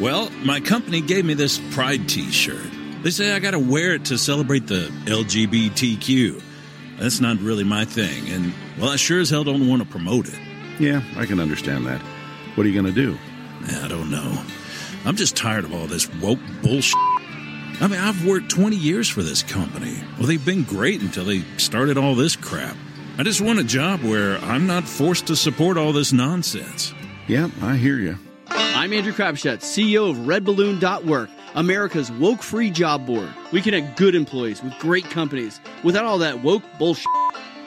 Well, 0.00 0.30
my 0.44 0.60
company 0.60 1.00
gave 1.00 1.24
me 1.24 1.34
this 1.34 1.60
Pride 1.72 2.08
t 2.08 2.30
shirt. 2.30 2.66
They 3.02 3.10
say 3.10 3.32
I 3.32 3.38
gotta 3.38 3.58
wear 3.58 3.94
it 3.94 4.06
to 4.06 4.18
celebrate 4.18 4.66
the 4.66 4.90
LGBTQ. 5.04 6.42
That's 6.98 7.20
not 7.20 7.38
really 7.38 7.64
my 7.64 7.84
thing, 7.84 8.28
and 8.30 8.52
well, 8.78 8.90
I 8.90 8.96
sure 8.96 9.20
as 9.20 9.30
hell 9.30 9.44
don't 9.44 9.68
want 9.68 9.82
to 9.82 9.88
promote 9.88 10.28
it. 10.28 10.38
Yeah, 10.78 11.02
I 11.16 11.26
can 11.26 11.40
understand 11.40 11.86
that. 11.86 12.00
What 12.54 12.66
are 12.66 12.68
you 12.68 12.80
going 12.80 12.92
to 12.92 13.00
do? 13.00 13.18
I 13.82 13.88
don't 13.88 14.10
know. 14.10 14.44
I'm 15.04 15.16
just 15.16 15.36
tired 15.36 15.64
of 15.64 15.74
all 15.74 15.86
this 15.86 16.12
woke 16.16 16.38
bullshit. 16.62 16.94
I 17.80 17.88
mean, 17.88 18.00
I've 18.00 18.24
worked 18.26 18.50
20 18.50 18.76
years 18.76 19.08
for 19.08 19.22
this 19.22 19.42
company. 19.42 19.96
Well, 20.18 20.26
they've 20.26 20.44
been 20.44 20.62
great 20.62 21.00
until 21.00 21.24
they 21.24 21.40
started 21.58 21.98
all 21.98 22.14
this 22.14 22.36
crap. 22.36 22.76
I 23.16 23.22
just 23.22 23.40
want 23.40 23.60
a 23.60 23.64
job 23.64 24.02
where 24.02 24.38
I'm 24.38 24.66
not 24.66 24.82
forced 24.82 25.28
to 25.28 25.36
support 25.36 25.76
all 25.76 25.92
this 25.92 26.12
nonsense. 26.12 26.92
Yeah, 27.28 27.48
I 27.62 27.76
hear 27.76 27.96
you. 27.96 28.18
I'm 28.48 28.92
Andrew 28.92 29.12
Crapuchettes, 29.12 29.62
CEO 29.62 30.10
of 30.10 30.16
RedBalloon.work, 30.16 31.30
America's 31.54 32.10
woke 32.10 32.42
free 32.42 32.70
job 32.70 33.06
board. 33.06 33.28
We 33.52 33.62
connect 33.62 33.96
good 33.96 34.16
employees 34.16 34.64
with 34.64 34.76
great 34.80 35.04
companies 35.10 35.60
without 35.84 36.04
all 36.04 36.18
that 36.18 36.42
woke 36.42 36.64
bullshit. 36.76 37.06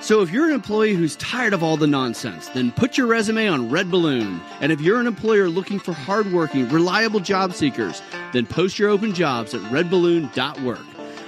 So 0.02 0.22
if 0.22 0.32
you're 0.32 0.48
an 0.48 0.54
employee 0.54 0.96
who's 0.96 1.16
tired 1.16 1.54
of 1.54 1.64
all 1.64 1.78
the 1.78 1.88
nonsense, 1.88 2.50
then 2.50 2.74
put 2.74 2.98
your 2.98 3.08
resume 3.08 3.48
on 3.48 3.70
Red 3.70 3.90
Balloon. 3.90 4.42
And 4.60 4.74
if 4.74 4.82
you're 4.82 5.00
an 5.00 5.08
employer 5.08 5.48
looking 5.48 5.80
for 5.80 5.94
hardworking, 5.94 6.68
reliable 6.68 7.22
job 7.22 7.54
seekers, 7.54 8.02
then 8.34 8.46
post 8.48 8.78
your 8.78 8.90
open 8.90 9.14
jobs 9.14 9.54
at 9.54 9.62
redballoon.work. 9.72 10.86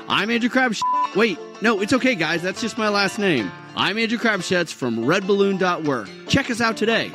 I'm 0.10 0.30
Andrew 0.30 0.50
Crapuchettes. 0.50 1.16
Wait, 1.16 1.40
no, 1.62 1.80
it's 1.80 1.94
okay, 1.94 2.16
guys. 2.16 2.42
That's 2.42 2.60
just 2.60 2.78
my 2.78 2.90
last 2.90 3.18
name. 3.18 3.50
I'm 3.80 3.98
Andrew 3.98 4.18
Crapuchettes 4.18 4.74
from 4.74 4.98
redballoon.work. 4.98 6.10
Check 6.28 6.50
us 6.50 6.60
out 6.60 6.76
today. 6.76 7.14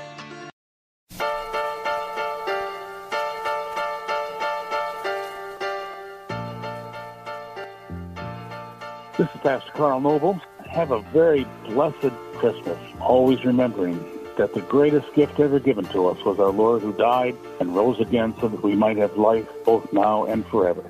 This 9.18 9.28
is 9.28 9.40
Pastor 9.42 9.70
Carl 9.74 10.00
Noble. 10.00 10.40
Have 10.70 10.90
a 10.90 11.02
very 11.12 11.46
blessed 11.66 12.14
Christmas, 12.36 12.78
always 12.98 13.44
remembering 13.44 14.02
that 14.38 14.54
the 14.54 14.62
greatest 14.62 15.12
gift 15.12 15.38
ever 15.38 15.60
given 15.60 15.84
to 15.88 16.06
us 16.06 16.24
was 16.24 16.38
our 16.40 16.48
Lord 16.48 16.80
who 16.80 16.94
died 16.94 17.36
and 17.60 17.76
rose 17.76 18.00
again 18.00 18.34
so 18.40 18.48
that 18.48 18.62
we 18.62 18.74
might 18.74 18.96
have 18.96 19.18
life 19.18 19.46
both 19.66 19.92
now 19.92 20.24
and 20.24 20.46
forever. 20.46 20.82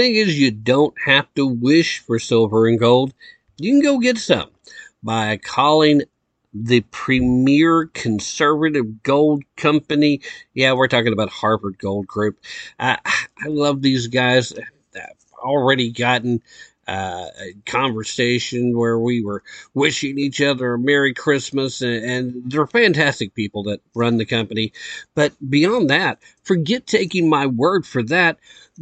Thing 0.00 0.14
is, 0.14 0.38
you 0.38 0.50
don't 0.50 0.94
have 1.04 1.26
to 1.34 1.46
wish 1.46 1.98
for 1.98 2.18
silver 2.18 2.66
and 2.66 2.80
gold. 2.80 3.12
You 3.58 3.72
can 3.72 3.82
go 3.82 3.98
get 3.98 4.16
some 4.16 4.48
by 5.02 5.36
calling 5.36 6.02
the 6.54 6.80
premier 6.90 7.90
conservative 7.92 9.02
gold 9.02 9.44
company. 9.56 10.22
Yeah, 10.54 10.72
we're 10.72 10.88
talking 10.88 11.12
about 11.12 11.28
Harvard 11.28 11.76
Gold 11.78 12.06
Group. 12.06 12.38
I, 12.78 12.96
I 13.04 13.48
love 13.48 13.82
these 13.82 14.06
guys. 14.06 14.54
I've 14.96 15.02
already 15.38 15.90
gotten 15.92 16.42
uh, 16.90 17.28
conversation 17.66 18.76
where 18.76 18.98
we 18.98 19.22
were 19.22 19.44
wishing 19.74 20.18
each 20.18 20.40
other 20.42 20.74
a 20.74 20.78
Merry 20.78 21.14
Christmas, 21.14 21.82
and, 21.82 22.04
and 22.04 22.50
they're 22.50 22.66
fantastic 22.66 23.32
people 23.34 23.62
that 23.62 23.80
run 23.94 24.16
the 24.16 24.24
company. 24.24 24.72
But 25.14 25.32
beyond 25.48 25.88
that, 25.90 26.18
forget 26.42 26.88
taking 26.88 27.28
my 27.28 27.46
word 27.46 27.86
for 27.86 28.02
that. 28.04 28.38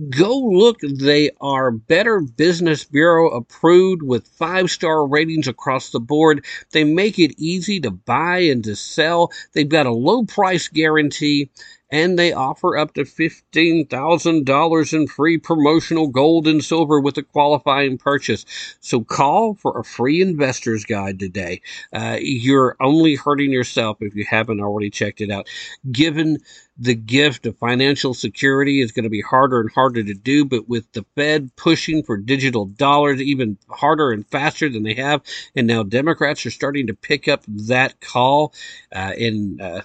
Go 0.08 0.38
look. 0.38 0.80
They 0.80 1.30
are 1.42 1.70
Better 1.70 2.20
Business 2.20 2.82
Bureau 2.84 3.28
approved 3.30 4.02
with 4.02 4.26
five 4.26 4.70
star 4.70 5.06
ratings 5.06 5.46
across 5.46 5.90
the 5.90 6.00
board. 6.00 6.46
They 6.72 6.84
make 6.84 7.18
it 7.18 7.34
easy 7.36 7.78
to 7.80 7.90
buy 7.90 8.38
and 8.38 8.64
to 8.64 8.74
sell. 8.74 9.32
They've 9.52 9.68
got 9.68 9.86
a 9.86 9.92
low 9.92 10.24
price 10.24 10.68
guarantee 10.68 11.50
and 11.90 12.18
they 12.18 12.32
offer 12.32 12.76
up 12.76 12.94
to 12.94 13.02
$15,000 13.02 14.92
in 14.92 15.06
free 15.06 15.38
promotional 15.38 16.08
gold 16.08 16.46
and 16.46 16.62
silver 16.62 17.00
with 17.00 17.16
a 17.16 17.22
qualifying 17.22 17.98
purchase. 17.98 18.44
So 18.80 19.00
call 19.02 19.54
for 19.54 19.78
a 19.78 19.84
free 19.84 20.20
investor's 20.20 20.84
guide 20.84 21.18
today. 21.18 21.62
Uh, 21.92 22.18
you're 22.20 22.76
only 22.80 23.14
hurting 23.14 23.50
yourself 23.52 23.98
if 24.00 24.14
you 24.14 24.26
haven't 24.28 24.60
already 24.60 24.90
checked 24.90 25.20
it 25.20 25.30
out. 25.30 25.48
Given 25.90 26.38
the 26.78 26.94
gift 26.94 27.46
of 27.46 27.58
financial 27.58 28.14
security 28.14 28.80
is 28.80 28.92
going 28.92 29.04
to 29.04 29.10
be 29.10 29.20
harder 29.20 29.60
and 29.60 29.70
harder 29.72 30.02
to 30.02 30.14
do, 30.14 30.44
but 30.44 30.68
with 30.68 30.90
the 30.92 31.04
Fed 31.16 31.54
pushing 31.56 32.02
for 32.02 32.16
digital 32.16 32.66
dollars 32.66 33.20
even 33.20 33.58
harder 33.68 34.12
and 34.12 34.26
faster 34.28 34.68
than 34.68 34.84
they 34.84 34.94
have, 34.94 35.22
and 35.56 35.66
now 35.66 35.82
Democrats 35.82 36.46
are 36.46 36.50
starting 36.50 36.86
to 36.86 36.94
pick 36.94 37.26
up 37.26 37.42
that 37.48 38.00
call 38.00 38.54
uh, 38.94 39.12
in 39.16 39.60
uh, 39.60 39.82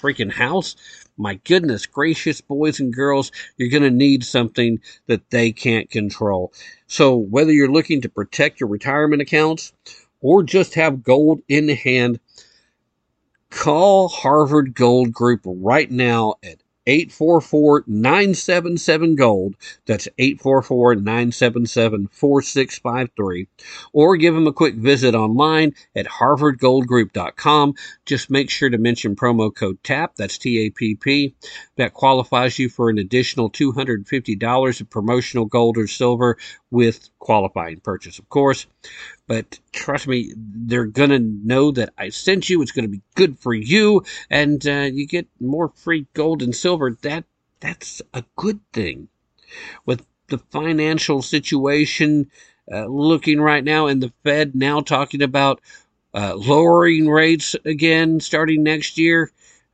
freaking 0.00 0.32
House 0.32 0.76
my 1.20 1.34
goodness 1.44 1.86
gracious, 1.86 2.40
boys 2.40 2.80
and 2.80 2.92
girls, 2.94 3.30
you're 3.56 3.68
going 3.68 3.82
to 3.82 3.90
need 3.90 4.24
something 4.24 4.80
that 5.06 5.30
they 5.30 5.52
can't 5.52 5.90
control. 5.90 6.52
So 6.86 7.14
whether 7.16 7.52
you're 7.52 7.70
looking 7.70 8.00
to 8.00 8.08
protect 8.08 8.58
your 8.58 8.68
retirement 8.68 9.22
accounts 9.22 9.72
or 10.20 10.42
just 10.42 10.74
have 10.74 11.02
gold 11.02 11.42
in 11.48 11.68
hand, 11.68 12.20
call 13.50 14.08
Harvard 14.08 14.74
Gold 14.74 15.12
Group 15.12 15.42
right 15.44 15.90
now 15.90 16.34
at 16.42 16.62
844 16.90 17.84
977 17.86 19.14
Gold. 19.14 19.54
That's 19.86 20.08
844 20.18 20.96
977 20.96 22.08
4653. 22.08 23.46
Or 23.92 24.16
give 24.16 24.34
them 24.34 24.48
a 24.48 24.52
quick 24.52 24.74
visit 24.74 25.14
online 25.14 25.74
at 25.94 26.06
harvardgoldgroup.com. 26.06 27.74
Just 28.06 28.28
make 28.28 28.50
sure 28.50 28.70
to 28.70 28.78
mention 28.78 29.14
promo 29.14 29.54
code 29.54 29.80
TAPP, 29.84 30.16
that's 30.16 30.36
T 30.36 30.66
A 30.66 30.70
P 30.70 30.96
P. 30.96 31.34
That 31.76 31.94
qualifies 31.94 32.58
you 32.58 32.68
for 32.68 32.90
an 32.90 32.98
additional 32.98 33.50
$250 33.50 34.80
of 34.80 34.90
promotional 34.90 35.44
gold 35.44 35.78
or 35.78 35.86
silver 35.86 36.38
with 36.72 37.08
qualifying 37.20 37.78
purchase, 37.78 38.18
of 38.18 38.28
course. 38.28 38.66
But 39.30 39.60
trust 39.70 40.08
me, 40.08 40.32
they're 40.36 40.86
going 40.86 41.10
to 41.10 41.20
know 41.20 41.70
that 41.70 41.94
I 41.96 42.08
sent 42.08 42.50
you. 42.50 42.62
It's 42.62 42.72
going 42.72 42.84
to 42.84 42.88
be 42.90 43.02
good 43.14 43.38
for 43.38 43.54
you. 43.54 44.02
And 44.28 44.66
uh, 44.66 44.88
you 44.92 45.06
get 45.06 45.28
more 45.38 45.68
free 45.68 46.08
gold 46.14 46.42
and 46.42 46.52
silver. 46.52 46.98
That 47.02 47.26
That's 47.60 48.02
a 48.12 48.24
good 48.34 48.58
thing. 48.72 49.06
With 49.86 50.04
the 50.26 50.38
financial 50.38 51.22
situation 51.22 52.28
uh, 52.72 52.86
looking 52.86 53.40
right 53.40 53.62
now, 53.62 53.86
and 53.86 54.02
the 54.02 54.12
Fed 54.24 54.56
now 54.56 54.80
talking 54.80 55.22
about 55.22 55.60
uh, 56.12 56.34
lowering 56.34 57.08
rates 57.08 57.54
again 57.64 58.18
starting 58.18 58.64
next 58.64 58.98
year. 58.98 59.30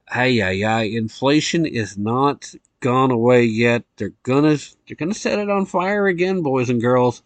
Ay, 0.06 0.42
ay, 0.42 0.64
ay. 0.64 0.82
Inflation 0.82 1.64
is 1.64 1.96
not 1.96 2.52
gone 2.80 3.10
away 3.10 3.44
yet. 3.44 3.84
They're 3.96 4.12
gonna 4.22 4.56
they're 4.86 4.96
gonna 4.96 5.14
set 5.14 5.38
it 5.38 5.50
on 5.50 5.66
fire 5.66 6.06
again, 6.06 6.42
boys 6.42 6.70
and 6.70 6.80
girls. 6.80 7.22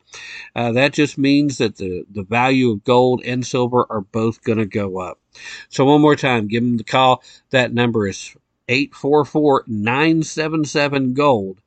Uh, 0.54 0.72
that 0.72 0.92
just 0.92 1.18
means 1.18 1.58
that 1.58 1.76
the 1.76 2.04
the 2.10 2.22
value 2.22 2.70
of 2.70 2.84
gold 2.84 3.22
and 3.24 3.46
silver 3.46 3.86
are 3.90 4.00
both 4.00 4.42
gonna 4.42 4.66
go 4.66 4.98
up. 4.98 5.20
So 5.68 5.84
one 5.84 6.00
more 6.00 6.16
time, 6.16 6.48
give 6.48 6.62
them 6.62 6.78
the 6.78 6.84
call. 6.84 7.22
That 7.50 7.72
number 7.72 8.06
is 8.06 8.36
844-977 8.68 11.14
gold. 11.14 11.60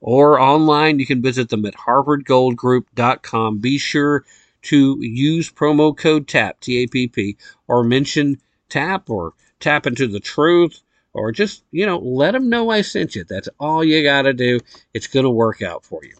or 0.00 0.40
online 0.40 0.98
you 0.98 1.04
can 1.04 1.20
visit 1.20 1.50
them 1.50 1.66
at 1.66 1.74
harvardgoldgroup.com 1.74 3.58
be 3.58 3.76
sure 3.76 4.24
to 4.62 4.98
use 5.00 5.50
promo 5.50 5.96
code 5.96 6.28
TAPP, 6.28 6.60
T-A-P-P, 6.60 7.36
or 7.66 7.82
mention 7.82 8.38
tap 8.70 9.10
or 9.10 9.34
tap 9.58 9.86
into 9.86 10.06
the 10.06 10.20
truth 10.20 10.80
or 11.12 11.32
just, 11.32 11.64
you 11.70 11.86
know, 11.86 11.98
let 11.98 12.32
them 12.32 12.48
know 12.48 12.70
I 12.70 12.82
sent 12.82 13.14
you. 13.14 13.24
That's 13.24 13.48
all 13.58 13.84
you 13.84 14.02
got 14.02 14.22
to 14.22 14.32
do. 14.32 14.60
It's 14.94 15.08
going 15.08 15.24
to 15.24 15.30
work 15.30 15.60
out 15.62 15.84
for 15.84 16.04
you. 16.04 16.16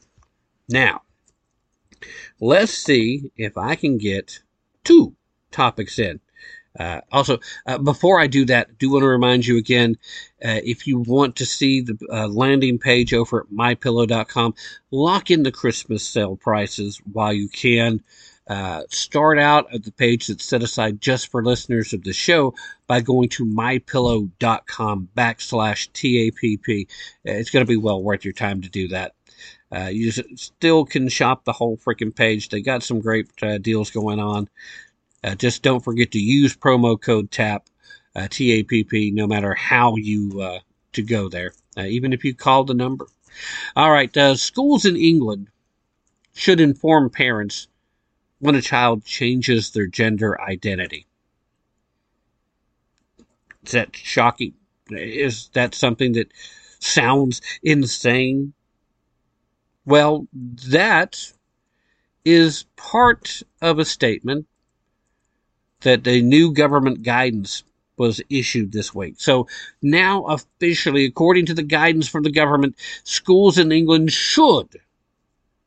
Now, 0.68 1.02
let's 2.40 2.72
see 2.72 3.30
if 3.36 3.56
I 3.56 3.76
can 3.76 3.98
get 3.98 4.40
two 4.84 5.14
topics 5.50 5.98
in. 5.98 6.20
Uh, 6.78 7.00
also, 7.10 7.38
uh, 7.66 7.78
before 7.78 8.20
I 8.20 8.28
do 8.28 8.44
that, 8.46 8.78
do 8.78 8.92
want 8.92 9.02
to 9.02 9.08
remind 9.08 9.44
you 9.44 9.58
again, 9.58 9.96
uh, 10.44 10.60
if 10.62 10.86
you 10.86 11.00
want 11.00 11.36
to 11.36 11.46
see 11.46 11.80
the 11.80 11.98
uh, 12.12 12.28
landing 12.28 12.78
page 12.78 13.12
over 13.12 13.40
at 13.40 13.46
mypillow.com, 13.52 14.54
lock 14.92 15.30
in 15.30 15.42
the 15.42 15.50
Christmas 15.50 16.06
sale 16.06 16.36
prices 16.36 17.00
while 17.12 17.32
you 17.32 17.48
can. 17.48 18.02
Uh, 18.50 18.82
start 18.88 19.38
out 19.38 19.72
at 19.72 19.84
the 19.84 19.92
page 19.92 20.26
that's 20.26 20.44
set 20.44 20.60
aside 20.60 21.00
just 21.00 21.30
for 21.30 21.44
listeners 21.44 21.92
of 21.92 22.02
the 22.02 22.12
show 22.12 22.52
by 22.88 23.00
going 23.00 23.28
to 23.28 23.44
mypillow.com 23.44 25.08
backslash 25.16 25.88
TAPP. 25.92 26.88
It's 27.22 27.50
going 27.50 27.64
to 27.64 27.70
be 27.70 27.76
well 27.76 28.02
worth 28.02 28.24
your 28.24 28.34
time 28.34 28.60
to 28.62 28.68
do 28.68 28.88
that. 28.88 29.14
Uh, 29.70 29.88
you 29.92 30.10
still 30.10 30.84
can 30.84 31.08
shop 31.08 31.44
the 31.44 31.52
whole 31.52 31.76
freaking 31.76 32.12
page. 32.12 32.48
They 32.48 32.60
got 32.60 32.82
some 32.82 32.98
great 32.98 33.28
uh, 33.40 33.58
deals 33.58 33.92
going 33.92 34.18
on. 34.18 34.48
Uh, 35.22 35.36
just 35.36 35.62
don't 35.62 35.84
forget 35.84 36.10
to 36.10 36.18
use 36.18 36.56
promo 36.56 37.00
code 37.00 37.30
TAPP, 37.30 37.68
uh, 38.16 38.26
T-A-P-P, 38.28 39.12
no 39.12 39.28
matter 39.28 39.54
how 39.54 39.94
you 39.94 40.58
to 40.94 41.02
go 41.02 41.28
there, 41.28 41.52
even 41.78 42.12
if 42.12 42.24
you 42.24 42.34
call 42.34 42.64
the 42.64 42.74
number. 42.74 43.06
All 43.76 43.92
right, 43.92 44.12
schools 44.36 44.84
in 44.86 44.96
England 44.96 45.50
should 46.34 46.58
inform 46.58 47.10
parents 47.10 47.68
when 48.40 48.54
a 48.54 48.62
child 48.62 49.04
changes 49.04 49.70
their 49.70 49.86
gender 49.86 50.40
identity. 50.40 51.06
Is 53.64 53.72
that 53.72 53.94
shocking? 53.94 54.54
Is 54.90 55.50
that 55.52 55.74
something 55.74 56.12
that 56.12 56.32
sounds 56.78 57.40
insane? 57.62 58.54
Well, 59.84 60.26
that 60.68 61.32
is 62.24 62.64
part 62.76 63.42
of 63.62 63.78
a 63.78 63.84
statement 63.84 64.46
that 65.80 66.06
a 66.06 66.20
new 66.20 66.52
government 66.52 67.02
guidance 67.02 67.62
was 67.96 68.20
issued 68.30 68.72
this 68.72 68.94
week. 68.94 69.16
So 69.18 69.46
now, 69.82 70.24
officially, 70.24 71.04
according 71.04 71.46
to 71.46 71.54
the 71.54 71.62
guidance 71.62 72.08
from 72.08 72.22
the 72.22 72.32
government, 72.32 72.76
schools 73.04 73.58
in 73.58 73.72
England 73.72 74.10
should. 74.12 74.80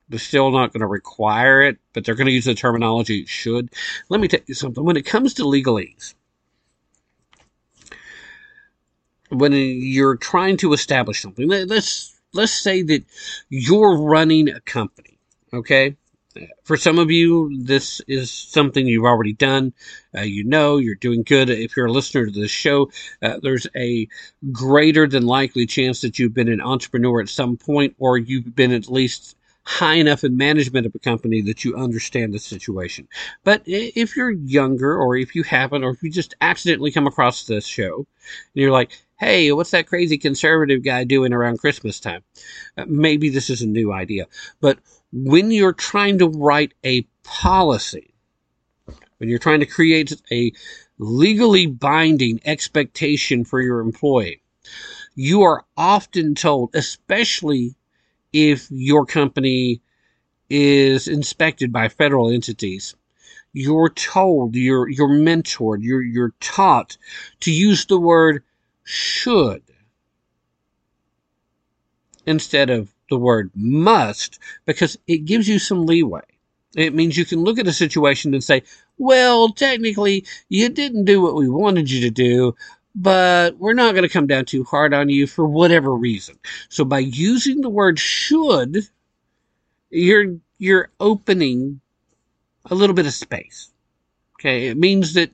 They're 0.09 0.19
still 0.19 0.51
not 0.51 0.73
going 0.73 0.81
to 0.81 0.87
require 0.87 1.61
it, 1.61 1.77
but 1.93 2.05
they're 2.05 2.15
going 2.15 2.27
to 2.27 2.33
use 2.33 2.45
the 2.45 2.53
terminology 2.53 3.25
should. 3.25 3.69
Let 4.09 4.19
me 4.19 4.27
tell 4.27 4.41
you 4.45 4.53
something. 4.53 4.83
When 4.83 4.97
it 4.97 5.05
comes 5.05 5.33
to 5.35 5.43
legalese, 5.43 6.13
when 9.29 9.53
you're 9.53 10.17
trying 10.17 10.57
to 10.57 10.73
establish 10.73 11.21
something, 11.21 11.47
let's 11.47 12.19
let's 12.33 12.51
say 12.51 12.81
that 12.83 13.03
you're 13.49 13.97
running 13.97 14.49
a 14.49 14.59
company, 14.61 15.17
okay? 15.53 15.95
For 16.63 16.77
some 16.77 16.97
of 16.97 17.11
you, 17.11 17.63
this 17.63 18.01
is 18.07 18.31
something 18.31 18.87
you've 18.87 19.05
already 19.05 19.33
done. 19.33 19.71
Uh, 20.17 20.21
you 20.21 20.43
know, 20.43 20.77
you're 20.77 20.95
doing 20.95 21.21
good. 21.21 21.49
If 21.51 21.77
you're 21.77 21.85
a 21.85 21.91
listener 21.91 22.25
to 22.25 22.31
this 22.31 22.49
show, 22.49 22.91
uh, 23.21 23.39
there's 23.41 23.67
a 23.75 24.07
greater 24.51 25.07
than 25.07 25.27
likely 25.27 25.67
chance 25.67 26.01
that 26.01 26.17
you've 26.17 26.33
been 26.33 26.47
an 26.47 26.59
entrepreneur 26.59 27.21
at 27.21 27.29
some 27.29 27.55
point, 27.55 27.95
or 27.99 28.17
you've 28.17 28.55
been 28.55 28.71
at 28.71 28.89
least 28.89 29.35
high 29.65 29.95
enough 29.95 30.23
in 30.23 30.35
management 30.35 30.85
of 30.85 30.93
a 30.93 30.99
company 30.99 31.41
that 31.41 31.63
you 31.63 31.75
understand 31.75 32.33
the 32.33 32.39
situation. 32.39 33.07
But 33.43 33.63
if 33.65 34.15
you're 34.15 34.31
younger, 34.31 34.97
or 34.97 35.15
if 35.15 35.35
you 35.35 35.43
haven't, 35.43 35.83
or 35.83 35.91
if 35.91 36.03
you 36.03 36.11
just 36.11 36.35
accidentally 36.41 36.91
come 36.91 37.07
across 37.07 37.45
this 37.45 37.65
show, 37.65 37.95
and 37.95 38.05
you're 38.53 38.71
like, 38.71 38.91
hey, 39.17 39.51
what's 39.53 39.71
that 39.71 39.87
crazy 39.87 40.17
conservative 40.17 40.83
guy 40.83 41.05
doing 41.05 41.31
around 41.31 41.59
Christmas 41.59 41.99
time? 41.99 42.23
Uh, 42.77 42.85
maybe 42.87 43.29
this 43.29 43.49
is 43.49 43.61
a 43.61 43.67
new 43.67 43.93
idea. 43.93 44.25
But 44.59 44.79
when 45.13 45.49
you're 45.49 45.73
trying 45.73 46.17
to 46.17 46.27
write 46.27 46.73
a 46.83 47.03
policy, 47.23 48.13
when 49.17 49.29
you're 49.29 49.39
trying 49.39 49.61
to 49.61 49.65
create 49.65 50.21
a 50.29 50.51
legally 50.97 51.67
binding 51.67 52.41
expectation 52.43 53.45
for 53.45 53.61
your 53.61 53.79
employee, 53.79 54.41
you 55.15 55.43
are 55.43 55.63
often 55.77 56.35
told, 56.35 56.75
especially 56.75 57.75
if 58.33 58.67
your 58.71 59.05
company 59.05 59.81
is 60.49 61.07
inspected 61.07 61.71
by 61.71 61.87
federal 61.87 62.29
entities, 62.29 62.95
you're 63.53 63.89
told, 63.89 64.55
you're, 64.55 64.89
you're 64.89 65.07
mentored, 65.09 65.77
you're, 65.81 66.01
you're 66.01 66.33
taught 66.39 66.97
to 67.41 67.51
use 67.51 67.85
the 67.85 67.99
word 67.99 68.43
should 68.83 69.61
instead 72.25 72.69
of 72.69 72.93
the 73.09 73.17
word 73.17 73.51
must 73.55 74.39
because 74.65 74.97
it 75.07 75.25
gives 75.25 75.47
you 75.47 75.59
some 75.59 75.85
leeway. 75.85 76.21
It 76.75 76.95
means 76.95 77.15
you 77.15 77.25
can 77.25 77.43
look 77.43 77.59
at 77.59 77.67
a 77.67 77.73
situation 77.73 78.33
and 78.33 78.43
say, 78.43 78.63
well, 78.97 79.49
technically, 79.49 80.25
you 80.49 80.69
didn't 80.69 81.05
do 81.05 81.21
what 81.21 81.35
we 81.35 81.47
wanted 81.47 81.91
you 81.91 82.01
to 82.01 82.09
do, 82.09 82.55
but 82.95 83.57
we're 83.57 83.73
not 83.73 83.93
going 83.93 84.03
to 84.03 84.09
come 84.09 84.27
down 84.27 84.45
too 84.45 84.63
hard 84.63 84.93
on 84.93 85.09
you 85.09 85.27
for 85.27 85.45
whatever 85.45 85.93
reason. 85.95 86.37
So 86.69 86.85
by 86.85 86.99
using 86.99 87.61
the 87.61 87.69
word 87.69 87.99
should, 87.99 88.87
you're, 89.89 90.37
you're 90.57 90.91
opening 90.99 91.81
a 92.65 92.75
little 92.75 92.95
bit 92.95 93.07
of 93.07 93.13
space. 93.13 93.71
Okay. 94.39 94.67
It 94.67 94.77
means 94.77 95.13
that 95.13 95.31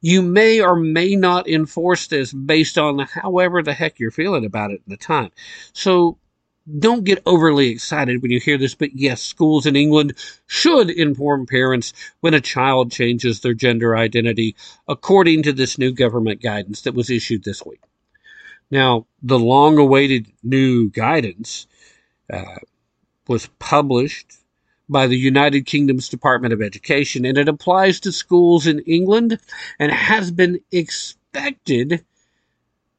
you 0.00 0.22
may 0.22 0.60
or 0.60 0.76
may 0.76 1.16
not 1.16 1.48
enforce 1.48 2.06
this 2.06 2.32
based 2.32 2.78
on 2.78 2.98
however 2.98 3.62
the 3.62 3.72
heck 3.72 3.98
you're 3.98 4.10
feeling 4.10 4.44
about 4.44 4.70
it 4.70 4.82
at 4.84 4.88
the 4.88 4.96
time. 4.96 5.30
So 5.72 6.18
don't 6.78 7.04
get 7.04 7.22
overly 7.26 7.68
excited 7.68 8.22
when 8.22 8.30
you 8.30 8.40
hear 8.40 8.56
this, 8.56 8.74
but 8.74 8.94
yes, 8.94 9.22
schools 9.22 9.66
in 9.66 9.76
England 9.76 10.14
should 10.46 10.90
inform 10.90 11.46
parents 11.46 11.92
when 12.20 12.32
a 12.34 12.40
child 12.40 12.90
changes 12.90 13.40
their 13.40 13.54
gender 13.54 13.96
identity 13.96 14.56
according 14.88 15.42
to 15.42 15.52
this 15.52 15.78
new 15.78 15.92
government 15.92 16.42
guidance 16.42 16.82
that 16.82 16.94
was 16.94 17.10
issued 17.10 17.44
this 17.44 17.64
week. 17.64 17.82
Now, 18.70 19.06
the 19.22 19.38
long 19.38 19.76
awaited 19.78 20.26
new 20.42 20.88
guidance 20.88 21.66
uh, 22.32 22.56
was 23.28 23.48
published 23.58 24.32
by 24.88 25.06
the 25.06 25.18
United 25.18 25.66
Kingdom's 25.66 26.08
Department 26.08 26.54
of 26.54 26.62
Education 26.62 27.24
and 27.24 27.36
it 27.36 27.48
applies 27.48 28.00
to 28.00 28.12
schools 28.12 28.66
in 28.66 28.80
England 28.80 29.38
and 29.78 29.92
has 29.92 30.30
been 30.30 30.60
expected 30.72 32.04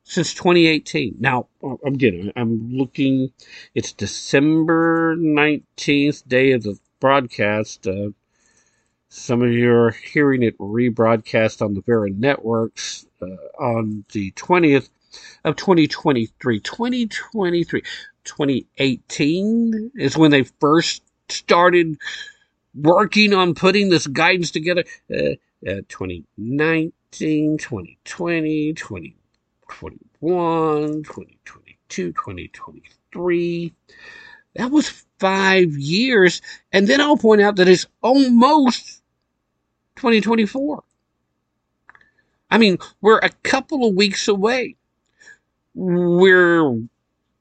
since 0.04 0.34
2018. 0.34 1.16
Now, 1.20 1.48
again, 1.86 2.32
I'm 2.36 2.72
looking, 2.72 3.32
it's 3.74 3.94
December 3.94 5.16
19th, 5.18 6.28
day 6.28 6.52
of 6.52 6.64
the 6.64 6.78
broadcast. 7.00 7.88
Uh, 7.88 8.10
some 9.10 9.42
of 9.42 9.52
you 9.52 9.72
are 9.72 9.92
hearing 9.92 10.44
it 10.44 10.58
rebroadcast 10.58 11.62
on 11.62 11.74
the 11.74 11.82
Vera 11.82 12.10
networks 12.10 13.06
uh, 13.22 13.26
on 13.60 14.06
the 14.12 14.32
20th 14.32 14.90
of 15.44 15.56
2023. 15.56 16.60
2023. 16.60 17.82
2018 18.24 19.92
is 19.96 20.18
when 20.18 20.32
they 20.32 20.44
first 20.44 21.04
started 21.30 21.98
working 22.74 23.34
on 23.34 23.54
putting 23.54 23.90
this 23.90 24.08
guidance 24.08 24.52
together. 24.52 24.84
Uh, 25.10 25.36
uh 25.68 25.82
2019, 25.88 27.58
2020, 27.58 28.74
20 28.74 29.16
2021, 30.22 31.04
2022, 31.04 32.14
2023. 32.14 33.74
That 34.56 34.72
was 34.72 35.06
five 35.20 35.72
years. 35.78 36.42
And 36.72 36.88
then 36.88 37.02
I'll 37.02 37.18
point 37.18 37.42
out 37.42 37.58
that 37.58 37.68
it's 37.68 37.88
almost 38.02 39.02
2024. 39.98 40.84
I 42.50 42.58
mean, 42.58 42.78
we're 43.02 43.20
a 43.20 43.30
couple 43.44 43.88
of 43.88 43.96
weeks 43.96 44.28
away. 44.28 44.76
We're 45.74 46.80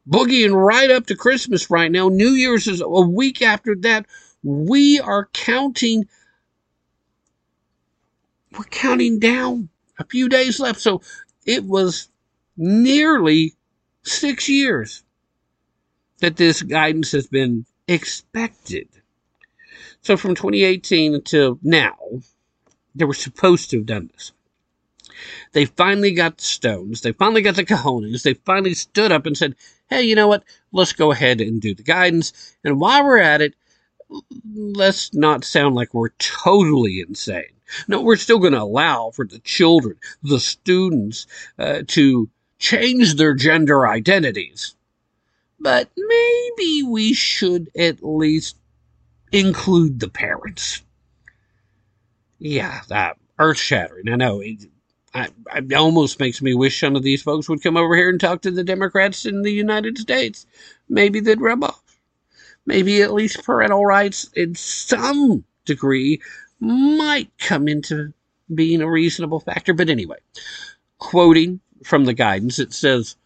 boogieing 0.09 0.55
right 0.55 0.91
up 0.91 1.07
to 1.07 1.17
Christmas 1.17 1.71
right 1.71 1.91
now. 1.91 2.09
New 2.09 2.31
Year's 2.31 2.67
is 2.67 2.81
a 2.81 2.89
week 2.89 3.43
after 3.43 3.77
that. 3.77 4.07
We 4.43 4.99
are 5.01 5.29
counting. 5.33 6.09
We're 8.57 8.65
counting 8.65 9.19
down 9.19 9.69
a 9.99 10.05
few 10.05 10.29
days 10.29 10.59
left. 10.59 10.81
So 10.81 11.01
it 11.47 11.65
was 11.65 12.09
nearly 12.57 13.55
six 14.03 14.49
years 14.49 15.03
that 16.21 16.37
this 16.37 16.63
guidance 16.63 17.13
has 17.13 17.27
been 17.27 17.67
expected. 17.89 18.89
So 20.03 20.17
from 20.17 20.35
2018 20.35 21.15
until 21.15 21.59
now, 21.63 21.97
they 22.95 23.05
were 23.05 23.15
supposed 23.15 23.71
to 23.71 23.79
have 23.79 23.87
done 23.87 24.11
this. 24.13 24.33
They 25.53 25.65
finally 25.65 26.13
got 26.13 26.39
the 26.39 26.45
stones. 26.45 27.01
They 27.01 27.13
finally 27.13 27.43
got 27.43 27.57
the 27.57 27.65
cojones. 27.65 28.23
They 28.23 28.35
finally 28.35 28.75
stood 28.75 29.13
up 29.13 29.27
and 29.27 29.37
said, 29.37 29.55
hey, 29.89 30.03
you 30.03 30.15
know 30.15 30.29
what? 30.29 30.45
Let's 30.73 30.93
go 30.93 31.13
ahead 31.13 31.41
and 31.41 31.61
do 31.61 31.75
the 31.75 31.83
guidance. 31.83 32.57
And 32.65 32.81
while 32.81 33.05
we're 33.05 33.19
at 33.19 33.41
it, 33.41 33.55
let's 34.55 35.15
not 35.15 35.45
sound 35.45 35.75
like 35.75 35.95
we're 35.95 36.11
totally 36.19 37.01
insane. 37.01 37.45
No, 37.89 38.01
we're 38.01 38.17
still 38.17 38.39
going 38.39 38.53
to 38.53 38.63
allow 38.63 39.11
for 39.11 39.27
the 39.27 39.39
children, 39.41 39.97
the 40.23 40.39
students, 40.39 41.27
uh, 41.59 41.83
to 41.89 42.29
change 42.65 43.17
their 43.17 43.35
gender 43.35 43.87
identities. 43.87 44.75
But 45.61 45.91
maybe 45.97 46.83
we 46.83 47.13
should 47.13 47.71
at 47.77 48.03
least 48.03 48.57
include 49.33 50.01
the 50.01 50.09
parents. 50.09 50.83
Yeah, 52.39 52.81
that 52.89 53.19
earth 53.39 53.59
shattering. 53.59 54.09
I 54.09 54.17
know. 54.17 54.41
It, 54.41 54.65
I, 55.13 55.29
it 55.55 55.75
almost 55.75 56.19
makes 56.19 56.41
me 56.41 56.55
wish 56.55 56.81
some 56.81 56.97
of 56.97 57.03
these 57.03 57.23
folks 57.23 57.51
would 57.51 57.63
come 57.63 57.77
over 57.77 57.95
here 57.95 58.09
and 58.09 58.19
talk 58.19 58.41
to 58.43 58.51
the 58.51 58.65
Democrats 58.65 59.27
in 59.27 59.43
the 59.43 59.53
United 59.53 59.99
States. 59.99 60.47
Maybe 60.89 61.21
they'd 61.21 61.41
rub 61.41 61.65
off. 61.65 61.83
Maybe 62.65 63.03
at 63.03 63.13
least 63.13 63.45
parental 63.45 63.85
rights 63.85 64.31
in 64.35 64.55
some 64.55 65.45
degree 65.67 66.23
might 66.61 67.31
come 67.39 67.69
into 67.69 68.15
being 68.55 68.81
a 68.81 68.91
reasonable 68.91 69.41
factor. 69.41 69.75
But 69.75 69.91
anyway, 69.91 70.19
quoting 70.99 71.61
from 71.83 72.05
the 72.05 72.15
guidance, 72.15 72.59
it 72.59 72.73
says 72.73 73.17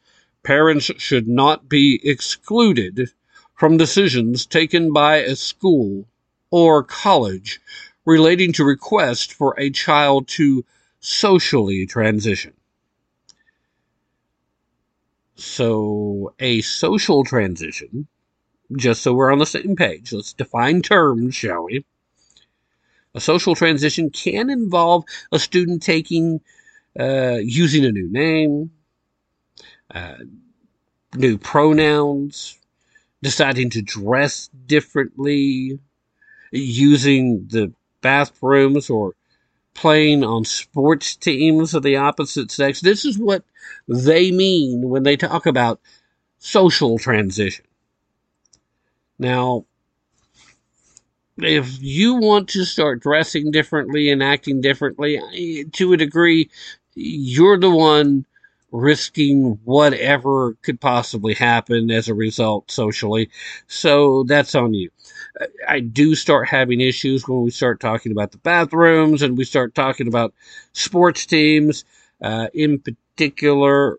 parents 0.43 0.91
should 0.99 1.29
not 1.29 1.69
be 1.69 2.01
excluded 2.03 3.11
from 3.55 3.77
decisions 3.77 4.47
taken 4.47 4.93
by 4.93 5.17
a 5.17 5.37
school 5.37 6.07
or 6.51 6.83
college 6.83 7.61
relating 8.05 8.53
to 8.55 8.65
request 8.65 9.33
for 9.33 9.55
a 9.59 9.71
child 9.71 10.29
to 10.29 10.65
socially 11.01 11.87
transition. 11.87 12.53
So, 15.35 16.35
a 16.41 16.63
social 16.63 17.23
transition, 17.23 18.09
just 18.77 19.03
so 19.03 19.15
we're 19.15 19.33
on 19.33 19.39
the 19.39 19.47
same 19.47 19.77
page, 19.77 20.13
let's 20.13 20.33
define 20.33 20.83
terms, 20.83 21.35
shall 21.35 21.65
we? 21.65 21.85
A 23.15 23.21
social 23.21 23.55
transition 23.55 24.11
can 24.11 24.51
involve 24.51 25.05
a 25.31 25.39
student 25.39 25.83
taking, 25.83 26.41
uh, 26.99 27.39
using 27.41 27.85
a 27.85 27.93
new 27.93 28.11
name, 28.11 28.71
uh, 29.95 30.17
new 31.15 31.39
pronouns, 31.39 32.59
deciding 33.23 33.71
to 33.71 33.83
dress 33.83 34.49
differently, 34.67 35.79
using 36.51 37.47
the 37.49 37.73
bathrooms 38.01 38.91
or 38.91 39.15
playing 39.75 40.25
on 40.25 40.45
sports 40.45 41.15
teams 41.15 41.73
of 41.73 41.83
the 41.83 41.97
opposite 41.97 42.51
sex. 42.51 42.81
This 42.81 43.05
is 43.05 43.19
what 43.19 43.45
they 43.87 44.33
mean 44.33 44.89
when 44.89 45.05
they 45.05 45.17
talk 45.17 45.47
about 45.47 45.81
social 46.39 46.99
transition. 46.99 47.65
Now, 49.19 49.67
if 51.39 51.81
you 51.81 52.17
want 52.17 52.49
to 52.51 52.65
start 52.65 53.01
dressing 53.01 53.51
differently 53.51 54.11
and 54.11 54.23
acting 54.23 54.61
differently, 54.61 55.21
to 55.73 55.93
a 55.93 55.97
degree, 55.97 56.51
you're 56.99 57.59
the 57.59 57.71
one 57.71 58.27
risking 58.71 59.59
whatever 59.65 60.55
could 60.63 60.81
possibly 60.81 61.33
happen 61.33 61.91
as 61.91 62.09
a 62.09 62.15
result 62.15 62.71
socially. 62.71 63.31
So 63.67 64.25
that's 64.25 64.55
on 64.55 64.75
you. 64.75 64.91
I 65.67 65.81
do 65.81 66.15
start 66.15 66.49
having 66.49 66.81
issues 66.81 67.27
when 67.27 67.43
we 67.43 67.51
start 67.51 67.81
talking 67.81 68.13
about 68.13 68.33
the 68.33 68.39
bathrooms 68.39 69.23
and 69.23 69.39
we 69.39 69.45
start 69.45 69.75
talking 69.75 70.09
about 70.09 70.35
sports 70.73 71.25
teams, 71.25 71.85
uh, 72.21 72.49
in 72.53 72.81
particular, 72.81 73.99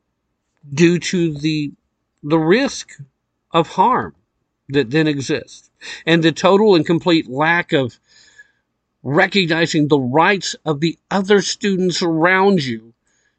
due 0.74 1.00
to 1.00 1.34
the 1.34 1.72
the 2.22 2.38
risk 2.38 3.00
of 3.52 3.70
harm 3.70 4.14
that 4.68 4.92
then 4.92 5.08
exists 5.08 5.70
and 6.06 6.22
the 6.22 6.34
total 6.34 6.76
and 6.76 6.86
complete 6.86 7.30
lack 7.30 7.72
of 7.72 7.98
recognizing 9.04 9.88
the 9.88 10.00
rights 10.00 10.56
of 10.66 10.80
the 10.80 10.98
other 11.10 11.42
students 11.42 12.02
around 12.02 12.64
you 12.64 12.94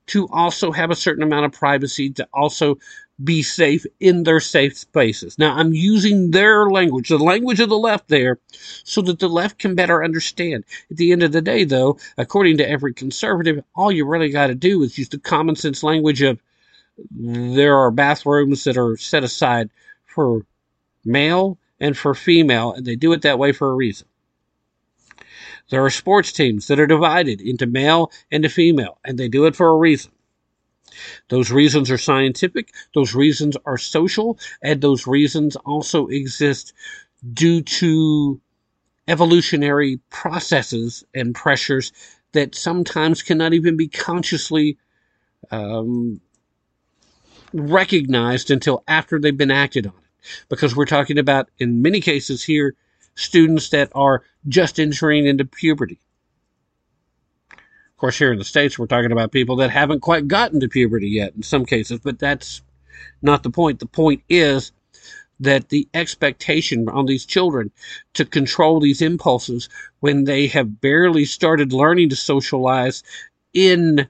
to 0.07 0.29
also 0.33 0.73
have 0.73 0.91
a 0.91 0.97
certain 0.97 1.23
amount 1.23 1.45
of 1.47 1.53
privacy, 1.53 2.11
to 2.11 2.27
also 2.33 2.79
be 3.23 3.43
safe 3.43 3.85
in 4.01 4.23
their 4.23 4.41
safe 4.41 4.77
spaces. 4.77 5.39
Now, 5.39 5.55
I'm 5.55 5.73
using 5.73 6.31
their 6.31 6.71
language, 6.71 7.11
the 7.11 7.19
language 7.19 7.61
of 7.61 7.69
the 7.69 7.79
left 7.79 8.09
there, 8.09 8.39
so 8.51 9.03
that 9.03 9.19
the 9.19 9.29
left 9.29 9.59
can 9.59 9.75
better 9.75 10.03
understand. 10.03 10.65
At 10.91 10.97
the 10.97 11.13
end 11.13 11.23
of 11.23 11.33
the 11.33 11.43
day, 11.43 11.65
though, 11.65 11.99
according 12.17 12.57
to 12.57 12.69
every 12.69 12.95
conservative, 12.95 13.63
all 13.75 13.93
you 13.93 14.07
really 14.07 14.31
got 14.31 14.49
to 14.49 14.55
do 14.55 14.83
is 14.83 14.99
use 14.99 15.11
the 15.11 15.19
common 15.19 15.55
sense 15.55 15.83
language 15.83 16.23
of 16.23 16.41
there 17.13 17.77
are 17.77 17.91
bathrooms 17.91 18.65
that 18.65 18.77
are 18.77 18.97
set 18.97 19.23
aside 19.23 19.71
for 20.07 20.45
male 21.05 21.59
and 21.79 21.97
for 21.97 22.15
female, 22.15 22.73
and 22.73 22.85
they 22.85 22.97
do 22.97 23.13
it 23.13 23.23
that 23.23 23.39
way 23.39 23.53
for 23.53 23.71
a 23.71 23.75
reason. 23.75 24.07
There 25.71 25.85
are 25.85 25.91
sports 25.91 26.33
teams 26.33 26.67
that 26.67 26.81
are 26.81 26.87
divided 26.87 27.41
into 27.41 27.67
male 27.67 28.13
and 28.31 28.51
female, 28.53 28.99
and 29.05 29.19
they 29.19 29.29
do 29.29 29.47
it 29.47 29.57
for 29.57 29.69
a 29.69 29.77
reason. 29.77 30.13
Those 31.29 31.51
reasons 31.51 31.91
are 31.91 31.99
scientific, 31.99 32.73
those 32.95 33.15
reasons 33.15 33.57
are 33.65 33.79
social, 33.79 34.39
and 34.63 34.81
those 34.81 35.07
reasons 35.07 35.57
also 35.57 36.09
exist 36.09 36.73
due 37.33 37.63
to 37.63 38.41
evolutionary 39.07 40.01
processes 40.11 41.05
and 41.15 41.35
pressures 41.35 41.93
that 42.33 42.55
sometimes 42.55 43.23
cannot 43.23 43.55
even 43.55 43.77
be 43.77 43.89
consciously 43.89 44.79
um, 45.51 46.21
recognized 47.53 48.51
until 48.51 48.83
after 48.87 49.19
they've 49.19 49.37
been 49.37 49.51
acted 49.51 49.87
on. 49.87 49.95
Because 50.49 50.77
we're 50.77 50.85
talking 50.85 51.19
about, 51.19 51.49
in 51.59 51.83
many 51.83 52.01
cases 52.01 52.45
here, 52.45 52.75
students 53.15 53.71
that 53.71 53.91
are 53.95 54.23
just 54.49 54.79
entering 54.79 55.27
into 55.27 55.45
puberty. 55.45 55.99
Of 57.53 57.97
course, 57.97 58.19
here 58.19 58.33
in 58.33 58.39
the 58.39 58.45
States, 58.45 58.79
we're 58.79 58.87
talking 58.87 59.13
about 59.13 59.33
people 59.33 59.57
that 59.57 59.71
haven't 59.71 60.01
quite 60.01 60.27
gotten 60.27 60.61
to 60.61 60.69
puberty 60.69 61.09
yet 61.09 61.35
in 61.35 61.43
some 61.43 61.67
cases, 61.67 62.01
but 62.01 62.19
that's 62.19 62.63
not 63.21 63.43
the 63.43 63.51
point. 63.51 63.79
The 63.79 63.87
point 63.87 64.23
is 64.29 64.73
that 65.41 65.71
the 65.71 65.89
expectation 65.95 66.89
on 66.89 67.07
these 67.07 67.25
children 67.25 67.71
to 68.15 68.25
control 68.25 68.81
these 68.81 69.03
impulses 69.03 69.69
when 70.01 70.25
they 70.25 70.47
have 70.47 70.81
barely 70.81 71.25
started 71.25 71.73
learning 71.73 72.11
to 72.11 72.17
socialize 72.17 73.03
in 73.53 74.07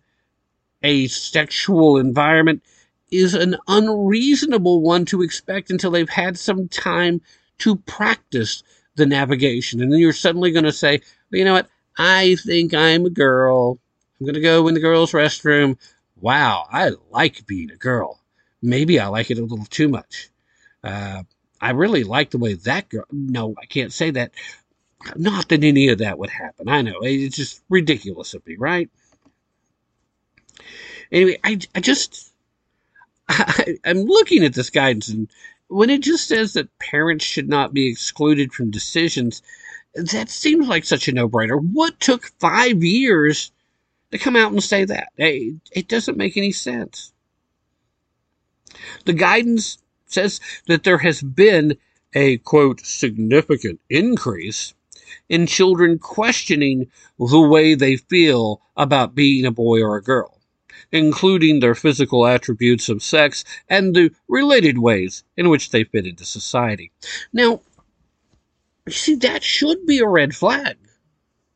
a 0.82 1.06
sexual 1.08 1.98
environment 1.98 2.62
is 3.10 3.34
an 3.34 3.56
unreasonable 3.68 4.80
one 4.80 5.04
to 5.04 5.22
expect 5.22 5.70
until 5.70 5.90
they've 5.90 6.08
had 6.08 6.38
some 6.38 6.68
time 6.68 7.20
to 7.58 7.76
practice 7.76 8.62
the 8.96 9.06
navigation. 9.06 9.80
And 9.80 9.92
then 9.92 10.00
you're 10.00 10.12
suddenly 10.12 10.50
going 10.50 10.64
to 10.64 10.72
say, 10.72 11.00
well, 11.30 11.38
you 11.38 11.44
know 11.44 11.54
what? 11.54 11.68
I 11.98 12.36
think 12.36 12.74
I'm 12.74 13.06
a 13.06 13.10
girl. 13.10 13.78
I'm 14.18 14.26
going 14.26 14.34
to 14.34 14.40
go 14.40 14.68
in 14.68 14.74
the 14.74 14.80
girls' 14.80 15.12
restroom. 15.12 15.76
Wow, 16.20 16.66
I 16.70 16.92
like 17.10 17.46
being 17.46 17.70
a 17.70 17.76
girl. 17.76 18.20
Maybe 18.62 19.00
I 19.00 19.06
like 19.08 19.30
it 19.30 19.38
a 19.38 19.42
little 19.42 19.64
too 19.64 19.88
much. 19.88 20.28
Uh, 20.84 21.22
I 21.60 21.70
really 21.70 22.04
like 22.04 22.30
the 22.30 22.38
way 22.38 22.54
that 22.54 22.88
girl. 22.88 23.04
No, 23.10 23.54
I 23.60 23.66
can't 23.66 23.92
say 23.92 24.10
that. 24.12 24.32
Not 25.16 25.48
that 25.48 25.64
any 25.64 25.88
of 25.88 25.98
that 25.98 26.18
would 26.18 26.30
happen. 26.30 26.68
I 26.68 26.82
know. 26.82 27.00
It's 27.02 27.36
just 27.36 27.62
ridiculous 27.70 28.34
of 28.34 28.46
me, 28.46 28.56
right? 28.56 28.90
Anyway, 31.10 31.38
I, 31.42 31.58
I 31.74 31.80
just. 31.80 32.32
I, 33.28 33.78
I'm 33.84 34.02
looking 34.02 34.44
at 34.44 34.54
this 34.54 34.70
guidance 34.70 35.08
and 35.08 35.30
when 35.70 35.88
it 35.88 36.02
just 36.02 36.26
says 36.26 36.52
that 36.54 36.78
parents 36.78 37.24
should 37.24 37.48
not 37.48 37.72
be 37.72 37.88
excluded 37.88 38.52
from 38.52 38.72
decisions, 38.72 39.40
that 39.94 40.28
seems 40.28 40.66
like 40.66 40.84
such 40.84 41.06
a 41.06 41.12
no-brainer. 41.12 41.60
What 41.60 42.00
took 42.00 42.26
five 42.40 42.82
years 42.82 43.52
to 44.10 44.18
come 44.18 44.34
out 44.34 44.50
and 44.50 44.62
say 44.62 44.84
that? 44.84 45.08
It 45.16 45.88
doesn't 45.88 46.18
make 46.18 46.36
any 46.36 46.50
sense. 46.50 47.12
The 49.04 49.12
guidance 49.12 49.78
says 50.06 50.40
that 50.66 50.82
there 50.82 50.98
has 50.98 51.22
been 51.22 51.76
a 52.14 52.38
quote 52.38 52.80
significant 52.80 53.80
increase 53.88 54.74
in 55.28 55.46
children 55.46 56.00
questioning 56.00 56.90
the 57.18 57.40
way 57.40 57.74
they 57.74 57.96
feel 57.96 58.60
about 58.76 59.14
being 59.14 59.46
a 59.46 59.52
boy 59.52 59.80
or 59.80 59.96
a 59.96 60.02
girl 60.02 60.39
including 60.92 61.60
their 61.60 61.74
physical 61.74 62.26
attributes 62.26 62.88
of 62.88 63.02
sex 63.02 63.44
and 63.68 63.94
the 63.94 64.10
related 64.28 64.78
ways 64.78 65.24
in 65.36 65.48
which 65.48 65.70
they 65.70 65.84
fit 65.84 66.06
into 66.06 66.24
society. 66.24 66.92
Now, 67.32 67.60
see, 68.88 69.14
that 69.16 69.42
should 69.42 69.86
be 69.86 69.98
a 69.98 70.08
red 70.08 70.34
flag, 70.34 70.76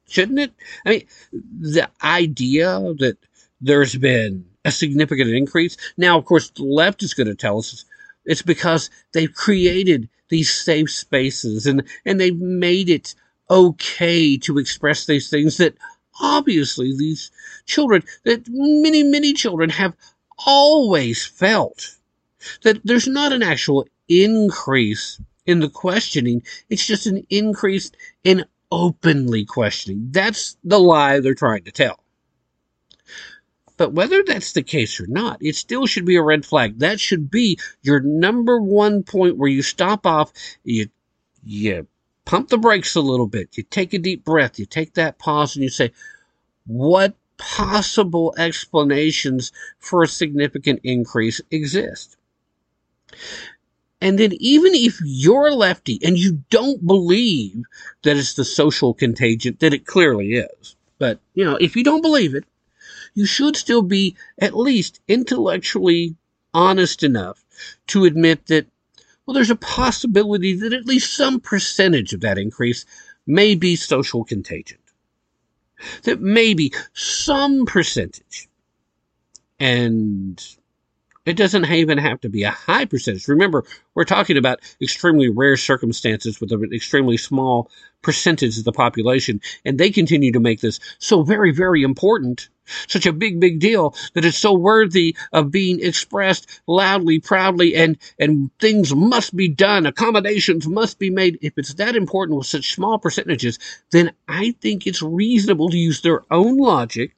shouldn't 0.09 0.39
it? 0.39 0.53
I 0.87 0.91
mean, 0.91 1.07
the 1.33 1.89
idea 2.03 2.81
that 2.99 3.19
there's 3.61 3.97
been 3.97 4.47
a 4.65 4.71
significant 4.71 5.31
increase. 5.31 5.77
Now, 5.97 6.19
of 6.19 6.25
course, 6.25 6.51
the 6.51 6.65
left 6.65 7.03
is 7.03 7.15
going 7.15 7.27
to 7.27 7.35
tell 7.35 7.59
us 7.59 7.85
it's 8.25 8.43
because 8.43 8.91
they've 9.13 9.33
created 9.33 10.09
these 10.29 10.53
safe 10.53 10.91
spaces 10.91 11.67
and, 11.67 11.85
and 12.05 12.21
they've 12.21 12.39
made 12.39 12.89
it 12.89 13.15
okay 13.51 14.37
to 14.39 14.59
express 14.59 15.07
these 15.07 15.29
things 15.29 15.59
that 15.59 15.77
obviously 16.21 16.97
these 16.97 17.31
children, 17.67 18.03
that 18.25 18.45
many, 18.49 19.03
many 19.03 19.33
children 19.33 19.71
have 19.71 19.97
always 20.47 21.25
felt 21.25 21.97
that 22.63 22.81
there's 22.85 23.09
not 23.09 23.33
an 23.33 23.43
actual 23.43 23.87
increase 24.09 25.21
in 25.47 25.61
the 25.61 25.69
questioning. 25.69 26.43
It's 26.69 26.87
just 26.87 27.07
an 27.07 27.27
increase 27.31 27.91
in 28.23 28.45
openly 28.71 29.45
questioning. 29.45 30.09
That's 30.11 30.57
the 30.65 30.79
lie 30.79 31.21
they're 31.21 31.35
trying 31.35 31.65
to 31.65 31.73
tell. 31.73 32.01
But 33.77 33.93
whether 33.93 34.23
that's 34.23 34.53
the 34.53 34.63
case 34.63 35.01
or 35.01 35.07
not, 35.09 35.39
it 35.41 35.57
still 35.57 35.87
should 35.87 36.05
be 36.05 36.17
a 36.17 36.23
red 36.23 36.47
flag. 36.47 36.79
That 36.79 37.01
should 37.01 37.31
be 37.31 37.59
your 37.83 38.01
number 38.01 38.61
one 38.61 39.03
point 39.03 39.37
where 39.37 39.51
you 39.51 39.63
stop 39.63 40.07
off, 40.07 40.33
you, 40.63 40.89
you 41.45 41.87
pump 42.25 42.49
the 42.49 42.59
brakes 42.59 42.95
a 42.95 43.01
little 43.01 43.27
bit, 43.27 43.57
you 43.57 43.63
take 43.63 43.93
a 43.93 43.99
deep 43.99 44.25
breath, 44.25 44.59
you 44.59 44.67
take 44.67 44.95
that 44.95 45.19
pause 45.19 45.57
and 45.57 45.63
you 45.63 45.69
say, 45.69 45.93
what 46.67 47.15
possible 47.37 48.35
explanations 48.39 49.53
for 49.79 50.03
a 50.03 50.09
significant 50.09 50.81
increase 50.83 51.41
exist? 51.51 52.17
And 54.01 54.19
then 54.19 54.33
even 54.35 54.75
if 54.75 54.99
you're 55.03 55.49
a 55.49 55.55
lefty 55.55 55.99
and 56.05 56.19
you 56.19 56.45
don't 56.51 56.87
believe 56.87 57.65
that 58.03 58.17
it's 58.17 58.35
the 58.35 58.45
social 58.45 58.93
contagion, 58.93 59.57
that 59.61 59.73
it 59.73 59.87
clearly 59.87 60.35
is, 60.35 60.77
but 60.99 61.21
you 61.35 61.45
know, 61.45 61.57
if 61.57 61.77
you 61.77 61.85
don't 61.85 62.03
believe 62.03 62.35
it, 62.35 62.45
you 63.15 63.27
should 63.27 63.57
still 63.57 63.83
be 63.83 64.17
at 64.39 64.57
least 64.57 65.01
intellectually 65.09 66.17
honest 66.53 67.03
enough 67.03 67.45
to 67.87 68.05
admit 68.05 68.47
that, 68.47 68.67
well, 69.27 69.35
there's 69.35 69.51
a 69.51 69.57
possibility 69.57 70.55
that 70.55 70.73
at 70.73 70.87
least 70.87 71.15
some 71.15 71.41
percentage 71.41 72.13
of 72.13 72.21
that 72.21 72.39
increase 72.39 72.85
may 73.27 73.55
be 73.55 73.77
social 73.77 74.25
contagion. 74.25 74.79
That 76.05 76.21
maybe 76.21 76.73
some 76.93 77.67
percentage, 77.67 78.49
and 79.59 80.43
It 81.27 81.39
doesn't 81.39 81.71
even 81.71 81.97
have 81.97 82.21
to 82.21 82.29
be 82.29 82.43
a 82.43 82.51
high 82.51 82.85
percentage. 82.85 83.29
Remember, 83.29 83.65
we're 83.95 84.05
talking 84.05 84.37
about 84.37 84.61
extremely 84.83 85.31
rare 85.31 85.57
circumstances 85.57 86.39
with 86.39 86.53
an 86.53 86.69
extremely 86.71 87.17
small 87.17 87.71
percentage 88.03 88.59
of 88.59 88.65
the 88.65 88.73
population, 88.73 89.41
and 89.65 89.79
they 89.79 89.89
continue 89.89 90.33
to 90.33 90.41
make 90.41 90.61
this 90.61 90.81
so 90.99 91.23
very, 91.23 91.51
very 91.51 91.83
important, 91.83 92.51
such 92.89 93.07
a 93.07 93.13
big, 93.13 93.41
big 93.41 93.59
deal 93.59 93.95
that 94.13 94.27
it's 94.27 94.37
so 94.37 94.53
worthy 94.53 95.17
of 95.33 95.51
being 95.51 95.81
expressed 95.81 96.61
loudly, 96.67 97.21
proudly, 97.21 97.75
and 97.75 97.97
and 98.19 98.51
things 98.61 98.95
must 98.95 99.35
be 99.35 99.49
done, 99.49 99.87
accommodations 99.87 100.69
must 100.69 100.99
be 100.99 101.09
made. 101.09 101.39
If 101.41 101.57
it's 101.57 101.73
that 101.75 101.97
important 101.97 102.37
with 102.37 102.47
such 102.47 102.75
small 102.75 102.99
percentages, 102.99 103.59
then 103.93 104.13
I 104.29 104.51
think 104.61 104.87
it's 104.87 105.01
reasonable 105.01 105.71
to 105.71 105.79
use 105.79 106.03
their 106.03 106.21
own 106.31 106.59
logic 106.59 107.17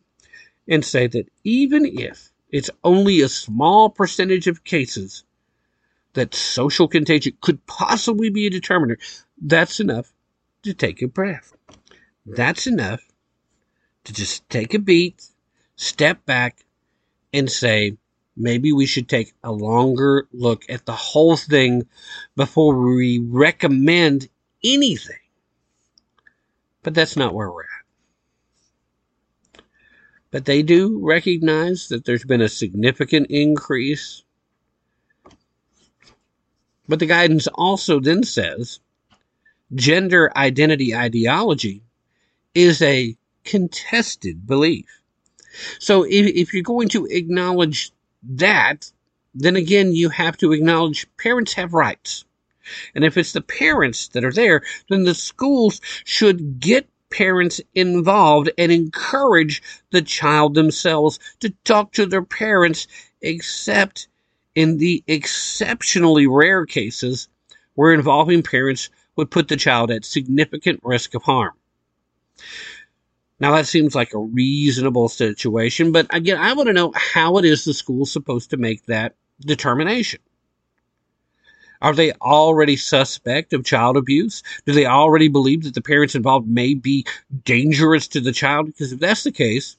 and 0.69 0.85
say 0.85 1.09
that 1.09 1.29
even 1.43 1.85
if 1.85 2.31
it's 2.51 2.71
only 2.85 3.21
a 3.21 3.29
small 3.29 3.91
percentage 3.91 4.47
of 4.47 4.65
cases 4.65 5.25
that 6.15 6.35
social 6.35 6.89
contagion 6.89 7.37
could 7.41 7.65
possibly 7.67 8.31
be 8.31 8.47
a 8.47 8.51
determiner. 8.51 8.99
That's 9.41 9.81
enough 9.81 10.13
to 10.63 10.73
take 10.73 11.03
a 11.03 11.09
breath. 11.09 11.55
That's 12.25 12.67
enough 12.67 13.03
to 14.05 14.13
just 14.13 14.49
take 14.49 14.73
a 14.75 14.79
beat, 14.79 15.27
step 15.77 16.25
back, 16.25 16.65
and 17.33 17.51
say, 17.51 17.97
maybe 18.37 18.73
we 18.73 18.87
should 18.87 19.09
take 19.09 19.35
a 19.43 19.53
longer 19.53 20.27
look 20.33 20.65
at 20.69 20.87
the 20.87 20.93
whole 20.93 21.37
thing 21.37 21.87
before 22.35 22.77
we 22.79 23.19
recommend 23.19 24.29
anything. 24.65 25.17
But 26.83 26.95
that's 26.95 27.17
not 27.17 27.35
where 27.35 27.51
we're 27.51 27.63
at. 27.63 27.76
But 30.31 30.45
they 30.45 30.63
do 30.63 31.01
recognize 31.03 31.89
that 31.89 32.05
there's 32.05 32.25
been 32.25 32.43
a 32.43 32.49
significant 32.49 33.29
increase. 33.31 34.23
But 36.89 36.99
the 36.99 37.07
guidance 37.07 37.47
also 37.49 38.01
then 38.01 38.23
says 38.23 38.81
gender 39.75 40.31
identity 40.37 40.95
ideology 40.95 41.83
is 42.55 42.81
a 42.83 43.17
contested 43.45 44.47
belief. 44.47 45.03
So 45.79 46.05
if, 46.05 46.27
if 46.27 46.55
you're 46.55 46.63
going 46.63 46.89
to 46.91 47.07
acknowledge 47.07 47.93
that, 48.23 48.91
then 49.35 49.57
again, 49.57 49.93
you 49.93 50.09
have 50.11 50.37
to 50.39 50.53
acknowledge 50.53 51.07
parents 51.17 51.55
have 51.55 51.73
rights. 51.73 52.25
And 52.95 53.05
if 53.05 53.17
it's 53.17 53.33
the 53.33 53.41
parents 53.41 54.09
that 54.09 54.25
are 54.25 54.33
there, 54.33 54.63
then 54.89 55.05
the 55.05 55.15
schools 55.15 55.81
should 56.05 56.59
get 56.59 56.89
parents 57.17 57.63
involved 57.75 58.51
and 58.59 58.71
encourage 58.71 59.63
the 59.91 60.03
child 60.03 60.55
themselves 60.55 61.19
to 61.41 61.49
talk 61.65 61.93
to 61.93 62.05
their 62.05 62.23
parents, 62.23 62.87
except 63.23 64.07
in 64.55 64.77
the 64.77 65.03
exceptionally 65.07 66.27
rare 66.27 66.67
cases 66.67 67.29
where 67.75 67.95
involving 67.95 68.43
parents 68.43 68.91
would 69.17 69.31
put 69.31 69.49
the 69.49 69.57
child 69.57 69.91
at 69.91 70.05
significant 70.05 70.79
risk 70.83 71.15
of 71.15 71.23
harm. 71.23 71.55
Now 73.41 73.55
that 73.57 73.67
seems 73.67 73.95
like 73.95 74.13
a 74.13 74.19
reasonable 74.19 75.09
situation, 75.09 75.93
but 75.93 76.07
again, 76.15 76.37
I 76.37 76.53
want 76.53 76.67
to 76.67 76.75
know 76.75 76.93
how 76.95 77.39
it 77.39 77.47
is 77.47 77.65
the 77.65 77.73
school's 77.73 78.13
supposed 78.13 78.51
to 78.51 78.59
make 78.59 78.85
that 78.87 79.15
determination. 79.41 80.21
Are 81.83 81.95
they 81.95 82.13
already 82.13 82.77
suspect 82.77 83.53
of 83.53 83.65
child 83.65 83.97
abuse? 83.97 84.43
Do 84.65 84.73
they 84.73 84.87
already 84.87 85.29
believe 85.29 85.65
that 85.65 85.75
the 85.75 85.83
parents 85.83 86.15
involved 86.15 86.49
may 86.49 86.75
be 86.75 87.07
dangerous 87.45 88.09
to 88.09 88.21
the 88.21 88.33
child? 88.33 88.67
Because 88.67 88.93
if 88.93 89.01
that's 89.01 89.25
the 89.25 89.33
case, 89.33 89.77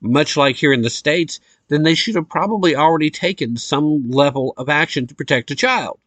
much 0.00 0.36
like 0.36 0.56
here 0.56 0.72
in 0.72 0.82
the 0.82 0.90
States, 0.90 1.40
then 1.68 1.82
they 1.82 1.94
should 1.94 2.14
have 2.14 2.28
probably 2.28 2.76
already 2.76 3.10
taken 3.10 3.56
some 3.56 4.10
level 4.10 4.54
of 4.56 4.68
action 4.68 5.06
to 5.06 5.14
protect 5.14 5.50
a 5.50 5.56
child. 5.56 5.98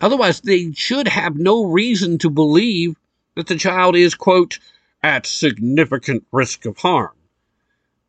Otherwise, 0.00 0.40
they 0.40 0.72
should 0.72 1.06
have 1.06 1.36
no 1.36 1.64
reason 1.64 2.18
to 2.18 2.28
believe 2.28 2.96
that 3.36 3.46
the 3.46 3.56
child 3.56 3.94
is, 3.94 4.14
quote, 4.14 4.58
at 5.02 5.26
significant 5.26 6.24
risk 6.32 6.66
of 6.66 6.78
harm 6.78 7.12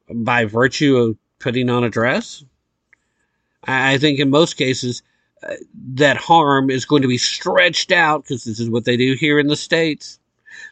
by 0.10 0.46
virtue 0.46 0.98
of 0.98 1.18
putting 1.40 1.70
on 1.70 1.84
a 1.84 1.90
dress. 1.90 2.44
I 3.65 3.98
think 3.98 4.19
in 4.19 4.30
most 4.30 4.56
cases, 4.56 5.02
uh, 5.41 5.56
that 5.95 6.18
harm 6.18 6.69
is 6.69 6.85
going 6.85 7.02
to 7.02 7.07
be 7.07 7.18
stretched 7.18 7.91
out 7.91 8.23
because 8.23 8.44
this 8.44 8.60
is 8.60 8.69
what 8.69 8.85
they 8.85 8.98
do 8.98 9.14
here 9.14 9.40
in 9.40 9.48
the 9.48 9.56
States. 9.56 10.19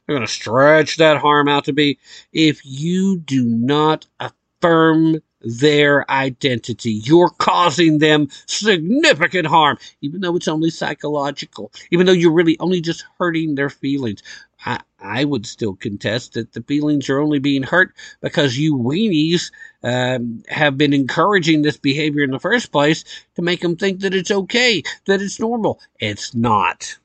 They're 0.05 0.15
going 0.15 0.27
to 0.27 0.31
stretch 0.31 0.97
that 0.97 1.17
harm 1.17 1.47
out 1.47 1.65
to 1.65 1.73
be 1.73 1.99
if 2.31 2.61
you 2.63 3.17
do 3.17 3.43
not 3.43 4.05
affirm 4.19 5.21
their 5.41 6.09
identity. 6.09 6.91
You're 6.91 7.29
causing 7.29 7.97
them 7.97 8.29
significant 8.45 9.47
harm, 9.47 9.77
even 10.01 10.21
though 10.21 10.35
it's 10.35 10.47
only 10.47 10.69
psychological, 10.69 11.71
even 11.89 12.05
though 12.05 12.11
you're 12.11 12.31
really 12.31 12.57
only 12.59 12.81
just 12.81 13.05
hurting 13.19 13.55
their 13.55 13.69
feelings. 13.69 14.21
I, 14.65 14.81
I 14.99 15.25
would 15.25 15.45
still 15.45 15.75
contest 15.75 16.33
that 16.33 16.53
the 16.53 16.61
feelings 16.61 17.09
are 17.09 17.19
only 17.19 17.39
being 17.39 17.63
hurt 17.63 17.93
because 18.21 18.57
you 18.57 18.75
weenies 18.75 19.51
um, 19.83 20.43
have 20.47 20.77
been 20.77 20.93
encouraging 20.93 21.61
this 21.61 21.77
behavior 21.77 22.23
in 22.23 22.31
the 22.31 22.39
first 22.39 22.71
place 22.71 23.03
to 23.35 23.41
make 23.41 23.61
them 23.61 23.75
think 23.75 24.01
that 24.01 24.13
it's 24.13 24.31
okay, 24.31 24.83
that 25.05 25.21
it's 25.21 25.39
normal. 25.39 25.79
It's 25.99 26.35
not. 26.35 26.97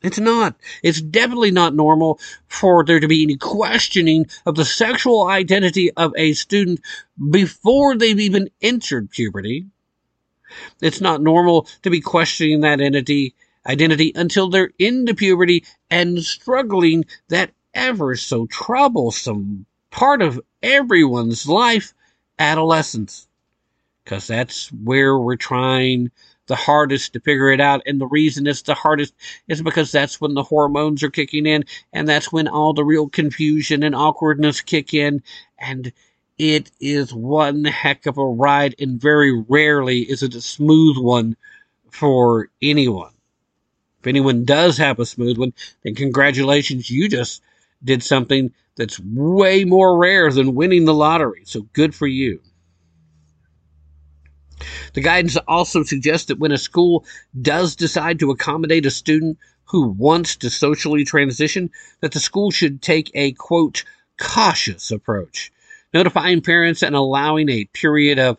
It's 0.00 0.20
not. 0.20 0.54
It's 0.82 1.00
definitely 1.00 1.50
not 1.50 1.74
normal 1.74 2.20
for 2.46 2.84
there 2.84 3.00
to 3.00 3.08
be 3.08 3.24
any 3.24 3.36
questioning 3.36 4.26
of 4.46 4.54
the 4.54 4.64
sexual 4.64 5.26
identity 5.26 5.90
of 5.92 6.12
a 6.16 6.34
student 6.34 6.80
before 7.30 7.96
they've 7.96 8.20
even 8.20 8.48
entered 8.62 9.10
puberty. 9.10 9.66
It's 10.80 11.00
not 11.00 11.20
normal 11.20 11.66
to 11.82 11.90
be 11.90 12.00
questioning 12.00 12.60
that 12.60 12.80
entity 12.80 13.34
identity 13.68 14.12
until 14.14 14.48
they're 14.48 14.72
into 14.78 15.14
puberty 15.14 15.64
and 15.90 16.24
struggling 16.24 17.04
that 17.28 17.50
ever 17.74 18.16
so 18.16 18.46
troublesome 18.46 19.66
part 19.90 20.22
of 20.22 20.40
everyone's 20.62 21.46
life, 21.46 21.92
adolescence. 22.38 23.28
Because 24.04 24.26
that's 24.26 24.72
where 24.72 25.18
we're 25.18 25.36
trying 25.36 26.10
the 26.46 26.56
hardest 26.56 27.12
to 27.12 27.20
figure 27.20 27.52
it 27.52 27.60
out. 27.60 27.82
And 27.84 28.00
the 28.00 28.06
reason 28.06 28.46
it's 28.46 28.62
the 28.62 28.74
hardest 28.74 29.14
is 29.48 29.60
because 29.60 29.92
that's 29.92 30.20
when 30.20 30.34
the 30.34 30.42
hormones 30.42 31.02
are 31.02 31.10
kicking 31.10 31.44
in 31.44 31.64
and 31.92 32.08
that's 32.08 32.32
when 32.32 32.48
all 32.48 32.72
the 32.72 32.84
real 32.84 33.08
confusion 33.08 33.82
and 33.82 33.94
awkwardness 33.94 34.62
kick 34.62 34.94
in. 34.94 35.22
And 35.58 35.92
it 36.38 36.70
is 36.80 37.12
one 37.12 37.64
heck 37.64 38.06
of 38.06 38.16
a 38.16 38.24
ride 38.24 38.74
and 38.78 39.00
very 39.00 39.38
rarely 39.48 40.00
is 40.00 40.22
it 40.22 40.34
a 40.34 40.40
smooth 40.40 40.96
one 40.96 41.36
for 41.90 42.48
anyone. 42.62 43.10
Anyone 44.08 44.44
does 44.44 44.78
have 44.78 44.98
a 44.98 45.06
smooth 45.06 45.38
one, 45.38 45.52
then 45.82 45.94
congratulations, 45.94 46.90
you 46.90 47.08
just 47.08 47.42
did 47.84 48.02
something 48.02 48.52
that's 48.76 49.00
way 49.00 49.64
more 49.64 49.98
rare 49.98 50.30
than 50.30 50.54
winning 50.54 50.84
the 50.84 50.94
lottery. 50.94 51.42
So 51.44 51.62
good 51.72 51.94
for 51.94 52.06
you. 52.06 52.40
The 54.94 55.00
guidance 55.00 55.36
also 55.46 55.82
suggests 55.82 56.26
that 56.26 56.38
when 56.38 56.52
a 56.52 56.58
school 56.58 57.04
does 57.40 57.76
decide 57.76 58.18
to 58.20 58.30
accommodate 58.30 58.86
a 58.86 58.90
student 58.90 59.38
who 59.64 59.88
wants 59.88 60.36
to 60.36 60.50
socially 60.50 61.04
transition, 61.04 61.70
that 62.00 62.12
the 62.12 62.20
school 62.20 62.50
should 62.50 62.80
take 62.80 63.10
a 63.14 63.32
quote, 63.32 63.84
cautious 64.18 64.90
approach, 64.90 65.52
notifying 65.92 66.40
parents 66.40 66.82
and 66.82 66.96
allowing 66.96 67.48
a 67.48 67.66
period 67.66 68.18
of 68.18 68.38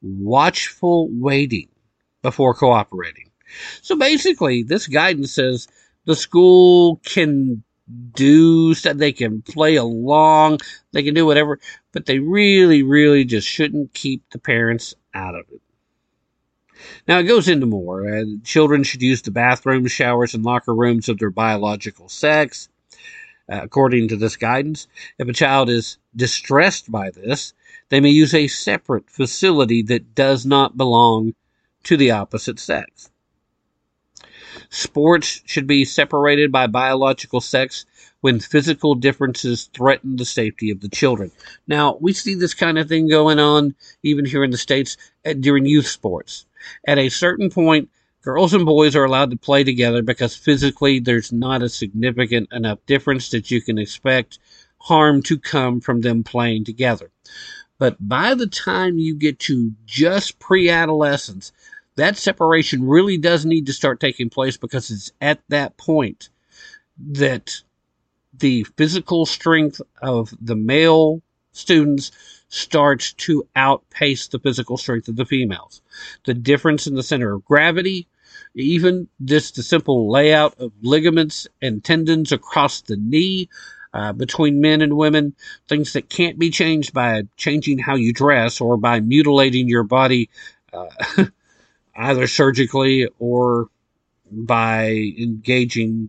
watchful 0.00 1.08
waiting 1.10 1.68
before 2.22 2.54
cooperating. 2.54 3.31
So 3.80 3.96
basically, 3.96 4.62
this 4.62 4.86
guidance 4.86 5.32
says 5.32 5.68
the 6.04 6.16
school 6.16 7.00
can 7.04 7.62
do 8.14 8.74
stuff, 8.74 8.96
they 8.96 9.12
can 9.12 9.42
play 9.42 9.76
along, 9.76 10.60
they 10.92 11.02
can 11.02 11.14
do 11.14 11.26
whatever, 11.26 11.58
but 11.92 12.06
they 12.06 12.18
really, 12.18 12.82
really 12.82 13.24
just 13.24 13.46
shouldn't 13.46 13.94
keep 13.94 14.22
the 14.30 14.38
parents 14.38 14.94
out 15.14 15.34
of 15.34 15.44
it. 15.52 15.60
Now 17.06 17.18
it 17.18 17.24
goes 17.24 17.48
into 17.48 17.66
more. 17.66 18.08
Uh, 18.08 18.24
children 18.44 18.82
should 18.82 19.02
use 19.02 19.22
the 19.22 19.30
bathrooms, 19.30 19.92
showers, 19.92 20.34
and 20.34 20.44
locker 20.44 20.74
rooms 20.74 21.08
of 21.08 21.18
their 21.18 21.30
biological 21.30 22.08
sex. 22.08 22.68
Uh, 23.48 23.60
according 23.62 24.08
to 24.08 24.16
this 24.16 24.36
guidance, 24.36 24.86
if 25.18 25.28
a 25.28 25.32
child 25.32 25.68
is 25.68 25.98
distressed 26.14 26.90
by 26.90 27.10
this, 27.10 27.52
they 27.88 28.00
may 28.00 28.10
use 28.10 28.34
a 28.34 28.46
separate 28.46 29.10
facility 29.10 29.82
that 29.82 30.14
does 30.14 30.46
not 30.46 30.76
belong 30.76 31.34
to 31.84 31.96
the 31.96 32.10
opposite 32.10 32.58
sex. 32.58 33.11
Sports 34.74 35.42
should 35.44 35.66
be 35.66 35.84
separated 35.84 36.50
by 36.50 36.66
biological 36.66 37.42
sex 37.42 37.84
when 38.22 38.40
physical 38.40 38.94
differences 38.94 39.68
threaten 39.74 40.16
the 40.16 40.24
safety 40.24 40.70
of 40.70 40.80
the 40.80 40.88
children. 40.88 41.30
Now, 41.66 41.98
we 42.00 42.14
see 42.14 42.34
this 42.34 42.54
kind 42.54 42.78
of 42.78 42.88
thing 42.88 43.06
going 43.06 43.38
on 43.38 43.74
even 44.02 44.24
here 44.24 44.42
in 44.42 44.50
the 44.50 44.56
States 44.56 44.96
uh, 45.26 45.34
during 45.34 45.66
youth 45.66 45.86
sports. 45.86 46.46
At 46.86 46.96
a 46.96 47.10
certain 47.10 47.50
point, 47.50 47.90
girls 48.22 48.54
and 48.54 48.64
boys 48.64 48.96
are 48.96 49.04
allowed 49.04 49.30
to 49.32 49.36
play 49.36 49.62
together 49.62 50.00
because 50.00 50.34
physically 50.34 51.00
there's 51.00 51.32
not 51.32 51.62
a 51.62 51.68
significant 51.68 52.48
enough 52.50 52.78
difference 52.86 53.28
that 53.28 53.50
you 53.50 53.60
can 53.60 53.76
expect 53.76 54.38
harm 54.78 55.22
to 55.24 55.38
come 55.38 55.80
from 55.80 56.00
them 56.00 56.24
playing 56.24 56.64
together. 56.64 57.10
But 57.76 57.96
by 58.00 58.34
the 58.34 58.46
time 58.46 58.96
you 58.96 59.16
get 59.16 59.38
to 59.40 59.72
just 59.84 60.38
pre 60.38 60.70
adolescence, 60.70 61.52
that 61.96 62.16
separation 62.16 62.86
really 62.86 63.18
does 63.18 63.44
need 63.44 63.66
to 63.66 63.72
start 63.72 64.00
taking 64.00 64.30
place 64.30 64.56
because 64.56 64.90
it's 64.90 65.12
at 65.20 65.40
that 65.48 65.76
point 65.76 66.30
that 66.98 67.62
the 68.36 68.64
physical 68.76 69.26
strength 69.26 69.80
of 70.00 70.32
the 70.40 70.56
male 70.56 71.22
students 71.52 72.10
starts 72.48 73.12
to 73.14 73.46
outpace 73.56 74.28
the 74.28 74.38
physical 74.38 74.76
strength 74.76 75.08
of 75.08 75.16
the 75.16 75.26
females. 75.26 75.82
The 76.24 76.34
difference 76.34 76.86
in 76.86 76.94
the 76.94 77.02
center 77.02 77.34
of 77.34 77.44
gravity, 77.44 78.08
even 78.54 79.08
just 79.24 79.56
the 79.56 79.62
simple 79.62 80.10
layout 80.10 80.58
of 80.58 80.72
ligaments 80.82 81.46
and 81.60 81.84
tendons 81.84 82.32
across 82.32 82.80
the 82.80 82.96
knee 82.96 83.48
uh, 83.94 84.12
between 84.12 84.60
men 84.60 84.80
and 84.80 84.96
women, 84.96 85.34
things 85.68 85.92
that 85.92 86.08
can't 86.08 86.38
be 86.38 86.50
changed 86.50 86.94
by 86.94 87.24
changing 87.36 87.78
how 87.78 87.94
you 87.94 88.12
dress 88.12 88.60
or 88.60 88.78
by 88.78 89.00
mutilating 89.00 89.68
your 89.68 89.84
body 89.84 90.30
uh, 90.72 90.86
either 91.94 92.26
surgically 92.26 93.08
or 93.18 93.68
by 94.30 94.88
engaging 95.18 96.08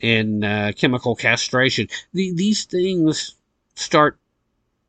in 0.00 0.44
uh, 0.44 0.72
chemical 0.76 1.14
castration. 1.14 1.88
The, 2.12 2.32
these 2.32 2.64
things 2.64 3.34
start 3.74 4.18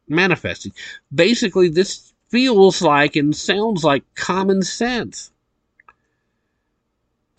manifesting. 0.08 0.74
Basically, 1.14 1.70
this 1.70 2.14
feels 2.30 2.82
like 2.82 3.16
and 3.16 3.36
sounds 3.36 3.84
like 3.84 4.04
common 4.16 4.62
sense. 4.62 5.32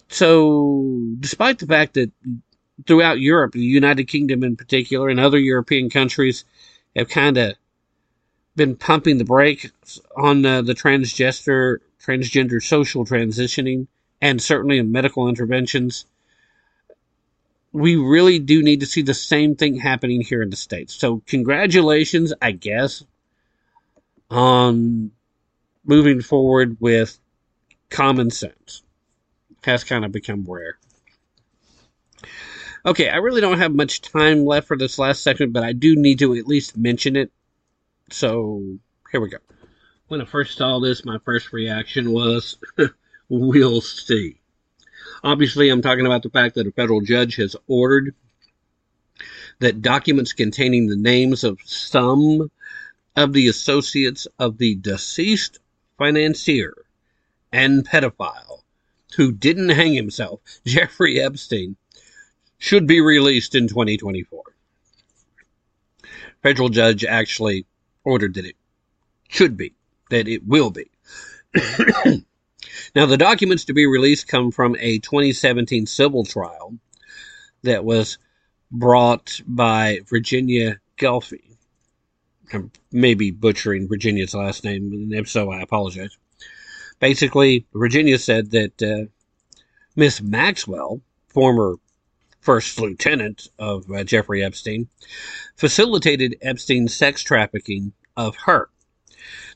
So, 0.08 1.14
despite 1.20 1.58
the 1.58 1.66
fact 1.66 1.94
that 1.94 2.10
throughout 2.86 3.18
Europe, 3.20 3.52
the 3.52 3.60
United 3.60 4.04
Kingdom 4.04 4.44
in 4.44 4.56
particular, 4.56 5.08
and 5.08 5.18
other 5.18 5.38
European 5.38 5.88
countries 5.88 6.44
have 6.94 7.08
kind 7.08 7.38
of 7.38 7.54
been 8.56 8.76
pumping 8.76 9.18
the 9.18 9.24
brakes 9.24 9.70
on 10.16 10.44
uh, 10.44 10.62
the 10.62 10.74
transgender 10.74 11.78
transgender 12.02 12.62
social 12.62 13.04
transitioning 13.04 13.86
and 14.20 14.42
certainly 14.42 14.78
in 14.78 14.92
medical 14.92 15.28
interventions 15.28 16.06
we 17.72 17.96
really 17.96 18.38
do 18.38 18.62
need 18.62 18.80
to 18.80 18.86
see 18.86 19.02
the 19.02 19.14
same 19.14 19.56
thing 19.56 19.76
happening 19.76 20.20
here 20.20 20.42
in 20.42 20.50
the 20.50 20.56
States. 20.56 20.94
So, 20.94 21.22
congratulations, 21.26 22.32
I 22.40 22.52
guess, 22.52 23.02
on 24.30 25.10
moving 25.84 26.20
forward 26.20 26.76
with 26.80 27.18
common 27.90 28.30
sense. 28.30 28.82
Has 29.64 29.84
kind 29.84 30.04
of 30.04 30.10
become 30.10 30.44
rare. 30.44 30.76
Okay, 32.84 33.08
I 33.08 33.18
really 33.18 33.40
don't 33.40 33.58
have 33.58 33.72
much 33.72 34.00
time 34.00 34.44
left 34.44 34.66
for 34.66 34.76
this 34.76 34.98
last 34.98 35.22
segment, 35.22 35.52
but 35.52 35.62
I 35.62 35.72
do 35.72 35.94
need 35.94 36.18
to 36.18 36.34
at 36.34 36.48
least 36.48 36.76
mention 36.76 37.14
it. 37.14 37.30
So, 38.12 38.62
here 39.10 39.22
we 39.22 39.30
go. 39.30 39.38
When 40.08 40.20
I 40.20 40.26
first 40.26 40.58
saw 40.58 40.80
this, 40.80 41.02
my 41.02 41.16
first 41.24 41.50
reaction 41.52 42.12
was, 42.12 42.58
we'll 43.30 43.80
see. 43.80 44.38
Obviously, 45.24 45.70
I'm 45.70 45.80
talking 45.80 46.04
about 46.04 46.22
the 46.22 46.28
fact 46.28 46.56
that 46.56 46.66
a 46.66 46.72
federal 46.72 47.00
judge 47.00 47.36
has 47.36 47.56
ordered 47.66 48.14
that 49.60 49.80
documents 49.80 50.34
containing 50.34 50.88
the 50.88 50.96
names 50.96 51.42
of 51.42 51.58
some 51.64 52.50
of 53.16 53.32
the 53.32 53.48
associates 53.48 54.26
of 54.38 54.58
the 54.58 54.74
deceased 54.74 55.60
financier 55.96 56.74
and 57.50 57.88
pedophile 57.88 58.60
who 59.16 59.32
didn't 59.32 59.70
hang 59.70 59.94
himself, 59.94 60.40
Jeffrey 60.66 61.18
Epstein, 61.18 61.76
should 62.58 62.86
be 62.86 63.00
released 63.00 63.54
in 63.54 63.68
2024. 63.68 64.42
Federal 66.42 66.68
judge 66.68 67.04
actually 67.04 67.64
ordered 68.04 68.34
that 68.34 68.46
it 68.46 68.56
should 69.28 69.56
be, 69.56 69.74
that 70.10 70.28
it 70.28 70.46
will 70.46 70.70
be. 70.70 70.90
Now, 72.94 73.06
the 73.06 73.16
documents 73.16 73.64
to 73.64 73.72
be 73.72 73.86
released 73.86 74.28
come 74.28 74.50
from 74.50 74.76
a 74.78 74.98
2017 74.98 75.86
civil 75.86 76.24
trial 76.24 76.78
that 77.62 77.84
was 77.84 78.18
brought 78.70 79.40
by 79.46 80.00
Virginia 80.06 80.80
Giuffre. 80.98 81.56
I'm 82.52 82.70
maybe 82.90 83.30
butchering 83.30 83.88
Virginia's 83.88 84.34
last 84.34 84.64
name, 84.64 84.92
and 84.92 85.12
if 85.14 85.28
so, 85.28 85.50
I 85.50 85.62
apologize. 85.62 86.16
Basically, 86.98 87.66
Virginia 87.72 88.18
said 88.18 88.50
that 88.50 88.82
uh, 88.82 89.08
Miss 89.96 90.20
Maxwell, 90.20 91.00
former 91.28 91.76
first 92.42 92.78
lieutenant 92.80 93.48
of 93.58 93.90
uh, 93.90 94.04
Jeffrey 94.04 94.44
Epstein, 94.44 94.88
facilitated 95.56 96.36
Epstein's 96.42 96.94
sex 96.94 97.22
trafficking 97.22 97.92
of 98.16 98.36
her. 98.44 98.68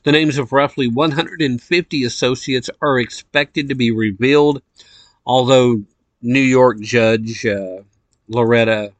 The 0.03 0.13
names 0.13 0.37
of 0.37 0.53
roughly 0.53 0.87
150 0.87 2.03
associates 2.05 2.69
are 2.81 2.99
expected 2.99 3.67
to 3.67 3.75
be 3.75 3.91
revealed, 3.91 4.61
although 5.25 5.83
New 6.21 6.39
York 6.39 6.79
Judge 6.79 7.45
uh, 7.45 7.81
Loretta 8.29 8.93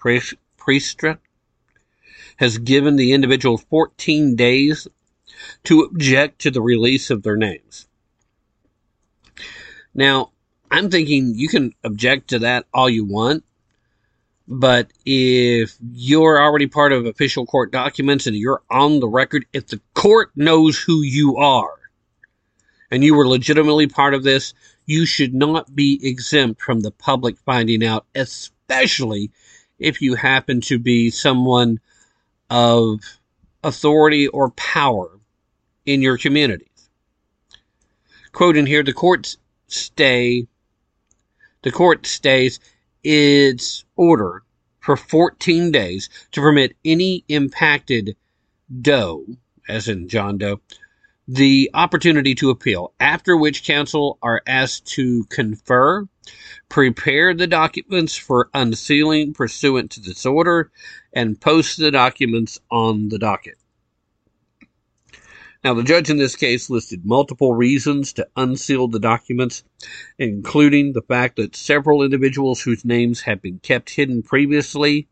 Preska 0.00 1.18
has 2.36 2.58
given 2.58 2.96
the 2.96 3.12
individuals 3.12 3.64
14 3.68 4.36
days 4.36 4.88
to 5.64 5.82
object 5.82 6.40
to 6.40 6.50
the 6.50 6.62
release 6.62 7.10
of 7.10 7.22
their 7.22 7.36
names. 7.36 7.86
Now, 9.94 10.32
I'm 10.70 10.90
thinking 10.90 11.34
you 11.34 11.48
can 11.48 11.74
object 11.84 12.28
to 12.28 12.40
that 12.40 12.66
all 12.72 12.88
you 12.88 13.04
want, 13.04 13.44
but 14.46 14.90
if 15.04 15.76
you're 15.92 16.40
already 16.40 16.66
part 16.66 16.92
of 16.92 17.06
official 17.06 17.46
court 17.46 17.70
documents 17.70 18.26
and 18.26 18.36
you're 18.36 18.62
on 18.70 19.00
the 19.00 19.08
record, 19.08 19.46
if 19.52 19.66
the 19.66 19.80
court 19.94 20.30
knows 20.34 20.78
who 20.78 21.02
you 21.02 21.36
are 21.36 21.78
and 22.90 23.04
you 23.04 23.14
were 23.14 23.28
legitimately 23.28 23.86
part 23.86 24.14
of 24.14 24.22
this, 24.22 24.54
you 24.86 25.04
should 25.04 25.34
not 25.34 25.74
be 25.74 26.00
exempt 26.02 26.62
from 26.62 26.80
the 26.80 26.90
public 26.90 27.38
finding 27.38 27.84
out, 27.84 28.06
especially 28.14 29.30
if 29.78 30.00
you 30.00 30.14
happen 30.14 30.60
to 30.62 30.78
be 30.78 31.10
someone 31.10 31.78
of 32.50 33.00
authority 33.62 34.28
or 34.28 34.50
power 34.50 35.10
in 35.84 36.00
your 36.02 36.16
communities. 36.16 36.88
Quoting 38.32 38.66
here, 38.66 38.82
the 38.82 38.92
courts 38.92 39.36
stay, 39.66 40.46
the 41.62 41.72
court 41.72 42.06
stays 42.06 42.60
its 43.02 43.84
order 43.96 44.42
for 44.80 44.96
14 44.96 45.70
days 45.70 46.08
to 46.32 46.40
permit 46.40 46.76
any 46.84 47.24
impacted 47.28 48.16
Doe, 48.80 49.26
as 49.68 49.88
in 49.88 50.08
John 50.08 50.38
Doe, 50.38 50.60
the 51.26 51.70
opportunity 51.74 52.34
to 52.36 52.50
appeal, 52.50 52.94
after 52.98 53.36
which 53.36 53.64
counsel 53.64 54.18
are 54.22 54.42
asked 54.46 54.86
to 54.92 55.24
confer, 55.24 56.08
prepare 56.70 57.34
the 57.34 57.46
documents 57.46 58.16
for 58.16 58.48
unsealing 58.54 59.34
pursuant 59.34 59.90
to 59.92 60.00
this 60.00 60.24
order, 60.24 60.70
and 61.12 61.40
post 61.40 61.76
the 61.76 61.90
documents 61.90 62.58
on 62.70 63.10
the 63.10 63.18
docket. 63.18 63.56
Now, 65.64 65.74
the 65.74 65.82
judge 65.82 66.08
in 66.08 66.18
this 66.18 66.36
case 66.36 66.70
listed 66.70 67.04
multiple 67.04 67.52
reasons 67.52 68.12
to 68.14 68.28
unseal 68.36 68.86
the 68.86 69.00
documents, 69.00 69.64
including 70.18 70.92
the 70.92 71.02
fact 71.02 71.36
that 71.36 71.56
several 71.56 72.02
individuals 72.02 72.60
whose 72.60 72.84
names 72.84 73.22
had 73.22 73.42
been 73.42 73.58
kept 73.58 73.90
hidden 73.90 74.22
previously 74.22 75.08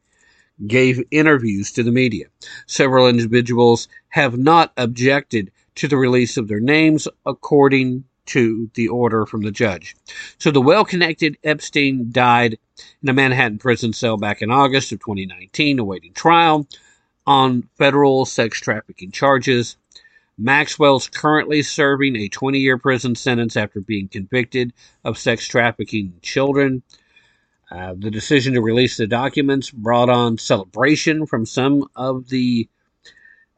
gave 0.67 1.03
interviews 1.11 1.73
to 1.73 1.83
the 1.83 1.91
media. 1.91 2.27
Several 2.67 3.09
individuals 3.09 3.89
have 4.09 4.39
not 4.39 4.73
objected 4.77 5.51
to 5.75 5.89
the 5.89 5.97
release 5.97 6.37
of 6.37 6.49
their 6.49 6.61
names 6.61 7.09
according 7.27 8.05
to 8.27 8.71
the 8.75 8.89
order 8.89 9.27
from 9.27 9.43
the 9.43 9.51
judge. 9.51 9.95
So 10.39 10.51
the 10.51 10.63
well 10.63 10.85
connected 10.85 11.39
Epstein 11.45 12.11
died 12.11 12.59
in 13.03 13.09
a 13.09 13.13
Manhattan 13.13 13.59
prison 13.59 13.93
cell 13.93 14.17
back 14.17 14.43
in 14.43 14.51
August 14.51 14.93
of 14.93 15.01
2019, 15.01 15.79
awaiting 15.79 16.13
trial 16.13 16.67
on 17.27 17.69
federal 17.77 18.25
sex 18.25 18.61
trafficking 18.61 19.11
charges. 19.11 19.77
Maxwell's 20.39 21.09
currently 21.09 21.63
serving 21.63 22.17
a 22.17 22.29
20 22.29 22.59
year 22.59 22.79
prison 22.79 23.15
sentence 23.15 23.57
after 23.57 23.81
being 23.81 24.09
convicted 24.09 24.73
of 25.05 25.19
sex 25.19 25.47
trafficking 25.49 26.15
children. 26.23 26.83
Uh, 27.71 27.95
the 27.97 28.11
decision 28.11 28.55
to 28.55 28.61
release 28.61 28.97
the 28.97 29.07
documents 29.07 29.71
brought 29.71 30.09
on 30.09 30.39
celebration 30.39 31.27
from 31.27 31.45
some 31.45 31.85
of 31.97 32.29
the 32.29 32.69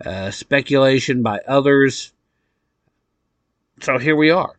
uh, 0.05 0.31
speculation 0.31 1.23
by 1.23 1.41
others. 1.47 2.13
So 3.81 3.99
here 3.99 4.17
we 4.17 4.31
are. 4.31 4.59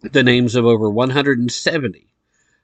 The 0.00 0.24
names 0.24 0.56
of 0.56 0.64
over 0.64 0.90
170 0.90 2.06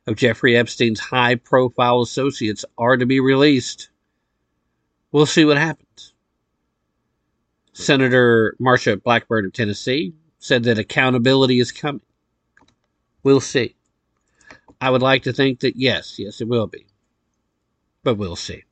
of 0.09 0.16
Jeffrey 0.16 0.56
Epstein's 0.56 0.98
high 0.98 1.36
profile 1.36 2.01
associates 2.01 2.64
are 2.76 2.97
to 2.97 3.06
be 3.06 3.20
released. 3.20 3.90
We'll 5.12 5.26
see 5.26 5.44
what 5.44 5.59
happens. 5.59 6.14
Senator 7.78 8.56
Marsha 8.60 9.00
Blackburn 9.00 9.46
of 9.46 9.52
Tennessee 9.52 10.12
said 10.40 10.64
that 10.64 10.80
accountability 10.80 11.60
is 11.60 11.70
coming. 11.70 12.02
We'll 13.22 13.40
see. 13.40 13.76
I 14.80 14.90
would 14.90 15.00
like 15.00 15.22
to 15.22 15.32
think 15.32 15.60
that 15.60 15.76
yes, 15.76 16.18
yes, 16.18 16.40
it 16.40 16.48
will 16.48 16.66
be. 16.66 16.86
But 18.02 18.16
we'll 18.16 18.34
see. 18.34 18.64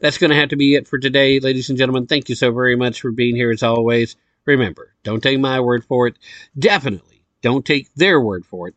That's 0.00 0.16
going 0.18 0.30
to 0.30 0.36
have 0.36 0.50
to 0.50 0.56
be 0.56 0.76
it 0.76 0.86
for 0.86 0.98
today, 0.98 1.40
ladies 1.40 1.70
and 1.70 1.78
gentlemen. 1.78 2.06
Thank 2.06 2.28
you 2.28 2.36
so 2.36 2.52
very 2.52 2.76
much 2.76 3.00
for 3.00 3.10
being 3.10 3.34
here 3.34 3.50
as 3.50 3.64
always. 3.64 4.14
Remember, 4.44 4.94
don't 5.02 5.24
take 5.24 5.40
my 5.40 5.58
word 5.58 5.84
for 5.84 6.06
it. 6.06 6.16
Definitely 6.56 7.24
don't 7.42 7.66
take 7.66 7.92
their 7.94 8.20
word 8.20 8.46
for 8.46 8.68
it. 8.68 8.74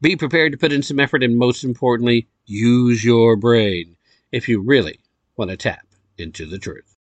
Be 0.00 0.16
prepared 0.16 0.50
to 0.50 0.58
put 0.58 0.72
in 0.72 0.82
some 0.82 0.98
effort 0.98 1.22
and 1.22 1.38
most 1.38 1.62
importantly, 1.62 2.26
use 2.44 3.04
your 3.04 3.36
brain 3.36 3.96
if 4.32 4.48
you 4.48 4.60
really 4.60 4.98
want 5.36 5.52
to 5.52 5.56
tap 5.56 5.86
into 6.18 6.44
the 6.44 6.58
truth. 6.58 6.97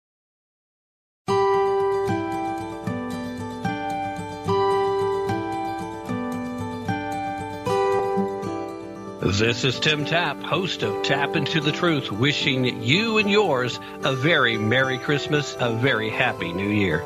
This 9.26 9.64
is 9.64 9.80
Tim 9.80 10.06
Tapp, 10.06 10.40
host 10.44 10.84
of 10.84 11.02
Tapp 11.02 11.36
Into 11.36 11.60
the 11.60 11.72
Truth, 11.72 12.12
wishing 12.12 12.84
you 12.84 13.18
and 13.18 13.28
yours 13.28 13.80
a 14.04 14.16
very 14.16 14.56
Merry 14.56 15.00
Christmas, 15.00 15.58
a 15.60 15.74
very 15.74 16.12
Happy 16.12 16.54
New 16.54 16.70
Year. 16.70 17.04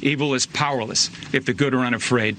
Evil 0.00 0.34
is 0.34 0.46
powerless 0.46 1.10
if 1.34 1.46
the 1.46 1.52
good 1.52 1.74
are 1.74 1.84
unafraid. 1.84 2.36